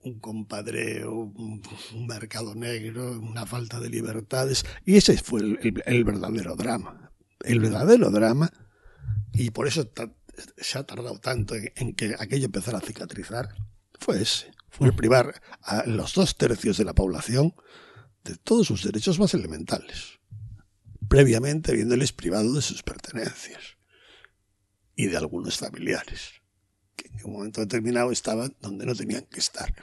un 0.00 0.20
compadreo, 0.20 1.14
un, 1.14 1.62
mercado 2.06 2.54
negro, 2.54 3.18
una 3.18 3.46
falta 3.46 3.80
de 3.80 3.88
libertades. 3.88 4.64
Y 4.84 4.96
ese 4.96 5.16
fue 5.16 5.40
el 5.40 6.04
verdadero 6.04 6.54
drama. 6.54 7.13
El 7.44 7.60
verdadero 7.60 8.10
drama. 8.10 8.50
Y 9.32 9.50
por 9.50 9.68
eso 9.68 9.90
se 10.56 10.78
ha 10.78 10.84
tardado 10.84 11.18
tanto 11.18 11.54
en, 11.54 11.94
que 11.94 12.14
aquello 12.18 12.46
empezara 12.46 12.78
a 12.78 12.80
cicatrizar. 12.80 13.54
Fue 14.00 14.20
ese. 14.22 14.50
Fue 14.70 14.88
el 14.88 14.94
privar 14.94 15.40
a 15.62 15.84
los 15.86 16.14
dos 16.14 16.36
tercios 16.36 16.76
de 16.78 16.84
la 16.84 16.94
población 16.94 17.54
de 18.24 18.36
todos 18.36 18.66
sus 18.66 18.82
derechos 18.82 19.18
más 19.20 19.34
elementales. 19.34 20.18
Previamente 21.08 21.70
habiéndoles 21.72 22.12
privado 22.12 22.52
de 22.54 22.62
sus 22.62 22.82
pertenencias. 22.82 23.76
Y 24.96 25.06
de 25.06 25.16
algunos 25.16 25.58
familiares 25.58 26.32
que 26.96 27.08
en 27.08 27.24
un 27.26 27.32
momento 27.34 27.60
determinado 27.60 28.10
estaban 28.12 28.54
donde 28.60 28.86
no 28.86 28.94
tenían 28.94 29.26
que 29.26 29.40
estar. 29.40 29.74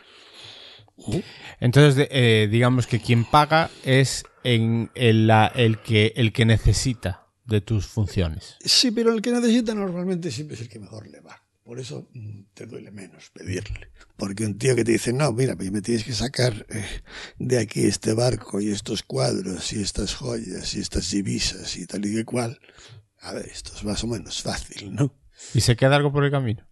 Entonces, 1.59 1.95
de- 1.95 2.07
eh, 2.11 2.47
digamos 2.49 2.87
que 2.87 2.99
quien 3.01 3.25
paga 3.25 3.69
es 3.83 4.23
en 4.43 4.91
el, 4.95 5.27
la- 5.27 5.47
el 5.47 5.79
que, 5.81 6.13
el 6.15 6.31
que 6.31 6.45
necesita 6.45 7.27
de 7.51 7.61
tus 7.61 7.85
funciones. 7.85 8.57
Sí, 8.63 8.91
pero 8.91 9.13
el 9.13 9.21
que 9.21 9.31
necesita 9.31 9.75
normalmente 9.75 10.31
siempre 10.31 10.55
es 10.55 10.61
el 10.61 10.69
que 10.69 10.79
mejor 10.79 11.07
le 11.07 11.19
va. 11.19 11.43
Por 11.63 11.79
eso 11.79 12.09
mm, 12.13 12.41
te 12.53 12.65
duele 12.65 12.91
menos 12.91 13.29
pedirle. 13.29 13.91
Porque 14.17 14.45
un 14.45 14.57
tío 14.57 14.75
que 14.75 14.83
te 14.83 14.93
dice, 14.93 15.13
no, 15.13 15.31
mira, 15.31 15.55
me 15.55 15.81
tienes 15.81 16.03
que 16.03 16.13
sacar 16.13 16.65
eh, 16.69 16.85
de 17.37 17.59
aquí 17.59 17.85
este 17.85 18.13
barco 18.13 18.59
y 18.59 18.71
estos 18.71 19.03
cuadros 19.03 19.71
y 19.73 19.81
estas 19.81 20.15
joyas 20.15 20.73
y 20.73 20.79
estas 20.79 21.11
divisas 21.11 21.77
y 21.77 21.85
tal 21.85 22.05
y 22.05 22.13
que 22.13 22.25
cual. 22.25 22.59
A 23.19 23.33
ver, 23.33 23.45
esto 23.45 23.71
es 23.75 23.83
más 23.83 24.03
o 24.03 24.07
menos 24.07 24.41
fácil, 24.41 24.95
¿no? 24.95 25.15
¿Y 25.53 25.61
se 25.61 25.75
queda 25.75 25.95
algo 25.95 26.11
por 26.11 26.23
el 26.23 26.31
camino? 26.31 26.67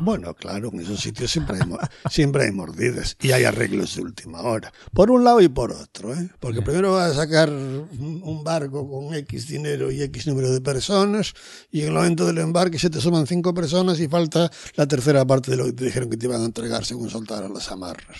Bueno, 0.00 0.34
claro, 0.34 0.70
en 0.72 0.80
esos 0.80 1.00
sitios 1.00 1.30
siempre 1.30 1.56
hay, 1.56 1.62
siempre 2.10 2.44
hay 2.44 2.52
mordidas 2.52 3.16
y 3.20 3.32
hay 3.32 3.44
arreglos 3.44 3.94
de 3.94 4.02
última 4.02 4.40
hora. 4.42 4.72
Por 4.92 5.10
un 5.10 5.24
lado 5.24 5.40
y 5.40 5.48
por 5.48 5.72
otro, 5.72 6.14
¿eh? 6.14 6.28
Porque 6.40 6.62
primero 6.62 6.92
vas 6.92 7.12
a 7.12 7.14
sacar 7.14 7.50
un 7.50 8.42
barco 8.44 8.88
con 8.88 9.14
X 9.14 9.48
dinero 9.48 9.90
y 9.90 10.02
X 10.02 10.26
número 10.26 10.50
de 10.50 10.60
personas 10.60 11.34
y 11.70 11.82
en 11.82 11.88
el 11.88 11.92
momento 11.92 12.26
del 12.26 12.38
embarque 12.38 12.78
se 12.78 12.90
te 12.90 13.00
suman 13.00 13.26
cinco 13.26 13.54
personas 13.54 14.00
y 14.00 14.08
falta 14.08 14.50
la 14.74 14.86
tercera 14.86 15.24
parte 15.24 15.52
de 15.52 15.56
lo 15.56 15.66
que 15.66 15.72
te 15.72 15.84
dijeron 15.84 16.10
que 16.10 16.16
te 16.16 16.26
iban 16.26 16.42
a 16.42 16.46
entregar 16.46 16.84
según 16.84 17.10
soltaron 17.10 17.54
las 17.54 17.70
amarras. 17.70 18.18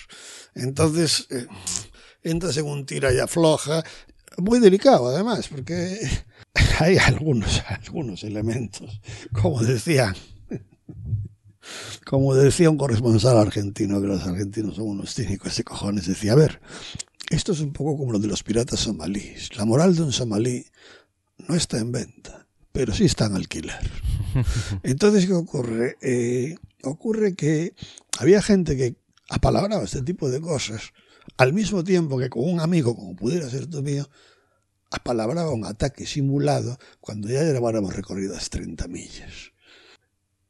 Entonces, 0.55 1.27
eh, 1.31 1.47
entras 2.23 2.57
en 2.57 2.67
un 2.67 2.87
tira 2.87 3.13
y 3.13 3.19
afloja, 3.19 3.83
muy 4.39 4.61
delicado 4.61 5.09
además, 5.09 5.49
porque 5.49 5.99
hay 6.79 6.99
algunos, 6.99 7.63
algunos 7.67 8.25
elementos, 8.25 9.01
como 9.33 9.63
decían, 9.63 10.15
como 12.05 12.35
decía 12.35 12.71
un 12.71 12.77
corresponsal 12.77 13.39
argentino, 13.39 14.01
que 14.01 14.07
los 14.07 14.27
argentinos 14.27 14.77
son 14.77 14.89
unos 14.89 15.15
cínicos 15.15 15.57
de 15.57 15.65
cojones, 15.65 16.07
decía, 16.07 16.33
a 16.33 16.37
ver, 16.37 16.61
esto 17.31 17.53
es 17.53 17.61
un 17.61 17.73
poco 17.73 17.97
como 17.97 18.13
lo 18.13 18.19
de 18.19 18.29
los 18.29 18.43
piratas 18.43 18.81
somalíes. 18.81 19.57
La 19.57 19.65
moral 19.65 19.97
de 19.97 20.03
un 20.03 20.13
somalí 20.13 20.67
no 21.49 21.55
está 21.55 21.79
en 21.79 21.93
venta, 21.93 22.47
pero 22.73 22.93
sí 22.93 23.05
está 23.05 23.27
en 23.27 23.37
alquiler. 23.37 23.91
Entonces, 24.83 25.27
¿qué 25.27 25.33
ocurre? 25.33 25.97
Eh, 26.03 26.57
ocurre 26.83 27.35
que 27.35 27.75
había 28.19 28.43
gente 28.43 28.77
que 28.77 28.97
apalabraba 29.31 29.85
este 29.85 30.03
tipo 30.03 30.29
de 30.29 30.41
cosas, 30.41 30.93
al 31.37 31.53
mismo 31.53 31.85
tiempo 31.85 32.19
que 32.19 32.29
con 32.29 32.45
un 32.45 32.61
amigo, 32.61 32.95
como 32.95 33.17
pudiera 33.17 33.49
ser 33.49 33.67
tú 33.67 33.83
mío, 33.83 34.09
apalabraba 34.91 35.51
un 35.51 35.65
ataque 35.65 36.07
simulado 36.07 36.79
cuando 37.01 37.29
ya 37.29 37.43
llevábamos 37.43 37.97
recorridas 37.97 38.51
30 38.51 38.89
millas. 38.89 39.52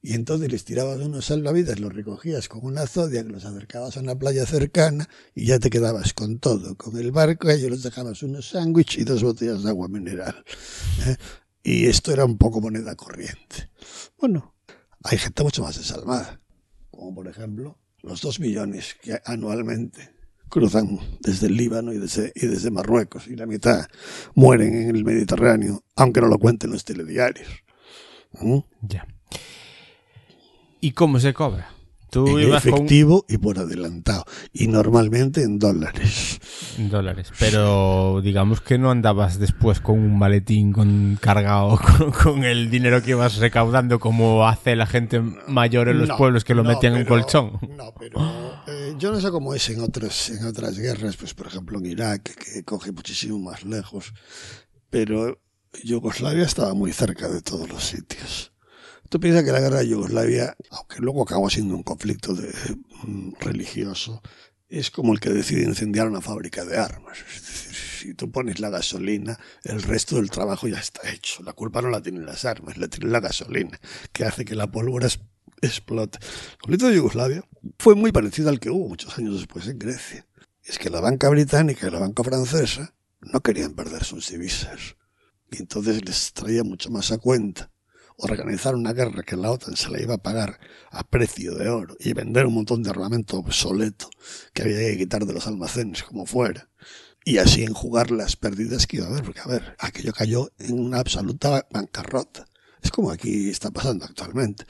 Y 0.05 0.15
entonces 0.15 0.51
les 0.51 0.65
tirabas 0.65 0.99
unos 0.99 1.27
salvavidas, 1.27 1.79
los 1.79 1.93
recogías 1.93 2.49
con 2.49 2.65
una 2.65 2.89
zodia, 2.89 3.23
los 3.23 3.45
acercabas 3.45 3.97
a 3.97 4.01
una 4.01 4.19
playa 4.19 4.45
cercana 4.45 5.09
y 5.33 5.47
ya 5.47 5.61
te 5.61 5.71
quedabas 5.71 6.13
con 6.13 6.41
todo. 6.41 6.77
Con 6.77 6.97
el 6.99 7.13
barco, 7.13 7.47
a 7.47 7.55
ellos 7.55 7.71
les 7.71 7.83
dejabas 7.85 8.25
unos 8.25 8.49
sándwiches 8.49 8.99
y 8.99 9.05
dos 9.05 9.23
botellas 9.23 9.63
de 9.63 9.71
agua 9.71 9.87
mineral. 9.87 10.45
¿eh? 11.07 11.17
Y 11.63 11.87
esto 11.87 12.13
era 12.13 12.25
un 12.25 12.37
poco 12.37 12.61
moneda 12.61 12.97
corriente. 12.97 13.71
Bueno, 14.19 14.57
hay 15.05 15.19
gente 15.19 15.45
mucho 15.45 15.63
más 15.63 15.79
desalmada, 15.79 16.41
como 16.91 17.15
por 17.15 17.29
ejemplo 17.29 17.79
los 18.03 18.21
dos 18.21 18.41
millones 18.41 18.97
que 19.01 19.21
anualmente 19.25 20.11
cruzan 20.49 20.99
desde 21.21 21.47
el 21.47 21.57
Líbano 21.57 21.93
y 21.93 21.99
desde, 21.99 22.33
y 22.35 22.47
desde 22.47 22.73
Marruecos 22.73 23.29
y 23.29 23.37
la 23.37 23.47
mitad 23.47 23.87
mueren 24.35 24.75
en 24.75 24.97
el 24.97 25.05
Mediterráneo, 25.05 25.85
aunque 25.95 26.21
no 26.21 26.27
lo 26.27 26.39
cuenten 26.39 26.73
los 26.73 26.85
telediarios. 26.85 27.49
Ya. 28.81 29.07
¿Y 30.83 30.93
cómo 30.93 31.21
se 31.21 31.33
cobra? 31.33 31.71
Tú 32.11 32.39
en 32.39 32.53
efectivo 32.53 33.23
con... 33.23 33.35
y 33.35 33.39
por 33.39 33.59
adelantado. 33.59 34.25
Y 34.53 34.67
normalmente 34.67 35.43
en 35.45 35.61
dólares. 35.61 36.41
En 36.77 36.91
dólares. 36.91 37.31
Pero 37.39 38.21
digamos 38.21 38.61
que 38.61 38.79
no 38.79 38.91
andabas 38.91 39.39
después 39.39 39.81
con 39.81 39.99
un 40.01 40.19
maletín 40.19 40.73
con, 40.73 41.17
cargado 41.21 41.79
con, 41.99 42.11
con 42.11 42.45
el 42.45 42.69
dinero 42.69 43.01
que 43.03 43.13
ibas 43.13 43.37
recaudando 43.37 44.01
como 44.01 44.47
hace 44.47 44.75
la 44.75 44.87
gente 44.87 45.21
mayor 45.21 45.89
en 45.89 46.01
los 46.01 46.09
no, 46.09 46.17
pueblos 46.19 46.45
que 46.45 46.55
lo 46.55 46.65
no, 46.65 46.71
metían 46.71 46.97
en 46.97 47.05
pero- 47.05 47.15
un 47.15 47.21
colchón. 47.23 47.53
No, 47.77 47.95
pero 47.97 48.19
eh, 48.67 48.95
yo 48.99 49.13
no 49.13 49.21
sé 49.21 49.31
cómo 49.31 49.55
es 49.55 49.71
en 49.71 49.81
otras, 49.81 50.31
en 50.31 50.45
otras 50.45 50.77
guerras, 50.77 51.17
pues 51.17 51.33
por 51.33 51.47
ejemplo 51.47 51.79
en 51.79 51.87
Irak, 51.87 52.23
que 52.25 52.65
coge 52.65 52.91
muchísimo 52.91 53.39
más 53.39 53.63
lejos. 53.65 54.13
Pero 54.91 55.41
Yugoslavia 55.83 56.45
estaba 56.45 56.75
muy 56.75 56.93
cerca 56.93 57.29
de 57.29 57.41
todos 57.41 57.69
los 57.71 57.85
sitios. 57.85 58.52
Tú 59.13 59.21
piensas 59.21 59.45
que 59.45 59.53
la 59.53 59.61
guerra 59.61 59.81
de 59.81 59.89
Yugoslavia, 59.89 60.57
aunque 60.71 61.01
luego 61.01 61.25
acabó 61.25 61.51
siendo 61.51 61.75
un 61.75 61.83
conflicto 61.83 62.33
mm, 62.33 63.33
religioso, 63.41 64.23
es 64.71 64.91
como 64.91 65.13
el 65.13 65.21
que 65.21 65.29
decide 65.29 65.65
incendiar 65.65 66.09
una 66.09 66.23
fábrica 66.23 66.65
de 66.65 66.79
armas. 66.79 67.19
Es 67.19 67.43
decir, 67.47 67.75
si 67.75 68.15
tú 68.15 68.31
pones 68.33 68.59
la 68.59 68.71
gasolina, 68.71 69.39
el 69.65 69.83
resto 69.83 70.17
del 70.17 70.31
trabajo 70.31 70.67
ya 70.67 70.79
está 70.79 71.11
hecho. 71.11 71.43
La 71.43 71.53
culpa 71.53 71.83
no 71.83 71.91
la 71.91 72.01
tienen 72.01 72.25
las 72.25 72.47
armas, 72.47 72.79
la 72.79 72.89
tiene 72.89 73.11
la 73.11 73.21
gasolina, 73.21 73.79
que 74.15 74.25
hace 74.25 74.47
que 74.47 74.55
la 74.55 74.71
pólvora 74.71 75.09
explote. 75.61 76.19
El 76.53 76.57
conflicto 76.57 76.89
de 76.89 76.97
Yugoslavia 76.97 77.45
fue 77.79 77.95
muy 77.95 78.13
parecido 78.13 78.49
al 78.49 78.61
que 78.61 78.71
hubo 78.71 78.89
muchos 78.89 79.19
años 79.19 79.35
después 79.35 79.69
en 79.69 79.79
Grecia. 79.79 80.27
Es 80.65 80.79
que 80.79 80.89
la 80.89 81.03
banca 81.03 81.29
británica 81.29 81.87
y 81.87 81.91
la 81.91 81.99
banca 81.99 82.25
francesa 82.25 82.95
no 83.21 83.43
querían 83.43 83.75
perder 83.75 84.05
sus 84.05 84.31
divisas. 84.31 84.97
Y 85.51 85.59
entonces 85.59 86.03
les 86.03 86.33
traía 86.33 86.65
mucho 86.65 86.91
más 86.91 87.13
a 87.13 87.19
cuenta 87.19 87.72
organizar 88.23 88.75
una 88.75 88.93
guerra 88.93 89.23
que 89.23 89.37
la 89.37 89.51
OTAN 89.51 89.77
se 89.77 89.91
la 89.91 90.01
iba 90.01 90.15
a 90.15 90.23
pagar 90.23 90.61
a 90.91 91.03
precio 91.03 91.55
de 91.55 91.69
oro 91.69 91.97
y 91.99 92.13
vender 92.13 92.47
un 92.47 92.55
montón 92.55 92.83
de 92.83 92.91
armamento 92.91 93.39
obsoleto 93.39 94.09
que 94.53 94.63
había 94.63 94.79
que 94.79 94.99
quitar 94.99 95.27
de 95.27 95.33
los 95.33 95.47
almacenes 95.47 96.03
como 96.05 96.25
fuera. 96.25 96.69
Y 97.25 97.39
así 97.39 97.63
enjugar 97.63 98.11
las 98.11 98.37
pérdidas 98.37 98.87
que 98.87 98.97
iba 98.97 99.07
a 99.07 99.11
haber, 99.11 99.23
porque 99.23 99.41
a 99.41 99.47
ver, 99.47 99.77
aquello 99.79 100.13
cayó 100.13 100.51
en 100.59 100.79
una 100.79 100.99
absoluta 100.99 101.67
bancarrota. 101.71 102.47
Es 102.81 102.91
como 102.91 103.11
aquí 103.11 103.49
está 103.49 103.71
pasando 103.71 104.05
actualmente. 104.05 104.67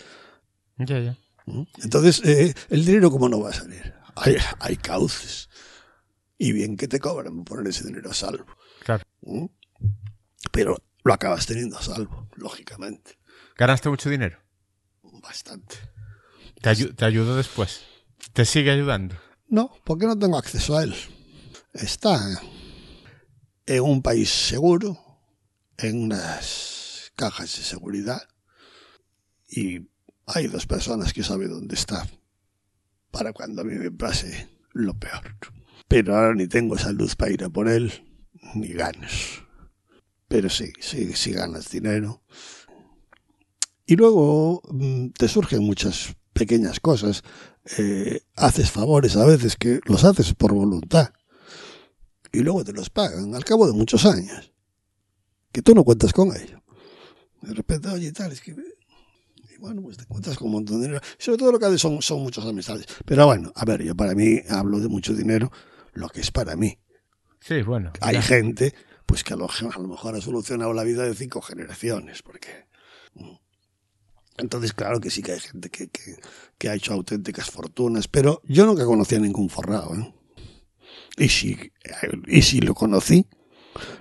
Ya, 0.76 0.98
ya. 0.98 1.18
¿Mm? 1.46 1.62
Entonces, 1.82 2.22
eh, 2.24 2.54
¿el 2.68 2.84
dinero 2.84 3.10
cómo 3.10 3.28
no 3.28 3.40
va 3.40 3.50
a 3.50 3.54
salir? 3.54 3.94
Hay, 4.16 4.36
hay 4.60 4.76
cauces. 4.76 5.48
Y 6.36 6.52
bien 6.52 6.76
que 6.76 6.88
te 6.88 7.00
cobran 7.00 7.44
por 7.44 7.56
poner 7.56 7.70
ese 7.70 7.86
dinero 7.86 8.10
a 8.10 8.14
salvo. 8.14 8.46
Claro. 8.84 9.04
¿Mm? 9.22 9.46
Pero 10.50 10.76
lo 11.04 11.12
acabas 11.14 11.46
teniendo 11.46 11.78
a 11.78 11.82
salvo, 11.82 12.28
lógicamente. 12.36 13.18
¿Ganaste 13.56 13.88
mucho 13.88 14.10
dinero? 14.10 14.38
Bastante. 15.02 15.76
¿Te, 16.60 16.70
ayu- 16.70 16.94
te 16.94 17.04
ayudó 17.04 17.36
después? 17.36 17.82
¿Te 18.32 18.44
sigue 18.44 18.70
ayudando? 18.70 19.16
No, 19.48 19.70
porque 19.84 20.06
no 20.06 20.18
tengo 20.18 20.38
acceso 20.38 20.76
a 20.76 20.84
él. 20.84 20.94
Está 21.74 22.18
en 23.66 23.82
un 23.82 24.02
país 24.02 24.30
seguro, 24.30 24.98
en 25.78 26.02
unas 26.04 27.12
cajas 27.16 27.56
de 27.56 27.62
seguridad, 27.62 28.22
y 29.48 29.88
hay 30.26 30.46
dos 30.46 30.66
personas 30.66 31.12
que 31.12 31.22
saben 31.22 31.50
dónde 31.50 31.74
está 31.74 32.06
para 33.10 33.32
cuando 33.32 33.62
a 33.62 33.64
mí 33.64 33.74
me 33.74 33.90
pase 33.90 34.48
lo 34.72 34.94
peor. 34.98 35.36
Pero 35.88 36.16
ahora 36.16 36.34
ni 36.34 36.46
tengo 36.46 36.78
salud 36.78 37.12
para 37.16 37.32
ir 37.32 37.44
a 37.44 37.50
por 37.50 37.68
él, 37.68 37.92
ni 38.54 38.68
ganas. 38.68 39.42
Pero 40.28 40.48
sí, 40.48 40.72
sí, 40.80 41.12
sí 41.14 41.32
ganas 41.32 41.70
dinero. 41.70 42.22
Y 43.86 43.96
luego 43.96 44.62
mm, 44.70 45.08
te 45.10 45.28
surgen 45.28 45.62
muchas 45.64 46.14
pequeñas 46.32 46.80
cosas. 46.80 47.22
Eh, 47.78 48.20
haces 48.36 48.70
favores 48.70 49.16
a 49.16 49.24
veces 49.24 49.56
que 49.56 49.80
los 49.84 50.04
haces 50.04 50.34
por 50.34 50.52
voluntad. 50.52 51.12
Y 52.32 52.40
luego 52.40 52.64
te 52.64 52.72
los 52.72 52.90
pagan 52.90 53.34
al 53.34 53.44
cabo 53.44 53.66
de 53.66 53.72
muchos 53.72 54.06
años. 54.06 54.52
Que 55.52 55.62
tú 55.62 55.74
no 55.74 55.84
cuentas 55.84 56.12
con 56.12 56.34
ello. 56.34 56.62
De 57.42 57.54
repente, 57.54 57.88
oye, 57.88 58.12
tal, 58.12 58.32
es 58.32 58.40
que... 58.40 58.52
Y 58.52 59.58
bueno, 59.58 59.82
pues 59.82 59.98
te 59.98 60.06
cuentas 60.06 60.38
con 60.38 60.46
un 60.46 60.54
montón 60.54 60.80
de 60.80 60.86
dinero. 60.86 61.04
Sobre 61.18 61.38
todo 61.38 61.52
lo 61.52 61.58
que 61.58 61.66
haces 61.66 61.80
son, 61.80 62.00
son 62.00 62.22
muchas 62.22 62.46
amistades. 62.46 62.86
Pero 63.04 63.26
bueno, 63.26 63.52
a 63.54 63.64
ver, 63.64 63.82
yo 63.82 63.94
para 63.94 64.14
mí 64.14 64.40
hablo 64.48 64.80
de 64.80 64.88
mucho 64.88 65.12
dinero, 65.12 65.52
lo 65.92 66.08
que 66.08 66.20
es 66.20 66.30
para 66.30 66.56
mí. 66.56 66.78
Sí, 67.40 67.60
bueno. 67.62 67.92
Hay 68.00 68.14
ya. 68.14 68.22
gente 68.22 68.74
pues 69.04 69.24
que 69.24 69.34
a 69.34 69.36
lo, 69.36 69.46
a 69.46 69.78
lo 69.78 69.88
mejor 69.88 70.14
ha 70.14 70.20
solucionado 70.22 70.72
la 70.72 70.84
vida 70.84 71.02
de 71.02 71.14
cinco 71.14 71.42
generaciones, 71.42 72.22
porque 72.22 72.66
mm. 73.14 73.41
Entonces 74.38 74.72
claro 74.72 75.00
que 75.00 75.10
sí 75.10 75.22
que 75.22 75.32
hay 75.32 75.40
gente 75.40 75.70
que, 75.70 75.88
que, 75.88 76.16
que 76.58 76.68
ha 76.68 76.74
hecho 76.74 76.92
auténticas 76.92 77.50
fortunas, 77.50 78.08
pero 78.08 78.42
yo 78.44 78.66
nunca 78.66 78.84
conocí 78.84 79.14
a 79.14 79.20
ningún 79.20 79.48
forrado, 79.48 79.94
¿eh? 79.94 80.14
Y 81.16 81.28
si, 81.28 81.58
y 82.26 82.42
si 82.42 82.60
lo 82.60 82.74
conocí, 82.74 83.26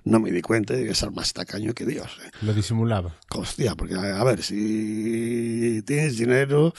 no 0.04 0.20
me 0.20 0.32
di 0.32 0.42
cuenta 0.42 0.74
de 0.74 0.86
que 0.86 0.96
ser 0.96 1.12
más 1.12 1.34
tacaño 1.34 1.74
que 1.74 1.86
Dios. 1.86 2.18
¿eh? 2.26 2.30
Lo 2.42 2.54
disimulaba. 2.54 3.18
Hostia, 3.36 3.76
porque 3.76 3.96
a 3.96 4.20
a 4.20 4.24
ver, 4.24 4.44
si 4.44 5.82
tienes 5.86 6.18
dinero, 6.18 6.74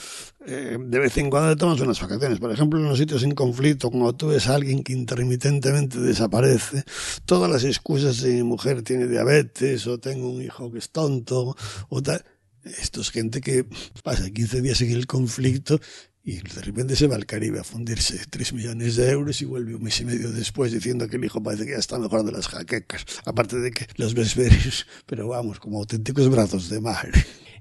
eh, 0.46 0.76
de 0.78 0.98
vez 0.98 1.16
en 1.18 1.30
cuando 1.30 1.50
te 1.50 1.56
tomas 1.56 1.80
unas 1.80 2.00
vacaciones. 2.00 2.38
Por 2.38 2.52
ejemplo, 2.52 2.78
en 2.78 2.88
los 2.88 2.98
sitios 2.98 3.22
en 3.22 3.34
conflicto, 3.34 3.90
cuando 3.90 4.14
tú 4.14 4.28
ves 4.28 4.48
a 4.48 4.54
alguien 4.54 4.82
que 4.82 4.92
intermitentemente 4.92 5.98
desaparece, 5.98 6.84
todas 7.24 7.50
las 7.50 7.64
excusas 7.64 8.20
de 8.20 8.34
mi 8.34 8.42
mujer 8.42 8.82
tiene 8.82 9.06
diabetes, 9.06 9.86
o 9.86 9.98
tengo 9.98 10.30
un 10.30 10.42
hijo 10.42 10.70
que 10.70 10.78
es 10.78 10.90
tonto, 10.90 11.56
o 11.88 12.02
tal. 12.02 12.24
Esto 12.64 13.00
es 13.00 13.10
gente 13.10 13.40
que 13.40 13.66
pasa 14.02 14.30
15 14.30 14.60
días 14.60 14.80
en 14.82 14.92
el 14.92 15.06
conflicto 15.06 15.80
y 16.24 16.36
de 16.36 16.62
repente 16.62 16.94
se 16.94 17.08
va 17.08 17.16
al 17.16 17.26
Caribe 17.26 17.58
a 17.58 17.64
fundirse 17.64 18.20
3 18.30 18.52
millones 18.52 18.94
de 18.94 19.10
euros 19.10 19.42
y 19.42 19.44
vuelve 19.44 19.74
un 19.74 19.82
mes 19.82 20.00
y 20.00 20.04
medio 20.04 20.30
después 20.30 20.70
diciendo 20.70 21.08
que 21.08 21.16
el 21.16 21.24
hijo 21.24 21.42
parece 21.42 21.64
que 21.64 21.72
ya 21.72 21.78
está 21.78 21.98
mejor 21.98 22.24
de 22.24 22.30
las 22.30 22.46
jaquecas. 22.46 23.04
Aparte 23.24 23.58
de 23.58 23.72
que 23.72 23.86
los 23.96 24.14
ves 24.14 24.36
veres, 24.36 24.86
pero 25.06 25.26
vamos, 25.26 25.58
como 25.58 25.78
auténticos 25.78 26.28
brazos 26.30 26.68
de 26.68 26.80
mar. 26.80 27.10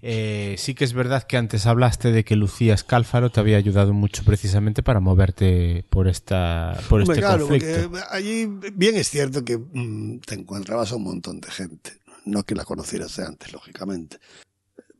Eh, 0.03 0.55
sí 0.57 0.73
que 0.73 0.83
es 0.83 0.93
verdad 0.93 1.23
que 1.23 1.37
antes 1.37 1.67
hablaste 1.67 2.11
de 2.11 2.23
que 2.23 2.35
Lucía 2.35 2.73
Escálfaro 2.73 3.31
te 3.31 3.39
había 3.39 3.57
ayudado 3.57 3.93
mucho 3.93 4.23
precisamente 4.23 4.81
para 4.81 4.99
moverte 4.99 5.85
por 5.91 6.07
esta 6.07 6.75
por 6.89 7.03
este 7.03 7.19
claro, 7.19 7.47
conflicto. 7.47 7.91
porque 7.91 8.05
allí 8.09 8.47
bien 8.73 8.97
es 8.97 9.11
cierto 9.11 9.45
que 9.45 9.59
mm, 9.59 10.21
te 10.21 10.33
encontrabas 10.33 10.91
a 10.91 10.95
un 10.95 11.03
montón 11.03 11.39
de 11.39 11.51
gente. 11.51 11.91
No 12.25 12.43
que 12.43 12.55
la 12.55 12.65
conocieras 12.65 13.15
de 13.15 13.25
antes, 13.25 13.53
lógicamente. 13.53 14.17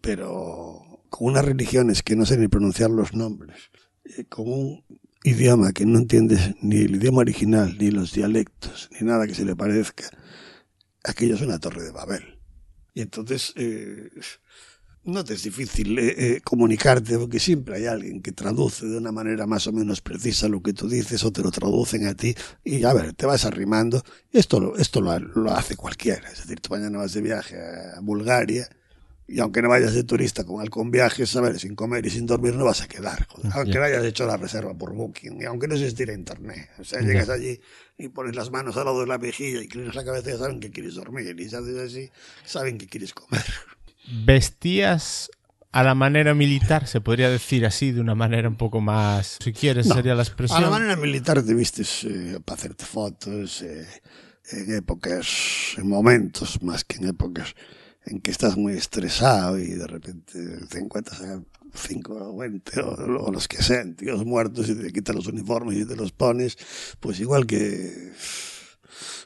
Pero 0.02 1.02
con 1.10 1.30
unas 1.30 1.46
religiones 1.46 2.04
que 2.04 2.16
no 2.16 2.26
sé 2.26 2.38
ni 2.38 2.48
pronunciar 2.48 2.90
los 2.90 3.14
nombres, 3.14 3.72
eh, 4.06 4.26
con 4.26 4.48
un 4.48 4.84
idioma 5.24 5.72
que 5.72 5.86
no 5.86 6.00
entiendes 6.00 6.56
ni 6.62 6.78
el 6.78 6.96
idioma 6.96 7.20
original, 7.20 7.78
ni 7.80 7.92
los 7.92 8.14
dialectos, 8.14 8.90
ni 9.00 9.06
nada 9.06 9.28
que 9.28 9.36
se 9.36 9.46
le 9.46 9.56
parezca, 9.56 10.10
aquello 11.04 11.36
es 11.36 11.42
una 11.42 11.60
torre 11.60 11.84
de 11.84 11.92
Babel. 11.92 12.40
Y 12.94 13.02
entonces 13.02 13.54
eh, 13.56 14.10
no 15.04 15.24
te 15.24 15.34
es 15.34 15.44
difícil 15.44 15.98
eh, 15.98 16.14
eh, 16.18 16.42
comunicarte 16.42 17.18
porque 17.18 17.40
siempre 17.40 17.76
hay 17.76 17.86
alguien 17.86 18.22
que 18.22 18.32
traduce 18.32 18.86
de 18.86 18.98
una 18.98 19.12
manera 19.12 19.48
más 19.48 19.66
o 19.68 19.72
menos 19.72 20.02
precisa 20.02 20.48
lo 20.48 20.62
que 20.62 20.74
tú 20.74 20.90
dices 20.90 21.24
o 21.24 21.32
te 21.32 21.42
lo 21.42 21.52
traducen 21.52 22.06
a 22.08 22.16
ti 22.16 22.36
y 22.64 22.84
a 22.84 22.94
ver, 22.94 23.14
te 23.14 23.26
vas 23.26 23.46
arrimando. 23.46 24.04
Esto, 24.32 24.76
esto 24.78 25.02
lo, 25.02 25.18
lo 25.18 25.52
hace 25.52 25.76
cualquiera. 25.76 26.30
Es 26.30 26.40
decir, 26.40 26.60
tú 26.60 26.72
mañana 26.72 27.00
vas 27.00 27.14
de 27.14 27.22
viaje 27.22 27.56
a 27.58 28.00
Bulgaria 28.02 28.68
y 29.32 29.40
aunque 29.40 29.62
no 29.62 29.70
vayas 29.70 29.94
de 29.94 30.04
turista 30.04 30.44
con 30.44 30.62
algún 30.62 30.92
viaje, 30.92 31.24
a 31.36 31.42
ver, 31.42 31.60
sin 31.60 31.76
comer 31.76 32.06
y 32.06 32.10
sin 32.10 32.26
dormir 32.26 32.54
no 32.56 32.66
vas 32.66 32.82
a 32.82 32.88
quedar. 32.88 33.26
joder. 33.28 33.52
Aunque 33.56 33.78
no 33.78 33.84
hayas 33.86 34.04
hecho 34.04 34.26
la 34.26 34.38
reserva 34.38 34.74
por 34.74 34.94
Booking 34.94 35.42
y 35.42 35.46
aunque 35.46 35.68
no 35.68 35.76
existiera 35.76 36.14
internet. 36.14 36.70
O 36.80 36.84
sea, 36.84 37.00
llegas 37.02 37.30
allí 37.30 37.60
y 37.98 38.10
pones 38.10 38.36
las 38.36 38.52
manos 38.52 38.76
al 38.78 38.86
lado 38.86 39.02
de 39.02 39.08
la 39.08 39.18
mejilla 39.18 39.62
y 39.62 39.64
inclinas 39.66 39.96
la 39.96 40.04
cabeza 40.04 40.32
y 40.32 40.38
saben 40.38 40.60
que 40.60 40.72
quieres 40.72 40.96
dormir. 40.96 41.36
Y 41.40 41.50
si 41.50 41.56
haces 41.56 41.78
así, 41.78 42.10
saben 42.46 42.78
que 42.78 42.88
quieres 42.88 43.14
comer. 43.14 43.44
¿Vestías 44.26 45.30
a 45.72 45.84
la 45.84 45.96
manera 45.96 46.34
militar? 46.34 46.88
Se 46.88 47.02
podría 47.02 47.30
decir 47.30 47.66
así, 47.66 47.92
de 47.92 48.02
una 48.02 48.16
manera 48.16 48.50
un 48.50 48.58
poco 48.58 48.82
más, 48.82 49.38
si 49.42 49.54
quieres, 49.54 49.88
No. 49.88 49.96
sería 49.96 50.16
la 50.16 50.22
A 50.22 50.26
expresión. 50.26 50.62
la 50.62 50.70
manera 50.70 50.96
militar 50.96 51.42
te 51.44 51.54
vistes 51.54 52.04
eh, 52.04 52.40
para 52.44 52.58
hacerte 52.60 52.86
fotos, 52.86 53.62
eh, 53.62 53.88
en 54.52 54.76
épocas, 54.76 55.76
en 55.78 55.88
momentos 55.88 56.62
más 56.62 56.84
que 56.84 56.98
en 56.98 57.08
épocas 57.10 57.56
en 58.06 58.20
que 58.20 58.32
estás 58.32 58.58
muy 58.58 58.74
estresado 58.74 59.60
y 59.60 59.68
de 59.68 59.88
repente 59.88 60.66
te 60.70 60.80
encuentras 60.80 61.22
a 61.22 61.42
cinco 61.74 62.14
o 62.16 62.38
veinte 62.38 62.82
o, 62.82 63.26
o 63.26 63.32
los 63.32 63.48
que 63.48 63.62
sean, 63.62 63.96
tíos 63.96 64.26
muertos 64.26 64.70
y 64.70 64.76
te 64.76 64.92
quitas 64.92 65.16
los 65.16 65.28
uniformes 65.28 65.78
y 65.78 65.86
te 65.86 65.96
los 65.96 66.12
pones, 66.12 66.58
pues 67.00 67.20
igual 67.20 67.46
que 67.46 68.12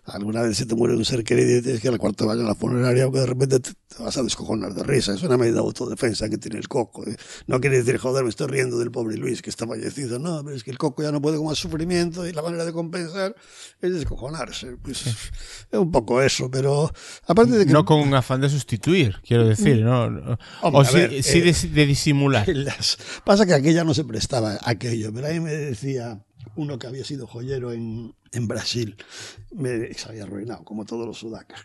alguna 0.05 0.41
vez 0.41 0.57
se 0.57 0.65
te 0.65 0.75
muere 0.75 0.95
un 0.95 1.03
ser 1.05 1.23
querido 1.23 1.57
y 1.57 1.61
tienes 1.61 1.81
que 1.81 1.87
ir 1.87 1.93
al 1.93 1.99
cuarto 1.99 2.27
baño 2.27 2.41
a 2.41 2.49
la 2.49 2.55
funeraria 2.55 3.05
porque 3.05 3.19
de 3.21 3.25
repente 3.25 3.59
te, 3.59 3.71
vas 3.99 4.15
a 4.17 4.23
descojonar 4.23 4.73
de 4.73 4.83
risa. 4.83 5.13
Es 5.13 5.23
una 5.23 5.37
medida 5.37 5.55
de 5.55 5.59
autodefensa 5.61 6.29
que 6.29 6.37
tiene 6.37 6.57
el 6.59 6.67
coco. 6.67 7.07
¿eh? 7.07 7.15
No 7.47 7.59
quiere 7.59 7.77
decir, 7.77 7.97
joder, 7.97 8.23
me 8.23 8.29
estoy 8.29 8.47
riendo 8.47 8.77
del 8.77 8.91
pobre 8.91 9.17
Luis 9.17 9.41
que 9.41 9.49
está 9.49 9.65
fallecido. 9.65 10.19
No, 10.19 10.43
pero 10.43 10.55
es 10.55 10.63
que 10.63 10.71
el 10.71 10.77
coco 10.77 11.01
ya 11.03 11.11
no 11.11 11.21
puede 11.21 11.37
con 11.37 11.47
más 11.47 11.57
sufrimiento 11.57 12.27
y 12.27 12.33
la 12.33 12.41
manera 12.41 12.65
de 12.65 12.73
compensar 12.73 13.35
es 13.81 13.93
descojonarse. 13.93 14.77
Pues 14.81 15.07
es 15.07 15.15
un 15.79 15.91
poco 15.91 16.21
eso, 16.21 16.49
pero 16.51 16.91
aparte 17.27 17.57
de 17.57 17.65
que... 17.65 17.73
No 17.73 17.85
con 17.85 17.99
un 18.01 18.13
afán 18.13 18.41
de 18.41 18.49
sustituir, 18.49 19.15
quiero 19.25 19.47
decir, 19.47 19.81
¿no? 19.83 20.03
Hombre, 20.05 20.37
o 20.81 20.85
sí, 20.85 20.95
ver, 20.97 21.23
sí 21.23 21.37
eh, 21.39 21.41
de, 21.53 21.67
de 21.69 21.85
disimular. 21.85 22.47
Las- 22.49 22.97
Pasa 23.23 23.45
que 23.45 23.53
aquella 23.53 23.83
no 23.83 23.93
se 23.93 24.03
prestaba 24.03 24.59
aquello, 24.63 25.11
pero 25.13 25.27
ahí 25.27 25.39
me 25.39 25.51
decía 25.51 26.23
uno 26.55 26.79
que 26.79 26.87
había 26.87 27.03
sido 27.03 27.27
joyero 27.27 27.71
en, 27.71 28.13
en 28.31 28.47
Brasil, 28.47 28.95
me, 29.51 29.93
se 29.93 30.09
había 30.09 30.23
arruinado, 30.23 30.63
como 30.63 30.85
todos 30.85 31.05
los 31.05 31.17
sudacas. 31.17 31.61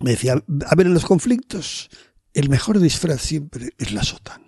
Me 0.00 0.12
decía, 0.12 0.34
a 0.34 0.74
ver, 0.76 0.86
en 0.86 0.94
los 0.94 1.04
conflictos, 1.04 1.90
el 2.32 2.48
mejor 2.48 2.78
disfraz 2.78 3.20
siempre 3.20 3.70
es 3.78 3.92
la 3.92 4.04
sotana. 4.04 4.47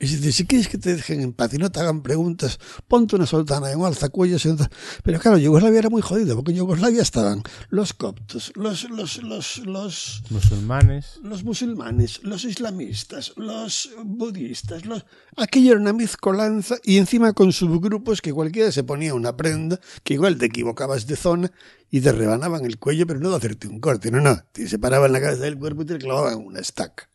Decir, 0.00 0.32
si 0.32 0.46
quieres 0.46 0.68
que 0.68 0.78
te 0.78 0.96
dejen 0.96 1.20
en 1.20 1.34
paz 1.34 1.52
y 1.52 1.58
no 1.58 1.70
te 1.70 1.78
hagan 1.78 2.02
preguntas, 2.02 2.58
ponte 2.88 3.16
una 3.16 3.26
sotana 3.26 3.70
en 3.70 3.80
un 3.80 3.84
alzacuellos. 3.84 4.46
y 4.46 4.56
Pero 5.04 5.20
claro, 5.20 5.36
Yugoslavia 5.36 5.80
era 5.80 5.90
muy 5.90 6.00
jodido, 6.00 6.36
porque 6.36 6.52
en 6.52 6.56
Yugoslavia 6.56 7.02
estaban 7.02 7.42
los 7.68 7.92
coptos, 7.92 8.50
los, 8.54 8.88
los, 8.88 9.22
los, 9.22 9.58
los, 9.58 10.22
Musulmanes. 10.30 11.20
los 11.22 11.44
musulmanes, 11.44 12.20
los 12.22 12.44
islamistas, 12.44 13.34
los 13.36 13.90
budistas, 14.02 14.86
los... 14.86 15.04
aquello 15.36 15.72
era 15.72 15.80
una 15.80 15.92
mezcolanza 15.92 16.76
y 16.82 16.96
encima 16.96 17.34
con 17.34 17.52
subgrupos 17.52 18.22
que 18.22 18.32
cualquiera 18.32 18.72
se 18.72 18.84
ponía 18.84 19.12
una 19.12 19.36
prenda 19.36 19.78
que 20.02 20.14
igual 20.14 20.38
te 20.38 20.46
equivocabas 20.46 21.06
de 21.06 21.16
zona 21.16 21.52
y 21.90 22.00
te 22.00 22.12
rebanaban 22.12 22.64
el 22.64 22.78
cuello, 22.78 23.06
pero 23.06 23.20
no 23.20 23.28
de 23.28 23.36
hacerte 23.36 23.68
un 23.68 23.80
corte, 23.80 24.10
no, 24.10 24.22
no, 24.22 24.42
te 24.52 24.66
separaban 24.66 25.12
la 25.12 25.20
cabeza 25.20 25.42
del 25.42 25.58
cuerpo 25.58 25.82
y 25.82 25.84
te 25.84 25.98
clavaban 25.98 26.38
una 26.38 26.60
estaca. 26.60 27.10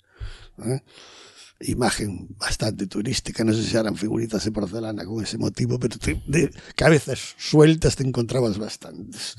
¿eh? 0.64 0.84
Imagen 1.62 2.36
bastante 2.38 2.86
turística, 2.86 3.44
no 3.44 3.54
sé 3.54 3.64
si 3.64 3.78
eran 3.78 3.96
figuritas 3.96 4.44
de 4.44 4.52
porcelana 4.52 5.06
con 5.06 5.24
ese 5.24 5.38
motivo, 5.38 5.80
pero 5.80 5.96
de 6.28 6.52
cabezas 6.76 7.36
sueltas 7.38 7.96
te 7.96 8.04
encontrabas 8.04 8.58
bastantes. 8.58 9.38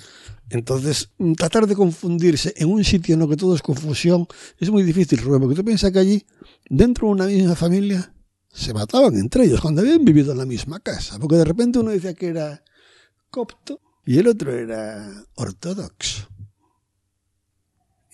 Entonces, 0.48 1.10
mm, 1.18 1.34
tratar 1.34 1.66
de 1.66 1.74
confundirse 1.74 2.54
en 2.56 2.70
un 2.70 2.84
sitio 2.84 3.14
en 3.14 3.20
lo 3.20 3.28
que 3.28 3.36
todo 3.36 3.54
es 3.54 3.62
confusión 3.62 4.26
es 4.58 4.70
muy 4.70 4.82
difícil, 4.82 5.18
Rubén, 5.18 5.40
porque 5.42 5.56
tú 5.56 5.64
piensas 5.64 5.92
que 5.92 5.98
allí, 5.98 6.26
dentro 6.70 7.08
de 7.08 7.12
una 7.12 7.26
misma 7.26 7.54
familia, 7.54 8.12
se 8.50 8.72
mataban 8.72 9.16
entre 9.16 9.44
ellos 9.44 9.60
cuando 9.60 9.82
habían 9.82 10.04
vivido 10.04 10.32
en 10.32 10.38
la 10.38 10.46
misma 10.46 10.80
casa, 10.80 11.18
porque 11.18 11.36
de 11.36 11.44
repente 11.44 11.78
uno 11.78 11.90
decía 11.90 12.14
que 12.14 12.28
era 12.28 12.62
copto 13.28 13.80
y 14.06 14.18
el 14.18 14.28
otro 14.28 14.54
era 14.54 15.26
ortodoxo. 15.34 16.28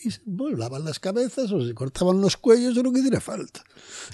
Y 0.04 0.10
se 0.10 0.20
volaban 0.24 0.84
las 0.84 0.98
cabezas 0.98 1.52
o 1.52 1.64
se 1.64 1.74
cortaban 1.74 2.20
los 2.20 2.36
cuellos 2.36 2.76
o 2.76 2.82
lo 2.82 2.92
que 2.92 3.00
hiciera 3.00 3.20
falta. 3.20 3.62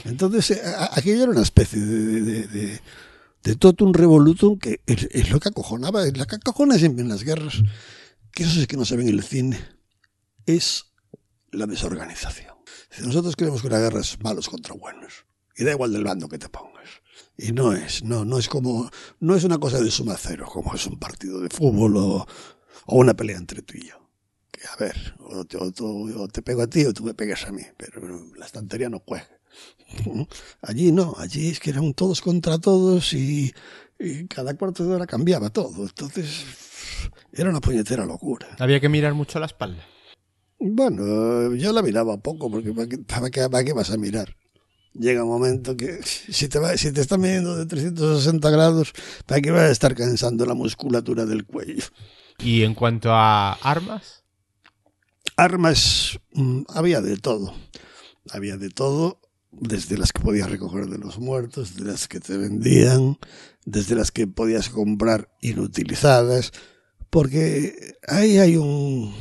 Entonces, 0.05 0.51
eh, 0.51 0.63
aquello 0.93 1.23
era 1.23 1.33
una 1.33 1.43
especie 1.43 1.81
de, 1.81 2.21
de, 2.21 2.47
de, 2.47 2.81
de, 3.43 3.57
totum 3.57 3.93
revolutum 3.93 4.59
que 4.59 4.81
es, 4.87 5.09
es 5.11 5.31
lo 5.31 5.41
que 5.41 5.49
acojonaba, 5.49 6.07
es 6.07 6.17
lo 6.17 6.27
que 6.27 6.37
acojona 6.37 6.79
siempre 6.79 7.03
en 7.03 7.09
las 7.09 7.25
guerras, 7.25 7.63
que 8.33 8.45
eso 8.45 8.61
es 8.61 8.67
que 8.67 8.77
no 8.77 8.85
se 8.85 8.97
ve 8.97 9.03
en 9.05 9.09
el 9.09 9.23
cine, 9.23 9.59
es 10.47 10.87
la 11.51 11.67
desorganización. 11.67 12.55
Si 12.91 13.03
nosotros 13.03 13.37
creemos 13.37 13.63
que 13.63 13.69
una 13.69 13.79
guerra 13.79 14.01
es 14.01 14.21
malos 14.21 14.49
contra 14.49 14.75
buenos, 14.75 15.25
y 15.59 15.65
da 15.65 15.73
igual 15.73 15.93
del 15.93 16.05
bando 16.05 16.29
que 16.29 16.39
te 16.39 16.49
pongas. 16.49 16.89
Y 17.37 17.53
no 17.53 17.73
es, 17.73 18.03
no, 18.05 18.25
no 18.25 18.39
es 18.39 18.49
como, 18.49 18.91
no 19.21 19.35
es 19.35 19.45
una 19.45 19.59
cosa 19.59 19.81
de 19.81 19.91
suma 19.91 20.17
cero, 20.17 20.49
como 20.51 20.75
es 20.75 20.87
un 20.87 20.99
partido 20.99 21.41
de 21.41 21.49
fútbol 21.49 21.97
o, 21.97 22.27
o 22.87 22.97
una 22.97 23.15
pelea 23.15 23.37
entre 23.37 23.63
tú 23.63 23.75
y 23.77 23.89
yo. 23.89 24.08
A 24.73 24.77
ver, 24.77 25.15
o 25.21 25.45
te, 25.45 25.57
o 25.57 25.73
o 26.23 26.29
te 26.29 26.43
pego 26.43 26.63
a 26.63 26.67
ti 26.67 26.85
o 26.85 26.93
tú 26.93 27.05
me 27.05 27.15
pegas 27.15 27.45
a 27.47 27.53
mí, 27.53 27.63
pero 27.77 28.01
la 28.37 28.47
estantería 28.47 28.89
no 28.89 29.03
juega. 29.07 29.29
Allí 30.63 30.93
no, 30.93 31.15
allí 31.19 31.49
es 31.49 31.61
que 31.61 31.71
eran 31.71 31.95
todos 31.95 32.21
contra 32.21 32.59
todos 32.59 33.13
y, 33.15 33.53
y 33.99 34.27
cada 34.27 34.55
cuarto 34.55 34.85
de 34.85 34.95
hora 34.95 35.07
cambiaba 35.07 35.51
todo. 35.51 35.83
Entonces, 35.85 36.45
era 37.33 37.51
una 37.51 37.61
puñetera 37.61 38.05
locura. 38.05 38.49
Había 38.59 38.81
que 38.81 38.89
mirar 38.89 39.15
mucho 39.15 39.39
la 39.41 39.47
espalda. 39.47 39.85
Bueno, 40.59 41.55
yo 41.55 41.73
la 41.73 41.83
miraba 41.83 42.17
poco, 42.19 42.51
porque 42.51 42.73
¿para 42.73 42.89
qué, 42.89 42.99
para 42.99 43.31
qué- 43.31 43.49
para 43.49 43.65
qué 43.65 43.73
vas 43.73 43.91
a 43.91 43.97
mirar? 43.97 44.35
Llega 44.95 45.23
un 45.23 45.31
momento 45.31 45.77
que 45.77 46.01
si 46.03 46.49
te, 46.49 46.59
va, 46.59 46.77
si 46.77 46.91
te 46.93 47.01
están 47.01 47.21
midiendo 47.21 47.55
de 47.57 47.67
360 47.67 48.51
grados, 48.51 48.93
¿para 49.27 49.41
qué 49.41 49.51
vas 49.53 49.63
a 49.63 49.71
estar 49.71 49.95
cansando 49.95 50.45
la 50.47 50.55
musculatura 50.55 51.25
del 51.27 51.45
cuello? 51.47 51.85
Y 52.41 52.63
en 52.65 52.75
cuanto 52.75 53.11
a 53.13 53.53
armas, 53.53 54.25
Armas, 55.39 56.19
mm, 56.33 56.63
había 56.67 57.01
de 57.01 57.17
todo. 57.17 57.55
Había 58.31 58.57
de 58.57 58.71
todo, 58.71 59.21
desde 59.53 59.97
las 59.97 60.13
que 60.13 60.21
podías 60.21 60.51
recoger 60.51 60.89
de 60.89 60.99
los 60.99 61.21
muertos, 61.21 61.77
de 61.77 61.85
las 61.85 62.09
que 62.09 62.19
te 62.19 62.37
vendían, 62.37 63.19
desde 63.65 63.95
las 63.95 64.11
que 64.11 64.27
podías 64.27 64.69
comprar 64.69 65.31
inutilizadas, 65.41 66.51
porque 67.09 67.95
ahí 68.09 68.39
hay 68.39 68.57
un, 68.57 69.15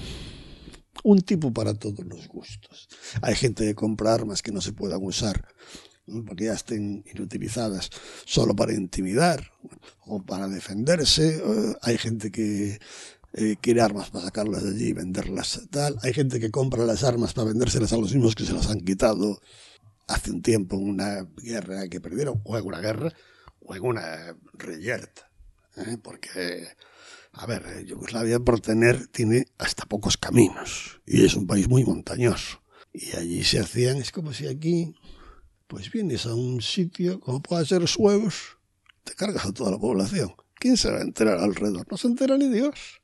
un 1.03 1.21
tipo 1.21 1.53
para 1.53 1.75
todos 1.75 2.03
los 2.03 2.27
gustos. 2.27 2.89
Hay 3.21 3.35
gente 3.35 3.65
que 3.65 3.75
compra 3.75 4.15
armas 4.15 4.41
que 4.41 4.51
no 4.51 4.59
se 4.59 4.73
puedan 4.73 5.03
usar 5.03 5.45
porque 6.25 6.45
ya 6.45 6.53
estén 6.53 7.03
inutilizadas 7.13 7.89
solo 8.25 8.55
para 8.55 8.73
intimidar 8.73 9.51
o 10.05 10.23
para 10.23 10.47
defenderse. 10.47 11.41
Hay 11.81 11.97
gente 11.97 12.31
que 12.31 12.79
eh, 13.33 13.57
quiere 13.61 13.81
armas 13.81 14.09
para 14.09 14.25
sacarlas 14.25 14.63
de 14.63 14.71
allí 14.71 14.87
y 14.87 14.93
venderlas 14.93 15.61
tal. 15.69 15.97
Hay 16.01 16.13
gente 16.13 16.39
que 16.39 16.51
compra 16.51 16.85
las 16.85 17.03
armas 17.03 17.33
para 17.33 17.49
vendérselas 17.49 17.93
a 17.93 17.97
los 17.97 18.13
mismos 18.13 18.35
que 18.35 18.45
se 18.45 18.53
las 18.53 18.69
han 18.69 18.81
quitado 18.81 19.39
hace 20.07 20.31
un 20.31 20.41
tiempo 20.41 20.77
en 20.77 20.89
una 20.89 21.27
guerra 21.35 21.87
que 21.89 21.99
perdieron, 21.99 22.41
o 22.43 22.57
en 22.57 22.65
una 22.65 22.79
guerra, 22.79 23.13
o 23.59 23.75
en 23.75 23.83
una 23.83 24.35
reyerta. 24.53 25.29
¿eh? 25.75 25.97
Porque, 26.01 26.67
a 27.33 27.45
ver, 27.45 27.85
Yugoslavia 27.85 28.39
por 28.39 28.59
tener 28.61 29.07
tiene 29.07 29.45
hasta 29.57 29.85
pocos 29.85 30.17
caminos 30.17 31.01
y 31.05 31.25
es 31.25 31.35
un 31.35 31.45
país 31.45 31.67
muy 31.67 31.83
montañoso. 31.83 32.61
Y 32.93 33.15
allí 33.15 33.43
se 33.43 33.59
hacían, 33.59 33.97
es 33.97 34.11
como 34.11 34.33
si 34.33 34.47
aquí, 34.47 34.95
pues 35.67 35.91
vienes 35.91 36.25
a 36.25 36.33
un 36.33 36.61
sitio, 36.61 37.19
como 37.19 37.41
puede 37.41 37.65
ser 37.65 37.87
Suevos, 37.87 38.57
te 39.03 39.13
cargas 39.13 39.45
a 39.45 39.53
toda 39.53 39.71
la 39.71 39.77
población. 39.77 40.33
¿Quién 40.55 40.77
se 40.77 40.89
va 40.89 40.97
a 40.97 41.01
enterar 41.01 41.37
alrededor? 41.37 41.85
No 41.91 41.97
se 41.97 42.07
entera 42.07 42.37
ni 42.37 42.49
Dios. 42.49 43.01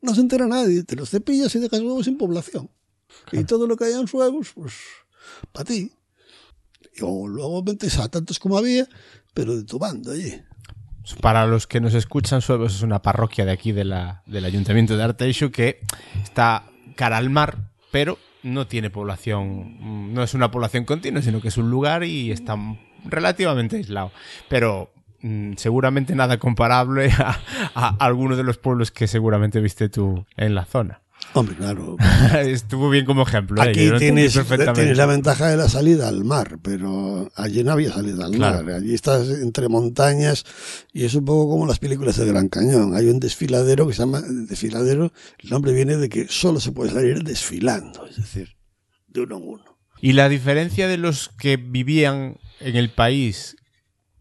No 0.00 0.14
se 0.14 0.20
entera 0.20 0.46
nadie. 0.46 0.82
Te 0.84 0.96
los 0.96 1.10
cepillas 1.10 1.54
y 1.54 1.58
dejas 1.58 1.80
huevos 1.80 2.04
sin 2.04 2.18
población. 2.18 2.70
Y 3.32 3.44
todo 3.44 3.66
lo 3.66 3.76
que 3.76 3.84
hay 3.84 3.92
en 3.92 4.08
Suevos, 4.08 4.52
pues, 4.54 4.74
para 5.52 5.64
ti. 5.64 5.92
O 7.02 7.28
luego 7.28 7.62
metes 7.62 7.98
a 7.98 8.08
tantos 8.08 8.38
como 8.38 8.58
había, 8.58 8.86
pero 9.34 9.56
de 9.56 9.64
tu 9.64 9.78
bando 9.78 10.12
allí. 10.12 10.42
para 11.20 11.46
los 11.46 11.66
que 11.66 11.80
nos 11.80 11.94
escuchan, 11.94 12.42
Suevos 12.42 12.74
es 12.74 12.82
una 12.82 13.02
parroquia 13.02 13.44
de 13.44 13.52
aquí 13.52 13.72
de 13.72 13.84
la, 13.84 14.22
del 14.26 14.44
Ayuntamiento 14.44 14.96
de 14.96 15.02
Arteixo 15.02 15.50
que 15.50 15.80
está 16.22 16.70
cara 16.96 17.16
al 17.16 17.30
mar, 17.30 17.72
pero 17.90 18.18
no 18.42 18.66
tiene 18.66 18.90
población, 18.90 20.12
no 20.12 20.22
es 20.22 20.34
una 20.34 20.50
población 20.50 20.84
continua, 20.84 21.22
sino 21.22 21.40
que 21.40 21.48
es 21.48 21.56
un 21.56 21.70
lugar 21.70 22.04
y 22.04 22.30
está 22.30 22.56
relativamente 23.04 23.76
aislado. 23.76 24.12
Pero 24.48 24.92
mm, 25.22 25.54
seguramente 25.56 26.14
nada 26.14 26.38
comparable 26.38 27.10
a, 27.18 27.38
a 27.74 27.88
alguno 27.98 28.36
de 28.36 28.42
los 28.44 28.58
pueblos 28.58 28.90
que 28.90 29.06
seguramente 29.06 29.60
viste 29.60 29.88
tú 29.88 30.24
en 30.36 30.54
la 30.54 30.64
zona. 30.64 31.02
Hombre, 31.34 31.54
claro. 31.54 31.96
Estuvo 32.40 32.88
bien 32.90 33.04
como 33.04 33.22
ejemplo. 33.22 33.62
¿eh? 33.62 33.68
Aquí 33.68 33.82
entendí 33.84 34.26
tienes, 34.28 34.40
tienes 34.74 34.96
la 34.96 35.06
ventaja 35.06 35.48
de 35.48 35.56
la 35.58 35.68
salida 35.68 36.08
al 36.08 36.24
mar, 36.24 36.58
pero 36.62 37.30
allí 37.36 37.62
no 37.62 37.72
había 37.72 37.92
salida 37.92 38.24
al 38.24 38.32
Claro. 38.32 38.64
mar. 38.64 38.74
Allí 38.76 38.94
estás 38.94 39.28
entre 39.28 39.68
montañas 39.68 40.44
y 40.92 41.04
es 41.04 41.14
un 41.14 41.24
poco 41.26 41.50
como 41.50 41.66
las 41.66 41.78
películas 41.78 42.16
de 42.16 42.26
Gran 42.26 42.48
Cañón. 42.48 42.96
Hay 42.96 43.06
un 43.08 43.20
desfiladero 43.20 43.86
que 43.86 43.92
se 43.92 44.00
llama 44.00 44.22
desfiladero. 44.22 45.12
El 45.38 45.50
nombre 45.50 45.72
viene 45.72 45.98
de 45.98 46.08
que 46.08 46.26
solo 46.28 46.58
se 46.58 46.72
puede 46.72 46.90
salir 46.90 47.22
desfilando, 47.22 48.06
es 48.06 48.16
decir, 48.16 48.56
de 49.06 49.20
uno 49.20 49.36
en 49.36 49.42
uno. 49.46 49.64
Y 50.00 50.14
la 50.14 50.28
diferencia 50.30 50.88
de 50.88 50.96
los 50.96 51.28
que 51.38 51.58
vivían 51.58 52.38
en 52.60 52.76
el 52.76 52.88
país 52.90 53.56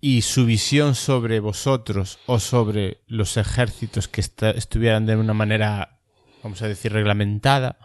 y 0.01 0.21
su 0.21 0.45
visión 0.45 0.95
sobre 0.95 1.39
vosotros 1.39 2.19
o 2.25 2.39
sobre 2.39 3.01
los 3.07 3.37
ejércitos 3.37 4.07
que 4.07 4.21
estuvieran 4.21 5.05
de 5.05 5.15
una 5.15 5.33
manera, 5.33 5.99
vamos 6.43 6.61
a 6.61 6.67
decir, 6.67 6.93
reglamentada, 6.93 7.79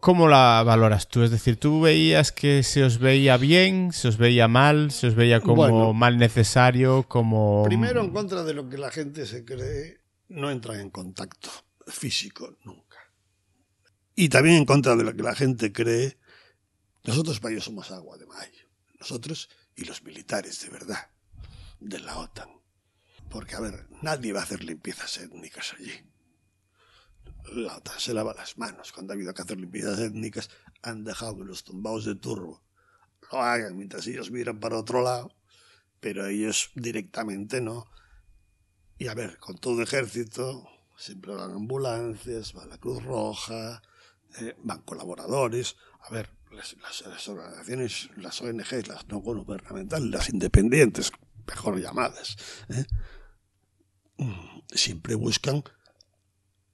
¿cómo 0.00 0.28
la 0.28 0.62
valoras 0.64 1.08
tú? 1.08 1.22
Es 1.22 1.30
decir, 1.30 1.56
¿tú 1.56 1.80
veías 1.80 2.30
que 2.30 2.62
se 2.62 2.84
os 2.84 2.98
veía 2.98 3.36
bien, 3.36 3.92
se 3.92 4.08
os 4.08 4.16
veía 4.16 4.48
mal, 4.48 4.90
se 4.90 5.08
os 5.08 5.14
veía 5.14 5.40
como 5.40 5.56
Bueno. 5.56 5.92
mal 5.92 6.18
necesario, 6.18 7.04
como... 7.08 7.64
Primero, 7.64 8.00
en 8.02 8.10
contra 8.10 8.44
de 8.44 8.54
lo 8.54 8.68
que 8.68 8.78
la 8.78 8.90
gente 8.90 9.26
se 9.26 9.44
cree, 9.44 10.00
no 10.28 10.50
entran 10.50 10.80
en 10.80 10.90
contacto 10.90 11.50
físico 11.86 12.56
nunca. 12.64 12.98
Y 14.14 14.28
también 14.28 14.56
en 14.56 14.64
contra 14.64 14.94
de 14.94 15.04
lo 15.04 15.14
que 15.16 15.22
la 15.22 15.34
gente 15.34 15.72
cree, 15.72 16.16
nosotros 17.02 17.40
para 17.40 17.52
ellos 17.52 17.64
somos 17.64 17.90
agua 17.90 18.16
de 18.16 18.26
mayo. 18.26 18.64
nosotros 19.00 19.50
y 19.76 19.84
los 19.84 20.02
militares 20.02 20.60
de 20.62 20.70
verdad, 20.70 21.10
de 21.88 22.00
la 22.00 22.18
OTAN. 22.18 22.48
Porque, 23.30 23.54
a 23.54 23.60
ver, 23.60 23.88
nadie 24.02 24.32
va 24.32 24.40
a 24.40 24.44
hacer 24.44 24.64
limpiezas 24.64 25.18
étnicas 25.18 25.74
allí. 25.74 25.92
La 27.52 27.76
OTAN 27.76 27.98
se 27.98 28.14
lava 28.14 28.34
las 28.34 28.58
manos. 28.58 28.92
Cuando 28.92 29.12
ha 29.12 29.16
habido 29.16 29.34
que 29.34 29.42
hacer 29.42 29.58
limpiezas 29.58 29.98
étnicas, 29.98 30.50
han 30.82 31.04
dejado 31.04 31.38
que 31.38 31.44
los 31.44 31.64
tumbados 31.64 32.04
de 32.04 32.14
turbo 32.14 32.62
lo 33.32 33.40
hagan 33.40 33.76
mientras 33.76 34.06
ellos 34.06 34.30
miran 34.30 34.60
para 34.60 34.78
otro 34.78 35.02
lado, 35.02 35.34
pero 36.00 36.26
ellos 36.26 36.70
directamente 36.74 37.60
no. 37.60 37.90
Y 38.98 39.08
a 39.08 39.14
ver, 39.14 39.38
con 39.38 39.58
todo 39.58 39.82
ejército, 39.82 40.68
siempre 40.96 41.34
van 41.34 41.52
ambulancias, 41.52 42.54
va 42.56 42.66
la 42.66 42.78
Cruz 42.78 43.02
Roja, 43.02 43.82
eh, 44.40 44.54
van 44.62 44.82
colaboradores. 44.82 45.76
A 46.00 46.10
ver, 46.10 46.30
las, 46.50 46.76
las, 47.06 47.28
organizaciones, 47.28 48.10
las 48.16 48.40
ONGs, 48.40 48.88
las 48.88 49.08
no 49.08 49.18
gubernamentales, 49.18 50.08
las 50.10 50.28
independientes, 50.30 51.12
mejor 51.46 51.80
llamadas, 51.80 52.36
¿eh? 52.68 52.84
mm, 54.18 54.60
siempre 54.74 55.14
buscan 55.14 55.62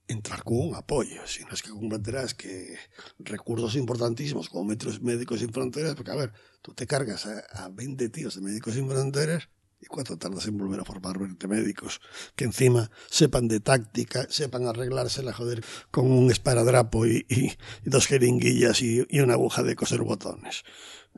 entrar 0.07 0.43
con 0.43 0.59
un 0.59 0.75
apoyo, 0.75 1.25
si 1.25 1.43
no 1.45 1.51
es 1.51 1.61
que 1.61 1.69
comprenderás 1.69 2.33
que 2.33 2.77
recursos 3.19 3.75
importantísimos 3.75 4.49
como 4.49 4.65
Metros 4.65 5.01
Médicos 5.01 5.39
Sin 5.39 5.53
Fronteras, 5.53 5.95
porque 5.95 6.11
a 6.11 6.15
ver, 6.15 6.33
tú 6.61 6.73
te 6.73 6.85
cargas 6.85 7.25
a, 7.25 7.39
a 7.63 7.69
20 7.69 8.09
tíos 8.09 8.35
de 8.35 8.41
Médicos 8.41 8.73
Sin 8.73 8.89
Fronteras 8.89 9.47
¿Y 9.81 9.87
cuánto 9.87 10.15
tardas 10.15 10.45
en 10.45 10.57
volver 10.57 10.79
a 10.79 10.85
formar 10.85 11.17
20 11.17 11.47
médicos? 11.47 12.01
Que 12.35 12.45
encima 12.45 12.91
sepan 13.09 13.47
de 13.47 13.59
táctica, 13.59 14.27
sepan 14.29 14.67
arreglársela, 14.67 15.33
joder, 15.33 15.63
con 15.89 16.11
un 16.11 16.29
esparadrapo 16.29 17.07
y, 17.07 17.25
y, 17.27 17.57
dos 17.89 18.05
jeringuillas 18.05 18.81
y, 18.83 19.03
y, 19.09 19.19
una 19.21 19.33
aguja 19.33 19.63
de 19.63 19.75
coser 19.75 20.01
botones. 20.01 20.63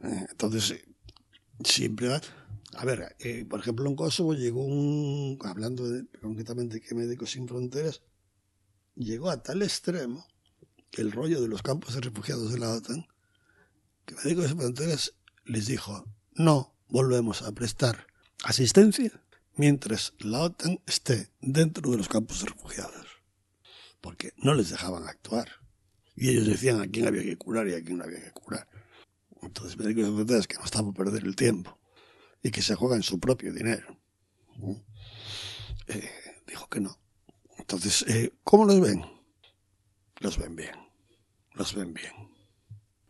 Eh, 0.02 0.28
entonces, 0.32 0.76
siempre 1.64 2.08
va... 2.08 2.22
A 2.76 2.86
ver, 2.86 3.16
eh, 3.20 3.46
por 3.46 3.60
ejemplo, 3.60 3.88
en 3.88 3.96
Kosovo 3.96 4.34
llegó 4.34 4.64
un... 4.64 5.38
Hablando 5.44 5.84
concretamente 6.22 6.82
que 6.82 6.96
Médicos 6.96 7.32
Sin 7.32 7.48
Fronteras, 7.48 8.02
llegó 8.96 9.30
a 9.30 9.44
tal 9.44 9.62
extremo 9.62 10.26
que 10.90 11.02
el 11.02 11.12
rollo 11.12 11.42
de 11.42 11.48
los 11.48 11.62
campos 11.62 11.94
de 11.96 12.02
refugiados 12.02 12.52
de 12.52 12.60
la 12.60 12.72
OTAN, 12.72 13.06
que 14.06 14.16
Médicos 14.16 14.48
Sin 14.48 14.58
Fronteras 14.58 15.14
les 15.46 15.68
dijo, 15.68 16.06
no 16.34 16.76
volvemos 16.88 17.42
a 17.44 17.52
prestar 17.52 18.08
asistencia 18.44 19.24
mientras 19.56 20.14
la 20.20 20.42
OTAN 20.42 20.80
esté 20.88 21.30
dentro 21.42 21.92
de 21.92 21.98
los 21.98 22.10
campos 22.10 22.42
de 22.42 22.50
refugiados. 22.50 23.08
Porque 24.02 24.34
no 24.38 24.54
les 24.54 24.70
dejaban 24.70 25.08
actuar. 25.08 25.48
Y 26.16 26.30
ellos 26.30 26.48
decían 26.48 26.82
a 26.82 26.88
quién 26.88 27.08
había 27.08 27.24
que 27.24 27.38
curar 27.38 27.68
y 27.68 27.74
a 27.74 27.84
quién 27.84 27.98
no 27.98 28.04
había 28.04 28.24
que 28.24 28.32
curar. 28.32 28.68
Entonces, 29.42 29.78
médicos 29.78 30.06
de 30.06 30.12
fronteras 30.12 30.48
que 30.48 30.58
no 30.58 30.66
están 30.66 30.86
por 30.86 31.06
perder 31.06 31.24
el 31.24 31.36
tiempo 31.36 31.80
y 32.44 32.52
que 32.52 32.62
se 32.62 32.76
juegan 32.76 33.02
su 33.02 33.20
propio 33.20 33.54
dinero. 33.54 33.98
Eh, 35.88 36.10
dijo 36.46 36.70
que 36.70 36.82
no. 36.82 37.00
Entonces, 37.58 38.04
eh, 38.08 38.34
¿cómo 38.44 38.66
los 38.66 38.82
ven? 38.82 39.04
Los 40.20 40.38
ven 40.38 40.56
bien. 40.56 40.76
Los 41.54 41.74
ven 41.74 41.94
bien. 41.94 42.12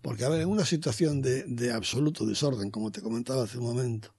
Porque, 0.02 0.26
a 0.26 0.30
ver, 0.30 0.42
en 0.42 0.50
una 0.50 0.66
situación 0.66 1.22
de, 1.22 1.44
de 1.44 1.72
absoluto 1.72 2.26
desorden, 2.26 2.70
como 2.70 2.92
te 2.92 3.02
comentaba 3.02 3.44
hace 3.44 3.58
un 3.58 3.66
momento, 3.66 4.14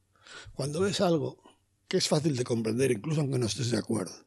cuando 0.54 0.80
ves 0.80 1.00
algo 1.00 1.42
que 1.88 1.98
es 1.98 2.08
fácil 2.08 2.36
de 2.36 2.44
comprender, 2.44 2.90
incluso 2.90 3.20
aunque 3.20 3.38
no 3.38 3.46
estés 3.46 3.70
de 3.70 3.78
acuerdo, 3.78 4.26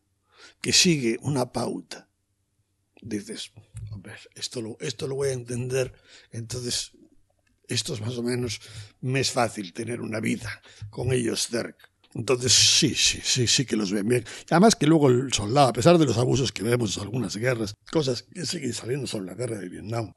que 0.61 0.72
sigue 0.72 1.18
una 1.22 1.51
pauta, 1.51 2.09
dices, 3.01 3.51
hombre, 3.91 4.14
esto 4.35 4.61
lo, 4.61 4.77
esto 4.80 5.07
lo 5.07 5.15
voy 5.15 5.30
a 5.30 5.34
entender, 5.34 5.93
entonces 6.31 6.91
esto 7.68 7.94
es 7.94 8.02
más 8.02 8.18
o 8.18 8.23
menos, 8.23 8.60
me 9.02 9.19
es 9.19 9.31
fácil 9.31 9.73
tener 9.73 10.02
una 10.02 10.19
vida 10.19 10.61
con 10.89 11.11
ellos 11.11 11.48
cerca. 11.48 11.89
Entonces 12.14 12.52
sí, 12.52 12.95
sí, 12.95 13.19
sí, 13.23 13.48
sí 13.48 13.65
que 13.65 13.76
los 13.76 13.91
ven 13.91 14.07
bien. 14.07 14.26
además 14.49 14.76
que 14.76 14.88
luego 14.88 15.10
el 15.10 15.31
soldado, 15.34 15.68
a 15.68 15.73
pesar 15.73 15.98
de 15.98 16.06
los 16.06 16.18
abusos 16.18 16.52
que 16.52 16.64
vemos 16.64 16.98
en 16.98 17.03
algunas 17.03 17.35
guerras, 17.35 17.76
cosas 17.91 18.23
que 18.23 18.45
siguen 18.45 18.73
saliendo 18.73 19.06
sobre 19.07 19.27
la 19.27 19.35
guerra 19.35 19.60
de 19.60 19.69
Vietnam, 19.69 20.14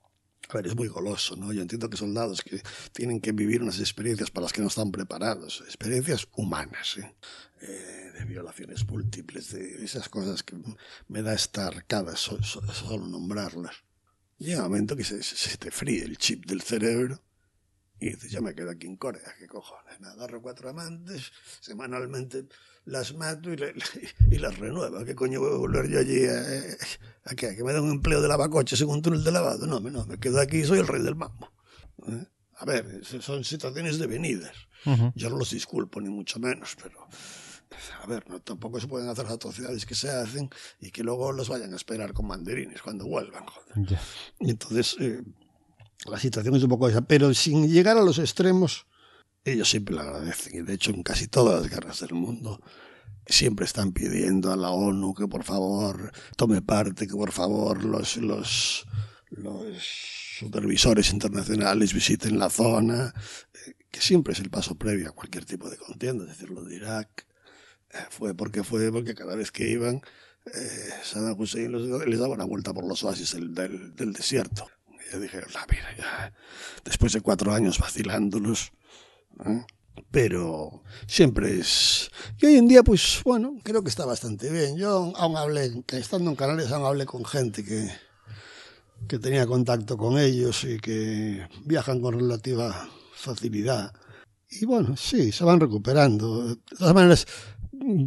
a 0.49 0.55
ver, 0.55 0.67
es 0.67 0.75
muy 0.75 0.89
goloso, 0.89 1.37
¿no? 1.37 1.53
Yo 1.53 1.63
entiendo 1.63 1.91
que 1.91 1.97
soldados 1.97 2.41
que 2.43 2.63
tienen 2.93 3.21
que 3.21 3.33
vivir 3.33 3.63
unas 3.63 3.79
experiencias 3.79 4.31
para 4.31 4.45
las 4.45 4.53
que 4.53 4.63
no 4.63 4.69
están 4.69 4.91
preparados, 4.91 5.63
experiencias 5.67 6.27
humanas, 6.35 6.97
¿eh? 6.99 7.15
Eh, 7.61 8.13
de 8.19 8.25
violaciones 8.25 8.87
múltiples, 8.87 9.53
de 9.53 9.85
esas 9.85 10.09
cosas 10.09 10.43
que 10.43 10.57
me 11.09 11.23
da 11.23 11.35
esta 11.35 11.67
arcada 11.67 12.17
solo, 12.17 13.07
nombrarlas. 13.07 13.77
Llega 14.39 14.63
un 14.63 14.71
momento 14.71 14.97
que 14.97 15.05
se, 15.05 15.23
se, 15.23 15.59
te 15.59 15.71
fríe 15.71 16.03
el 16.03 16.17
chip 16.17 16.47
del 16.47 16.63
cerebro 16.63 17.23
y 18.01 18.11
dices, 18.11 18.31
ya 18.31 18.41
me 18.41 18.55
quedo 18.55 18.71
aquí 18.71 18.87
en 18.87 18.97
Corea, 18.97 19.35
¿qué 19.39 19.47
cojones? 19.47 20.01
Me 20.01 20.09
agarro 20.09 20.41
cuatro 20.41 20.71
amantes, 20.71 21.31
semanalmente 21.61 22.47
las 22.87 23.15
mato 23.15 23.53
y, 23.53 23.57
le, 23.57 23.75
y 24.31 24.39
las 24.39 24.59
renuevo. 24.59 25.05
¿Qué 25.05 25.15
coño 25.15 25.41
voy 25.41 25.53
a 25.53 25.57
volver 25.59 25.89
yo 25.89 25.99
allí 25.99 26.25
a, 26.27 27.31
a, 27.31 27.35
qué? 27.35 27.49
a 27.49 27.57
que 27.57 27.63
me 27.63 27.73
den 27.73 27.83
un 27.83 27.91
empleo 27.93 28.23
de 28.23 28.29
lavacoches 28.29 28.81
en 28.81 28.89
un 28.89 29.03
túnel 29.03 29.23
de 29.23 29.31
lavado? 29.31 29.67
No, 29.67 29.81
no, 29.81 30.07
me 30.07 30.19
quedo 30.19 30.41
aquí 30.41 30.59
y 30.59 30.65
soy 30.65 30.79
el 30.79 30.89
rey 30.89 31.03
del 31.03 31.15
mambo. 31.15 31.53
¿Eh? 32.09 32.25
A 32.57 32.65
ver, 32.65 33.05
son 33.05 33.45
situaciones 33.45 33.99
devenidas. 33.99 34.55
Uh 34.87 34.91
-huh. 34.91 35.13
Yo 35.15 35.31
no 35.31 35.37
los 35.37 35.51
disculpo, 35.51 36.01
ni 36.01 36.09
mucho 36.09 36.39
menos, 36.41 36.77
pero... 36.83 37.07
A 38.03 38.07
ver, 38.07 38.29
no, 38.29 38.41
tampoco 38.41 38.81
se 38.81 38.89
pueden 38.89 39.09
hacer 39.09 39.25
las 39.25 39.35
atrocidades 39.35 39.87
que 39.87 39.95
se 39.95 40.11
hacen 40.11 40.51
y 40.81 40.91
que 40.91 41.05
luego 41.05 41.33
los 41.33 41.49
vayan 41.49 41.73
a 41.73 41.77
esperar 41.77 42.13
con 42.13 42.27
mandarines 42.27 42.83
cuando 42.83 43.07
vuelvan. 43.07 43.47
Joder. 43.47 43.87
Yeah. 43.87 44.01
Y 44.41 44.51
entonces, 44.51 44.97
eh, 44.99 45.23
la 46.07 46.19
situación 46.19 46.57
es 46.57 46.63
un 46.63 46.71
poco 46.71 46.89
esa, 46.89 47.03
pero 47.03 47.33
sin 47.35 47.69
llegar 47.69 47.99
a 47.99 48.03
los 48.03 48.19
extremos, 48.19 48.87
ellos 49.45 49.69
siempre 49.69 49.95
lo 49.95 50.03
agradecen. 50.03 50.57
Y 50.57 50.63
de 50.63 50.75
hecho, 50.75 50.91
en 50.91 51.03
casi 51.03 51.29
todas 51.29 51.63
las 51.63 51.71
guerras 51.71 52.01
del 52.01 52.15
mundo, 52.15 52.61
siempre 53.27 53.65
están 53.65 53.93
pidiendo 53.93 54.53
a 54.53 54.57
la 54.57 54.71
ONU 54.71 55.15
que 55.15 55.29
por 55.29 55.45
favor 55.45 56.13
tome 56.37 56.63
parte, 56.63 57.07
que 57.07 57.15
por 57.15 57.33
favor 57.33 57.85
los, 57.85 58.17
los, 58.17 58.87
supervisores 60.39 61.13
internacionales 61.13 61.93
visiten 61.93 62.39
la 62.39 62.49
zona, 62.49 63.13
eh, 63.53 63.75
que 63.91 64.01
siempre 64.01 64.33
es 64.33 64.41
el 64.41 64.51
paso 64.51 64.75
previo 64.75 65.09
a 65.09 65.13
cualquier 65.13 65.45
tipo 65.45 65.69
de 65.69 65.77
contienda. 65.77 66.25
Es 66.25 66.31
decir, 66.31 66.51
lo 66.51 66.65
de 66.65 66.77
Irak 66.77 67.27
eh, 67.91 67.99
fue 68.09 68.35
porque 68.35 68.65
fue, 68.65 68.91
porque 68.91 69.15
cada 69.15 69.37
vez 69.37 69.53
que 69.53 69.69
iban, 69.69 70.01
eh, 70.47 70.91
Saddam 71.05 71.39
Hussein 71.39 71.73
les, 71.73 72.19
daba 72.19 72.35
una 72.35 72.47
vuelta 72.47 72.73
por 72.73 72.87
los 72.87 73.05
oasis 73.05 73.35
del, 73.35 73.55
del 73.95 74.13
desierto. 74.15 74.67
Yo 75.11 75.19
dije, 75.19 75.41
la 75.53 75.67
mira, 75.69 75.97
ya, 75.97 76.33
después 76.85 77.13
de 77.13 77.21
cuatro 77.21 77.53
años 77.53 77.79
vacilándolos, 77.79 78.73
¿eh? 79.45 79.65
pero 80.11 80.83
siempre 81.07 81.59
es... 81.59 82.11
Y 82.39 82.47
hoy 82.47 82.57
en 82.57 82.69
día, 82.69 82.83
pues 82.83 83.21
bueno, 83.25 83.57
creo 83.63 83.83
que 83.83 83.89
está 83.89 84.05
bastante 84.05 84.51
bien. 84.51 84.77
Yo 84.77 85.13
aún 85.17 85.37
hablé, 85.37 85.83
estando 85.93 86.31
en 86.31 86.37
Canarias, 86.37 86.73
aún 86.73 86.87
hablé 86.87 87.07
con 87.07 87.25
gente 87.25 87.65
que, 87.65 87.91
que 89.09 89.19
tenía 89.19 89.47
contacto 89.47 89.97
con 89.97 90.19
ellos 90.19 90.65
y 90.65 90.79
que 90.79 91.47
viajan 91.65 92.01
con 92.01 92.15
relativa 92.15 92.89
facilidad. 93.15 93.93
Y 94.49 94.65
bueno, 94.65 94.97
sí, 94.97 95.33
se 95.33 95.45
van 95.45 95.61
recuperando. 95.61 96.49
De 96.49 96.57
todas 96.77 96.95
maneras, 96.95 97.27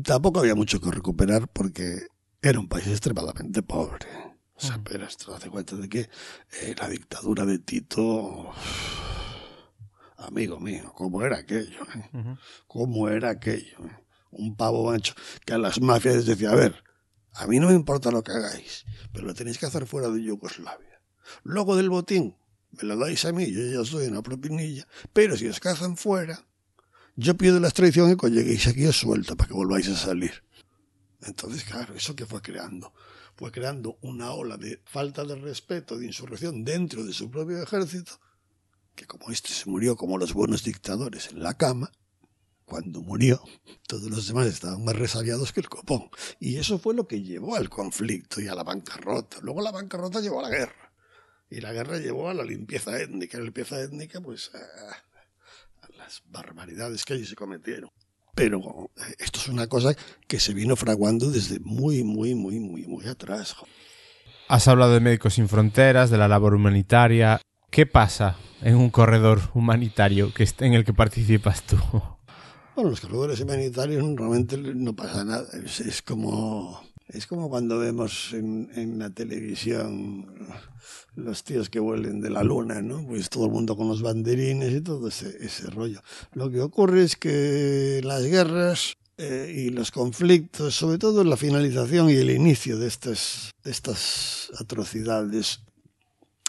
tampoco 0.04 0.40
había 0.40 0.56
mucho 0.56 0.80
que 0.80 0.92
recuperar 0.92 1.48
porque 1.48 2.08
era 2.42 2.60
un 2.60 2.68
país 2.68 2.88
extremadamente 2.88 3.62
pobre. 3.62 4.33
O 4.56 4.62
sea, 4.62 4.80
pero 4.84 5.06
esto 5.06 5.36
hace 5.36 5.50
cuenta 5.50 5.76
de 5.76 5.90
que 5.90 6.10
eh, 6.62 6.76
la 6.80 6.88
dictadura 6.88 7.46
de 7.46 7.60
Tito 7.60 8.54
amigo 10.24 10.60
mío, 10.60 10.92
cómo 10.96 11.22
era 11.22 11.38
aquello, 11.38 11.84
¿eh? 11.96 12.10
uh 12.14 12.18
-huh. 12.18 12.40
cómo 12.68 13.10
era 13.10 13.32
aquello. 13.32 13.78
¿eh? 13.86 14.04
Un 14.32 14.56
pavo 14.56 14.86
mancho 14.90 15.14
que 15.46 15.54
a 15.54 15.58
las 15.58 15.80
mafias 15.82 16.16
les 16.16 16.26
decía, 16.26 16.52
a 16.52 16.56
ver, 16.56 16.84
a 17.34 17.48
mí 17.48 17.60
no 17.60 17.68
me 17.68 17.76
importa 17.76 18.12
lo 18.12 18.24
que 18.24 18.32
hagáis, 18.32 18.86
pero 19.12 19.26
lo 19.26 19.34
tenéis 19.34 19.58
que 19.58 19.66
hacer 19.66 19.86
fuera 19.86 20.10
de 20.10 20.24
Yugoslavia. 20.24 21.02
Luego 21.44 21.76
del 21.76 21.90
botín, 21.90 22.36
me 22.72 22.84
lo 22.84 22.98
dais 22.98 23.24
a 23.26 23.32
mí, 23.32 23.52
yo 23.52 23.62
ya 23.62 23.86
soy 23.86 24.08
una 24.08 24.22
propinilla, 24.22 24.88
pero 25.14 25.38
si 25.38 25.48
os 25.48 25.60
cazan 25.60 25.98
fuera, 25.98 26.46
yo 27.16 27.36
pido 27.36 27.60
la 27.60 27.68
extradición 27.68 28.12
y 28.12 28.16
cuando 28.16 28.40
lleguéis 28.40 28.68
aquí 28.68 28.86
os 28.88 28.98
suelto 28.98 29.38
para 29.38 29.50
que 29.50 29.54
volváis 29.54 29.88
a 29.90 29.96
salir. 29.96 30.44
Entonces, 31.22 31.64
claro, 31.64 31.94
eso 31.94 32.16
que 32.16 32.26
fue 32.26 32.42
creando, 32.42 32.92
fue 33.36 33.52
creando 33.52 33.98
una 34.02 34.32
ola 34.32 34.58
de 34.58 34.82
falta 34.86 35.24
de 35.24 35.36
respeto, 35.36 35.98
de 35.98 36.06
insurrección 36.06 36.64
dentro 36.64 37.04
de 37.04 37.14
su 37.14 37.30
propio 37.30 37.62
ejército, 37.62 38.20
que 38.96 39.06
como 39.06 39.32
este 39.32 39.50
se 39.50 39.70
murió 39.70 39.96
como 39.96 40.18
los 40.18 40.34
buenos 40.34 40.64
dictadores 40.64 41.30
en 41.32 41.42
la 41.42 41.56
cama, 41.56 41.92
cuando 42.66 43.02
murió, 43.02 43.44
todos 43.88 44.10
los 44.10 44.28
demás 44.28 44.48
estaban 44.48 44.84
más 44.84 44.96
resabiados 44.96 45.52
que 45.52 45.60
el 45.60 45.70
copón. 45.70 46.10
Y 46.40 46.58
eso 46.58 46.80
fue 46.80 46.94
lo 46.94 47.08
que 47.08 47.22
llevó 47.22 47.56
al 47.56 47.70
conflicto 47.70 48.42
y 48.42 48.48
a 48.48 48.56
la 48.56 48.64
bancarrota. 48.64 49.38
Luego 49.42 49.62
la 49.62 49.72
bancarrota 49.72 50.22
llevó 50.22 50.40
a 50.40 50.50
la 50.50 50.56
guerra. 50.56 50.94
Y 51.50 51.62
la 51.62 51.74
guerra 51.74 52.00
llevó 52.00 52.30
a 52.30 52.34
la 52.34 52.44
limpieza 52.44 53.00
étnica. 53.00 53.38
La 53.38 53.44
limpieza 53.44 53.80
étnica, 53.82 54.22
pues, 54.22 54.50
a, 54.56 55.86
a 55.86 55.90
las 55.98 56.24
barbaridades 56.26 57.04
que 57.06 57.14
allí 57.14 57.26
se 57.26 57.36
cometieron. 57.36 57.92
Pero 58.36 58.90
esto 59.20 59.40
es 59.40 59.48
una 59.48 59.68
cosa 59.68 59.96
que 60.28 60.40
se 60.40 60.54
vino 60.54 60.76
fraguando 60.76 61.30
desde 61.30 61.60
muy, 61.60 62.04
muy, 62.04 62.34
muy, 62.34 62.60
muy, 62.60 62.88
muy 62.88 63.08
atrás. 63.08 63.56
Has 64.48 64.68
hablado 64.68 64.94
de 64.94 65.00
Médicos 65.00 65.36
Sin 65.36 65.48
Fronteras, 65.48 66.10
de 66.10 66.18
la 66.18 66.28
labor 66.28 66.56
humanitaria. 66.56 67.40
¿Qué 67.70 67.86
pasa 67.86 68.38
en 68.62 68.76
un 68.76 68.90
corredor 68.90 69.42
humanitario 69.54 70.34
que 70.34 70.48
en 70.60 70.74
el 70.74 70.84
que 70.84 70.94
participas 70.94 71.64
tú? 71.64 71.78
Bueno, 72.76 72.90
los 72.90 73.02
corredores 73.02 73.40
humanitarios 73.40 74.04
realmente 74.16 74.58
no 74.58 74.96
pasa 74.96 75.24
nada. 75.24 75.46
Es, 75.64 75.80
es 75.80 76.02
como 76.02 76.82
es 77.08 77.28
como 77.28 77.50
cuando 77.50 77.80
vemos 77.80 78.34
en, 78.34 78.70
en, 78.76 79.00
la 79.00 79.10
televisión 79.10 80.28
los 81.16 81.44
tíos 81.44 81.70
que 81.70 81.80
vuelen 81.80 82.22
de 82.22 82.30
la 82.30 82.44
luna, 82.44 82.82
¿no? 82.82 83.06
Pues 83.06 83.30
todo 83.30 83.46
el 83.46 83.52
mundo 83.52 83.76
con 83.76 83.88
los 83.88 84.02
banderines 84.02 84.72
y 84.74 84.82
todo 84.82 85.08
ese, 85.08 85.38
ese 85.46 85.70
rollo. 85.70 86.02
Lo 86.34 86.50
que 86.50 86.62
ocurre 86.62 87.04
es 87.04 87.16
que 87.16 88.02
las 88.04 88.24
guerras 88.24 88.96
eh, 89.18 89.54
y 89.56 89.70
los 89.70 89.92
conflictos, 89.92 90.76
sobre 90.76 90.98
todo 90.98 91.24
la 91.24 91.38
finalización 91.38 92.10
y 92.10 92.14
el 92.14 92.32
inicio 92.32 92.80
de 92.80 92.88
estas, 92.88 93.52
de 93.64 93.70
estas 93.70 94.52
atrocidades, 94.60 95.62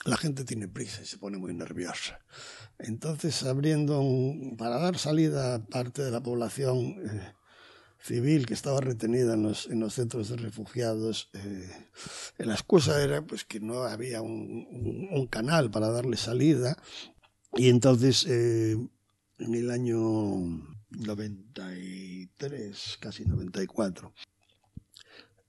la 0.07 0.17
gente 0.17 0.45
tiene 0.45 0.69
prisa 0.69 1.03
y 1.03 1.07
se 1.07 1.19
pone 1.19 1.37
muy 1.37 1.53
nerviosa. 1.53 2.21
Entonces, 2.79 3.43
abriendo 3.43 4.01
un, 4.01 4.57
para 4.57 4.79
dar 4.79 4.99
salida 4.99 5.57
a 5.57 5.59
parte 5.65 6.03
de 6.03 6.11
la 6.11 6.23
población 6.23 6.97
eh, 7.05 7.33
civil 8.05 8.45
que 8.45 8.53
estaba 8.53 8.81
retenida 8.81 9.35
en 9.35 9.43
los, 9.43 9.67
en 9.67 9.81
los 9.81 9.95
centros 9.95 10.29
de 10.29 10.37
refugiados, 10.37 11.31
eh, 11.33 11.71
la 12.37 12.53
excusa 12.53 13.03
era 13.03 13.23
pues 13.23 13.45
que 13.45 13.61
no 13.61 13.85
había 13.85 14.21
un, 14.21 15.27
canal 15.31 15.71
para 15.71 15.91
darle 15.91 16.19
salida 16.19 16.77
y 17.55 17.71
entonces 17.71 18.27
eh, 18.29 18.77
en 19.39 19.55
el 19.55 19.71
año 19.71 19.99
93, 20.91 22.99
casi 23.01 23.25
94, 23.25 24.13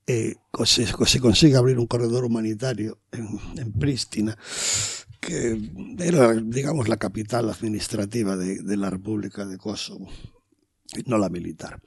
eh, 0.08 0.36
se, 0.64 0.88
se, 0.88 1.20
consigue 1.20 1.58
abrir 1.58 1.78
un 1.78 1.88
corredor 1.88 2.24
humanitario 2.24 3.00
en, 3.12 3.38
en 3.58 3.74
Prístina, 3.74 4.38
que 5.20 5.60
era, 6.00 6.34
digamos, 6.34 6.88
la 6.88 6.98
capital 6.98 7.50
administrativa 7.50 8.38
de, 8.38 8.62
de 8.62 8.78
la 8.78 8.90
República 8.90 9.46
de 9.46 9.58
Kosovo, 9.58 10.08
no 11.06 11.18
la 11.18 11.30
militar. 11.30 11.82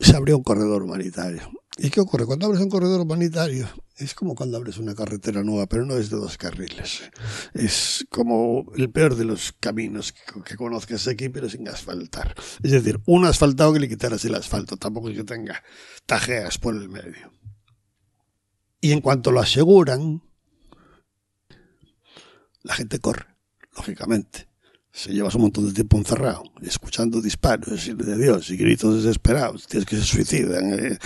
Se 0.00 0.16
abrió 0.16 0.38
un 0.38 0.42
corredor 0.42 0.82
humanitario. 0.82 1.42
¿Y 1.82 1.88
qué 1.88 2.00
ocurre? 2.00 2.26
Cuando 2.26 2.46
abres 2.46 2.60
un 2.60 2.68
corredor 2.68 3.00
humanitario, 3.00 3.68
es 3.96 4.14
como 4.14 4.34
cuando 4.34 4.58
abres 4.58 4.76
una 4.76 4.94
carretera 4.94 5.42
nueva, 5.42 5.66
pero 5.66 5.86
no 5.86 5.96
es 5.96 6.10
de 6.10 6.16
dos 6.16 6.36
carriles. 6.36 7.10
Es 7.54 8.06
como 8.10 8.66
el 8.76 8.90
peor 8.90 9.14
de 9.14 9.24
los 9.24 9.52
caminos 9.60 10.12
que, 10.12 10.56
conozcas 10.56 11.08
aquí, 11.08 11.30
pero 11.30 11.48
sin 11.48 11.66
asfaltar. 11.68 12.34
Es 12.62 12.72
decir, 12.72 13.00
un 13.06 13.24
asfaltado 13.24 13.72
que 13.72 13.80
le 13.80 13.88
quitaras 13.88 14.24
el 14.26 14.34
asfalto, 14.34 14.76
tampoco 14.76 15.08
es 15.08 15.16
que 15.16 15.24
tenga 15.24 15.62
tajeas 16.04 16.58
por 16.58 16.74
el 16.74 16.90
medio. 16.90 17.32
Y 18.80 18.92
en 18.92 19.00
cuanto 19.00 19.30
lo 19.30 19.40
aseguran, 19.40 20.22
la 22.62 22.74
gente 22.74 22.98
corre, 22.98 23.26
lógicamente. 23.74 24.49
Si 24.92 25.12
llevas 25.12 25.34
un 25.36 25.42
montón 25.42 25.66
de 25.66 25.72
tiempo 25.72 25.96
encerrado, 25.96 26.42
escuchando 26.62 27.20
disparos 27.20 27.86
de 27.86 28.18
Dios 28.18 28.50
y 28.50 28.56
gritos 28.56 29.02
desesperados, 29.02 29.66
tienes 29.66 29.88
que 29.88 29.96
se 29.96 30.02
suicidan. 30.02 30.72
Eh, 30.72 30.98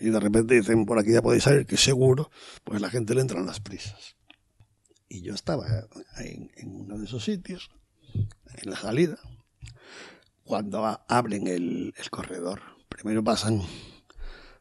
y 0.00 0.10
de 0.10 0.20
repente 0.20 0.54
dicen 0.54 0.84
por 0.84 0.98
aquí 0.98 1.12
ya 1.12 1.22
podéis 1.22 1.44
salir, 1.44 1.66
que 1.66 1.76
seguro, 1.76 2.30
pues 2.64 2.80
la 2.80 2.90
gente 2.90 3.14
le 3.14 3.22
entran 3.22 3.46
las 3.46 3.60
prisas. 3.60 4.16
Y 5.08 5.22
yo 5.22 5.34
estaba 5.34 5.66
en, 6.18 6.50
uno 6.66 6.98
de 6.98 7.06
esos 7.06 7.24
sitios, 7.24 7.70
en 8.14 8.70
la 8.70 8.76
salida, 8.76 9.18
cuando 10.44 10.84
abren 11.08 11.46
el, 11.46 11.94
el 11.96 12.10
corredor. 12.10 12.60
Primero 12.88 13.24
pasan 13.24 13.62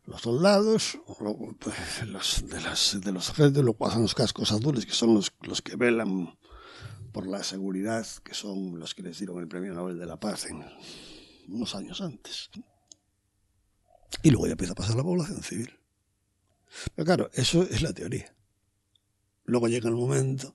los 0.08 0.22
soldados, 0.22 1.00
pues, 1.60 1.76
los, 2.08 2.48
de, 2.48 2.62
las, 2.62 2.98
de 3.02 3.12
los 3.12 3.30
ejércitos, 3.30 3.64
luego 3.64 3.78
pasan 3.78 4.04
los 4.04 4.16
cascos 4.16 4.54
azules, 4.54 4.86
que 4.86 4.94
son 4.94 5.14
los, 5.14 5.34
los 5.42 5.62
que 5.62 5.76
velan 5.76 6.38
por 7.18 7.26
la 7.26 7.44
seguridad, 7.44 8.06
que 8.24 8.36
son 8.36 8.80
los 8.80 8.94
que 8.94 9.02
les 9.02 9.18
dieron 9.18 9.40
el 9.40 9.48
premio 9.48 9.74
Nobel 9.74 9.98
de 9.98 10.06
la 10.06 10.20
Paz 10.20 10.46
en 10.46 10.64
unos 11.48 11.74
años 11.74 12.00
antes. 12.00 12.52
Y 14.22 14.30
luego 14.30 14.46
ya 14.46 14.52
empieza 14.52 14.74
a 14.74 14.76
pasar 14.76 14.96
la 14.96 15.02
población 15.02 15.42
civil. 15.42 15.80
Pero 16.94 17.06
claro, 17.08 17.32
eso 17.34 17.64
es 17.64 17.82
la 17.82 17.92
teoría. 17.92 18.32
Luego 19.46 19.68
llega 19.68 19.90
el 19.90 19.96
momento. 19.96 20.54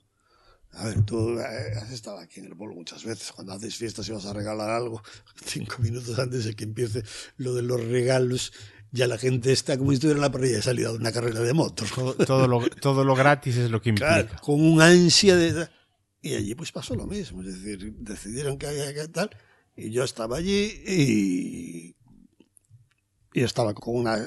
A 0.70 0.84
ver, 0.84 1.04
tú 1.04 1.36
has 1.40 1.90
estado 1.90 2.18
aquí 2.18 2.38
en 2.38 2.46
el 2.46 2.56
pueblo 2.56 2.76
muchas 2.76 3.04
veces. 3.04 3.32
Cuando 3.32 3.54
haces 3.54 3.74
fiestas 3.74 4.08
y 4.08 4.12
vas 4.12 4.26
a 4.26 4.32
regalar 4.32 4.70
algo, 4.70 5.02
cinco 5.44 5.78
minutos 5.80 6.16
antes 6.20 6.44
de 6.44 6.54
que 6.54 6.62
empiece 6.62 7.02
lo 7.38 7.54
de 7.54 7.62
los 7.62 7.84
regalos, 7.84 8.52
ya 8.92 9.08
la 9.08 9.18
gente 9.18 9.50
está 9.50 9.76
como 9.76 9.90
si 9.90 9.94
estuviera 9.94 10.18
en 10.18 10.22
la 10.22 10.30
parrilla 10.30 10.58
de 10.58 10.62
salida 10.62 10.92
de 10.92 10.98
una 10.98 11.10
carrera 11.10 11.40
de 11.40 11.54
motos. 11.54 11.90
Todo, 11.90 12.14
todo, 12.14 12.46
lo, 12.46 12.70
todo 12.70 13.02
lo 13.02 13.16
gratis 13.16 13.56
es 13.56 13.68
lo 13.68 13.82
que 13.82 13.88
implica. 13.88 14.26
Claro, 14.26 14.40
con 14.42 14.64
un 14.64 14.80
ansia 14.80 15.34
de. 15.34 15.68
Y 16.22 16.34
allí 16.34 16.54
pues 16.54 16.72
pasó 16.72 16.94
lo 16.94 17.06
mismo. 17.06 17.42
Es 17.42 17.62
decir, 17.62 17.94
decidieron 17.98 18.56
que 18.56 18.68
había 18.68 18.94
que 18.94 19.08
tal. 19.08 19.30
Y 19.76 19.90
yo 19.90 20.04
estaba 20.04 20.36
allí 20.36 20.82
y 20.86 21.96
y 23.34 23.42
estaba 23.42 23.74
con 23.74 23.96
una 23.96 24.18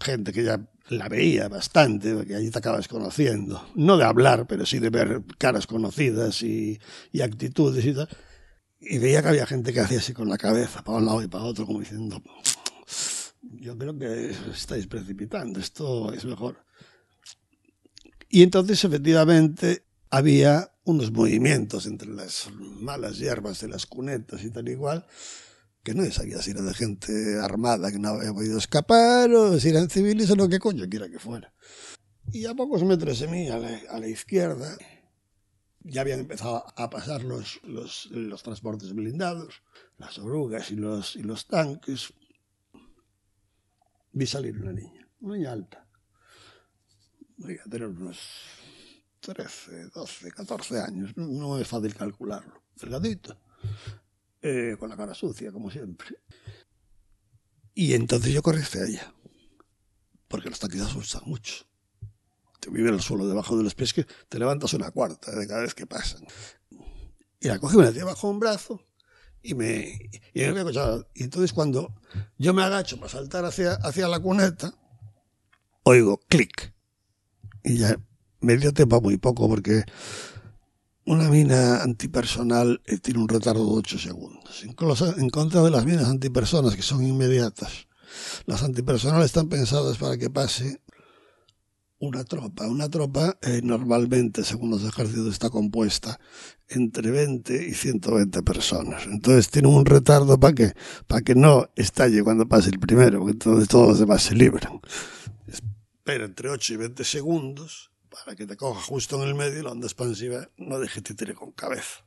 gente 0.00 0.32
que 0.32 0.44
ya 0.44 0.60
la 0.88 1.08
veía 1.08 1.48
bastante, 1.48 2.14
porque 2.14 2.34
allí 2.34 2.50
te 2.50 2.58
acabas 2.58 2.88
conociendo. 2.88 3.66
No 3.74 3.96
de 3.96 4.04
hablar, 4.04 4.46
pero 4.46 4.66
sí 4.66 4.78
de 4.78 4.90
ver 4.90 5.22
caras 5.38 5.66
conocidas 5.66 6.42
y, 6.42 6.78
y 7.12 7.20
actitudes 7.20 7.84
y 7.84 7.94
tal. 7.94 8.08
Y 8.80 8.98
veía 8.98 9.22
que 9.22 9.28
había 9.28 9.46
gente 9.46 9.72
que 9.72 9.80
hacía 9.80 9.98
así 9.98 10.12
con 10.12 10.28
la 10.28 10.36
cabeza, 10.36 10.82
para 10.82 10.98
un 10.98 11.06
lado 11.06 11.22
y 11.22 11.28
para 11.28 11.44
otro, 11.44 11.64
como 11.64 11.80
diciendo, 11.80 12.22
yo 13.42 13.78
creo 13.78 13.98
que 13.98 14.34
estáis 14.52 14.86
precipitando, 14.86 15.58
esto 15.58 16.12
es 16.12 16.24
mejor. 16.24 16.64
Y 18.28 18.42
entonces, 18.42 18.84
efectivamente, 18.84 19.84
había 20.16 20.70
unos 20.84 21.10
movimientos 21.10 21.86
entre 21.86 22.08
las 22.08 22.48
malas 22.80 23.18
hierbas 23.18 23.60
de 23.60 23.68
las 23.68 23.84
cunetas 23.84 24.44
y 24.44 24.50
tal 24.50 24.68
igual, 24.68 25.04
que 25.82 25.92
no 25.92 26.08
sabía 26.12 26.40
si 26.40 26.52
era 26.52 26.62
de 26.62 26.72
gente 26.72 27.40
armada 27.40 27.90
que 27.90 27.98
no 27.98 28.10
había 28.10 28.32
podido 28.32 28.58
escapar 28.58 29.32
o 29.32 29.58
si 29.58 29.70
eran 29.70 29.90
civiles 29.90 30.30
o 30.30 30.36
lo 30.36 30.48
que 30.48 30.60
coño 30.60 30.88
quiera 30.88 31.08
que 31.08 31.18
fuera. 31.18 31.52
Y 32.30 32.46
a 32.46 32.54
pocos 32.54 32.84
metros 32.84 33.18
de 33.18 33.26
mí, 33.26 33.48
a 33.48 33.58
la, 33.58 33.80
a 33.90 33.98
la 33.98 34.06
izquierda, 34.06 34.78
ya 35.80 36.02
habían 36.02 36.20
empezado 36.20 36.64
a 36.76 36.90
pasar 36.90 37.24
los, 37.24 37.60
los, 37.64 38.06
los, 38.12 38.42
transportes 38.44 38.94
blindados, 38.94 39.62
las 39.98 40.16
orugas 40.18 40.70
y 40.70 40.76
los, 40.76 41.16
y 41.16 41.24
los 41.24 41.48
tanques. 41.48 42.14
Vi 44.12 44.26
salir 44.26 44.60
una 44.60 44.72
niña, 44.72 45.08
una 45.20 45.34
niña 45.34 45.52
alta. 45.52 45.88
Voy 47.36 47.58
a 47.58 47.68
tener 47.68 47.88
unos 47.88 48.18
13, 49.32 49.90
12, 49.94 50.32
14 50.32 50.80
años, 50.80 51.16
no, 51.16 51.58
es 51.58 51.66
fácil 51.66 51.94
calcularlo. 51.94 52.62
Delgadito 52.76 53.38
eh, 54.42 54.76
con 54.78 54.90
la 54.90 54.96
cara 54.96 55.14
sucia, 55.14 55.50
como 55.50 55.70
siempre. 55.70 56.18
Y 57.74 57.94
entonces 57.94 58.32
yo 58.32 58.42
corrí 58.42 58.60
hacia 58.60 58.84
ella, 58.84 59.14
porque 60.28 60.50
los 60.50 60.58
tanques 60.58 60.80
asustan 60.80 61.22
mucho. 61.26 61.64
Te 62.60 62.70
vive 62.70 62.90
el 62.90 63.00
suelo 63.00 63.26
debajo 63.26 63.56
de 63.56 63.64
los 63.64 63.74
pies 63.74 63.92
que 63.92 64.06
te 64.28 64.38
levantas 64.38 64.74
una 64.74 64.90
cuarta 64.90 65.34
de 65.34 65.46
cada 65.46 65.62
vez 65.62 65.74
que 65.74 65.86
pasan. 65.86 66.24
Y 67.40 67.48
la 67.48 67.58
cogí, 67.58 67.76
me 67.76 67.84
la 67.84 67.92
dio 67.92 68.06
bajo 68.06 68.28
un 68.28 68.38
brazo 68.38 68.86
y 69.42 69.54
me, 69.54 70.10
y 70.32 70.40
me. 70.40 70.72
Y 71.14 71.22
entonces 71.22 71.52
cuando 71.52 71.94
yo 72.38 72.54
me 72.54 72.62
agacho 72.62 72.98
para 72.98 73.10
saltar 73.10 73.44
hacia, 73.44 73.74
hacia 73.74 74.08
la 74.08 74.20
cuneta, 74.20 74.74
oigo 75.82 76.18
clic. 76.28 76.74
Y 77.62 77.78
ya 77.78 77.98
me 78.44 78.56
dio 78.56 78.72
tiempo 78.72 79.00
muy 79.00 79.16
poco 79.16 79.48
porque 79.48 79.84
una 81.06 81.28
mina 81.28 81.82
antipersonal 81.82 82.80
eh, 82.86 82.98
tiene 82.98 83.20
un 83.20 83.28
retardo 83.28 83.64
de 83.64 83.78
8 83.78 83.98
segundos. 83.98 84.62
En 84.64 85.30
contra 85.30 85.62
de 85.62 85.70
las 85.70 85.84
minas 85.84 86.08
antipersonas, 86.08 86.76
que 86.76 86.82
son 86.82 87.04
inmediatas. 87.04 87.88
Las 88.46 88.62
antipersonales 88.62 89.26
están 89.26 89.48
pensadas 89.48 89.98
para 89.98 90.16
que 90.16 90.30
pase 90.30 90.80
una 91.98 92.24
tropa. 92.24 92.66
Una 92.66 92.88
tropa 92.88 93.36
eh, 93.42 93.60
normalmente, 93.62 94.44
según 94.44 94.70
los 94.70 94.84
ejércitos, 94.84 95.32
está 95.32 95.50
compuesta 95.50 96.18
entre 96.68 97.10
20 97.10 97.68
y 97.68 97.74
120 97.74 98.42
personas. 98.42 99.06
Entonces 99.06 99.50
tiene 99.50 99.68
un 99.68 99.84
retardo 99.84 100.38
para 100.38 100.54
que, 100.54 100.72
para 101.06 101.22
que 101.22 101.34
no 101.34 101.68
estalle 101.76 102.22
cuando 102.22 102.48
pase 102.48 102.70
el 102.70 102.78
primero, 102.78 103.18
porque 103.18 103.32
entonces 103.32 103.68
todos 103.68 103.88
los 103.88 103.98
demás 103.98 104.22
se 104.22 104.34
libran. 104.34 104.80
Espera 105.46 106.24
entre 106.24 106.50
8 106.50 106.74
y 106.74 106.76
20 106.76 107.04
segundos 107.04 107.93
para 108.22 108.36
que 108.36 108.46
te 108.46 108.56
coja 108.56 108.80
justo 108.80 109.20
en 109.20 109.28
el 109.28 109.34
medio 109.34 109.58
y 109.58 109.62
la 109.62 109.72
onda 109.72 109.86
expansiva 109.86 110.48
no 110.56 110.78
deje 110.78 111.02
que 111.02 111.08
te 111.08 111.14
tire 111.14 111.34
con 111.34 111.52
cabeza. 111.52 112.04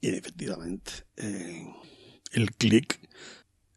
Y 0.00 0.08
efectivamente, 0.08 0.92
eh, 1.16 1.66
el 2.32 2.50
clic 2.56 3.08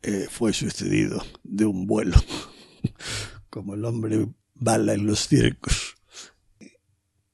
eh, 0.01 0.27
fue 0.29 0.53
sucedido 0.53 1.23
de 1.43 1.65
un 1.65 1.85
vuelo, 1.85 2.17
como 3.49 3.75
el 3.75 3.85
hombre 3.85 4.27
bala 4.55 4.93
en 4.93 5.05
los 5.05 5.27
circos, 5.27 5.97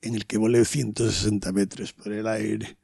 en 0.02 0.15
el 0.15 0.26
que 0.26 0.38
volé 0.38 0.65
160 0.65 1.52
metros 1.53 1.93
por 1.93 2.11
el 2.11 2.27
aire. 2.27 2.77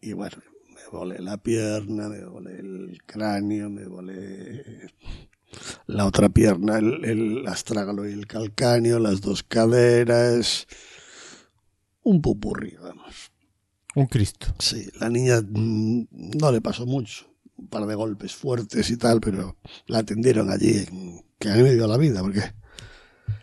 Y 0.00 0.14
bueno, 0.14 0.38
me 0.74 0.86
volé 0.90 1.18
la 1.18 1.36
pierna, 1.36 2.08
me 2.08 2.24
volé 2.24 2.58
el 2.58 3.02
cráneo, 3.04 3.68
me 3.68 3.86
volé 3.86 4.90
la 5.86 6.06
otra 6.06 6.28
pierna, 6.28 6.78
el, 6.78 7.04
el 7.04 7.46
astrágalo 7.46 8.08
y 8.08 8.12
el 8.12 8.26
calcáneo, 8.26 8.98
las 8.98 9.20
dos 9.20 9.42
caderas, 9.42 10.66
un 12.02 12.20
pupurri, 12.20 12.76
vamos. 12.80 13.32
Un 13.94 14.06
Cristo. 14.06 14.54
Sí, 14.58 14.88
la 14.98 15.08
niña 15.08 15.40
mm, 15.42 16.06
no 16.40 16.50
le 16.50 16.60
pasó 16.60 16.86
mucho, 16.86 17.26
un 17.56 17.68
par 17.68 17.86
de 17.86 17.94
golpes 17.94 18.34
fuertes 18.34 18.90
y 18.90 18.96
tal, 18.96 19.20
pero 19.20 19.56
la 19.86 19.98
atendieron 19.98 20.50
allí, 20.50 20.86
que 21.38 21.50
a 21.50 21.54
mí 21.54 21.62
me 21.62 21.74
dio 21.74 21.86
la 21.86 21.98
vida, 21.98 22.20
porque 22.22 22.42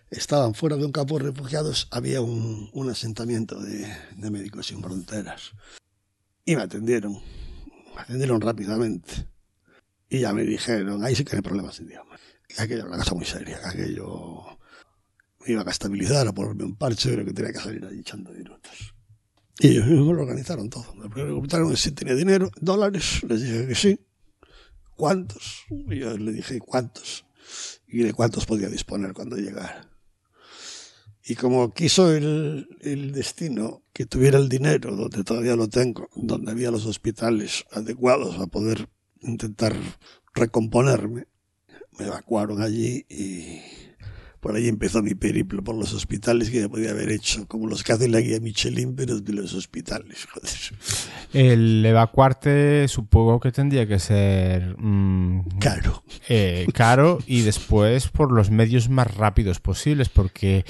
estaban 0.09 0.55
fuera 0.55 0.75
de 0.75 0.85
un 0.85 0.91
campo 0.91 1.19
de 1.19 1.25
refugiados, 1.25 1.87
había 1.91 2.21
un, 2.21 2.69
un 2.73 2.89
asentamiento 2.89 3.59
de, 3.61 3.87
de 4.17 4.31
médicos 4.31 4.67
sin 4.67 4.81
fronteras. 4.81 5.51
Y 6.45 6.55
me 6.55 6.63
atendieron, 6.63 7.13
me 7.95 8.01
atendieron 8.01 8.41
rápidamente. 8.41 9.28
Y 10.09 10.19
ya 10.19 10.33
me 10.33 10.43
dijeron, 10.43 11.03
ahí 11.03 11.15
sí 11.15 11.23
que 11.23 11.35
hay 11.35 11.41
problemas 11.41 11.77
de 11.77 11.85
idioma. 11.85 12.17
Que 12.47 12.61
aquello 12.61 12.81
era 12.81 12.89
una 12.89 12.97
cosa 12.97 13.13
muy 13.13 13.25
seria, 13.25 13.59
que 13.59 13.67
aquello 13.67 14.57
me 15.45 15.53
iba 15.53 15.61
a 15.61 15.69
estabilizar, 15.69 16.27
a 16.27 16.33
ponerme 16.33 16.63
un 16.63 16.75
parche, 16.75 17.11
pero 17.11 17.25
que 17.25 17.33
tenía 17.33 17.53
que 17.53 17.59
salir 17.59 17.85
allí 17.85 17.99
echando 17.99 18.31
minutos. 18.31 18.95
Y 19.59 19.67
ellos 19.67 19.85
mismos 19.85 20.15
lo 20.15 20.21
organizaron 20.21 20.69
todo. 20.69 20.95
Me 20.95 21.09
preguntaron 21.09 21.75
si 21.77 21.91
tenía 21.91 22.15
dinero, 22.15 22.49
dólares, 22.59 23.21
les 23.27 23.41
dije 23.41 23.67
que 23.67 23.75
sí. 23.75 23.99
¿Cuántos? 24.95 25.65
Y 25.69 25.99
yo 25.99 26.17
le 26.17 26.31
dije 26.31 26.59
cuántos. 26.59 27.25
Y 27.87 28.03
de 28.03 28.13
cuántos 28.13 28.45
podía 28.45 28.69
disponer 28.69 29.13
cuando 29.13 29.35
llegara. 29.35 29.89
Y 31.23 31.35
como 31.35 31.73
quiso 31.73 32.11
el, 32.11 32.67
el, 32.81 33.11
destino 33.11 33.83
que 33.93 34.05
tuviera 34.05 34.39
el 34.39 34.49
dinero, 34.49 34.95
donde 34.95 35.23
todavía 35.23 35.55
lo 35.55 35.67
tengo, 35.67 36.09
donde 36.15 36.51
había 36.51 36.71
los 36.71 36.85
hospitales 36.85 37.65
adecuados 37.71 38.39
a 38.39 38.47
poder 38.47 38.89
intentar 39.21 39.75
recomponerme, 40.33 41.27
me 41.97 42.05
evacuaron 42.05 42.61
allí 42.61 43.05
y 43.09 43.59
por 44.39 44.55
ahí 44.55 44.69
empezó 44.69 45.03
mi 45.03 45.15
periplo 45.15 45.63
por 45.63 45.75
los 45.75 45.93
hospitales 45.93 46.49
que 46.49 46.61
ya 46.61 46.69
podía 46.69 46.91
haber 46.91 47.11
hecho, 47.11 47.45
como 47.47 47.67
los 47.67 47.83
que 47.83 47.91
hace 47.91 48.07
la 48.07 48.21
guía 48.21 48.39
Michelin, 48.39 48.95
pero 48.95 49.19
de 49.19 49.33
los 49.33 49.53
hospitales. 49.53 50.27
Joder. 50.33 50.49
El 51.33 51.85
evacuarte 51.85 52.87
supongo 52.87 53.39
que 53.39 53.51
tendría 53.51 53.85
que 53.85 53.99
ser 53.99 54.75
mmm, 54.77 55.41
caro. 55.59 56.03
Eh, 56.29 56.67
caro 56.73 57.19
y 57.27 57.41
después 57.41 58.07
por 58.07 58.31
los 58.31 58.49
medios 58.49 58.89
más 58.89 59.13
rápidos 59.13 59.59
posibles, 59.59 60.07
porque 60.07 60.63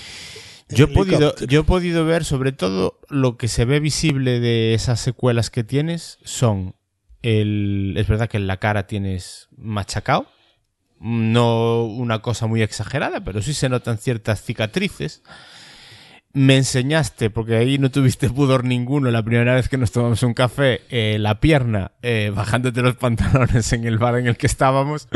yo 0.70 0.86
he, 0.86 0.88
podido, 0.88 1.36
yo 1.48 1.62
he 1.62 1.64
podido 1.64 2.06
ver 2.06 2.26
sobre 2.26 2.52
todo 2.52 3.00
lo 3.10 3.38
que 3.38 3.48
se 3.48 3.66
ve 3.66 3.80
visible 3.80 4.40
de 4.40 4.74
esas 4.74 5.00
secuelas 5.00 5.50
que 5.50 5.64
tienes 5.64 6.18
son 6.24 6.76
es 7.22 8.08
verdad 8.08 8.30
que 8.30 8.38
en 8.38 8.48
la 8.48 8.58
cara 8.58 8.88
tienes 8.88 9.50
machacado, 9.58 10.28
no 11.00 11.86
una 11.86 12.20
cosa 12.20 12.48
muy 12.48 12.62
exagerada, 12.62 13.24
pero 13.24 13.42
sí 13.42 13.54
se 13.54 13.70
notan 13.70 13.98
ciertas 13.98 14.44
cicatrices. 14.44 15.24
Me 16.32 16.58
enseñaste, 16.58 17.32
porque 17.32 17.56
ahí 17.56 17.80
no 17.80 17.90
tuviste 17.90 18.30
pudor 18.30 18.64
ninguno 18.64 19.10
la 19.10 19.24
primera 19.24 19.56
vez 19.56 19.68
que 19.68 19.78
nos 19.78 19.92
tomamos 19.92 20.22
un 20.22 20.36
café, 20.36 20.82
eh, 20.90 21.18
la 21.20 21.40
pierna 21.40 21.92
eh, 22.04 22.32
bajándote 22.34 22.84
los 22.84 22.96
pantalones 22.98 23.74
en 23.74 23.86
el 23.86 23.98
bar 23.98 24.18
en 24.20 24.28
el 24.28 24.38
que 24.38 24.46
estábamos. 24.46 25.08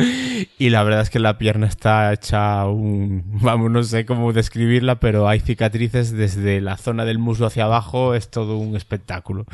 Y 0.57 0.69
la 0.69 0.83
verdad 0.83 1.01
es 1.01 1.09
que 1.09 1.19
la 1.19 1.37
pierna 1.37 1.67
está 1.67 2.11
hecha 2.11 2.65
un... 2.65 3.23
Vamos, 3.41 3.69
no 3.69 3.83
sé 3.83 4.05
cómo 4.05 4.33
describirla, 4.33 4.99
pero 4.99 5.27
hay 5.27 5.39
cicatrices 5.39 6.11
desde 6.11 6.61
la 6.61 6.77
zona 6.77 7.05
del 7.05 7.19
muslo 7.19 7.45
hacia 7.45 7.65
abajo, 7.65 8.15
es 8.15 8.29
todo 8.29 8.57
un 8.57 8.75
espectáculo 8.75 9.45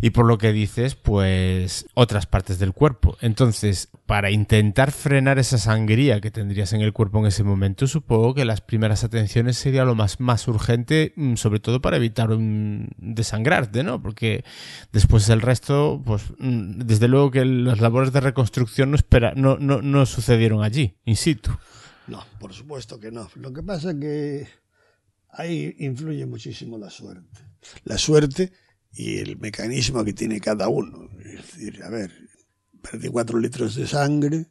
y 0.00 0.10
por 0.10 0.26
lo 0.26 0.38
que 0.38 0.52
dices, 0.52 0.94
pues 0.94 1.86
otras 1.94 2.26
partes 2.26 2.58
del 2.58 2.72
cuerpo. 2.72 3.16
Entonces, 3.20 3.88
para 4.06 4.30
intentar 4.30 4.92
frenar 4.92 5.38
esa 5.38 5.58
sangría 5.58 6.20
que 6.20 6.30
tendrías 6.30 6.72
en 6.72 6.80
el 6.80 6.92
cuerpo 6.92 7.20
en 7.20 7.26
ese 7.26 7.44
momento, 7.44 7.86
supongo 7.86 8.34
que 8.34 8.44
las 8.44 8.60
primeras 8.60 9.04
atenciones 9.04 9.56
sería 9.56 9.84
lo 9.84 9.94
más, 9.94 10.20
más 10.20 10.46
urgente, 10.48 11.12
mm, 11.16 11.34
sobre 11.36 11.60
todo 11.60 11.80
para 11.80 11.96
evitar 11.96 12.30
un 12.30 12.90
desangrarte, 12.98 13.82
¿no? 13.84 14.02
Porque 14.02 14.44
después 14.92 15.28
el 15.28 15.40
resto, 15.40 16.02
pues 16.04 16.22
mm, 16.38 16.80
desde 16.80 17.08
luego 17.08 17.30
que 17.30 17.44
las 17.44 17.80
labores 17.80 18.12
de 18.12 18.20
reconstrucción 18.20 18.90
no, 18.90 18.96
espera, 18.96 19.32
no, 19.36 19.58
no, 19.58 19.82
no 19.82 20.06
sucedieron 20.06 20.62
allí, 20.62 20.96
in 21.04 21.16
situ. 21.16 21.50
No, 22.06 22.22
por 22.38 22.52
supuesto 22.52 23.00
que 23.00 23.10
no. 23.10 23.30
Lo 23.36 23.52
que 23.52 23.62
pasa 23.62 23.92
es 23.92 23.96
que 23.96 24.48
ahí 25.30 25.74
influye 25.78 26.26
muchísimo 26.26 26.78
la 26.78 26.90
suerte. 26.90 27.40
La 27.84 27.96
suerte 27.96 28.52
y 28.94 29.18
el 29.18 29.38
mecanismo 29.38 30.04
que 30.04 30.12
tiene 30.12 30.40
cada 30.40 30.68
uno. 30.68 31.10
Es 31.18 31.54
decir, 31.54 31.82
a 31.82 31.90
ver, 31.90 32.12
perdí 32.80 33.08
cuatro 33.08 33.38
litros 33.38 33.74
de 33.74 33.86
sangre 33.86 34.46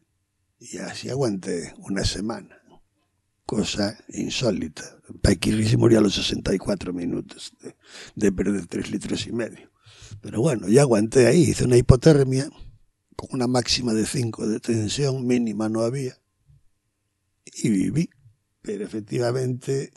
y 0.59 0.77
así 0.77 1.09
aguanté 1.09 1.73
una 1.77 2.03
semana. 2.03 2.59
Cosa 3.45 3.97
insólita. 4.09 4.83
Paquirri 5.21 5.67
se 5.67 5.77
murió 5.77 5.99
a 5.99 6.01
los 6.01 6.15
64 6.15 6.93
minutos 6.93 7.53
de, 7.61 7.75
de 8.15 8.31
perder 8.31 8.67
tres 8.67 8.91
litros 8.91 9.27
y 9.27 9.31
medio. 9.31 9.71
Pero 10.21 10.41
bueno, 10.41 10.67
ya 10.67 10.81
aguanté 10.81 11.27
ahí, 11.27 11.41
hice 11.41 11.65
una 11.65 11.77
hipotermia 11.77 12.49
con 13.15 13.29
una 13.33 13.47
máxima 13.47 13.93
de 13.93 14.05
5 14.05 14.47
de 14.47 14.59
tensión, 14.59 15.27
mínima 15.27 15.69
no 15.69 15.81
había, 15.81 16.17
y 17.45 17.69
viví. 17.69 18.09
Pero 18.61 18.85
efectivamente 18.85 19.91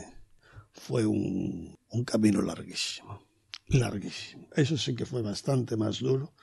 fue 0.73 1.05
un, 1.05 1.77
un 1.89 2.03
camino 2.03 2.41
larguísimo 2.41 3.26
larguísimo. 3.69 4.47
Eso 4.55 4.77
sí 4.77 4.95
que 4.95 5.05
fue 5.05 5.21
bastante 5.21 5.75
más 5.75 5.99
duro 5.99 6.33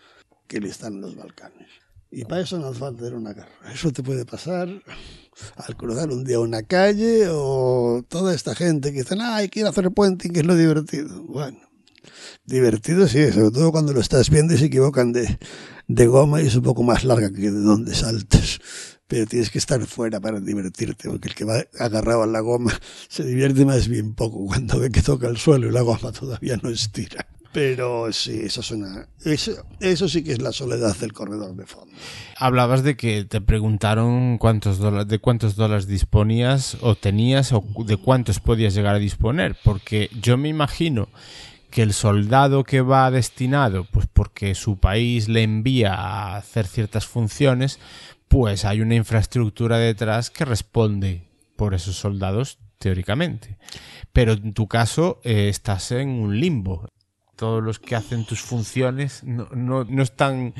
que 0.46 0.58
el 0.58 0.64
estar 0.64 0.92
en 0.92 1.00
los 1.00 1.16
Balcanes. 1.16 1.68
Y 2.10 2.24
para 2.24 2.42
eso 2.42 2.58
no 2.58 2.68
hace 2.68 2.78
falta 2.78 3.06
una 3.06 3.32
guerra. 3.32 3.72
Eso 3.72 3.92
te 3.92 4.02
puede 4.02 4.24
pasar 4.24 4.68
al 5.56 5.76
cruzar 5.76 6.10
un 6.10 6.22
día 6.22 6.38
una 6.38 6.62
calle 6.62 7.26
o 7.28 8.04
toda 8.08 8.34
esta 8.34 8.54
gente 8.54 8.92
que 8.92 9.00
dicen, 9.00 9.18
ay, 9.20 9.48
quiero 9.48 9.70
hacer 9.70 9.90
puente, 9.90 10.30
que 10.30 10.40
es 10.40 10.46
lo 10.46 10.54
divertido. 10.54 11.24
Bueno, 11.24 11.58
divertido 12.44 13.08
sí, 13.08 13.32
sobre 13.32 13.50
todo 13.50 13.72
cuando 13.72 13.92
lo 13.92 14.00
estás 14.00 14.30
viendo 14.30 14.54
y 14.54 14.58
se 14.58 14.66
equivocan 14.66 15.12
de, 15.12 15.38
de 15.88 16.06
goma 16.06 16.40
y 16.40 16.46
es 16.46 16.54
un 16.54 16.62
poco 16.62 16.84
más 16.84 17.02
larga 17.02 17.32
que 17.32 17.50
de 17.50 17.50
donde 17.50 17.94
saltes. 17.94 18.60
Pero 19.14 19.26
tienes 19.26 19.48
que 19.48 19.58
estar 19.58 19.80
fuera 19.86 20.18
para 20.18 20.40
divertirte, 20.40 21.08
porque 21.08 21.28
el 21.28 21.36
que 21.36 21.44
va 21.44 21.62
agarrado 21.78 22.24
a 22.24 22.26
la 22.26 22.40
goma 22.40 22.72
se 23.08 23.22
divierte 23.22 23.64
más 23.64 23.86
bien 23.86 24.12
poco 24.12 24.44
cuando 24.44 24.80
ve 24.80 24.90
que 24.90 25.02
toca 25.02 25.28
el 25.28 25.36
suelo 25.36 25.68
y 25.68 25.70
la 25.70 25.82
goma 25.82 26.10
todavía 26.10 26.56
no 26.60 26.68
estira. 26.68 27.24
Pero 27.52 28.12
sí, 28.12 28.40
eso 28.42 28.60
suena. 28.60 29.06
Eso, 29.24 29.52
eso 29.78 30.08
sí 30.08 30.24
que 30.24 30.32
es 30.32 30.42
la 30.42 30.50
soledad 30.50 30.96
del 30.96 31.12
corredor 31.12 31.54
de 31.54 31.64
fondo. 31.64 31.94
Hablabas 32.38 32.82
de 32.82 32.96
que 32.96 33.24
te 33.24 33.40
preguntaron 33.40 34.36
cuántos 34.38 34.78
dólares, 34.78 35.06
de 35.06 35.20
cuántos 35.20 35.54
dólares 35.54 35.86
disponías 35.86 36.76
o 36.80 36.96
tenías 36.96 37.52
o 37.52 37.64
de 37.86 37.96
cuántos 37.96 38.40
podías 38.40 38.74
llegar 38.74 38.96
a 38.96 38.98
disponer, 38.98 39.56
porque 39.62 40.10
yo 40.20 40.36
me 40.36 40.48
imagino 40.48 41.06
que 41.74 41.82
el 41.82 41.92
soldado 41.92 42.62
que 42.62 42.82
va 42.82 43.10
destinado, 43.10 43.84
pues 43.90 44.06
porque 44.12 44.54
su 44.54 44.76
país 44.76 45.28
le 45.28 45.42
envía 45.42 45.92
a 45.94 46.36
hacer 46.36 46.68
ciertas 46.68 47.04
funciones, 47.04 47.80
pues 48.34 48.64
hay 48.64 48.80
una 48.80 48.96
infraestructura 48.96 49.78
detrás 49.78 50.28
que 50.28 50.44
responde 50.44 51.22
por 51.54 51.72
esos 51.72 51.94
soldados 51.94 52.58
teóricamente. 52.78 53.58
Pero 54.12 54.32
en 54.32 54.54
tu 54.54 54.66
caso 54.66 55.20
eh, 55.22 55.48
estás 55.48 55.92
en 55.92 56.08
un 56.08 56.40
limbo 56.40 56.88
todos 57.36 57.62
los 57.62 57.78
que 57.78 57.96
hacen 57.96 58.24
tus 58.24 58.40
funciones 58.40 59.22
no, 59.24 59.48
no, 59.54 59.84
no, 59.84 60.02
están 60.02 60.54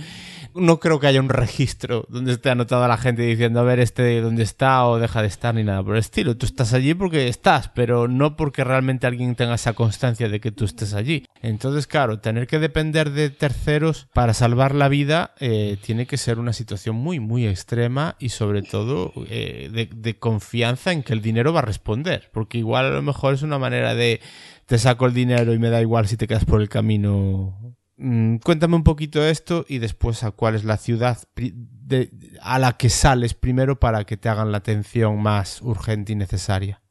no 0.55 0.81
creo 0.81 1.01
que 1.01 1.07
haya 1.07 1.21
un 1.21 1.29
registro 1.29 2.07
donde 2.09 2.33
esté 2.33 2.51
anotada 2.51 2.89
la 2.89 2.97
gente 2.97 3.23
diciendo 3.23 3.61
a 3.61 3.65
ver 3.65 3.81
este 3.81 4.21
dónde 4.21 4.43
está 4.43 4.87
o 4.87 4.99
deja 4.99 5.23
de 5.23 5.29
estar 5.29 5.55
ni 5.55 5.65
nada 5.65 5.83
por 5.83 5.95
el 5.95 6.01
estilo. 6.01 6.37
Tú 6.37 6.47
estás 6.47 6.73
allí 6.73 6.95
porque 6.95 7.29
estás 7.29 7.69
pero 7.69 8.09
no 8.09 8.37
porque 8.37 8.65
realmente 8.65 9.07
alguien 9.07 9.35
tenga 9.35 9.55
esa 9.55 9.73
constancia 9.73 10.29
de 10.29 10.41
que 10.41 10.53
tú 10.53 10.65
estés 10.65 10.95
allí. 10.95 11.27
Entonces 11.43 11.87
claro 11.87 12.21
tener 12.21 12.47
que 12.47 12.59
depender 12.59 13.11
de 13.11 13.31
terceros 13.31 14.09
para 14.13 14.35
salvar 14.35 14.75
la 14.75 14.89
vida 14.89 15.35
eh, 15.41 15.77
tiene 15.83 16.07
que 16.07 16.17
ser 16.17 16.39
una 16.39 16.53
situación 16.53 16.97
muy 16.97 17.21
muy 17.21 17.47
extrema 17.47 18.17
y 18.19 18.31
sobre 18.31 18.63
todo 18.63 19.13
eh, 19.29 19.71
de, 19.73 19.89
de 19.95 20.19
confianza 20.19 20.93
en 20.93 21.03
que 21.03 21.13
el 21.13 21.23
dinero 21.23 21.53
va 21.53 21.61
a 21.61 21.63
responder 21.63 22.31
porque 22.33 22.59
igual 22.59 22.87
a 22.87 22.91
lo 22.91 23.03
mejor 23.03 23.35
es 23.35 23.43
una 23.43 23.59
manera 23.59 23.95
de 23.95 24.21
te 24.66 24.78
saco 24.78 25.07
el 25.07 25.15
dinero 25.15 25.53
y 25.53 25.59
me 25.59 25.70
da 25.70 25.81
igual 25.81 26.07
si 26.07 26.16
te 26.16 26.27
quedas 26.27 26.45
por 26.45 26.61
el 26.61 26.69
camino. 26.69 27.77
Mm, 27.97 28.36
cuéntame 28.39 28.77
un 28.77 28.85
poquito 28.85 29.24
esto 29.24 29.65
y 29.69 29.78
después 29.78 30.24
a 30.24 30.32
cuál 30.32 30.55
es 30.55 30.65
la 30.65 30.77
ciudad 30.77 31.19
de, 31.36 32.11
a 32.41 32.59
la 32.59 32.77
que 32.77 32.91
sales 32.91 33.35
primero 33.35 33.78
para 33.78 34.05
que 34.05 34.16
te 34.16 34.28
hagan 34.28 34.51
la 34.51 34.59
atención 34.59 35.23
más 35.23 35.62
urgente 35.62 36.12
y 36.12 36.16
necesaria. 36.16 36.82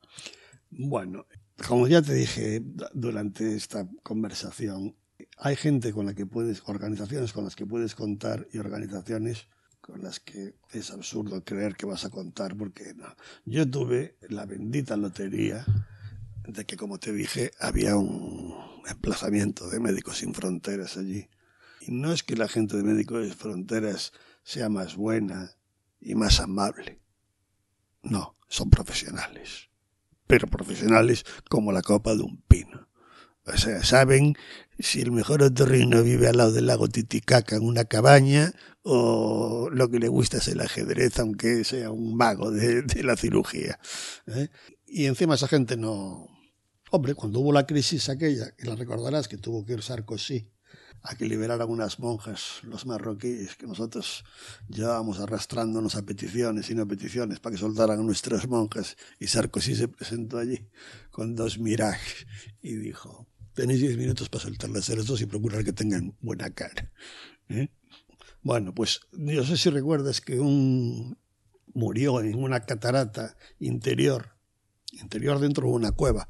Bueno, 0.70 1.26
como 1.68 1.88
ya 1.88 2.02
te 2.02 2.14
dije 2.14 2.62
durante 2.94 3.56
esta 3.56 3.88
conversación, 4.02 4.96
hay 5.38 5.56
gente 5.56 5.92
con 5.92 6.06
la 6.06 6.14
que 6.14 6.26
puedes, 6.26 6.64
organizaciones 6.66 7.34
con 7.34 7.44
las 7.44 7.56
que 7.56 7.66
puedes 7.66 7.96
contar 7.96 8.48
y 8.52 8.60
organizaciones 8.60 9.48
con 9.82 10.02
las 10.02 10.22
que 10.22 10.56
es 10.72 10.92
absurdo 10.92 11.44
creer 11.44 11.76
que 11.76 11.86
vas 11.86 12.06
a 12.06 12.10
contar 12.10 12.56
porque 12.56 12.94
no. 12.96 13.14
Yo 13.44 13.70
tuve 13.70 14.16
la 14.30 14.46
bendita 14.46 14.96
lotería 14.96 15.66
de 16.48 16.66
que, 16.66 16.78
como 16.78 17.00
te 17.00 17.14
dije, 17.14 17.52
había 17.60 17.96
un 17.96 18.56
emplazamiento 18.88 19.70
de 19.70 19.80
Médicos 19.80 20.18
Sin 20.18 20.34
Fronteras 20.34 20.98
allí. 20.98 21.30
Y 21.82 21.92
no 21.92 22.14
es 22.14 22.24
que 22.24 22.36
la 22.36 22.48
gente 22.48 22.78
de 22.78 22.84
Médicos 22.84 23.26
Sin 23.26 23.36
Fronteras 23.36 24.14
sea 24.44 24.70
más 24.70 24.96
buena 24.96 25.52
y 26.00 26.16
más 26.16 26.40
amable. 26.40 27.00
No, 28.02 28.38
son 28.48 28.70
profesionales. 28.70 29.70
Pero 30.28 30.48
profesionales 30.48 31.26
como 31.50 31.72
la 31.72 31.82
copa 31.82 32.16
de 32.16 32.24
un 32.24 32.42
pino. 32.42 32.88
O 33.46 33.58
sea, 33.58 33.84
saben 33.84 34.36
si 34.80 35.02
el 35.02 35.12
mejor 35.12 35.44
otorrino 35.44 36.02
vive 36.02 36.28
al 36.28 36.38
lado 36.38 36.54
del 36.54 36.68
lago 36.68 36.88
Titicaca 36.88 37.58
en 37.58 37.64
una 37.64 37.86
cabaña 37.86 38.54
o 38.84 39.70
lo 39.72 39.90
que 39.90 40.00
le 40.00 40.08
gusta 40.08 40.38
es 40.38 40.48
el 40.48 40.62
ajedrez, 40.62 41.20
aunque 41.20 41.64
sea 41.64 41.92
un 41.92 42.16
mago 42.16 42.52
de, 42.52 42.84
la 43.04 43.18
cirugía. 43.18 43.80
¿eh? 44.28 44.50
Y 44.86 45.06
encima 45.06 45.36
esa 45.36 45.48
gente 45.48 45.78
no... 45.78 46.28
Hombre, 46.96 47.16
cuando 47.16 47.40
hubo 47.40 47.52
la 47.52 47.66
crisis 47.66 48.08
aquella, 48.08 48.52
que 48.52 48.68
la 48.68 48.76
recordarás 48.76 49.28
que 49.28 49.40
tuvo 49.40 49.66
que 49.66 49.74
ir 49.74 49.82
Sarkozy 49.82 50.48
a 51.02 51.16
que 51.16 51.26
liberaran 51.26 51.68
unas 51.68 51.98
monjas, 51.98 52.60
los 52.62 52.86
marroquíes, 52.86 53.56
que 53.56 53.66
nosotros 53.66 54.24
llevábamos 54.70 55.20
arrastrándonos 55.20 55.96
a 55.96 56.04
peticiones 56.04 56.70
y 56.70 56.76
no 56.76 56.88
peticiones 56.88 57.40
para 57.40 57.56
que 57.56 57.60
soltaran 57.60 58.00
a 58.00 58.04
nuestras 58.04 58.48
monjas. 58.48 58.96
Y 59.20 59.26
Sarkozy 59.26 59.74
se 59.74 59.88
presentó 59.88 60.38
allí 60.38 60.70
con 61.10 61.34
dos 61.34 61.58
mirajes 61.58 62.28
y 62.62 62.76
dijo, 62.76 63.28
tenéis 63.56 63.82
diez 63.82 63.98
minutos 63.98 64.30
para 64.30 64.44
soltarlas 64.44 64.88
a 64.92 64.96
los 64.96 65.08
dos 65.08 65.20
y 65.20 65.26
procurar 65.26 65.64
que 65.64 65.74
tengan 65.74 66.16
buena 66.22 66.52
cara. 66.52 66.92
¿Eh? 67.50 67.70
Bueno, 68.44 68.76
pues 68.76 69.00
yo 69.14 69.44
sé 69.44 69.58
si 69.58 69.72
recuerdas 69.72 70.22
que 70.22 70.40
un 70.40 71.18
murió 71.74 72.22
en 72.22 72.36
una 72.36 72.60
catarata 72.60 73.36
interior, 73.58 74.36
interior 74.92 75.40
dentro 75.40 75.66
de 75.66 75.74
una 75.74 75.92
cueva, 75.92 76.30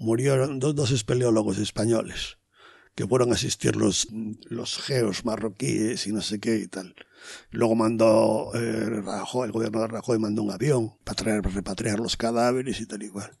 murieron 0.00 0.58
dos, 0.58 0.74
dos 0.74 0.90
espeleólogos 0.90 1.58
españoles 1.58 2.38
que 2.94 3.06
fueron 3.06 3.30
a 3.30 3.34
asistir 3.34 3.76
los, 3.76 4.08
los 4.48 4.78
geos 4.78 5.24
marroquíes 5.24 6.06
y 6.06 6.12
no 6.12 6.22
sé 6.22 6.40
qué 6.40 6.56
y 6.56 6.66
tal. 6.66 6.96
Luego 7.50 7.76
mandó 7.76 8.50
eh, 8.54 9.02
el 9.44 9.52
gobierno 9.52 9.80
de 9.80 9.86
Rajoy 9.86 10.18
mandó 10.18 10.42
un 10.42 10.50
avión 10.50 10.96
para, 11.04 11.16
traer, 11.16 11.42
para 11.42 11.54
repatriar 11.54 12.00
los 12.00 12.16
cadáveres 12.16 12.80
y 12.80 12.86
tal 12.86 13.02
igual. 13.02 13.38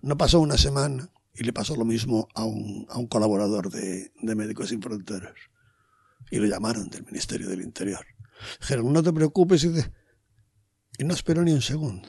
No 0.00 0.16
pasó 0.16 0.40
una 0.40 0.58
semana 0.58 1.10
y 1.34 1.44
le 1.44 1.52
pasó 1.52 1.76
lo 1.76 1.84
mismo 1.84 2.28
a 2.34 2.44
un, 2.44 2.86
a 2.88 2.98
un 2.98 3.06
colaborador 3.06 3.70
de, 3.70 4.12
de 4.20 4.34
Médicos 4.34 4.70
Sin 4.70 4.82
Fronteras. 4.82 5.34
Y 6.30 6.38
lo 6.38 6.46
llamaron 6.46 6.88
del 6.88 7.04
Ministerio 7.04 7.48
del 7.48 7.62
Interior. 7.62 8.04
Dijeron, 8.60 8.92
no 8.92 9.02
te 9.02 9.12
preocupes. 9.12 9.64
Y, 9.64 9.68
de... 9.68 9.92
y 10.98 11.04
no 11.04 11.14
esperó 11.14 11.42
ni 11.42 11.52
un 11.52 11.62
segundo. 11.62 12.08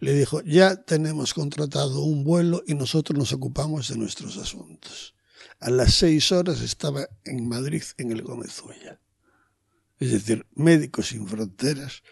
Le 0.00 0.12
dijo, 0.12 0.42
ya 0.42 0.76
tenemos 0.76 1.34
contratado 1.34 2.02
un 2.02 2.24
vuelo 2.24 2.62
y 2.66 2.74
nosotros 2.74 3.18
nos 3.18 3.32
ocupamos 3.32 3.88
de 3.88 3.96
nuestros 3.96 4.36
asuntos. 4.36 5.14
A 5.60 5.70
las 5.70 5.94
seis 5.94 6.32
horas 6.32 6.60
estaba 6.60 7.08
en 7.24 7.48
Madrid, 7.48 7.82
en 7.96 8.10
el 8.10 8.22
Gómez 8.22 8.60
Ulla. 8.62 9.00
Es 9.98 10.12
decir, 10.12 10.46
Médicos 10.54 11.08
Sin 11.08 11.26
Fronteras, 11.26 12.02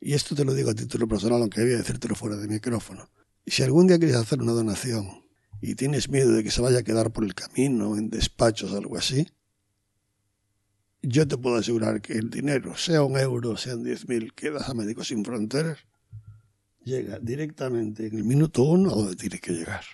y 0.00 0.14
esto 0.14 0.34
te 0.34 0.44
lo 0.44 0.54
digo 0.54 0.70
a 0.70 0.74
título 0.74 1.08
personal, 1.08 1.40
aunque 1.42 1.60
debía 1.60 1.76
decírtelo 1.76 2.14
fuera 2.14 2.36
de 2.36 2.48
micrófono. 2.48 3.10
Si 3.46 3.62
algún 3.62 3.88
día 3.88 3.98
quieres 3.98 4.16
hacer 4.16 4.40
una 4.40 4.52
donación 4.52 5.26
y 5.60 5.74
tienes 5.74 6.08
miedo 6.08 6.32
de 6.32 6.44
que 6.44 6.50
se 6.50 6.62
vaya 6.62 6.78
a 6.78 6.82
quedar 6.82 7.12
por 7.12 7.24
el 7.24 7.34
camino, 7.34 7.96
en 7.96 8.10
despachos 8.10 8.72
algo 8.72 8.96
así, 8.96 9.26
yo 11.02 11.26
te 11.26 11.36
puedo 11.36 11.56
asegurar 11.56 12.00
que 12.00 12.12
el 12.14 12.30
dinero, 12.30 12.76
sea 12.76 13.02
un 13.02 13.18
euro, 13.18 13.56
sean 13.56 13.82
diez 13.82 14.08
mil, 14.08 14.32
que 14.34 14.50
das 14.50 14.68
a 14.68 14.74
Médicos 14.74 15.08
Sin 15.08 15.24
Fronteras, 15.24 15.80
llega 16.84 17.18
directamente 17.18 18.06
en 18.06 18.16
el 18.16 18.24
minuto 18.24 18.62
uno 18.62 18.90
a 18.90 18.94
donde 18.94 19.16
tiene 19.16 19.38
que 19.38 19.52
llegar. 19.52 19.84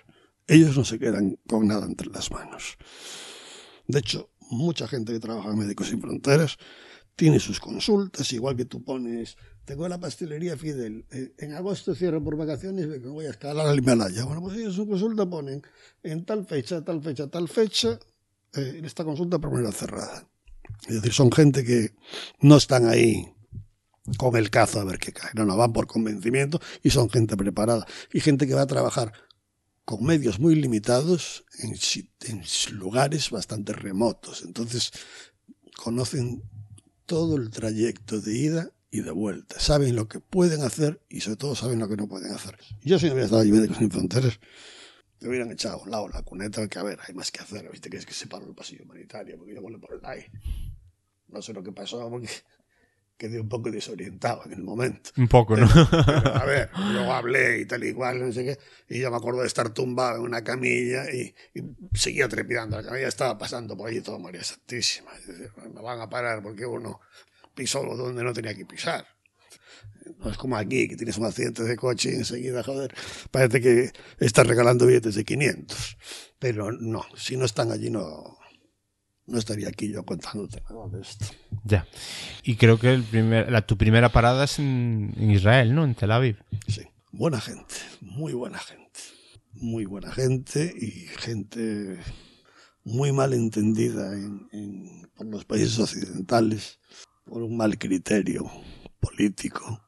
Ellos 0.46 0.76
no 0.76 0.84
se 0.84 0.98
quedan 0.98 1.38
con 1.46 1.66
nada 1.66 1.86
entre 1.86 2.08
las 2.08 2.30
manos. 2.30 2.78
De 3.86 3.98
hecho, 3.98 4.30
mucha 4.50 4.88
gente 4.88 5.12
que 5.12 5.20
trabaja 5.20 5.50
en 5.50 5.58
Médicos 5.58 5.88
Sin 5.88 6.00
Fronteras 6.00 6.56
tiene 7.16 7.40
sus 7.40 7.58
consultas, 7.58 8.32
igual 8.32 8.56
que 8.56 8.64
tú 8.64 8.82
pones, 8.84 9.36
tengo 9.64 9.88
la 9.88 9.98
pastelería 9.98 10.56
Fidel, 10.56 11.04
eh, 11.10 11.34
en 11.38 11.52
agosto 11.52 11.94
cierro 11.94 12.22
por 12.22 12.36
vacaciones, 12.36 12.86
me 12.86 12.98
voy 12.98 13.26
a 13.26 13.30
escalar 13.30 13.66
al 13.66 13.78
Himalaya. 13.78 14.24
Bueno, 14.24 14.40
pues 14.40 14.56
ellos 14.56 14.74
su 14.74 14.86
consulta 14.86 15.28
ponen 15.28 15.60
en 16.02 16.24
tal 16.24 16.46
fecha, 16.46 16.82
tal 16.84 17.02
fecha, 17.02 17.26
tal 17.26 17.48
fecha, 17.48 17.98
eh, 18.54 18.80
esta 18.84 19.04
consulta 19.04 19.38
primera 19.38 19.72
cerrada. 19.72 20.26
Es 20.86 20.94
decir, 20.94 21.12
son 21.12 21.32
gente 21.32 21.64
que 21.64 21.92
no 22.40 22.56
están 22.56 22.86
ahí 22.86 23.34
con 24.16 24.36
el 24.36 24.50
cazo 24.50 24.80
a 24.80 24.84
ver 24.84 24.98
qué 24.98 25.12
cae. 25.12 25.30
No, 25.34 25.44
no, 25.44 25.56
van 25.56 25.72
por 25.72 25.86
convencimiento 25.86 26.60
y 26.82 26.90
son 26.90 27.10
gente 27.10 27.36
preparada. 27.36 27.86
Y 28.12 28.20
gente 28.20 28.46
que 28.46 28.54
va 28.54 28.62
a 28.62 28.66
trabajar 28.66 29.12
con 29.84 30.04
medios 30.04 30.38
muy 30.38 30.54
limitados 30.54 31.46
en, 31.60 32.42
lugares 32.78 33.30
bastante 33.30 33.72
remotos. 33.72 34.42
Entonces, 34.42 34.92
conocen 35.76 36.42
todo 37.06 37.36
el 37.36 37.50
trayecto 37.50 38.20
de 38.20 38.36
ida 38.36 38.70
y 38.90 39.00
de 39.00 39.10
vuelta. 39.10 39.58
Saben 39.58 39.96
lo 39.96 40.06
que 40.08 40.20
pueden 40.20 40.62
hacer 40.62 41.00
y 41.08 41.20
sobre 41.20 41.36
todo 41.36 41.54
saben 41.54 41.78
lo 41.78 41.88
que 41.88 41.96
no 41.96 42.06
pueden 42.06 42.32
hacer. 42.32 42.58
Yo 42.82 42.98
si 42.98 43.06
no 43.06 43.12
hubiera 43.12 43.24
estado 43.24 43.42
allí 43.42 43.52
Médicos 43.52 43.78
Sin 43.78 43.90
Fronteras, 43.90 44.38
me 45.20 45.28
hubieran 45.28 45.50
echado 45.50 45.76
a 45.76 45.82
un 45.82 45.90
lado 45.90 46.08
la 46.08 46.22
cuneta, 46.22 46.68
que 46.68 46.78
a 46.78 46.82
ver, 46.82 46.98
hay 47.06 47.14
más 47.14 47.30
que 47.30 47.40
hacer. 47.40 47.68
¿Viste 47.70 47.90
que 47.90 47.96
es 47.96 48.06
que 48.06 48.12
se 48.12 48.26
paró 48.26 48.46
el 48.46 48.54
pasillo 48.54 48.84
humanitario? 48.84 49.36
Porque 49.38 49.54
yo 49.54 49.62
vuelvo 49.62 49.80
por 49.80 49.94
el 49.94 50.04
aire. 50.04 50.30
No 51.28 51.42
sé 51.42 51.52
lo 51.52 51.62
que 51.62 51.72
pasó, 51.72 52.08
porque 52.10 52.28
quedé 53.18 53.40
un 53.40 53.48
poco 53.48 53.70
desorientado 53.70 54.42
en 54.46 54.52
el 54.52 54.62
momento. 54.62 55.10
Un 55.16 55.28
poco, 55.28 55.56
¿no? 55.56 55.68
Pero, 55.68 55.88
pero, 56.06 56.34
a 56.34 56.44
ver, 56.44 56.70
luego 56.92 57.12
hablé 57.12 57.60
y 57.60 57.66
tal 57.66 57.82
igual, 57.82 58.20
no 58.20 58.32
sé 58.32 58.44
qué, 58.44 58.58
y 58.88 59.00
yo 59.00 59.10
me 59.10 59.16
acuerdo 59.16 59.40
de 59.40 59.48
estar 59.48 59.70
tumbado 59.74 60.18
en 60.18 60.22
una 60.22 60.42
camilla 60.44 61.12
y, 61.12 61.34
y 61.52 61.62
seguía 61.92 62.28
trepidando. 62.28 62.76
La 62.76 62.84
camilla 62.84 63.08
estaba 63.08 63.36
pasando 63.36 63.76
por 63.76 63.88
allí 63.88 64.00
todo 64.00 64.18
María 64.20 64.44
Santísima. 64.44 65.10
Me 65.74 65.82
van 65.82 66.00
a 66.00 66.08
parar 66.08 66.42
porque 66.42 66.64
uno 66.64 67.00
pisó 67.54 67.82
donde 67.82 68.22
no 68.22 68.32
tenía 68.32 68.54
que 68.54 68.64
pisar. 68.64 69.04
No 70.18 70.30
es 70.30 70.38
como 70.38 70.56
aquí, 70.56 70.88
que 70.88 70.96
tienes 70.96 71.18
un 71.18 71.26
accidente 71.26 71.64
de 71.64 71.76
coche 71.76 72.10
y 72.12 72.14
enseguida, 72.14 72.62
joder, 72.62 72.94
parece 73.30 73.60
que 73.60 73.92
estás 74.20 74.46
regalando 74.46 74.86
billetes 74.86 75.16
de 75.16 75.24
500. 75.24 75.98
Pero 76.38 76.72
no, 76.72 77.04
si 77.16 77.36
no 77.36 77.44
están 77.44 77.72
allí 77.72 77.90
no, 77.90 78.37
no 79.28 79.38
estaría 79.38 79.68
aquí 79.68 79.92
yo 79.92 80.04
contándote 80.04 80.62
nada 80.68 80.88
de 80.88 81.00
esto. 81.02 81.26
Ya. 81.64 81.86
Y 82.42 82.56
creo 82.56 82.78
que 82.78 82.94
el 82.94 83.04
primer, 83.04 83.52
la, 83.52 83.66
tu 83.66 83.76
primera 83.76 84.08
parada 84.08 84.44
es 84.44 84.58
en, 84.58 85.14
en, 85.16 85.30
Israel, 85.30 85.74
¿no? 85.74 85.84
En 85.84 85.94
Tel 85.94 86.10
Aviv. 86.10 86.38
Sí. 86.66 86.82
Buena 87.12 87.40
gente, 87.40 87.74
muy 88.00 88.32
buena 88.32 88.58
gente. 88.58 89.00
Muy 89.52 89.84
buena 89.84 90.12
gente 90.12 90.72
y 90.78 90.90
gente 91.18 91.98
muy 92.84 93.12
mal 93.12 93.34
entendida 93.34 94.12
en, 94.14 94.48
en, 94.52 95.08
por 95.14 95.26
los 95.26 95.44
países 95.44 95.78
occidentales, 95.78 96.78
por 97.24 97.42
un 97.42 97.56
mal 97.56 97.76
criterio 97.76 98.50
político. 99.00 99.82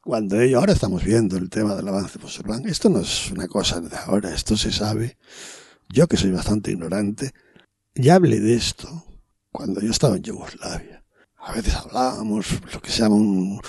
Cuando 0.00 0.40
ellos, 0.40 0.58
ahora 0.58 0.72
estamos 0.72 1.04
viendo 1.04 1.36
el 1.36 1.50
tema 1.50 1.74
del 1.74 1.88
avance 1.88 2.18
musulmán, 2.18 2.66
esto 2.66 2.88
no 2.88 3.00
es 3.00 3.30
una 3.30 3.48
cosa 3.48 3.80
de 3.80 3.96
ahora, 3.96 4.34
esto 4.34 4.56
se 4.56 4.72
sabe. 4.72 5.18
Yo 5.88 6.08
que 6.08 6.16
soy 6.16 6.30
bastante 6.30 6.70
ignorante, 6.70 7.32
ya 7.94 8.14
hablé 8.14 8.40
de 8.40 8.54
esto 8.54 8.88
cuando 9.50 9.80
yo 9.80 9.90
estaba 9.90 10.16
en 10.16 10.22
Yugoslavia. 10.22 11.04
A 11.36 11.52
veces 11.52 11.74
hablábamos 11.74 12.46
lo 12.72 12.80
que 12.80 12.90
se 12.90 13.00
llama 13.02 13.16
un, 13.16 13.60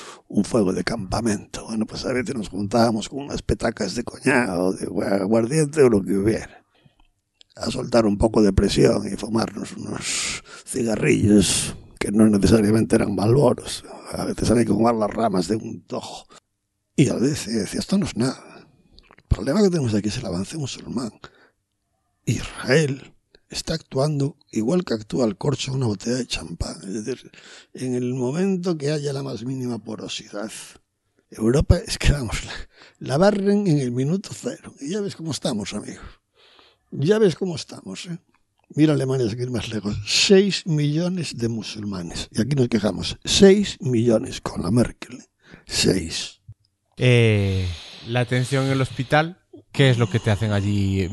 fuego 0.44 0.74
de 0.74 0.84
campamento. 0.84 1.66
Bueno, 1.66 1.88
pues 1.88 2.06
a 2.06 2.14
veces 2.14 2.36
nos 2.36 2.50
juntábamos 2.50 3.10
con 3.10 3.24
unas 3.24 3.42
petacas 3.42 3.96
de 3.96 4.04
coñado, 4.04 4.74
de 4.74 4.86
aguardiente 5.06 5.82
o 5.82 5.90
lo 5.90 6.04
que 6.04 6.14
hubiera. 6.14 6.64
A 7.56 7.72
soltar 7.72 8.06
un 8.06 8.18
poco 8.18 8.42
de 8.44 8.54
presión 8.54 9.12
y 9.12 9.16
fumarnos 9.16 9.74
unos 9.74 10.44
cigarrillos 10.66 11.76
que 12.00 12.12
no 12.12 12.28
necesariamente 12.28 12.96
eran 12.96 13.16
malboros. 13.16 13.84
A 14.12 14.26
veces 14.26 14.52
había 14.52 14.66
que 14.66 14.74
fumar 14.74 14.94
las 14.94 15.10
ramas 15.10 15.48
de 15.48 15.56
un 15.56 15.82
tojo. 15.82 16.28
Y 16.96 17.10
a 17.10 17.16
veces 17.16 17.56
decía, 17.56 17.80
esto 17.80 17.98
no 17.98 18.06
es 18.06 18.16
nada. 18.16 18.68
El 19.18 19.24
problema 19.28 19.64
que 19.64 19.70
tenemos 19.70 19.96
aquí 19.96 20.10
es 20.10 20.18
el 20.20 20.26
avance 20.28 20.58
musulmán. 20.58 21.12
Israel 22.26 23.13
está 23.54 23.76
actuando 23.76 24.38
igual 24.52 24.84
que 24.84 24.94
actúa 24.94 25.26
el 25.26 25.38
corcho 25.38 25.74
una 25.74 25.88
botella 25.88 26.18
de 26.18 26.28
champán. 26.28 26.78
Es 26.84 27.06
decir, 27.06 27.32
en 27.74 27.96
el 27.96 28.14
momento 28.14 28.78
que 28.78 28.92
haya 28.92 29.14
la 29.14 29.24
más 29.24 29.44
mínima 29.46 29.80
porosidad, 29.80 30.52
Europa 31.32 31.78
es 31.78 31.98
que 31.98 32.12
vamos, 32.12 32.42
la, 33.00 33.18
barren 33.18 33.68
en 33.68 33.80
el 33.80 33.92
minuto 33.92 34.30
cero. 34.34 34.74
Y 34.80 34.90
ya 34.90 35.02
ves 35.02 35.16
cómo 35.16 35.32
estamos, 35.32 35.74
amigo. 35.74 36.02
Ya 36.92 37.18
ves 37.18 37.36
cómo 37.36 37.56
estamos, 37.56 38.06
¿eh? 38.06 38.20
Mira 38.76 38.94
Alemania, 38.94 39.28
es 39.28 39.36
que 39.36 39.44
ir 39.44 39.52
más 39.52 39.70
lejos. 39.70 39.96
6 40.06 40.66
millones 40.66 41.38
de 41.38 41.48
musulmanes. 41.48 42.28
Y 42.32 42.42
aquí 42.42 42.56
nos 42.56 42.70
quejamos. 42.70 43.18
6 43.24 43.82
millones 43.82 44.42
con 44.42 44.64
la 44.64 44.72
Merkel. 44.72 45.24
6. 45.68 46.42
Eh, 46.98 47.68
la 48.08 48.22
atención 48.22 48.66
en 48.66 48.72
el 48.72 48.82
hospital, 48.82 49.40
¿qué 49.72 49.92
es 49.92 50.00
lo 50.00 50.10
que 50.10 50.20
te 50.20 50.32
hacen 50.32 50.52
allí 50.52 51.08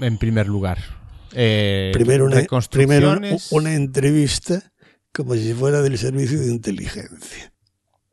en 0.00 0.18
primer 0.18 0.46
lugar? 0.46 1.05
Eh, 1.38 1.90
primero, 1.92 2.24
una, 2.24 2.46
primero 2.70 3.14
una 3.50 3.74
entrevista 3.74 4.72
como 5.12 5.34
si 5.34 5.52
fuera 5.52 5.82
del 5.82 5.98
servicio 5.98 6.40
de 6.40 6.46
inteligencia. 6.46 7.52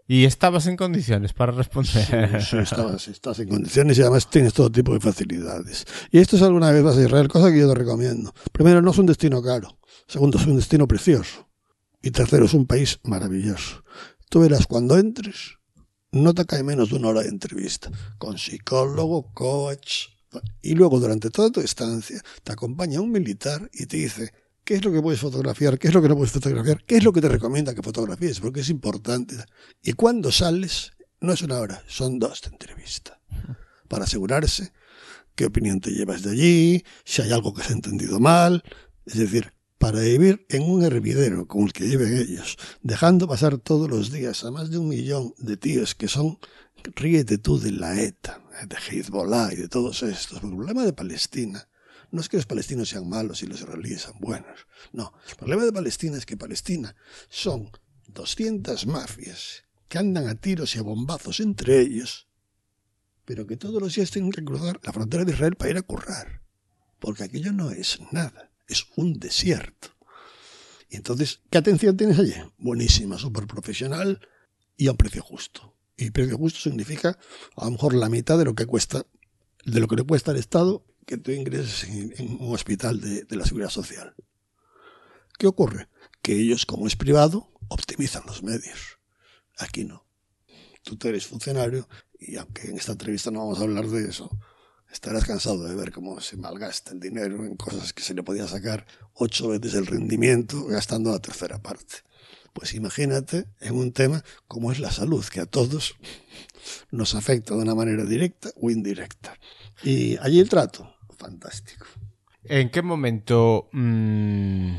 ¿Y 0.06 0.26
estabas 0.26 0.68
en 0.68 0.76
condiciones 0.76 1.32
para 1.32 1.54
responder? 1.54 2.41
Sí, 2.41 2.50
sí 2.50 2.58
estabas, 2.58 3.08
estás 3.08 3.40
en 3.40 3.48
condiciones 3.48 3.98
y 3.98 4.02
además 4.02 4.30
tienes 4.30 4.54
todo 4.54 4.70
tipo 4.70 4.94
de 4.94 5.00
facilidades. 5.00 5.86
Y 6.12 6.20
esto 6.20 6.36
es 6.36 6.41
alguna 6.41 6.72
vez 6.72 6.84
vas 6.84 6.98
a 6.98 7.02
Israel, 7.02 7.30
cosa 7.30 7.50
que 7.50 7.60
yo 7.60 7.70
te 7.70 7.76
recomiendo. 7.76 8.34
Primero, 8.52 8.82
no 8.82 8.91
es 8.91 8.98
un 8.98 9.06
destino 9.06 9.41
caro. 9.41 9.80
Segundo, 10.06 10.38
es 10.38 10.45
un 10.45 10.58
destino 10.58 10.86
precioso. 10.86 11.50
Y 12.02 12.12
tercero, 12.12 12.45
es 12.45 12.54
un 12.54 12.68
país 12.68 13.00
maravilloso. 13.04 13.86
Tú 14.30 14.41
verás, 14.41 14.68
cuando 14.68 14.98
entres, 14.98 15.60
no 16.12 16.34
te 16.34 16.45
cae 16.45 16.64
menos 16.64 16.90
de 16.90 16.98
una 16.98 17.08
hora 17.08 17.22
de 17.22 17.30
entrevista. 17.30 17.90
Con 18.18 18.38
psicólogo, 18.38 19.32
coach, 19.32 20.12
Y 20.62 20.76
luego, 20.76 21.00
durante 21.00 21.30
toda 21.30 21.52
tu 21.52 21.60
estancia, 21.62 22.22
te 22.44 22.52
acompaña 22.52 23.02
un 23.02 23.12
militar 23.12 23.70
y 23.74 23.86
te 23.86 23.98
dice 23.98 24.34
qué 24.64 24.76
es 24.76 24.86
lo 24.86 24.92
que 24.92 25.02
puedes 25.02 25.20
fotografiar, 25.20 25.78
qué 25.78 25.90
es 25.90 25.94
lo 25.94 26.02
que 26.02 26.10
no 26.10 26.16
puedes 26.16 26.32
fotografiar, 26.32 26.84
qué 26.86 26.98
es 26.98 27.04
lo 27.04 27.12
que 27.12 27.22
te 27.22 27.30
recomienda 27.30 27.76
que 27.76 27.82
fotografíes, 27.82 28.40
porque 28.40 28.62
es 28.62 28.70
importante. 28.70 29.36
Y 29.82 29.94
cuando 29.94 30.32
sales, 30.32 30.92
no 31.20 31.34
es 31.34 31.42
una 31.42 31.60
hora, 31.60 31.84
son 31.88 32.20
dos 32.20 32.42
de 32.42 32.50
entrevista, 32.50 33.20
para 33.88 34.06
asegurarse 34.06 34.72
qué 35.36 35.46
opinión 35.46 35.80
te 35.80 35.92
llevas 35.92 36.24
de 36.24 36.32
allí, 36.32 36.84
si 37.04 37.22
hay 37.22 37.32
algo 37.32 37.54
que 37.54 37.64
se 37.64 37.74
ha 37.74 37.76
entendido 37.76 38.20
mal. 38.20 38.64
Es 39.06 39.18
decir, 39.18 39.54
para 39.78 40.00
vivir 40.00 40.46
en 40.50 40.64
un 40.64 40.84
hervidero 40.84 41.46
como 41.46 41.66
el 41.66 41.74
que 41.74 41.84
viven 41.84 42.16
ellos, 42.18 42.58
dejando 42.82 43.28
pasar 43.28 43.58
todos 43.58 43.90
los 43.90 44.12
días 44.12 44.44
a 44.46 44.52
más 44.52 44.70
de 44.70 44.78
un 44.78 44.88
millón 44.88 45.34
de 45.38 45.58
tíos 45.58 45.94
que 45.94 46.08
son, 46.08 46.38
ríete 46.96 47.38
tú 47.38 47.60
de 47.60 47.72
la 47.72 48.00
ETA, 48.00 48.42
de 48.68 48.76
Hezbollah 48.76 49.54
y 49.54 49.56
de 49.56 49.68
todos 49.68 50.04
estos. 50.04 50.44
El 50.44 50.50
problema 50.50 50.84
de 50.84 50.94
Palestina 50.94 51.68
no 52.12 52.22
es 52.22 52.30
que 52.30 52.38
los 52.38 52.46
palestinos 52.46 52.90
sean 52.90 53.10
malos 53.10 53.42
y 53.44 53.48
los 53.48 53.62
israelíes 53.62 54.04
sean 54.04 54.20
buenos. 54.20 54.68
No, 54.92 55.14
el 55.30 55.36
problema 55.36 55.64
de 55.64 55.74
Palestina 55.74 56.18
es 56.18 56.26
que 56.26 56.38
Palestina 56.38 56.96
son 57.30 57.72
200 58.08 58.86
mafias 58.88 59.64
que 59.88 59.98
andan 59.98 60.28
a 60.28 60.36
tiros 60.36 60.76
y 60.76 60.80
a 60.80 60.84
bombazos 60.84 61.40
entre 61.40 61.80
ellos 61.80 62.28
pero 63.26 63.48
que 63.48 63.58
todos 63.58 63.82
los 63.82 63.96
días 63.96 64.12
tienen 64.12 64.32
que 64.32 64.44
cruzar 64.44 64.80
la 64.84 64.92
frontera 64.92 65.26
de 65.26 65.32
Israel 65.32 65.56
para 65.56 65.72
ir 65.72 65.78
a 65.78 65.82
currar. 65.82 66.42
Porque 67.00 67.24
aquello 67.24 67.52
no 67.52 67.72
es 67.72 68.00
nada, 68.12 68.52
es 68.68 68.86
un 68.96 69.20
desierto. 69.20 69.90
Y 70.90 70.98
entonces, 70.98 71.42
¿qué 71.50 71.58
atención 71.58 71.98
tienes 71.98 72.20
allí? 72.20 72.36
Buenísima, 72.58 73.18
súper 73.18 73.48
profesional 73.48 74.20
y 74.78 74.88
a 74.88 74.92
un 74.92 74.98
precio 74.98 75.24
justo. 75.24 75.73
Y 75.98 76.11
precio 76.11 76.38
justo 76.38 76.60
significa 76.60 77.18
a 77.56 77.65
lo 77.65 77.72
mejor 77.72 77.94
la 77.94 78.10
mitad 78.10 78.38
de 78.38 78.45
lo 78.45 78.56
que 78.56 78.65
cuesta, 78.65 79.06
de 79.65 79.80
lo 79.80 79.88
que 79.88 79.95
le 79.95 80.03
cuesta 80.03 80.32
al 80.32 80.38
Estado 80.38 80.86
que 81.06 81.18
tú 81.18 81.32
ingreses 81.32 81.84
en, 81.84 82.38
un 82.40 82.53
hospital 82.53 82.99
de, 83.02 83.36
la 83.36 83.45
seguridad 83.45 83.70
social. 83.70 84.15
¿Qué 85.38 85.48
ocurre? 85.48 85.90
Que 86.22 86.34
ellos, 86.40 86.65
como 86.65 86.88
es 86.88 86.95
privado, 86.95 87.52
optimizan 87.68 88.24
los 88.26 88.44
medios. 88.44 88.99
Aquí 89.57 89.84
no. 89.84 90.06
Tú 90.84 90.98
eres 91.07 91.28
funcionario 91.28 91.88
y 92.20 92.38
aunque 92.38 92.70
en 92.70 92.78
esta 92.78 92.94
entrevista 92.94 93.32
no 93.32 93.40
vamos 93.40 93.60
a 93.60 93.64
hablar 93.64 93.88
de 93.88 94.10
eso, 94.10 94.30
estarás 94.91 95.26
cansado 95.26 95.64
de 95.64 95.76
ver 95.76 95.91
cómo 95.91 96.20
se 96.22 96.38
malgasta 96.38 96.91
el 96.91 96.99
dinero 96.99 97.45
en 97.45 97.56
cosas 97.56 97.94
que 97.94 98.03
se 98.03 98.14
le 98.14 98.24
podía 98.24 98.48
sacar 98.48 98.86
ocho 99.14 99.49
veces 99.49 99.74
el 99.76 99.86
rendimiento 99.86 100.65
gastando 100.65 101.11
la 101.11 101.20
tercera 101.20 101.61
parte. 101.61 102.03
Pues 102.54 102.74
imagínate 102.76 103.46
en 103.60 103.76
un 103.76 103.92
tema 103.92 104.24
como 104.48 104.72
es 104.72 104.80
la 104.80 104.92
salud, 104.92 105.26
que 105.26 105.42
a 105.42 105.46
todos 105.46 105.96
nos 106.92 107.16
afecta 107.16 107.56
de 107.56 107.62
una 107.62 107.76
manera 107.76 108.06
directa 108.06 108.50
o 108.62 108.70
indirecta. 108.70 109.38
Y 109.84 110.18
allí 110.18 110.40
el 110.40 110.50
trato, 110.50 110.96
fantástico. 111.18 111.86
¿En 112.44 112.70
qué 112.70 112.82
momento 112.82 113.70
mmm, 113.72 114.76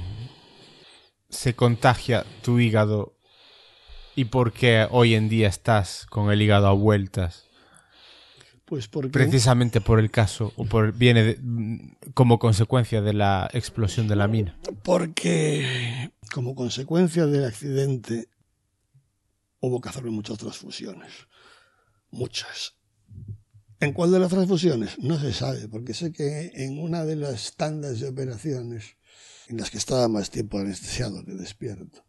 se 1.28 1.54
contagia 1.54 2.24
tu 2.42 2.60
hígado 2.60 3.14
¿Y 4.16 4.26
por 4.26 4.52
qué 4.52 4.86
hoy 4.90 5.14
en 5.14 5.28
día 5.28 5.48
estás 5.48 6.06
con 6.08 6.30
el 6.30 6.40
hígado 6.40 6.68
a 6.68 6.72
vueltas? 6.72 7.48
Pues 8.64 8.88
porque... 8.88 9.10
Precisamente 9.10 9.80
por 9.80 9.98
el 9.98 10.10
caso, 10.10 10.52
o 10.56 10.64
por, 10.64 10.92
viene 10.92 11.36
como 12.14 12.38
consecuencia 12.38 13.02
de 13.02 13.12
la 13.12 13.50
explosión 13.52 14.06
de 14.06 14.16
la 14.16 14.28
mina. 14.28 14.56
Porque 14.82 16.12
como 16.32 16.54
consecuencia 16.54 17.26
del 17.26 17.44
accidente 17.44 18.28
hubo 19.60 19.80
que 19.80 19.88
hacerme 19.88 20.10
muchas 20.10 20.38
transfusiones. 20.38 21.12
Muchas. 22.10 22.74
¿En 23.80 23.92
cuál 23.92 24.12
de 24.12 24.18
las 24.18 24.30
transfusiones? 24.30 24.98
No 24.98 25.18
se 25.18 25.32
sabe, 25.32 25.68
porque 25.68 25.94
sé 25.94 26.12
que 26.12 26.52
en 26.54 26.78
una 26.78 27.04
de 27.04 27.16
las 27.16 27.54
tandas 27.56 28.00
de 28.00 28.08
operaciones 28.08 28.96
en 29.48 29.58
las 29.58 29.70
que 29.70 29.78
estaba 29.78 30.08
más 30.08 30.30
tiempo 30.30 30.58
anestesiado 30.58 31.24
que 31.24 31.32
despierto, 31.32 32.04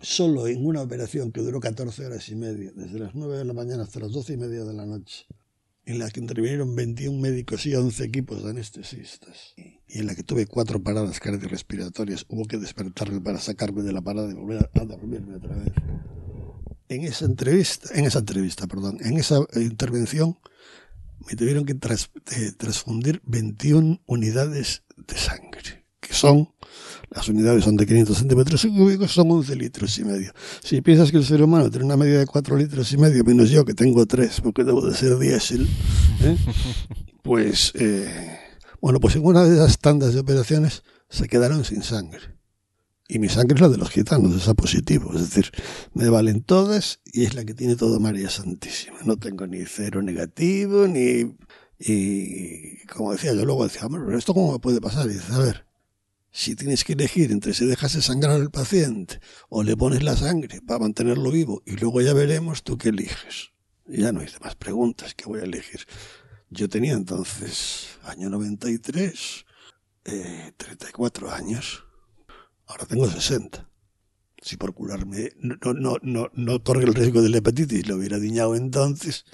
solo 0.00 0.46
en 0.46 0.64
una 0.66 0.82
operación 0.82 1.30
que 1.30 1.40
duró 1.40 1.60
14 1.60 2.06
horas 2.06 2.28
y 2.28 2.34
media, 2.34 2.72
desde 2.74 2.98
las 2.98 3.14
9 3.14 3.38
de 3.38 3.44
la 3.44 3.52
mañana 3.52 3.84
hasta 3.84 4.00
las 4.00 4.12
12 4.12 4.32
y 4.32 4.36
media 4.36 4.64
de 4.64 4.72
la 4.72 4.86
noche, 4.86 5.26
en 5.84 5.98
la 5.98 6.10
que 6.10 6.20
intervinieron 6.20 6.74
21 6.74 7.20
médicos 7.20 7.66
y 7.66 7.74
11 7.74 8.04
equipos 8.04 8.42
de 8.42 8.50
anestesistas, 8.50 9.54
y 9.56 9.98
en 9.98 10.06
la 10.06 10.14
que 10.14 10.22
tuve 10.22 10.46
cuatro 10.46 10.82
paradas 10.82 11.20
cardiorrespiratorias, 11.20 12.24
hubo 12.28 12.44
que 12.44 12.58
despertarme 12.58 13.20
para 13.20 13.38
sacarme 13.38 13.82
de 13.82 13.92
la 13.92 14.00
parada 14.00 14.30
y 14.30 14.34
volver 14.34 14.70
a 14.72 14.84
dormirme 14.84 15.36
otra 15.36 15.56
vez. 15.56 15.72
En 16.88 17.02
esa 17.02 17.24
entrevista, 17.24 17.88
en 17.94 18.04
esa 18.04 18.20
entrevista, 18.20 18.66
perdón, 18.66 18.98
en 19.00 19.16
esa 19.16 19.38
intervención, 19.56 20.38
me 21.26 21.36
tuvieron 21.36 21.64
que 21.64 21.72
eh, 21.72 22.52
transfundir 22.56 23.22
21 23.24 24.02
unidades 24.06 24.82
de 24.96 25.16
sangre, 25.16 25.81
que 26.02 26.12
son 26.12 26.48
las 27.14 27.28
unidades 27.28 27.64
son 27.64 27.76
de 27.76 27.86
500 27.86 28.16
centímetros 28.16 28.62
cúbicos, 28.62 29.12
son 29.12 29.30
11 29.30 29.56
litros 29.56 29.98
y 29.98 30.04
medio. 30.04 30.32
Si 30.62 30.80
piensas 30.80 31.10
que 31.10 31.18
el 31.18 31.24
ser 31.24 31.42
humano 31.42 31.70
tiene 31.70 31.84
una 31.84 31.96
media 31.96 32.18
de 32.18 32.26
4 32.26 32.56
litros 32.56 32.90
y 32.92 32.96
medio, 32.96 33.22
menos 33.24 33.50
yo 33.50 33.64
que 33.64 33.74
tengo 33.74 34.06
3, 34.06 34.40
porque 34.40 34.64
debo 34.64 34.86
de 34.86 34.94
ser 34.94 35.18
diésel, 35.18 35.68
¿eh? 36.22 36.36
pues, 37.22 37.72
eh, 37.74 38.38
bueno, 38.80 38.98
pues 38.98 39.16
en 39.16 39.26
una 39.26 39.44
de 39.44 39.54
esas 39.54 39.78
tandas 39.78 40.14
de 40.14 40.20
operaciones 40.20 40.84
se 41.10 41.28
quedaron 41.28 41.64
sin 41.64 41.82
sangre. 41.82 42.20
Y 43.08 43.18
mi 43.18 43.28
sangre 43.28 43.56
es 43.56 43.60
la 43.60 43.68
de 43.68 43.76
los 43.76 43.90
gitanos, 43.90 44.34
es 44.34 44.48
a 44.48 44.54
positivo. 44.54 45.12
Es 45.14 45.20
decir, 45.20 45.50
me 45.92 46.08
valen 46.08 46.42
todas 46.42 47.00
y 47.04 47.24
es 47.24 47.34
la 47.34 47.44
que 47.44 47.52
tiene 47.52 47.76
todo 47.76 48.00
María 48.00 48.30
Santísima. 48.30 48.96
No 49.04 49.18
tengo 49.18 49.46
ni 49.46 49.66
cero 49.66 50.00
negativo, 50.00 50.86
ni... 50.88 51.36
Y 51.78 52.86
como 52.86 53.12
decía 53.12 53.34
yo, 53.34 53.44
luego 53.44 53.64
decía, 53.64 53.82
pero 53.90 54.16
¿esto 54.16 54.32
cómo 54.32 54.52
me 54.52 54.60
puede 54.60 54.80
pasar? 54.80 55.06
Y 55.10 55.14
dice, 55.14 55.32
a 55.32 55.38
ver, 55.38 55.66
si 56.32 56.56
tienes 56.56 56.82
que 56.82 56.94
elegir 56.94 57.30
entre 57.30 57.52
si 57.52 57.66
dejas 57.66 57.92
de 57.92 58.02
sangrar 58.02 58.32
al 58.32 58.50
paciente 58.50 59.20
o 59.50 59.62
le 59.62 59.76
pones 59.76 60.02
la 60.02 60.16
sangre 60.16 60.62
para 60.62 60.80
mantenerlo 60.80 61.30
vivo 61.30 61.62
y 61.66 61.72
luego 61.76 62.00
ya 62.00 62.14
veremos 62.14 62.62
tú 62.62 62.78
qué 62.78 62.88
eliges. 62.88 63.52
ya 63.86 64.12
no 64.12 64.20
hay 64.20 64.28
más 64.40 64.56
preguntas 64.56 65.14
que 65.14 65.26
voy 65.26 65.40
a 65.40 65.44
elegir. 65.44 65.86
Yo 66.48 66.68
tenía 66.68 66.94
entonces, 66.94 67.98
año 68.02 68.30
93, 68.30 69.44
eh, 70.04 70.52
34 70.56 71.30
años. 71.30 71.84
Ahora 72.66 72.86
tengo 72.86 73.08
60. 73.08 73.68
Si 74.40 74.56
por 74.56 74.74
curarme 74.74 75.32
no, 75.38 75.56
no, 75.74 75.98
no, 76.02 76.30
no 76.34 76.52
otorga 76.54 76.84
el 76.84 76.94
riesgo 76.94 77.22
de 77.22 77.28
la 77.28 77.38
hepatitis, 77.38 77.86
lo 77.86 77.96
hubiera 77.96 78.18
diñado 78.18 78.56
entonces, 78.56 79.24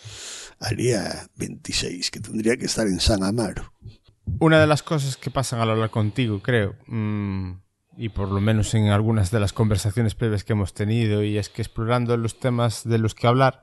haría 0.58 1.30
26, 1.36 2.10
que 2.10 2.20
tendría 2.20 2.56
que 2.56 2.66
estar 2.66 2.86
en 2.86 3.00
San 3.00 3.22
Amaro. 3.22 3.72
Una 4.40 4.60
de 4.60 4.66
las 4.66 4.82
cosas 4.82 5.16
que 5.16 5.30
pasan 5.30 5.60
al 5.60 5.70
hablar 5.70 5.90
contigo, 5.90 6.40
creo, 6.40 6.74
mmm, 6.86 7.52
y 7.96 8.10
por 8.10 8.30
lo 8.30 8.40
menos 8.40 8.72
en 8.74 8.88
algunas 8.88 9.30
de 9.30 9.40
las 9.40 9.52
conversaciones 9.52 10.14
previas 10.14 10.44
que 10.44 10.52
hemos 10.52 10.72
tenido, 10.72 11.24
y 11.24 11.36
es 11.38 11.48
que 11.48 11.62
explorando 11.62 12.16
los 12.16 12.38
temas 12.38 12.88
de 12.88 12.98
los 12.98 13.14
que 13.14 13.26
hablar, 13.26 13.62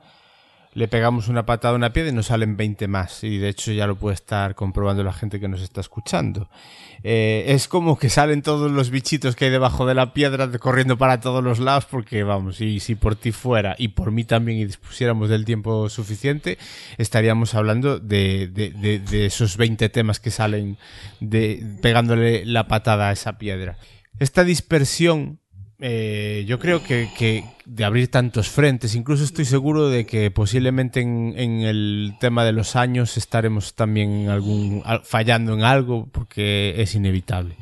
le 0.76 0.90
pegamos 0.90 1.30
una 1.30 1.46
patada 1.46 1.74
a 1.74 1.78
una 1.78 1.94
piedra 1.94 2.12
y 2.12 2.14
nos 2.14 2.28
salen 2.28 2.58
20 2.58 2.88
más. 2.90 3.24
Y 3.24 3.38
de 3.38 3.48
hecho 3.50 3.72
ya 3.72 3.88
lo 3.88 3.96
puede 3.96 4.14
estar 4.14 4.56
comprobando 4.56 5.04
la 5.04 5.14
gente 5.14 5.40
que 5.40 5.48
nos 5.48 5.62
está 5.62 5.80
escuchando. 5.80 6.50
Eh, 7.02 7.46
es 7.48 7.70
como 7.70 7.98
que 7.98 8.10
salen 8.10 8.42
todos 8.42 8.70
los 8.70 8.90
bichitos 8.90 9.38
que 9.38 9.46
hay 9.46 9.52
debajo 9.52 9.86
de 9.86 9.94
la 9.94 10.14
piedra 10.14 10.52
corriendo 10.60 10.98
para 10.98 11.22
todos 11.22 11.42
los 11.42 11.60
lados 11.60 11.86
porque 11.86 12.24
vamos, 12.24 12.60
y 12.60 12.82
si 12.82 12.96
por 12.96 13.16
ti 13.16 13.32
fuera 13.32 13.76
y 13.78 13.90
por 13.90 14.12
mí 14.12 14.26
también 14.26 14.58
y 14.58 14.66
dispusiéramos 14.66 15.30
del 15.30 15.46
tiempo 15.46 15.88
suficiente, 15.90 16.58
estaríamos 16.98 17.56
hablando 17.56 18.00
de, 18.00 18.48
de, 18.48 18.72
de, 18.72 19.00
de 19.00 19.28
esos 19.28 19.56
20 19.56 19.88
temas 19.90 20.20
que 20.20 20.30
salen 20.30 20.78
de, 21.22 21.66
pegándole 21.82 22.46
la 22.46 22.68
patada 22.68 23.10
a 23.10 23.12
esa 23.14 23.38
piedra. 23.38 23.78
Esta 24.20 24.44
dispersión 24.44 25.40
eh, 25.80 26.46
yo 26.48 26.58
creo 26.60 26.82
que, 26.84 27.44
de 27.66 27.86
abrir 27.86 28.10
tantos 28.10 28.50
frentes, 28.50 28.96
incluso 28.96 29.24
estoy 29.24 29.46
seguro 29.46 29.90
de 29.90 30.06
que 30.06 30.32
posiblemente 30.32 31.02
en, 31.02 31.34
en, 31.36 31.62
el 31.62 32.14
tema 32.20 32.46
de 32.46 32.54
los 32.54 32.76
años 32.76 33.18
estaremos 33.18 33.74
también 33.74 34.30
algún, 34.30 34.84
fallando 35.04 35.54
en 35.54 35.64
algo 35.64 36.08
porque 36.12 36.76
es 36.78 36.96
inevitable. 36.96 37.56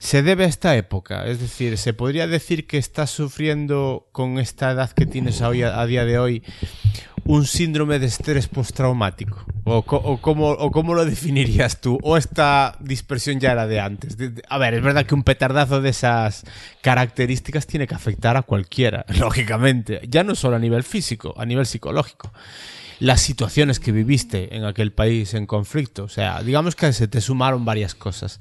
Se 0.00 0.22
debe 0.22 0.44
a 0.44 0.48
esta 0.48 0.74
época, 0.76 1.26
es 1.26 1.40
decir, 1.40 1.76
se 1.76 1.92
podría 1.92 2.26
decir 2.26 2.66
que 2.66 2.78
estás 2.78 3.10
sufriendo 3.10 4.08
con 4.12 4.38
esta 4.38 4.70
edad 4.70 4.90
que 4.90 5.04
tienes 5.04 5.42
hoy, 5.42 5.62
a, 5.62 5.84
día 5.84 6.06
de 6.06 6.18
hoy 6.18 6.42
un 7.26 7.44
síndrome 7.44 7.98
de 7.98 8.06
estrés 8.06 8.48
postraumático? 8.48 9.44
¿O, 9.64 9.84
o, 9.86 10.20
cómo, 10.22 10.48
¿O 10.52 10.72
cómo 10.72 10.94
lo 10.94 11.04
definirías 11.04 11.82
tú? 11.82 11.98
¿O 12.02 12.16
esta 12.16 12.78
dispersión 12.80 13.40
ya 13.40 13.52
era 13.52 13.66
de 13.66 13.78
antes? 13.78 14.16
A 14.48 14.56
ver, 14.56 14.72
es 14.72 14.82
verdad 14.82 15.04
que 15.04 15.14
un 15.14 15.22
petardazo 15.22 15.82
de 15.82 15.90
esas 15.90 16.44
características 16.80 17.66
tiene 17.66 17.86
que 17.86 17.94
afectar 17.94 18.38
a 18.38 18.42
cualquiera, 18.42 19.04
lógicamente. 19.18 20.00
Ya 20.08 20.24
no 20.24 20.34
solo 20.34 20.56
a 20.56 20.60
nivel 20.60 20.82
físico, 20.82 21.34
a 21.36 21.44
nivel 21.44 21.66
psicológico. 21.66 22.32
Las 23.00 23.20
situaciones 23.20 23.80
que 23.80 23.92
viviste 23.92 24.56
en 24.56 24.64
aquel 24.64 24.92
país 24.92 25.34
en 25.34 25.44
conflicto. 25.44 26.04
O 26.04 26.08
sea, 26.08 26.42
digamos 26.42 26.74
que 26.74 26.90
se 26.94 27.06
te 27.06 27.20
sumaron 27.20 27.66
varias 27.66 27.94
cosas. 27.94 28.40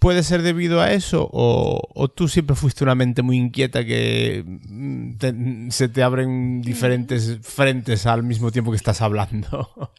¿Puede 0.00 0.22
ser 0.22 0.40
debido 0.40 0.80
a 0.80 0.92
eso 0.92 1.28
o, 1.30 2.08
tú 2.08 2.26
siempre 2.26 2.56
fuiste 2.56 2.84
una 2.84 2.94
mente 2.94 3.20
muy 3.20 3.36
inquieta 3.36 3.84
que 3.84 4.42
mm, 4.46 5.68
se 5.68 5.88
te 5.90 6.02
abren 6.02 6.62
diferentes 6.62 7.38
frentes 7.42 8.06
al 8.06 8.22
mismo 8.22 8.50
tiempo 8.50 8.70
que 8.70 8.78
estás 8.78 9.00
hablando? 9.02 9.68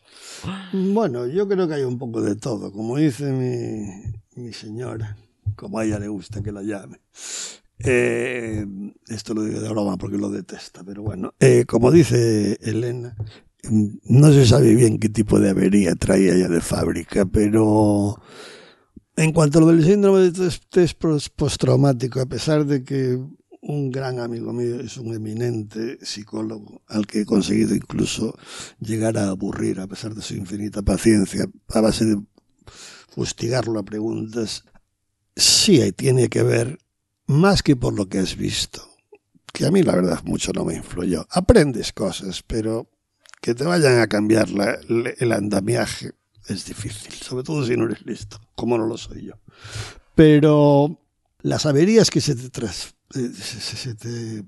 Bueno, 0.74 1.28
yo 1.28 1.48
creo 1.48 1.68
que 1.68 1.76
hay 1.76 1.84
un 1.84 2.00
poco 2.00 2.20
de 2.20 2.36
todo, 2.36 2.72
como 2.72 2.98
dice 2.98 3.32
mi, 3.32 4.42
mi 4.42 4.52
señora, 4.54 5.16
como 5.56 5.78
a 5.78 5.86
ella 5.86 6.00
le 6.00 6.08
gusta 6.08 6.42
que 6.42 6.52
la 6.52 6.64
llame. 6.64 7.00
Eh, 7.78 8.66
esto 9.08 9.36
lo 9.36 9.44
digo 9.44 9.60
de 9.60 9.70
broma 9.70 9.98
porque 9.98 10.18
lo 10.18 10.32
detesta, 10.32 10.84
pero 10.84 11.04
bueno, 11.04 11.36
eh, 11.40 11.66
como 11.68 11.92
dice 11.92 12.58
Elena, 12.62 13.16
no 13.70 14.32
se 14.32 14.48
sabe 14.48 14.74
bien 14.74 14.98
qué 14.98 15.10
tipo 15.10 15.40
de 15.40 15.52
avería 15.52 15.94
traía 15.94 16.34
ella 16.34 16.48
de 16.48 16.62
fábrica, 16.62 17.26
pero 17.26 18.20
en 19.16 19.32
cuanto 19.34 19.58
a 19.58 19.62
lo 19.62 19.68
del 19.68 19.84
síndrome 19.84 20.32
de 20.32 20.48
estrés 20.48 20.94
postraumático, 20.94 22.22
a 22.22 22.26
pesar 22.26 22.66
de 22.66 22.84
que 22.84 23.20
un 23.62 23.92
gran 23.92 24.20
amigo 24.20 24.52
mío 24.54 24.80
es 24.80 24.98
un 24.98 25.14
eminente 25.14 26.00
psicólogo 26.02 26.82
al 26.88 27.06
que 27.06 27.22
he 27.22 27.26
conseguido 27.26 27.76
incluso 27.76 28.36
llegar 28.80 29.18
a 29.18 29.30
aburrir 29.30 29.80
a 29.80 29.88
pesar 29.88 30.16
de 30.16 30.22
su 30.22 30.34
infinita 30.36 30.82
paciencia 30.82 31.46
a 31.70 31.82
base 31.82 32.06
de 32.06 32.22
fustigarlo 33.10 33.80
a 33.80 33.84
preguntas, 33.84 34.64
sí 35.36 35.92
tiene 35.92 36.30
que 36.30 36.44
ver 36.44 36.80
más 37.28 37.62
que 37.62 37.76
por 37.76 37.94
lo 37.94 38.08
que 38.10 38.20
has 38.20 38.36
visto, 38.36 38.82
que 39.54 39.66
a 39.66 39.72
mí 39.72 39.84
la 39.84 39.96
verdad 39.96 40.22
mucho 40.24 40.52
no 40.54 40.66
me 40.66 40.76
influyó. 40.76 41.28
Aprendes 41.30 41.94
cosas, 41.94 42.44
pero 42.46 42.90
que 43.42 43.54
te 43.54 43.64
vayan 43.64 44.00
a 44.00 44.08
cambiar 44.08 44.48
el 44.88 45.32
andamiaje 45.32 46.14
es 46.48 46.66
difícil, 46.66 47.14
sobre 47.14 47.44
todo 47.44 47.66
si 47.66 47.76
no 47.76 47.86
eres 47.86 48.06
listo, 48.06 48.40
como 48.56 48.78
no 48.78 48.86
lo 48.86 48.98
soy 48.98 49.26
yo. 49.26 49.34
Pero 50.16 51.00
las 51.42 51.66
averías 51.66 52.10
que 52.10 52.22
se 52.22 52.36
te, 52.36 52.50
tras, 52.50 52.96
eh, 53.16 53.32
se, 53.34 53.96
te 53.96 54.44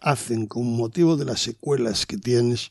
hacen 0.00 0.46
con 0.46 0.64
motivo 0.76 1.16
de 1.16 1.24
las 1.24 1.40
secuelas 1.40 2.06
que 2.06 2.18
tienes, 2.18 2.70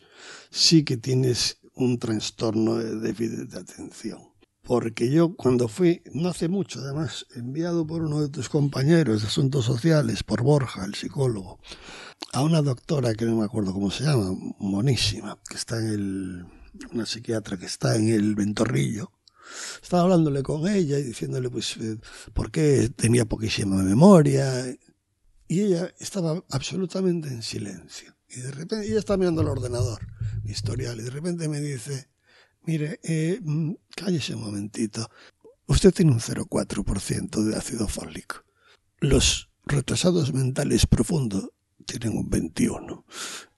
sí 0.49 0.83
que 0.83 0.97
tienes 0.97 1.59
un 1.75 1.99
trastorno 1.99 2.75
de 2.75 2.99
déficit 2.99 3.49
de 3.49 3.59
atención. 3.59 4.31
Porque 4.63 5.09
yo 5.09 5.35
cuando 5.35 5.67
fui, 5.67 6.03
no 6.13 6.29
hace 6.29 6.47
mucho 6.47 6.81
además, 6.81 7.25
enviado 7.35 7.85
por 7.85 8.03
uno 8.03 8.21
de 8.21 8.29
tus 8.29 8.47
compañeros 8.47 9.21
de 9.21 9.27
asuntos 9.27 9.65
sociales, 9.65 10.23
por 10.23 10.43
Borja, 10.43 10.85
el 10.85 10.93
psicólogo, 10.93 11.59
a 12.31 12.43
una 12.43 12.61
doctora 12.61 13.15
que 13.15 13.25
no 13.25 13.37
me 13.37 13.45
acuerdo 13.45 13.73
cómo 13.73 13.89
se 13.89 14.03
llama, 14.03 14.35
monísima, 14.59 15.37
que 15.49 15.55
está 15.55 15.79
en 15.79 15.87
el 15.87 16.45
una 16.91 17.05
psiquiatra 17.05 17.57
que 17.57 17.65
está 17.65 17.95
en 17.95 18.09
el 18.09 18.35
Ventorrillo, 18.35 19.11
estaba 19.81 20.03
hablándole 20.03 20.43
con 20.43 20.67
ella 20.67 20.97
y 20.97 21.03
diciéndole 21.03 21.49
pues 21.49 21.77
eh, 21.77 21.97
por 22.33 22.51
qué 22.51 22.89
tenía 22.95 23.25
poquísima 23.25 23.77
memoria 23.83 24.65
y 25.47 25.61
ella 25.61 25.93
estaba 25.99 26.43
absolutamente 26.49 27.27
en 27.27 27.41
silencio. 27.41 28.15
Y 28.29 28.39
de 28.39 28.51
repente 28.51 28.87
ella 28.87 28.99
estaba 28.99 29.17
mirando 29.17 29.41
el 29.41 29.49
ordenador 29.49 30.07
mi 30.43 30.51
historial 30.51 30.99
y 30.99 31.03
de 31.03 31.09
repente 31.09 31.49
me 31.49 31.59
dice 31.59 32.09
mire 32.63 32.99
eh, 33.03 33.39
mm, 33.43 33.73
cállese 33.95 34.35
un 34.35 34.43
momentito. 34.43 35.09
Usted 35.67 35.93
tiene 35.93 36.11
un 36.11 36.19
0,4% 36.19 37.43
de 37.43 37.55
ácido 37.55 37.87
fólico. 37.87 38.43
Los 38.99 39.49
retrasados 39.65 40.33
mentales 40.33 40.85
profundos 40.85 41.49
tienen 41.99 42.19
un 42.19 42.29
21 42.29 43.05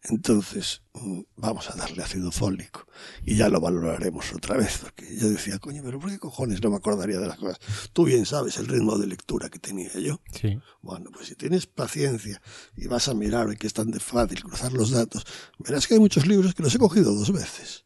entonces, 0.05 0.81
mm, 0.93 1.22
vamos 1.38 1.69
a 1.69 1.76
darle 1.76 2.03
ácido 2.03 2.30
fólico 2.30 2.85
y 3.23 3.38
ya 3.38 3.47
lo 3.47 3.61
valoraremos 3.61 4.34
otra 4.34 4.57
vez. 4.57 4.80
Porque 4.80 5.15
yo 5.15 5.30
decía, 5.30 5.60
coño, 5.60 5.81
pero 5.84 5.97
¿por 5.97 6.10
qué 6.10 6.19
cojones 6.19 6.61
no 6.61 6.72
me 6.72 6.76
acordaría 6.76 7.19
de 7.19 7.27
las 7.27 7.38
cosas? 7.38 7.60
Tú 7.93 8.03
bien 8.03 8.26
sabes 8.26 8.57
el 8.57 8.68
ritmo 8.68 8.97
de 8.97 9.07
lectura 9.07 9.49
que 9.49 9.60
tenía 9.60 9.93
yo. 9.93 10.19
Sí. 10.34 10.60
Bueno, 10.81 11.10
pues 11.14 11.27
si 11.27 11.35
tienes 11.35 11.68
paciencia 11.68 12.41
y 12.76 12.88
vas 12.88 13.07
a 13.07 13.14
mirar 13.14 13.49
y 13.53 13.55
que 13.55 13.68
es 13.68 13.73
tan 13.73 13.91
de 13.91 14.01
fácil 14.01 14.43
cruzar 14.43 14.73
los 14.73 14.91
datos, 14.91 15.26
verás 15.57 15.88
que 15.88 15.93
hay 15.93 16.01
muchos 16.01 16.27
libros 16.27 16.53
que 16.53 16.64
los 16.64 16.76
he 16.76 16.80
cogido 16.80 17.15
dos 17.15 17.31
veces. 17.31 17.85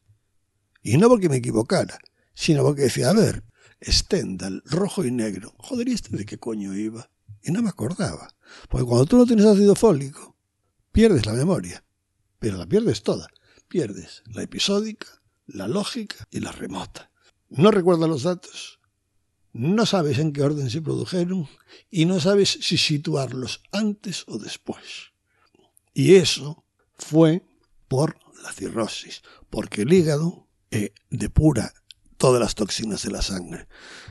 Y 0.81 0.97
no 0.97 1.09
porque 1.09 1.29
me 1.29 1.35
equivocara, 1.35 1.99
sino 2.33 2.63
porque 2.63 2.83
decía, 2.83 3.11
a 3.11 3.13
ver, 3.13 3.43
Stendhal, 3.83 4.63
rojo 4.65 5.05
y 5.05 5.11
negro. 5.11 5.53
Joder, 5.59 5.87
¿y 5.87 5.93
este 5.93 6.17
de 6.17 6.25
qué 6.25 6.39
coño 6.39 6.73
iba? 6.73 7.11
Y 7.43 7.51
no 7.51 7.61
me 7.61 7.69
acordaba. 7.69 8.35
Porque 8.69 8.87
cuando 8.87 9.05
tú 9.05 9.17
no 9.17 9.27
tienes 9.27 9.45
ácido 9.45 9.75
fólico, 9.75 10.36
pierdes 10.91 11.25
la 11.25 11.33
memoria 11.33 11.83
pero 12.39 12.57
la 12.57 12.65
pierdes 12.65 13.03
toda. 13.03 13.27
Pierdes 13.67 14.23
la 14.27 14.43
episódica, 14.43 15.07
la 15.45 15.67
lógica 15.67 16.27
y 16.31 16.39
la 16.39 16.51
remota. 16.51 17.11
No 17.49 17.71
recuerdas 17.71 18.09
los 18.09 18.23
datos, 18.23 18.79
no 19.53 19.85
sabes 19.85 20.19
en 20.19 20.33
qué 20.33 20.41
orden 20.41 20.69
se 20.69 20.81
produjeron 20.81 21.47
y 21.89 22.05
no 22.05 22.19
sabes 22.19 22.59
si 22.61 22.77
situarlos 22.77 23.61
antes 23.71 24.23
o 24.27 24.37
después. 24.37 25.13
Y 25.93 26.15
eso 26.15 26.65
fue 26.95 27.43
por 27.87 28.17
la 28.43 28.51
cirrosis, 28.51 29.21
porque 29.49 29.81
el 29.81 29.93
hígado 29.93 30.47
eh, 30.71 30.93
depura 31.09 31.73
todas 32.17 32.41
las 32.41 32.55
toxinas 32.55 33.03
de 33.03 33.11
la 33.11 33.21
sangre. 33.21 33.67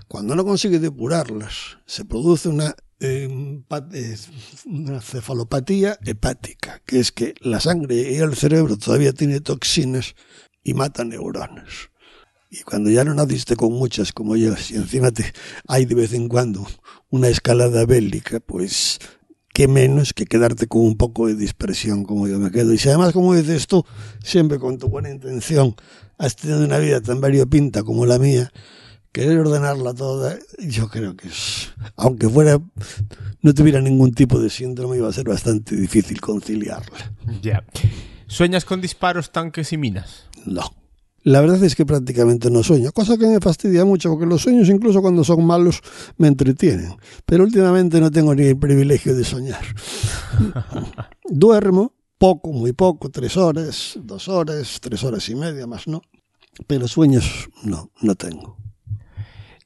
Cuando 0.09 0.35
no 0.35 0.45
consigue 0.45 0.79
depurarlas, 0.79 1.79
se 1.87 2.05
produce 2.05 2.49
una 2.49 2.75
una 3.01 5.01
cefalopatía 5.01 5.99
hepática, 6.05 6.81
que 6.87 6.99
es 6.99 7.13
que 7.13 7.35
la 7.41 7.61
sangre 7.61 8.13
y 8.13 8.17
el 8.17 8.35
cerebro 8.35 8.79
todavía 8.79 9.13
tiene 9.13 9.41
toxinas 9.41 10.15
y 10.63 10.75
mata 10.75 11.05
neuronas. 11.05 11.91
Y 12.51 12.63
cuando 12.63 12.91
ya 12.91 13.05
no 13.05 13.13
naciste 13.13 13.57
con 13.57 13.73
muchas 13.73 14.13
como 14.13 14.37
yo, 14.37 14.57
si 14.57 14.77
encima 14.77 15.11
te, 15.11 15.33
hay 15.67 15.85
de 15.85 15.95
vez 15.95 16.15
en 16.15 16.29
cuando 16.29 16.67
una 17.11 17.29
escalada 17.29 17.85
bélica, 17.85 18.41
pues 18.41 18.99
qué 19.53 19.69
menos 19.69 20.13
que 20.13 20.27
quedarte 20.27 20.67
con 20.67 20.83
un 20.83 20.97
poco 20.97 21.27
de 21.27 21.35
dispersión 21.35 22.05
como 22.05 22.29
yo 22.29 22.39
me 22.39 22.51
quedo. 22.51 22.73
Y 22.73 22.79
si 22.79 22.89
además, 22.89 23.13
como 23.13 23.35
dices 23.35 23.67
tú, 23.67 23.85
siempre 24.23 24.59
con 24.59 24.79
tu 24.79 24.89
buena 24.89 25.11
intención, 25.11 25.75
has 26.19 26.37
tenido 26.37 26.65
una 26.65 26.79
vida 26.79 27.01
tan 27.01 27.21
variopinta 27.21 27.83
como 27.83 28.07
la 28.07 28.19
mía, 28.19 28.53
querer 29.17 29.39
ordenarla 29.39 29.95
toda, 29.95 30.39
yo 30.59 30.91
creo 30.91 31.17
que 31.17 31.29
es, 31.29 31.73
aunque 31.97 32.29
fuera, 32.29 32.61
no 33.41 33.55
tuviera 33.55 33.81
ningún 33.81 34.13
tipo 34.13 34.39
de 34.39 34.51
síndrome, 34.51 34.99
iba 34.99 35.09
a 35.09 35.13
ser 35.13 35.27
bastante 35.27 35.75
difícil 35.75 36.21
conciliarla. 36.21 37.15
Ya. 37.41 37.65
¿Sueñas 38.27 38.67
con 38.67 38.83
disparos, 38.83 39.33
tanques 39.33 39.73
y 39.73 39.79
minas? 39.79 40.25
No. 40.45 40.71
La 41.23 41.41
verdad 41.41 41.65
es 41.65 41.75
que 41.75 41.87
prácticamente 41.87 42.51
no 42.51 42.63
sueño, 42.63 42.93
cosa 42.93 43.17
que 43.17 43.27
me 43.27 43.41
fastidia 43.41 43.87
mucho 43.87 44.11
porque 44.11 44.27
los 44.27 44.43
sueños 44.43 44.69
incluso 44.69 45.01
cuando 45.01 45.25
son 45.25 45.47
malos 45.47 45.81
me 46.19 46.29
entretienen, 46.29 46.95
pero 47.25 47.45
últimamente 47.45 47.99
no 48.03 48.11
tengo 48.11 48.35
ni 48.35 48.43
el 48.43 48.59
privilegio 48.59 49.17
de 49.17 49.25
soñar. 49.25 49.65
Duermo 51.25 51.95
poco, 52.19 52.53
muy 52.53 52.75
poco, 52.75 53.09
tres 53.09 53.39
horas, 53.39 53.99
dos 54.03 54.29
horas, 54.29 54.79
tres 54.83 55.03
horas 55.05 55.27
y 55.31 55.35
media 55.35 55.67
más 55.67 55.89
no, 55.89 56.03
pero 56.67 56.87
sueños 56.87 57.49
no, 57.63 57.91
no 58.03 58.15
tengo. 58.15 58.66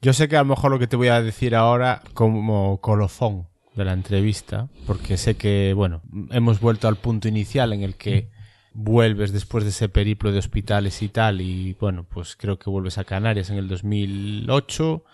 Yo 0.02 0.12
sé 0.14 0.28
que 0.28 0.36
a 0.36 0.40
lo 0.40 0.46
mejor 0.46 0.70
lo 0.70 0.78
que 0.78 0.86
te 0.86 0.96
voy 0.96 1.08
a 1.08 1.20
decir 1.20 1.54
ahora 1.54 2.02
como 2.14 2.80
colofón 2.80 3.48
de 3.74 3.84
la 3.84 3.92
entrevista, 3.92 4.68
porque 4.86 5.16
sé 5.16 5.36
que, 5.36 5.74
bueno, 5.74 6.02
hemos 6.30 6.60
vuelto 6.60 6.88
al 6.88 6.96
punto 6.96 7.28
inicial 7.28 7.72
en 7.72 7.82
el 7.82 7.96
que 7.96 8.30
vuelves 8.72 9.32
después 9.32 9.64
de 9.64 9.70
ese 9.70 9.88
periplo 9.88 10.32
de 10.32 10.38
hospitales 10.38 11.02
y 11.02 11.08
tal, 11.08 11.40
y 11.40 11.74
bueno, 11.74 12.04
pues 12.04 12.34
creo 12.36 12.58
que 12.58 12.70
vuelves 12.70 12.98
a 12.98 13.04
Canarias 13.04 13.50
en 13.50 13.58
el 13.58 13.68
2008. 13.68 15.04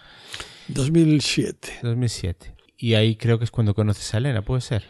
2007. 0.69 1.79
2007. 1.83 2.55
Y 2.79 2.95
ahí 2.95 3.17
creo 3.17 3.39
que 3.39 3.45
es 3.45 3.51
cuando 3.51 3.75
conoces 3.75 4.15
a 4.15 4.19
Elena, 4.19 4.43
¿puede 4.43 4.61
ser? 4.61 4.85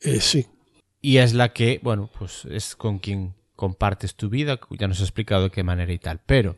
Eh, 0.00 0.20
sí. 0.20 0.46
Y 1.00 1.18
es 1.18 1.34
la 1.34 1.52
que, 1.52 1.80
bueno, 1.82 2.10
pues 2.18 2.46
es 2.46 2.74
con 2.74 2.98
quien 2.98 3.34
compartes 3.54 4.16
tu 4.16 4.28
vida, 4.28 4.58
ya 4.70 4.88
nos 4.88 5.00
ha 5.00 5.04
explicado 5.04 5.44
de 5.44 5.50
qué 5.50 5.62
manera 5.62 5.92
y 5.92 5.98
tal, 5.98 6.20
pero 6.26 6.56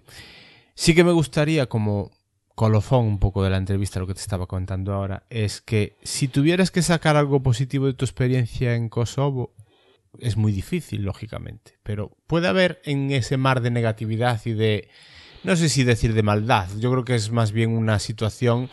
sí 0.74 0.94
que 0.94 1.04
me 1.04 1.12
gustaría 1.12 1.66
como 1.66 2.15
colofón 2.56 3.04
un 3.04 3.18
poco 3.18 3.44
de 3.44 3.50
la 3.50 3.58
entrevista, 3.58 4.00
lo 4.00 4.06
que 4.06 4.14
te 4.14 4.20
estaba 4.20 4.46
contando 4.46 4.94
ahora, 4.94 5.24
es 5.28 5.60
que 5.60 5.98
si 6.02 6.26
tuvieras 6.26 6.70
que 6.70 6.80
sacar 6.80 7.14
algo 7.14 7.42
positivo 7.42 7.86
de 7.86 7.92
tu 7.92 8.06
experiencia 8.06 8.74
en 8.74 8.88
Kosovo, 8.88 9.54
es 10.18 10.38
muy 10.38 10.52
difícil, 10.52 11.02
lógicamente, 11.02 11.78
pero 11.82 12.16
puede 12.26 12.48
haber 12.48 12.80
en 12.84 13.10
ese 13.10 13.36
mar 13.36 13.60
de 13.60 13.70
negatividad 13.70 14.40
y 14.46 14.52
de, 14.52 14.88
no 15.44 15.54
sé 15.54 15.68
si 15.68 15.84
decir 15.84 16.14
de 16.14 16.22
maldad, 16.22 16.68
yo 16.78 16.90
creo 16.90 17.04
que 17.04 17.14
es 17.14 17.30
más 17.30 17.52
bien 17.52 17.76
una 17.76 17.98
situación 17.98 18.70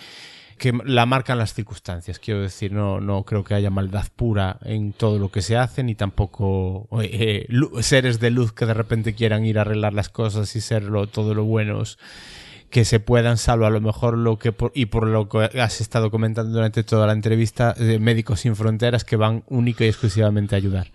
que 0.57 0.71
la 0.85 1.05
marcan 1.05 1.37
las 1.37 1.53
circunstancias, 1.53 2.19
quiero 2.19 2.41
decir, 2.41 2.71
no, 2.71 3.01
no 3.01 3.25
creo 3.25 3.43
que 3.43 3.53
haya 3.53 3.69
maldad 3.69 4.07
pura 4.15 4.59
en 4.63 4.93
todo 4.93 5.19
lo 5.19 5.29
que 5.29 5.41
se 5.41 5.57
hace, 5.57 5.83
ni 5.83 5.93
tampoco 5.93 6.87
eh, 7.01 7.47
seres 7.81 8.21
de 8.21 8.31
luz 8.31 8.53
que 8.53 8.65
de 8.65 8.73
repente 8.73 9.13
quieran 9.13 9.45
ir 9.45 9.57
a 9.57 9.61
arreglar 9.63 9.93
las 9.93 10.07
cosas 10.07 10.55
y 10.55 10.61
ser 10.61 10.85
todo 11.11 11.33
lo 11.33 11.43
buenos 11.43 11.99
que 12.73 12.85
se 12.85 12.99
puedan, 12.99 13.37
salvo 13.37 13.67
a 13.67 13.69
lo 13.69 13.79
mejor 13.81 14.17
lo 14.17 14.39
que 14.39 14.51
y 14.73 14.87
por 14.87 15.05
lo 15.05 15.29
que 15.29 15.61
has 15.61 15.79
estado 15.79 16.09
comentando 16.09 16.51
durante 16.53 16.83
toda 16.83 17.05
la 17.05 17.13
entrevista, 17.13 17.73
de 17.73 17.99
Médicos 17.99 18.39
Sin 18.39 18.55
Fronteras 18.55 19.05
que 19.05 19.15
van 19.15 19.43
única 19.47 19.85
y 19.85 19.89
exclusivamente 19.89 20.55
a 20.55 20.57
ayudar. 20.57 20.91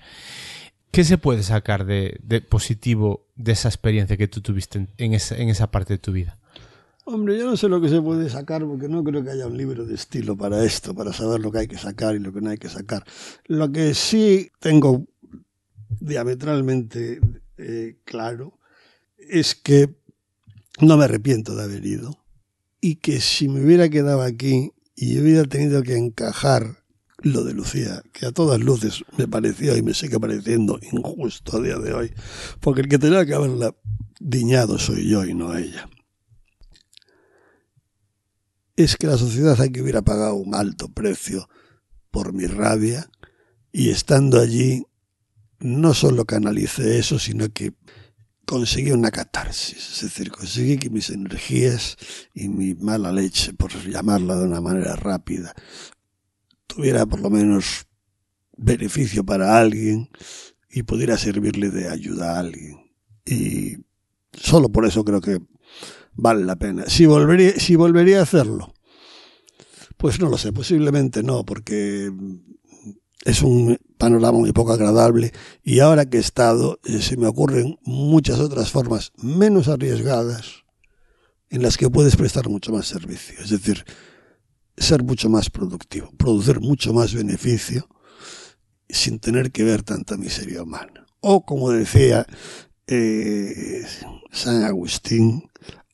¿Qué 0.90 1.05
se 1.05 1.18
puede 1.18 1.44
sacar 1.44 1.86
de, 1.86 2.18
positivo 2.48 3.28
de 3.36 3.52
esa 3.52 3.68
experiencia 3.68 4.16
que 4.16 4.26
tú 4.26 4.40
tuviste 4.40 4.88
en, 4.96 5.14
esa, 5.14 5.70
parte 5.70 5.94
de 5.94 5.98
tu 5.98 6.10
vida? 6.10 6.36
Hombre, 7.05 7.38
yo 7.38 7.46
no 7.46 7.56
sé 7.56 7.68
lo 7.68 7.80
que 7.80 7.88
se 7.88 8.02
puede 8.02 8.28
sacar 8.28 8.66
porque 8.66 8.88
no 8.88 9.05
creo 9.05 9.22
que 9.22 9.30
haya 9.30 9.46
un 9.46 9.56
libro 9.56 9.84
de 9.86 9.94
estilo 9.94 10.36
para 10.36 10.64
esto, 10.64 10.96
para 10.96 11.12
saber 11.12 11.38
lo 11.38 11.52
que 11.52 11.59
hay 11.59 11.68
que 11.68 11.78
sacar 11.78 12.16
y 12.16 12.18
lo 12.18 12.32
que 12.32 12.40
no 12.40 12.50
hay 12.50 12.59
que 12.59 12.68
sacar. 12.68 13.05
Lo 13.46 13.70
que 13.70 13.94
sí 13.94 14.50
tengo 14.59 15.06
diametralmente 16.00 17.20
eh, 17.56 17.98
claro 18.05 18.59
es 19.16 19.55
que 19.55 19.94
no 20.80 20.96
me 20.96 21.05
arrepiento 21.05 21.55
de 21.55 21.64
haber 21.64 21.84
ido 21.84 22.18
y 22.80 22.96
que 22.96 23.20
si 23.20 23.48
me 23.48 23.62
hubiera 23.62 23.88
quedado 23.88 24.22
aquí 24.22 24.72
y 24.94 25.18
hubiera 25.18 25.44
tenido 25.44 25.82
que 25.82 25.96
encajar 25.96 26.84
lo 27.18 27.42
de 27.42 27.52
Lucía, 27.52 28.02
que 28.12 28.26
a 28.26 28.32
todas 28.32 28.60
luces 28.60 29.05
me 29.16 29.26
pareció 29.26 29.76
y 29.76 29.82
me 29.82 29.94
sigue 29.94 30.20
pareciendo 30.20 30.78
injusto 30.92 31.56
a 31.56 31.60
día 31.60 31.78
de 31.78 31.92
hoy, 31.92 32.12
porque 32.60 32.82
el 32.82 32.88
que 32.88 32.98
tenía 32.98 33.26
que 33.26 33.34
haberla 33.34 33.74
diñado 34.20 34.78
soy 34.78 35.09
yo 35.09 35.24
y 35.24 35.34
no 35.34 35.56
ella. 35.56 35.88
Es 38.76 38.96
que 38.96 39.09
la 39.09 39.18
sociedad 39.18 39.60
hay 39.60 39.70
que 39.70 39.82
hubiera 39.82 40.02
pagado 40.02 40.36
un 40.36 40.55
alto 40.55 40.88
precio 40.88 41.48
por 42.12 42.32
mi 42.32 42.46
rabia 42.46 43.10
y 43.72 43.90
estando 43.90 44.40
allí 44.40 44.86
no 45.59 45.94
solo 45.94 46.24
canalicé 46.24 46.98
eso, 46.98 47.18
sino 47.18 47.48
que 47.48 47.74
conseguí 48.48 48.92
una 48.92 49.10
catarsis, 49.10 49.76
es 49.92 50.00
decir, 50.00 50.30
conseguí 50.30 50.78
que 50.78 50.88
mis 50.88 51.10
energías 51.10 51.98
y 52.32 52.48
mi 52.48 52.74
mala 52.74 53.12
leche, 53.12 53.52
por 53.52 53.70
llamarla 53.86 54.36
de 54.36 54.46
una 54.46 54.62
manera 54.62 54.96
rápida, 54.96 55.54
tuviera 56.66 57.04
por 57.04 57.20
lo 57.20 57.28
menos 57.28 57.86
beneficio 58.56 59.22
para 59.22 59.58
alguien 59.58 60.08
y 60.70 60.82
pudiera 60.84 61.18
servirle 61.18 61.68
de 61.68 61.90
ayuda 61.90 62.36
a 62.36 62.38
alguien. 62.38 62.90
Y 63.26 63.84
solo 64.32 64.70
por 64.70 64.86
eso 64.86 65.04
creo 65.04 65.20
que 65.20 65.42
vale 66.14 66.42
la 66.46 66.56
pena. 66.56 66.86
Si 66.86 67.04
volvería, 67.04 67.52
si 67.60 67.76
volvería 67.76 68.20
a 68.20 68.22
hacerlo, 68.22 68.72
pues 69.98 70.20
no 70.20 70.30
lo 70.30 70.38
sé, 70.38 70.54
posiblemente 70.54 71.22
no, 71.22 71.44
porque 71.44 72.10
es 73.26 73.42
un 73.42 73.78
panorama 73.98 74.38
muy 74.38 74.52
poco 74.52 74.72
agradable 74.72 75.32
y 75.62 75.80
ahora 75.80 76.06
que 76.06 76.16
he 76.16 76.20
estado 76.20 76.78
eh, 76.84 77.02
se 77.02 77.16
me 77.16 77.26
ocurren 77.26 77.78
muchas 77.82 78.38
otras 78.38 78.70
formas 78.70 79.12
menos 79.16 79.68
arriesgadas 79.68 80.64
en 81.50 81.62
las 81.62 81.76
que 81.76 81.90
puedes 81.90 82.16
prestar 82.16 82.48
mucho 82.48 82.72
más 82.72 82.86
servicio, 82.86 83.38
es 83.42 83.50
decir, 83.50 83.84
ser 84.76 85.02
mucho 85.02 85.28
más 85.28 85.50
productivo, 85.50 86.10
producir 86.16 86.60
mucho 86.60 86.92
más 86.92 87.14
beneficio 87.14 87.88
sin 88.88 89.18
tener 89.18 89.50
que 89.50 89.64
ver 89.64 89.82
tanta 89.82 90.16
miseria 90.16 90.62
humana. 90.62 91.06
O 91.20 91.44
como 91.44 91.70
decía 91.70 92.26
eh, 92.86 93.84
San 94.30 94.62
Agustín, 94.62 95.50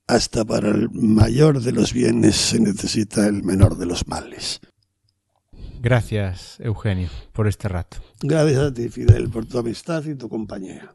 hasta 0.07 0.45
para 0.45 0.69
el 0.69 0.91
mayor 0.91 1.63
de 1.63 1.73
los 1.73 1.93
bienes 1.93 2.37
se 2.37 2.61
necesita 2.61 3.27
el 3.27 3.43
menor 3.43 3.77
de 3.79 3.87
los 3.87 4.07
males. 4.07 4.61
Gracias, 5.85 6.59
Eugenio, 6.61 7.11
por 7.33 7.47
este 7.47 7.69
rato. 7.69 7.99
Gracias 8.23 8.59
a 8.59 8.73
ti, 8.73 8.89
Fidel, 8.89 9.29
por 9.29 9.45
tu 9.45 9.59
amistad 9.59 10.03
y 10.07 10.15
tu 10.15 10.31
compañía. 10.31 10.95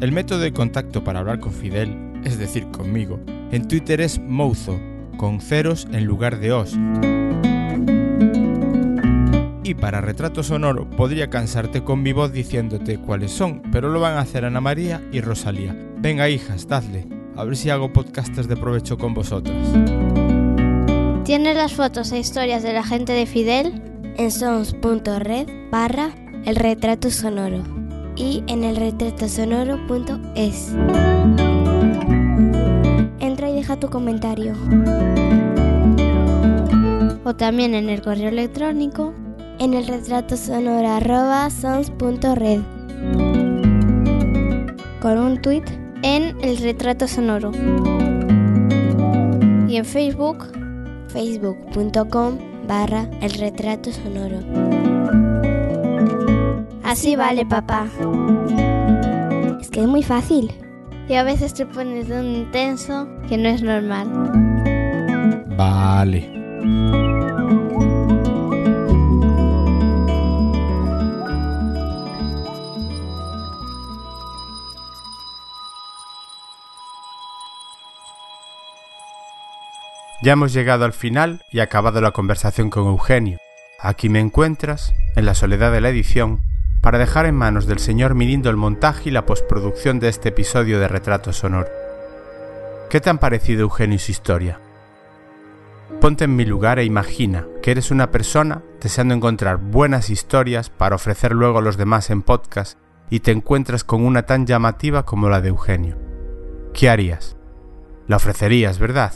El 0.00 0.10
método 0.10 0.40
de 0.40 0.52
contacto 0.52 1.04
para 1.04 1.20
hablar 1.20 1.38
con 1.38 1.52
Fidel, 1.52 1.96
es 2.24 2.36
decir, 2.36 2.68
conmigo, 2.72 3.20
en 3.52 3.68
Twitter 3.68 4.00
es 4.00 4.18
Mouzo, 4.18 4.80
con 5.18 5.40
ceros 5.40 5.86
en 5.92 6.04
lugar 6.04 6.40
de 6.40 6.50
os. 6.50 6.76
Y 9.64 9.74
para 9.74 10.00
retrato 10.00 10.42
sonoro 10.42 10.90
podría 10.90 11.30
cansarte 11.30 11.84
con 11.84 12.02
mi 12.02 12.12
voz 12.12 12.32
diciéndote 12.32 12.98
cuáles 12.98 13.30
son, 13.30 13.62
pero 13.70 13.88
lo 13.88 14.00
van 14.00 14.14
a 14.14 14.20
hacer 14.20 14.44
Ana 14.44 14.60
María 14.60 15.00
y 15.12 15.20
Rosalía. 15.20 15.76
Venga 15.98 16.28
hijas, 16.28 16.66
dadle, 16.66 17.06
a 17.36 17.44
ver 17.44 17.56
si 17.56 17.70
hago 17.70 17.92
podcastes 17.92 18.48
de 18.48 18.56
provecho 18.56 18.98
con 18.98 19.14
vosotras. 19.14 19.56
¿Tienes 21.24 21.56
las 21.56 21.74
fotos 21.74 22.10
e 22.10 22.18
historias 22.18 22.64
de 22.64 22.72
la 22.72 22.82
gente 22.82 23.12
de 23.12 23.26
Fidel? 23.26 23.80
En 24.16 24.32
sons.red 24.32 25.46
barra 25.70 26.10
el 26.44 26.56
retrato 26.56 27.10
sonoro 27.10 27.62
y 28.16 28.42
en 28.48 28.64
el 28.64 28.74
retratosonoro.es. 28.76 30.74
Entra 33.20 33.48
y 33.48 33.54
deja 33.54 33.78
tu 33.78 33.88
comentario. 33.88 34.54
O 37.24 37.36
también 37.36 37.74
en 37.74 37.88
el 37.88 38.02
correo 38.02 38.28
electrónico 38.28 39.14
en 39.62 39.74
el 39.74 39.86
retrato 39.86 40.36
sonoro 40.36 40.88
arroba 40.88 41.48
sons.red. 41.48 42.62
Con 45.00 45.18
un 45.18 45.40
tweet 45.40 45.62
en 46.02 46.36
el 46.42 46.56
retrato 46.56 47.06
sonoro. 47.06 47.52
Y 49.68 49.76
en 49.76 49.84
Facebook, 49.84 50.48
facebook.com 51.06 52.38
barra 52.66 53.08
el 53.20 53.30
retrato 53.34 53.92
sonoro. 53.92 54.40
Así 56.82 57.14
vale, 57.14 57.46
papá. 57.46 57.86
Es 59.60 59.70
que 59.70 59.82
es 59.82 59.86
muy 59.86 60.02
fácil. 60.02 60.52
Y 61.08 61.14
a 61.14 61.22
veces 61.22 61.54
te 61.54 61.66
pones 61.66 62.08
de 62.08 62.18
un 62.18 62.26
intenso 62.26 63.06
que 63.28 63.38
no 63.38 63.48
es 63.48 63.62
normal. 63.62 64.08
Vale. 65.56 67.11
Ya 80.22 80.34
hemos 80.34 80.52
llegado 80.52 80.84
al 80.84 80.92
final 80.92 81.42
y 81.50 81.58
acabado 81.58 82.00
la 82.00 82.12
conversación 82.12 82.70
con 82.70 82.86
Eugenio. 82.86 83.38
Aquí 83.80 84.08
me 84.08 84.20
encuentras, 84.20 84.94
en 85.16 85.26
la 85.26 85.34
soledad 85.34 85.72
de 85.72 85.80
la 85.80 85.88
edición, 85.88 86.42
para 86.80 86.98
dejar 86.98 87.26
en 87.26 87.34
manos 87.34 87.66
del 87.66 87.80
señor 87.80 88.14
Mirindo 88.14 88.48
el 88.48 88.56
montaje 88.56 89.08
y 89.08 89.12
la 89.12 89.26
postproducción 89.26 89.98
de 89.98 90.08
este 90.08 90.28
episodio 90.28 90.78
de 90.78 90.86
Retrato 90.86 91.32
Sonoro. 91.32 91.68
¿Qué 92.88 93.00
te 93.00 93.10
han 93.10 93.18
parecido 93.18 93.62
Eugenio 93.62 93.96
y 93.96 93.98
su 93.98 94.12
historia? 94.12 94.60
Ponte 96.00 96.24
en 96.24 96.36
mi 96.36 96.44
lugar 96.44 96.78
e 96.78 96.84
imagina 96.84 97.48
que 97.60 97.72
eres 97.72 97.90
una 97.90 98.12
persona 98.12 98.62
deseando 98.80 99.14
encontrar 99.14 99.56
buenas 99.56 100.08
historias 100.08 100.70
para 100.70 100.94
ofrecer 100.94 101.32
luego 101.32 101.58
a 101.58 101.62
los 101.62 101.76
demás 101.76 102.10
en 102.10 102.22
podcast 102.22 102.78
y 103.10 103.20
te 103.20 103.32
encuentras 103.32 103.82
con 103.82 104.04
una 104.04 104.22
tan 104.22 104.46
llamativa 104.46 105.04
como 105.04 105.28
la 105.28 105.40
de 105.40 105.48
Eugenio. 105.48 105.98
¿Qué 106.72 106.88
harías? 106.88 107.36
La 108.06 108.16
ofrecerías, 108.16 108.78
¿verdad? 108.78 109.14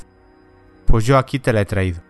Pues 0.87 1.05
yo 1.05 1.19
aquí 1.19 1.39
te 1.39 1.53
la 1.53 1.61
he 1.61 1.67
traído. 1.67 2.01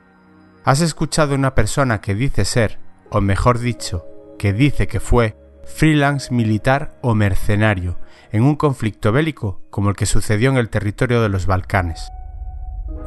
¿Has 0.64 0.80
escuchado 0.80 1.34
una 1.34 1.54
persona 1.54 2.00
que 2.00 2.14
dice 2.14 2.44
ser, 2.44 2.78
o 3.10 3.20
mejor 3.20 3.58
dicho, 3.58 4.04
que 4.38 4.52
dice 4.52 4.86
que 4.86 5.00
fue, 5.00 5.36
freelance 5.64 6.32
militar 6.32 6.98
o 7.02 7.14
mercenario 7.14 7.98
en 8.32 8.42
un 8.42 8.56
conflicto 8.56 9.12
bélico 9.12 9.62
como 9.70 9.90
el 9.90 9.96
que 9.96 10.06
sucedió 10.06 10.50
en 10.50 10.56
el 10.56 10.68
territorio 10.68 11.22
de 11.22 11.28
los 11.28 11.46
Balcanes? 11.46 12.10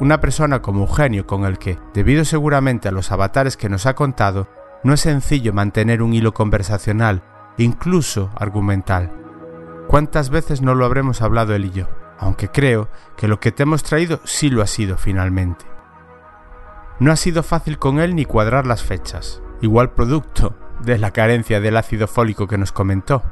Una 0.00 0.20
persona 0.20 0.62
como 0.62 0.80
Eugenio 0.80 1.26
con 1.26 1.44
el 1.44 1.58
que, 1.58 1.78
debido 1.94 2.24
seguramente 2.24 2.88
a 2.88 2.92
los 2.92 3.12
avatares 3.12 3.56
que 3.56 3.68
nos 3.68 3.86
ha 3.86 3.94
contado, 3.94 4.48
no 4.82 4.94
es 4.94 5.00
sencillo 5.00 5.52
mantener 5.52 6.02
un 6.02 6.14
hilo 6.14 6.32
conversacional, 6.32 7.22
incluso 7.58 8.30
argumental. 8.36 9.12
¿Cuántas 9.86 10.30
veces 10.30 10.62
no 10.62 10.74
lo 10.74 10.84
habremos 10.86 11.20
hablado 11.20 11.54
él 11.54 11.66
y 11.66 11.70
yo? 11.70 11.99
Aunque 12.20 12.48
creo 12.48 12.88
que 13.16 13.26
lo 13.26 13.40
que 13.40 13.50
te 13.50 13.64
hemos 13.64 13.82
traído 13.82 14.20
sí 14.24 14.50
lo 14.50 14.62
ha 14.62 14.66
sido 14.66 14.96
finalmente. 14.98 15.64
No 17.00 17.10
ha 17.10 17.16
sido 17.16 17.42
fácil 17.42 17.78
con 17.78 17.98
él 17.98 18.14
ni 18.14 18.26
cuadrar 18.26 18.66
las 18.66 18.82
fechas, 18.82 19.42
igual 19.62 19.92
producto 19.92 20.54
de 20.80 20.98
la 20.98 21.12
carencia 21.12 21.60
del 21.60 21.78
ácido 21.78 22.06
fólico 22.06 22.46
que 22.46 22.58
nos 22.58 22.72
comentó. 22.72 23.22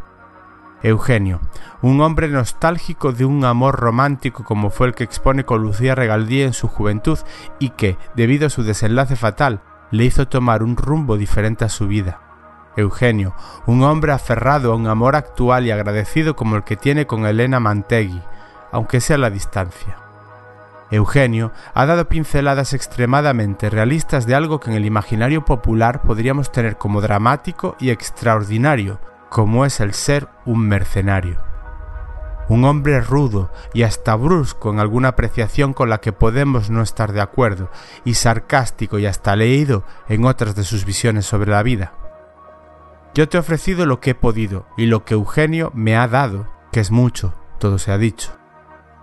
Eugenio, 0.82 1.40
un 1.82 2.00
hombre 2.00 2.28
nostálgico 2.28 3.12
de 3.12 3.24
un 3.24 3.44
amor 3.44 3.78
romántico 3.78 4.44
como 4.44 4.70
fue 4.70 4.86
el 4.86 4.94
que 4.94 5.04
expone 5.04 5.44
con 5.44 5.60
Lucía 5.62 5.94
Regaldía 5.94 6.46
en 6.46 6.52
su 6.52 6.68
juventud 6.68 7.18
y 7.58 7.70
que, 7.70 7.98
debido 8.14 8.46
a 8.46 8.50
su 8.50 8.62
desenlace 8.62 9.16
fatal, 9.16 9.60
le 9.90 10.04
hizo 10.04 10.28
tomar 10.28 10.62
un 10.62 10.76
rumbo 10.76 11.16
diferente 11.18 11.64
a 11.64 11.68
su 11.68 11.88
vida. 11.88 12.20
Eugenio, 12.76 13.34
un 13.66 13.82
hombre 13.82 14.12
aferrado 14.12 14.72
a 14.72 14.76
un 14.76 14.86
amor 14.86 15.16
actual 15.16 15.66
y 15.66 15.72
agradecido 15.72 16.36
como 16.36 16.56
el 16.56 16.62
que 16.62 16.76
tiene 16.76 17.06
con 17.06 17.26
Elena 17.26 17.58
Mantegui, 17.58 18.22
aunque 18.72 19.00
sea 19.00 19.16
a 19.16 19.20
la 19.20 19.30
distancia. 19.30 19.96
Eugenio 20.90 21.52
ha 21.74 21.84
dado 21.86 22.08
pinceladas 22.08 22.72
extremadamente 22.72 23.68
realistas 23.68 24.26
de 24.26 24.34
algo 24.34 24.58
que 24.58 24.70
en 24.70 24.76
el 24.76 24.86
imaginario 24.86 25.44
popular 25.44 26.02
podríamos 26.02 26.50
tener 26.50 26.78
como 26.78 27.00
dramático 27.00 27.76
y 27.78 27.90
extraordinario, 27.90 28.98
como 29.28 29.66
es 29.66 29.80
el 29.80 29.92
ser 29.92 30.28
un 30.46 30.66
mercenario. 30.66 31.42
Un 32.48 32.64
hombre 32.64 33.02
rudo 33.02 33.50
y 33.74 33.82
hasta 33.82 34.14
brusco 34.14 34.70
en 34.70 34.80
alguna 34.80 35.08
apreciación 35.08 35.74
con 35.74 35.90
la 35.90 35.98
que 35.98 36.14
podemos 36.14 36.70
no 36.70 36.80
estar 36.80 37.12
de 37.12 37.20
acuerdo, 37.20 37.70
y 38.06 38.14
sarcástico 38.14 38.98
y 38.98 39.04
hasta 39.04 39.36
leído 39.36 39.84
en 40.08 40.24
otras 40.24 40.54
de 40.54 40.64
sus 40.64 40.86
visiones 40.86 41.26
sobre 41.26 41.50
la 41.50 41.62
vida. 41.62 41.92
Yo 43.12 43.28
te 43.28 43.36
he 43.36 43.40
ofrecido 43.40 43.84
lo 43.84 44.00
que 44.00 44.10
he 44.10 44.14
podido 44.14 44.66
y 44.78 44.86
lo 44.86 45.04
que 45.04 45.12
Eugenio 45.12 45.70
me 45.74 45.96
ha 45.96 46.08
dado, 46.08 46.46
que 46.72 46.80
es 46.80 46.90
mucho, 46.90 47.34
todo 47.58 47.78
se 47.78 47.92
ha 47.92 47.98
dicho. 47.98 48.37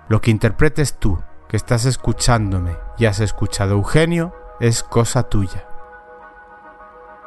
Lo 0.08 0.22
que 0.22 0.32
interpretes 0.32 1.00
tú, 1.00 1.22
que 1.48 1.58
estás 1.58 1.86
escuchándome 1.86 2.78
y 2.98 3.06
has 3.06 3.20
escuchado 3.20 3.72
a 3.72 3.78
Eugenio, 3.78 4.34
es 4.60 4.84
cosa 4.84 5.24
tuya. 5.24 5.68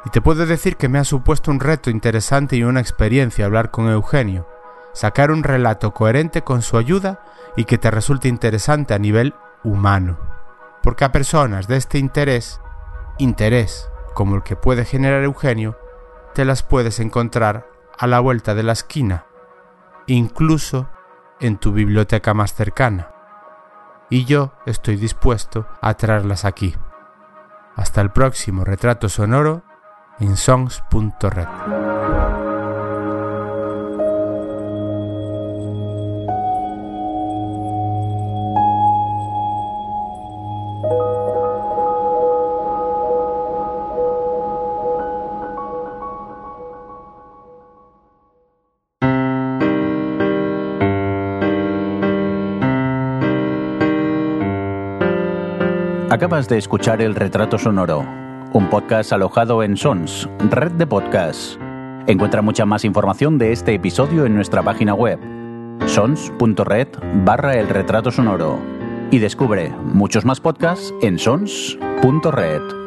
Y 0.05 0.09
te 0.11 0.21
puedo 0.21 0.45
decir 0.45 0.77
que 0.77 0.87
me 0.87 0.97
ha 0.97 1.03
supuesto 1.03 1.51
un 1.51 1.59
reto 1.59 1.89
interesante 1.89 2.55
y 2.55 2.63
una 2.63 2.79
experiencia 2.79 3.45
hablar 3.45 3.69
con 3.69 3.89
Eugenio, 3.89 4.47
sacar 4.93 5.29
un 5.31 5.43
relato 5.43 5.93
coherente 5.93 6.41
con 6.43 6.61
su 6.61 6.77
ayuda 6.77 7.21
y 7.57 7.65
que 7.65 7.77
te 7.77 7.91
resulte 7.91 8.29
interesante 8.29 8.93
a 8.93 8.99
nivel 8.99 9.35
humano. 9.63 10.17
Porque 10.81 11.03
a 11.03 11.11
personas 11.11 11.67
de 11.67 11.75
este 11.75 11.97
interés, 11.97 12.61
interés 13.17 13.89
como 14.13 14.35
el 14.35 14.43
que 14.43 14.55
puede 14.55 14.85
generar 14.85 15.23
Eugenio, 15.23 15.77
te 16.33 16.45
las 16.45 16.63
puedes 16.63 17.01
encontrar 17.01 17.67
a 17.97 18.07
la 18.07 18.21
vuelta 18.21 18.55
de 18.55 18.63
la 18.63 18.71
esquina, 18.71 19.25
incluso 20.07 20.87
en 21.39 21.57
tu 21.57 21.71
biblioteca 21.71 22.33
más 22.33 22.53
cercana. 22.53 23.11
Y 24.09 24.25
yo 24.25 24.53
estoy 24.65 24.95
dispuesto 24.95 25.67
a 25.81 25.93
traerlas 25.93 26.45
aquí. 26.45 26.75
Hasta 27.75 28.01
el 28.01 28.11
próximo 28.11 28.65
retrato 28.65 29.07
sonoro 29.07 29.63
en 30.19 30.35
songs.red. 30.35 32.18
Acabas 56.19 56.49
de 56.49 56.57
escuchar 56.57 57.01
El 57.01 57.15
Retrato 57.15 57.57
Sonoro, 57.57 58.01
un 58.51 58.69
podcast 58.69 59.13
alojado 59.13 59.63
en 59.63 59.77
Sons, 59.77 60.27
red 60.49 60.73
de 60.73 60.85
podcasts. 60.85 61.57
Encuentra 62.07 62.41
mucha 62.41 62.65
más 62.65 62.83
información 62.83 63.37
de 63.37 63.53
este 63.53 63.73
episodio 63.73 64.25
en 64.25 64.35
nuestra 64.35 64.61
página 64.61 64.93
web, 64.93 65.17
sons.red 65.87 66.89
barra 67.23 67.55
El 67.55 67.69
Retrato 67.69 68.11
Sonoro. 68.11 68.59
Y 69.11 69.19
descubre 69.19 69.69
muchos 69.69 70.25
más 70.25 70.41
podcasts 70.41 70.93
en 71.01 71.17
sons.red. 71.17 72.78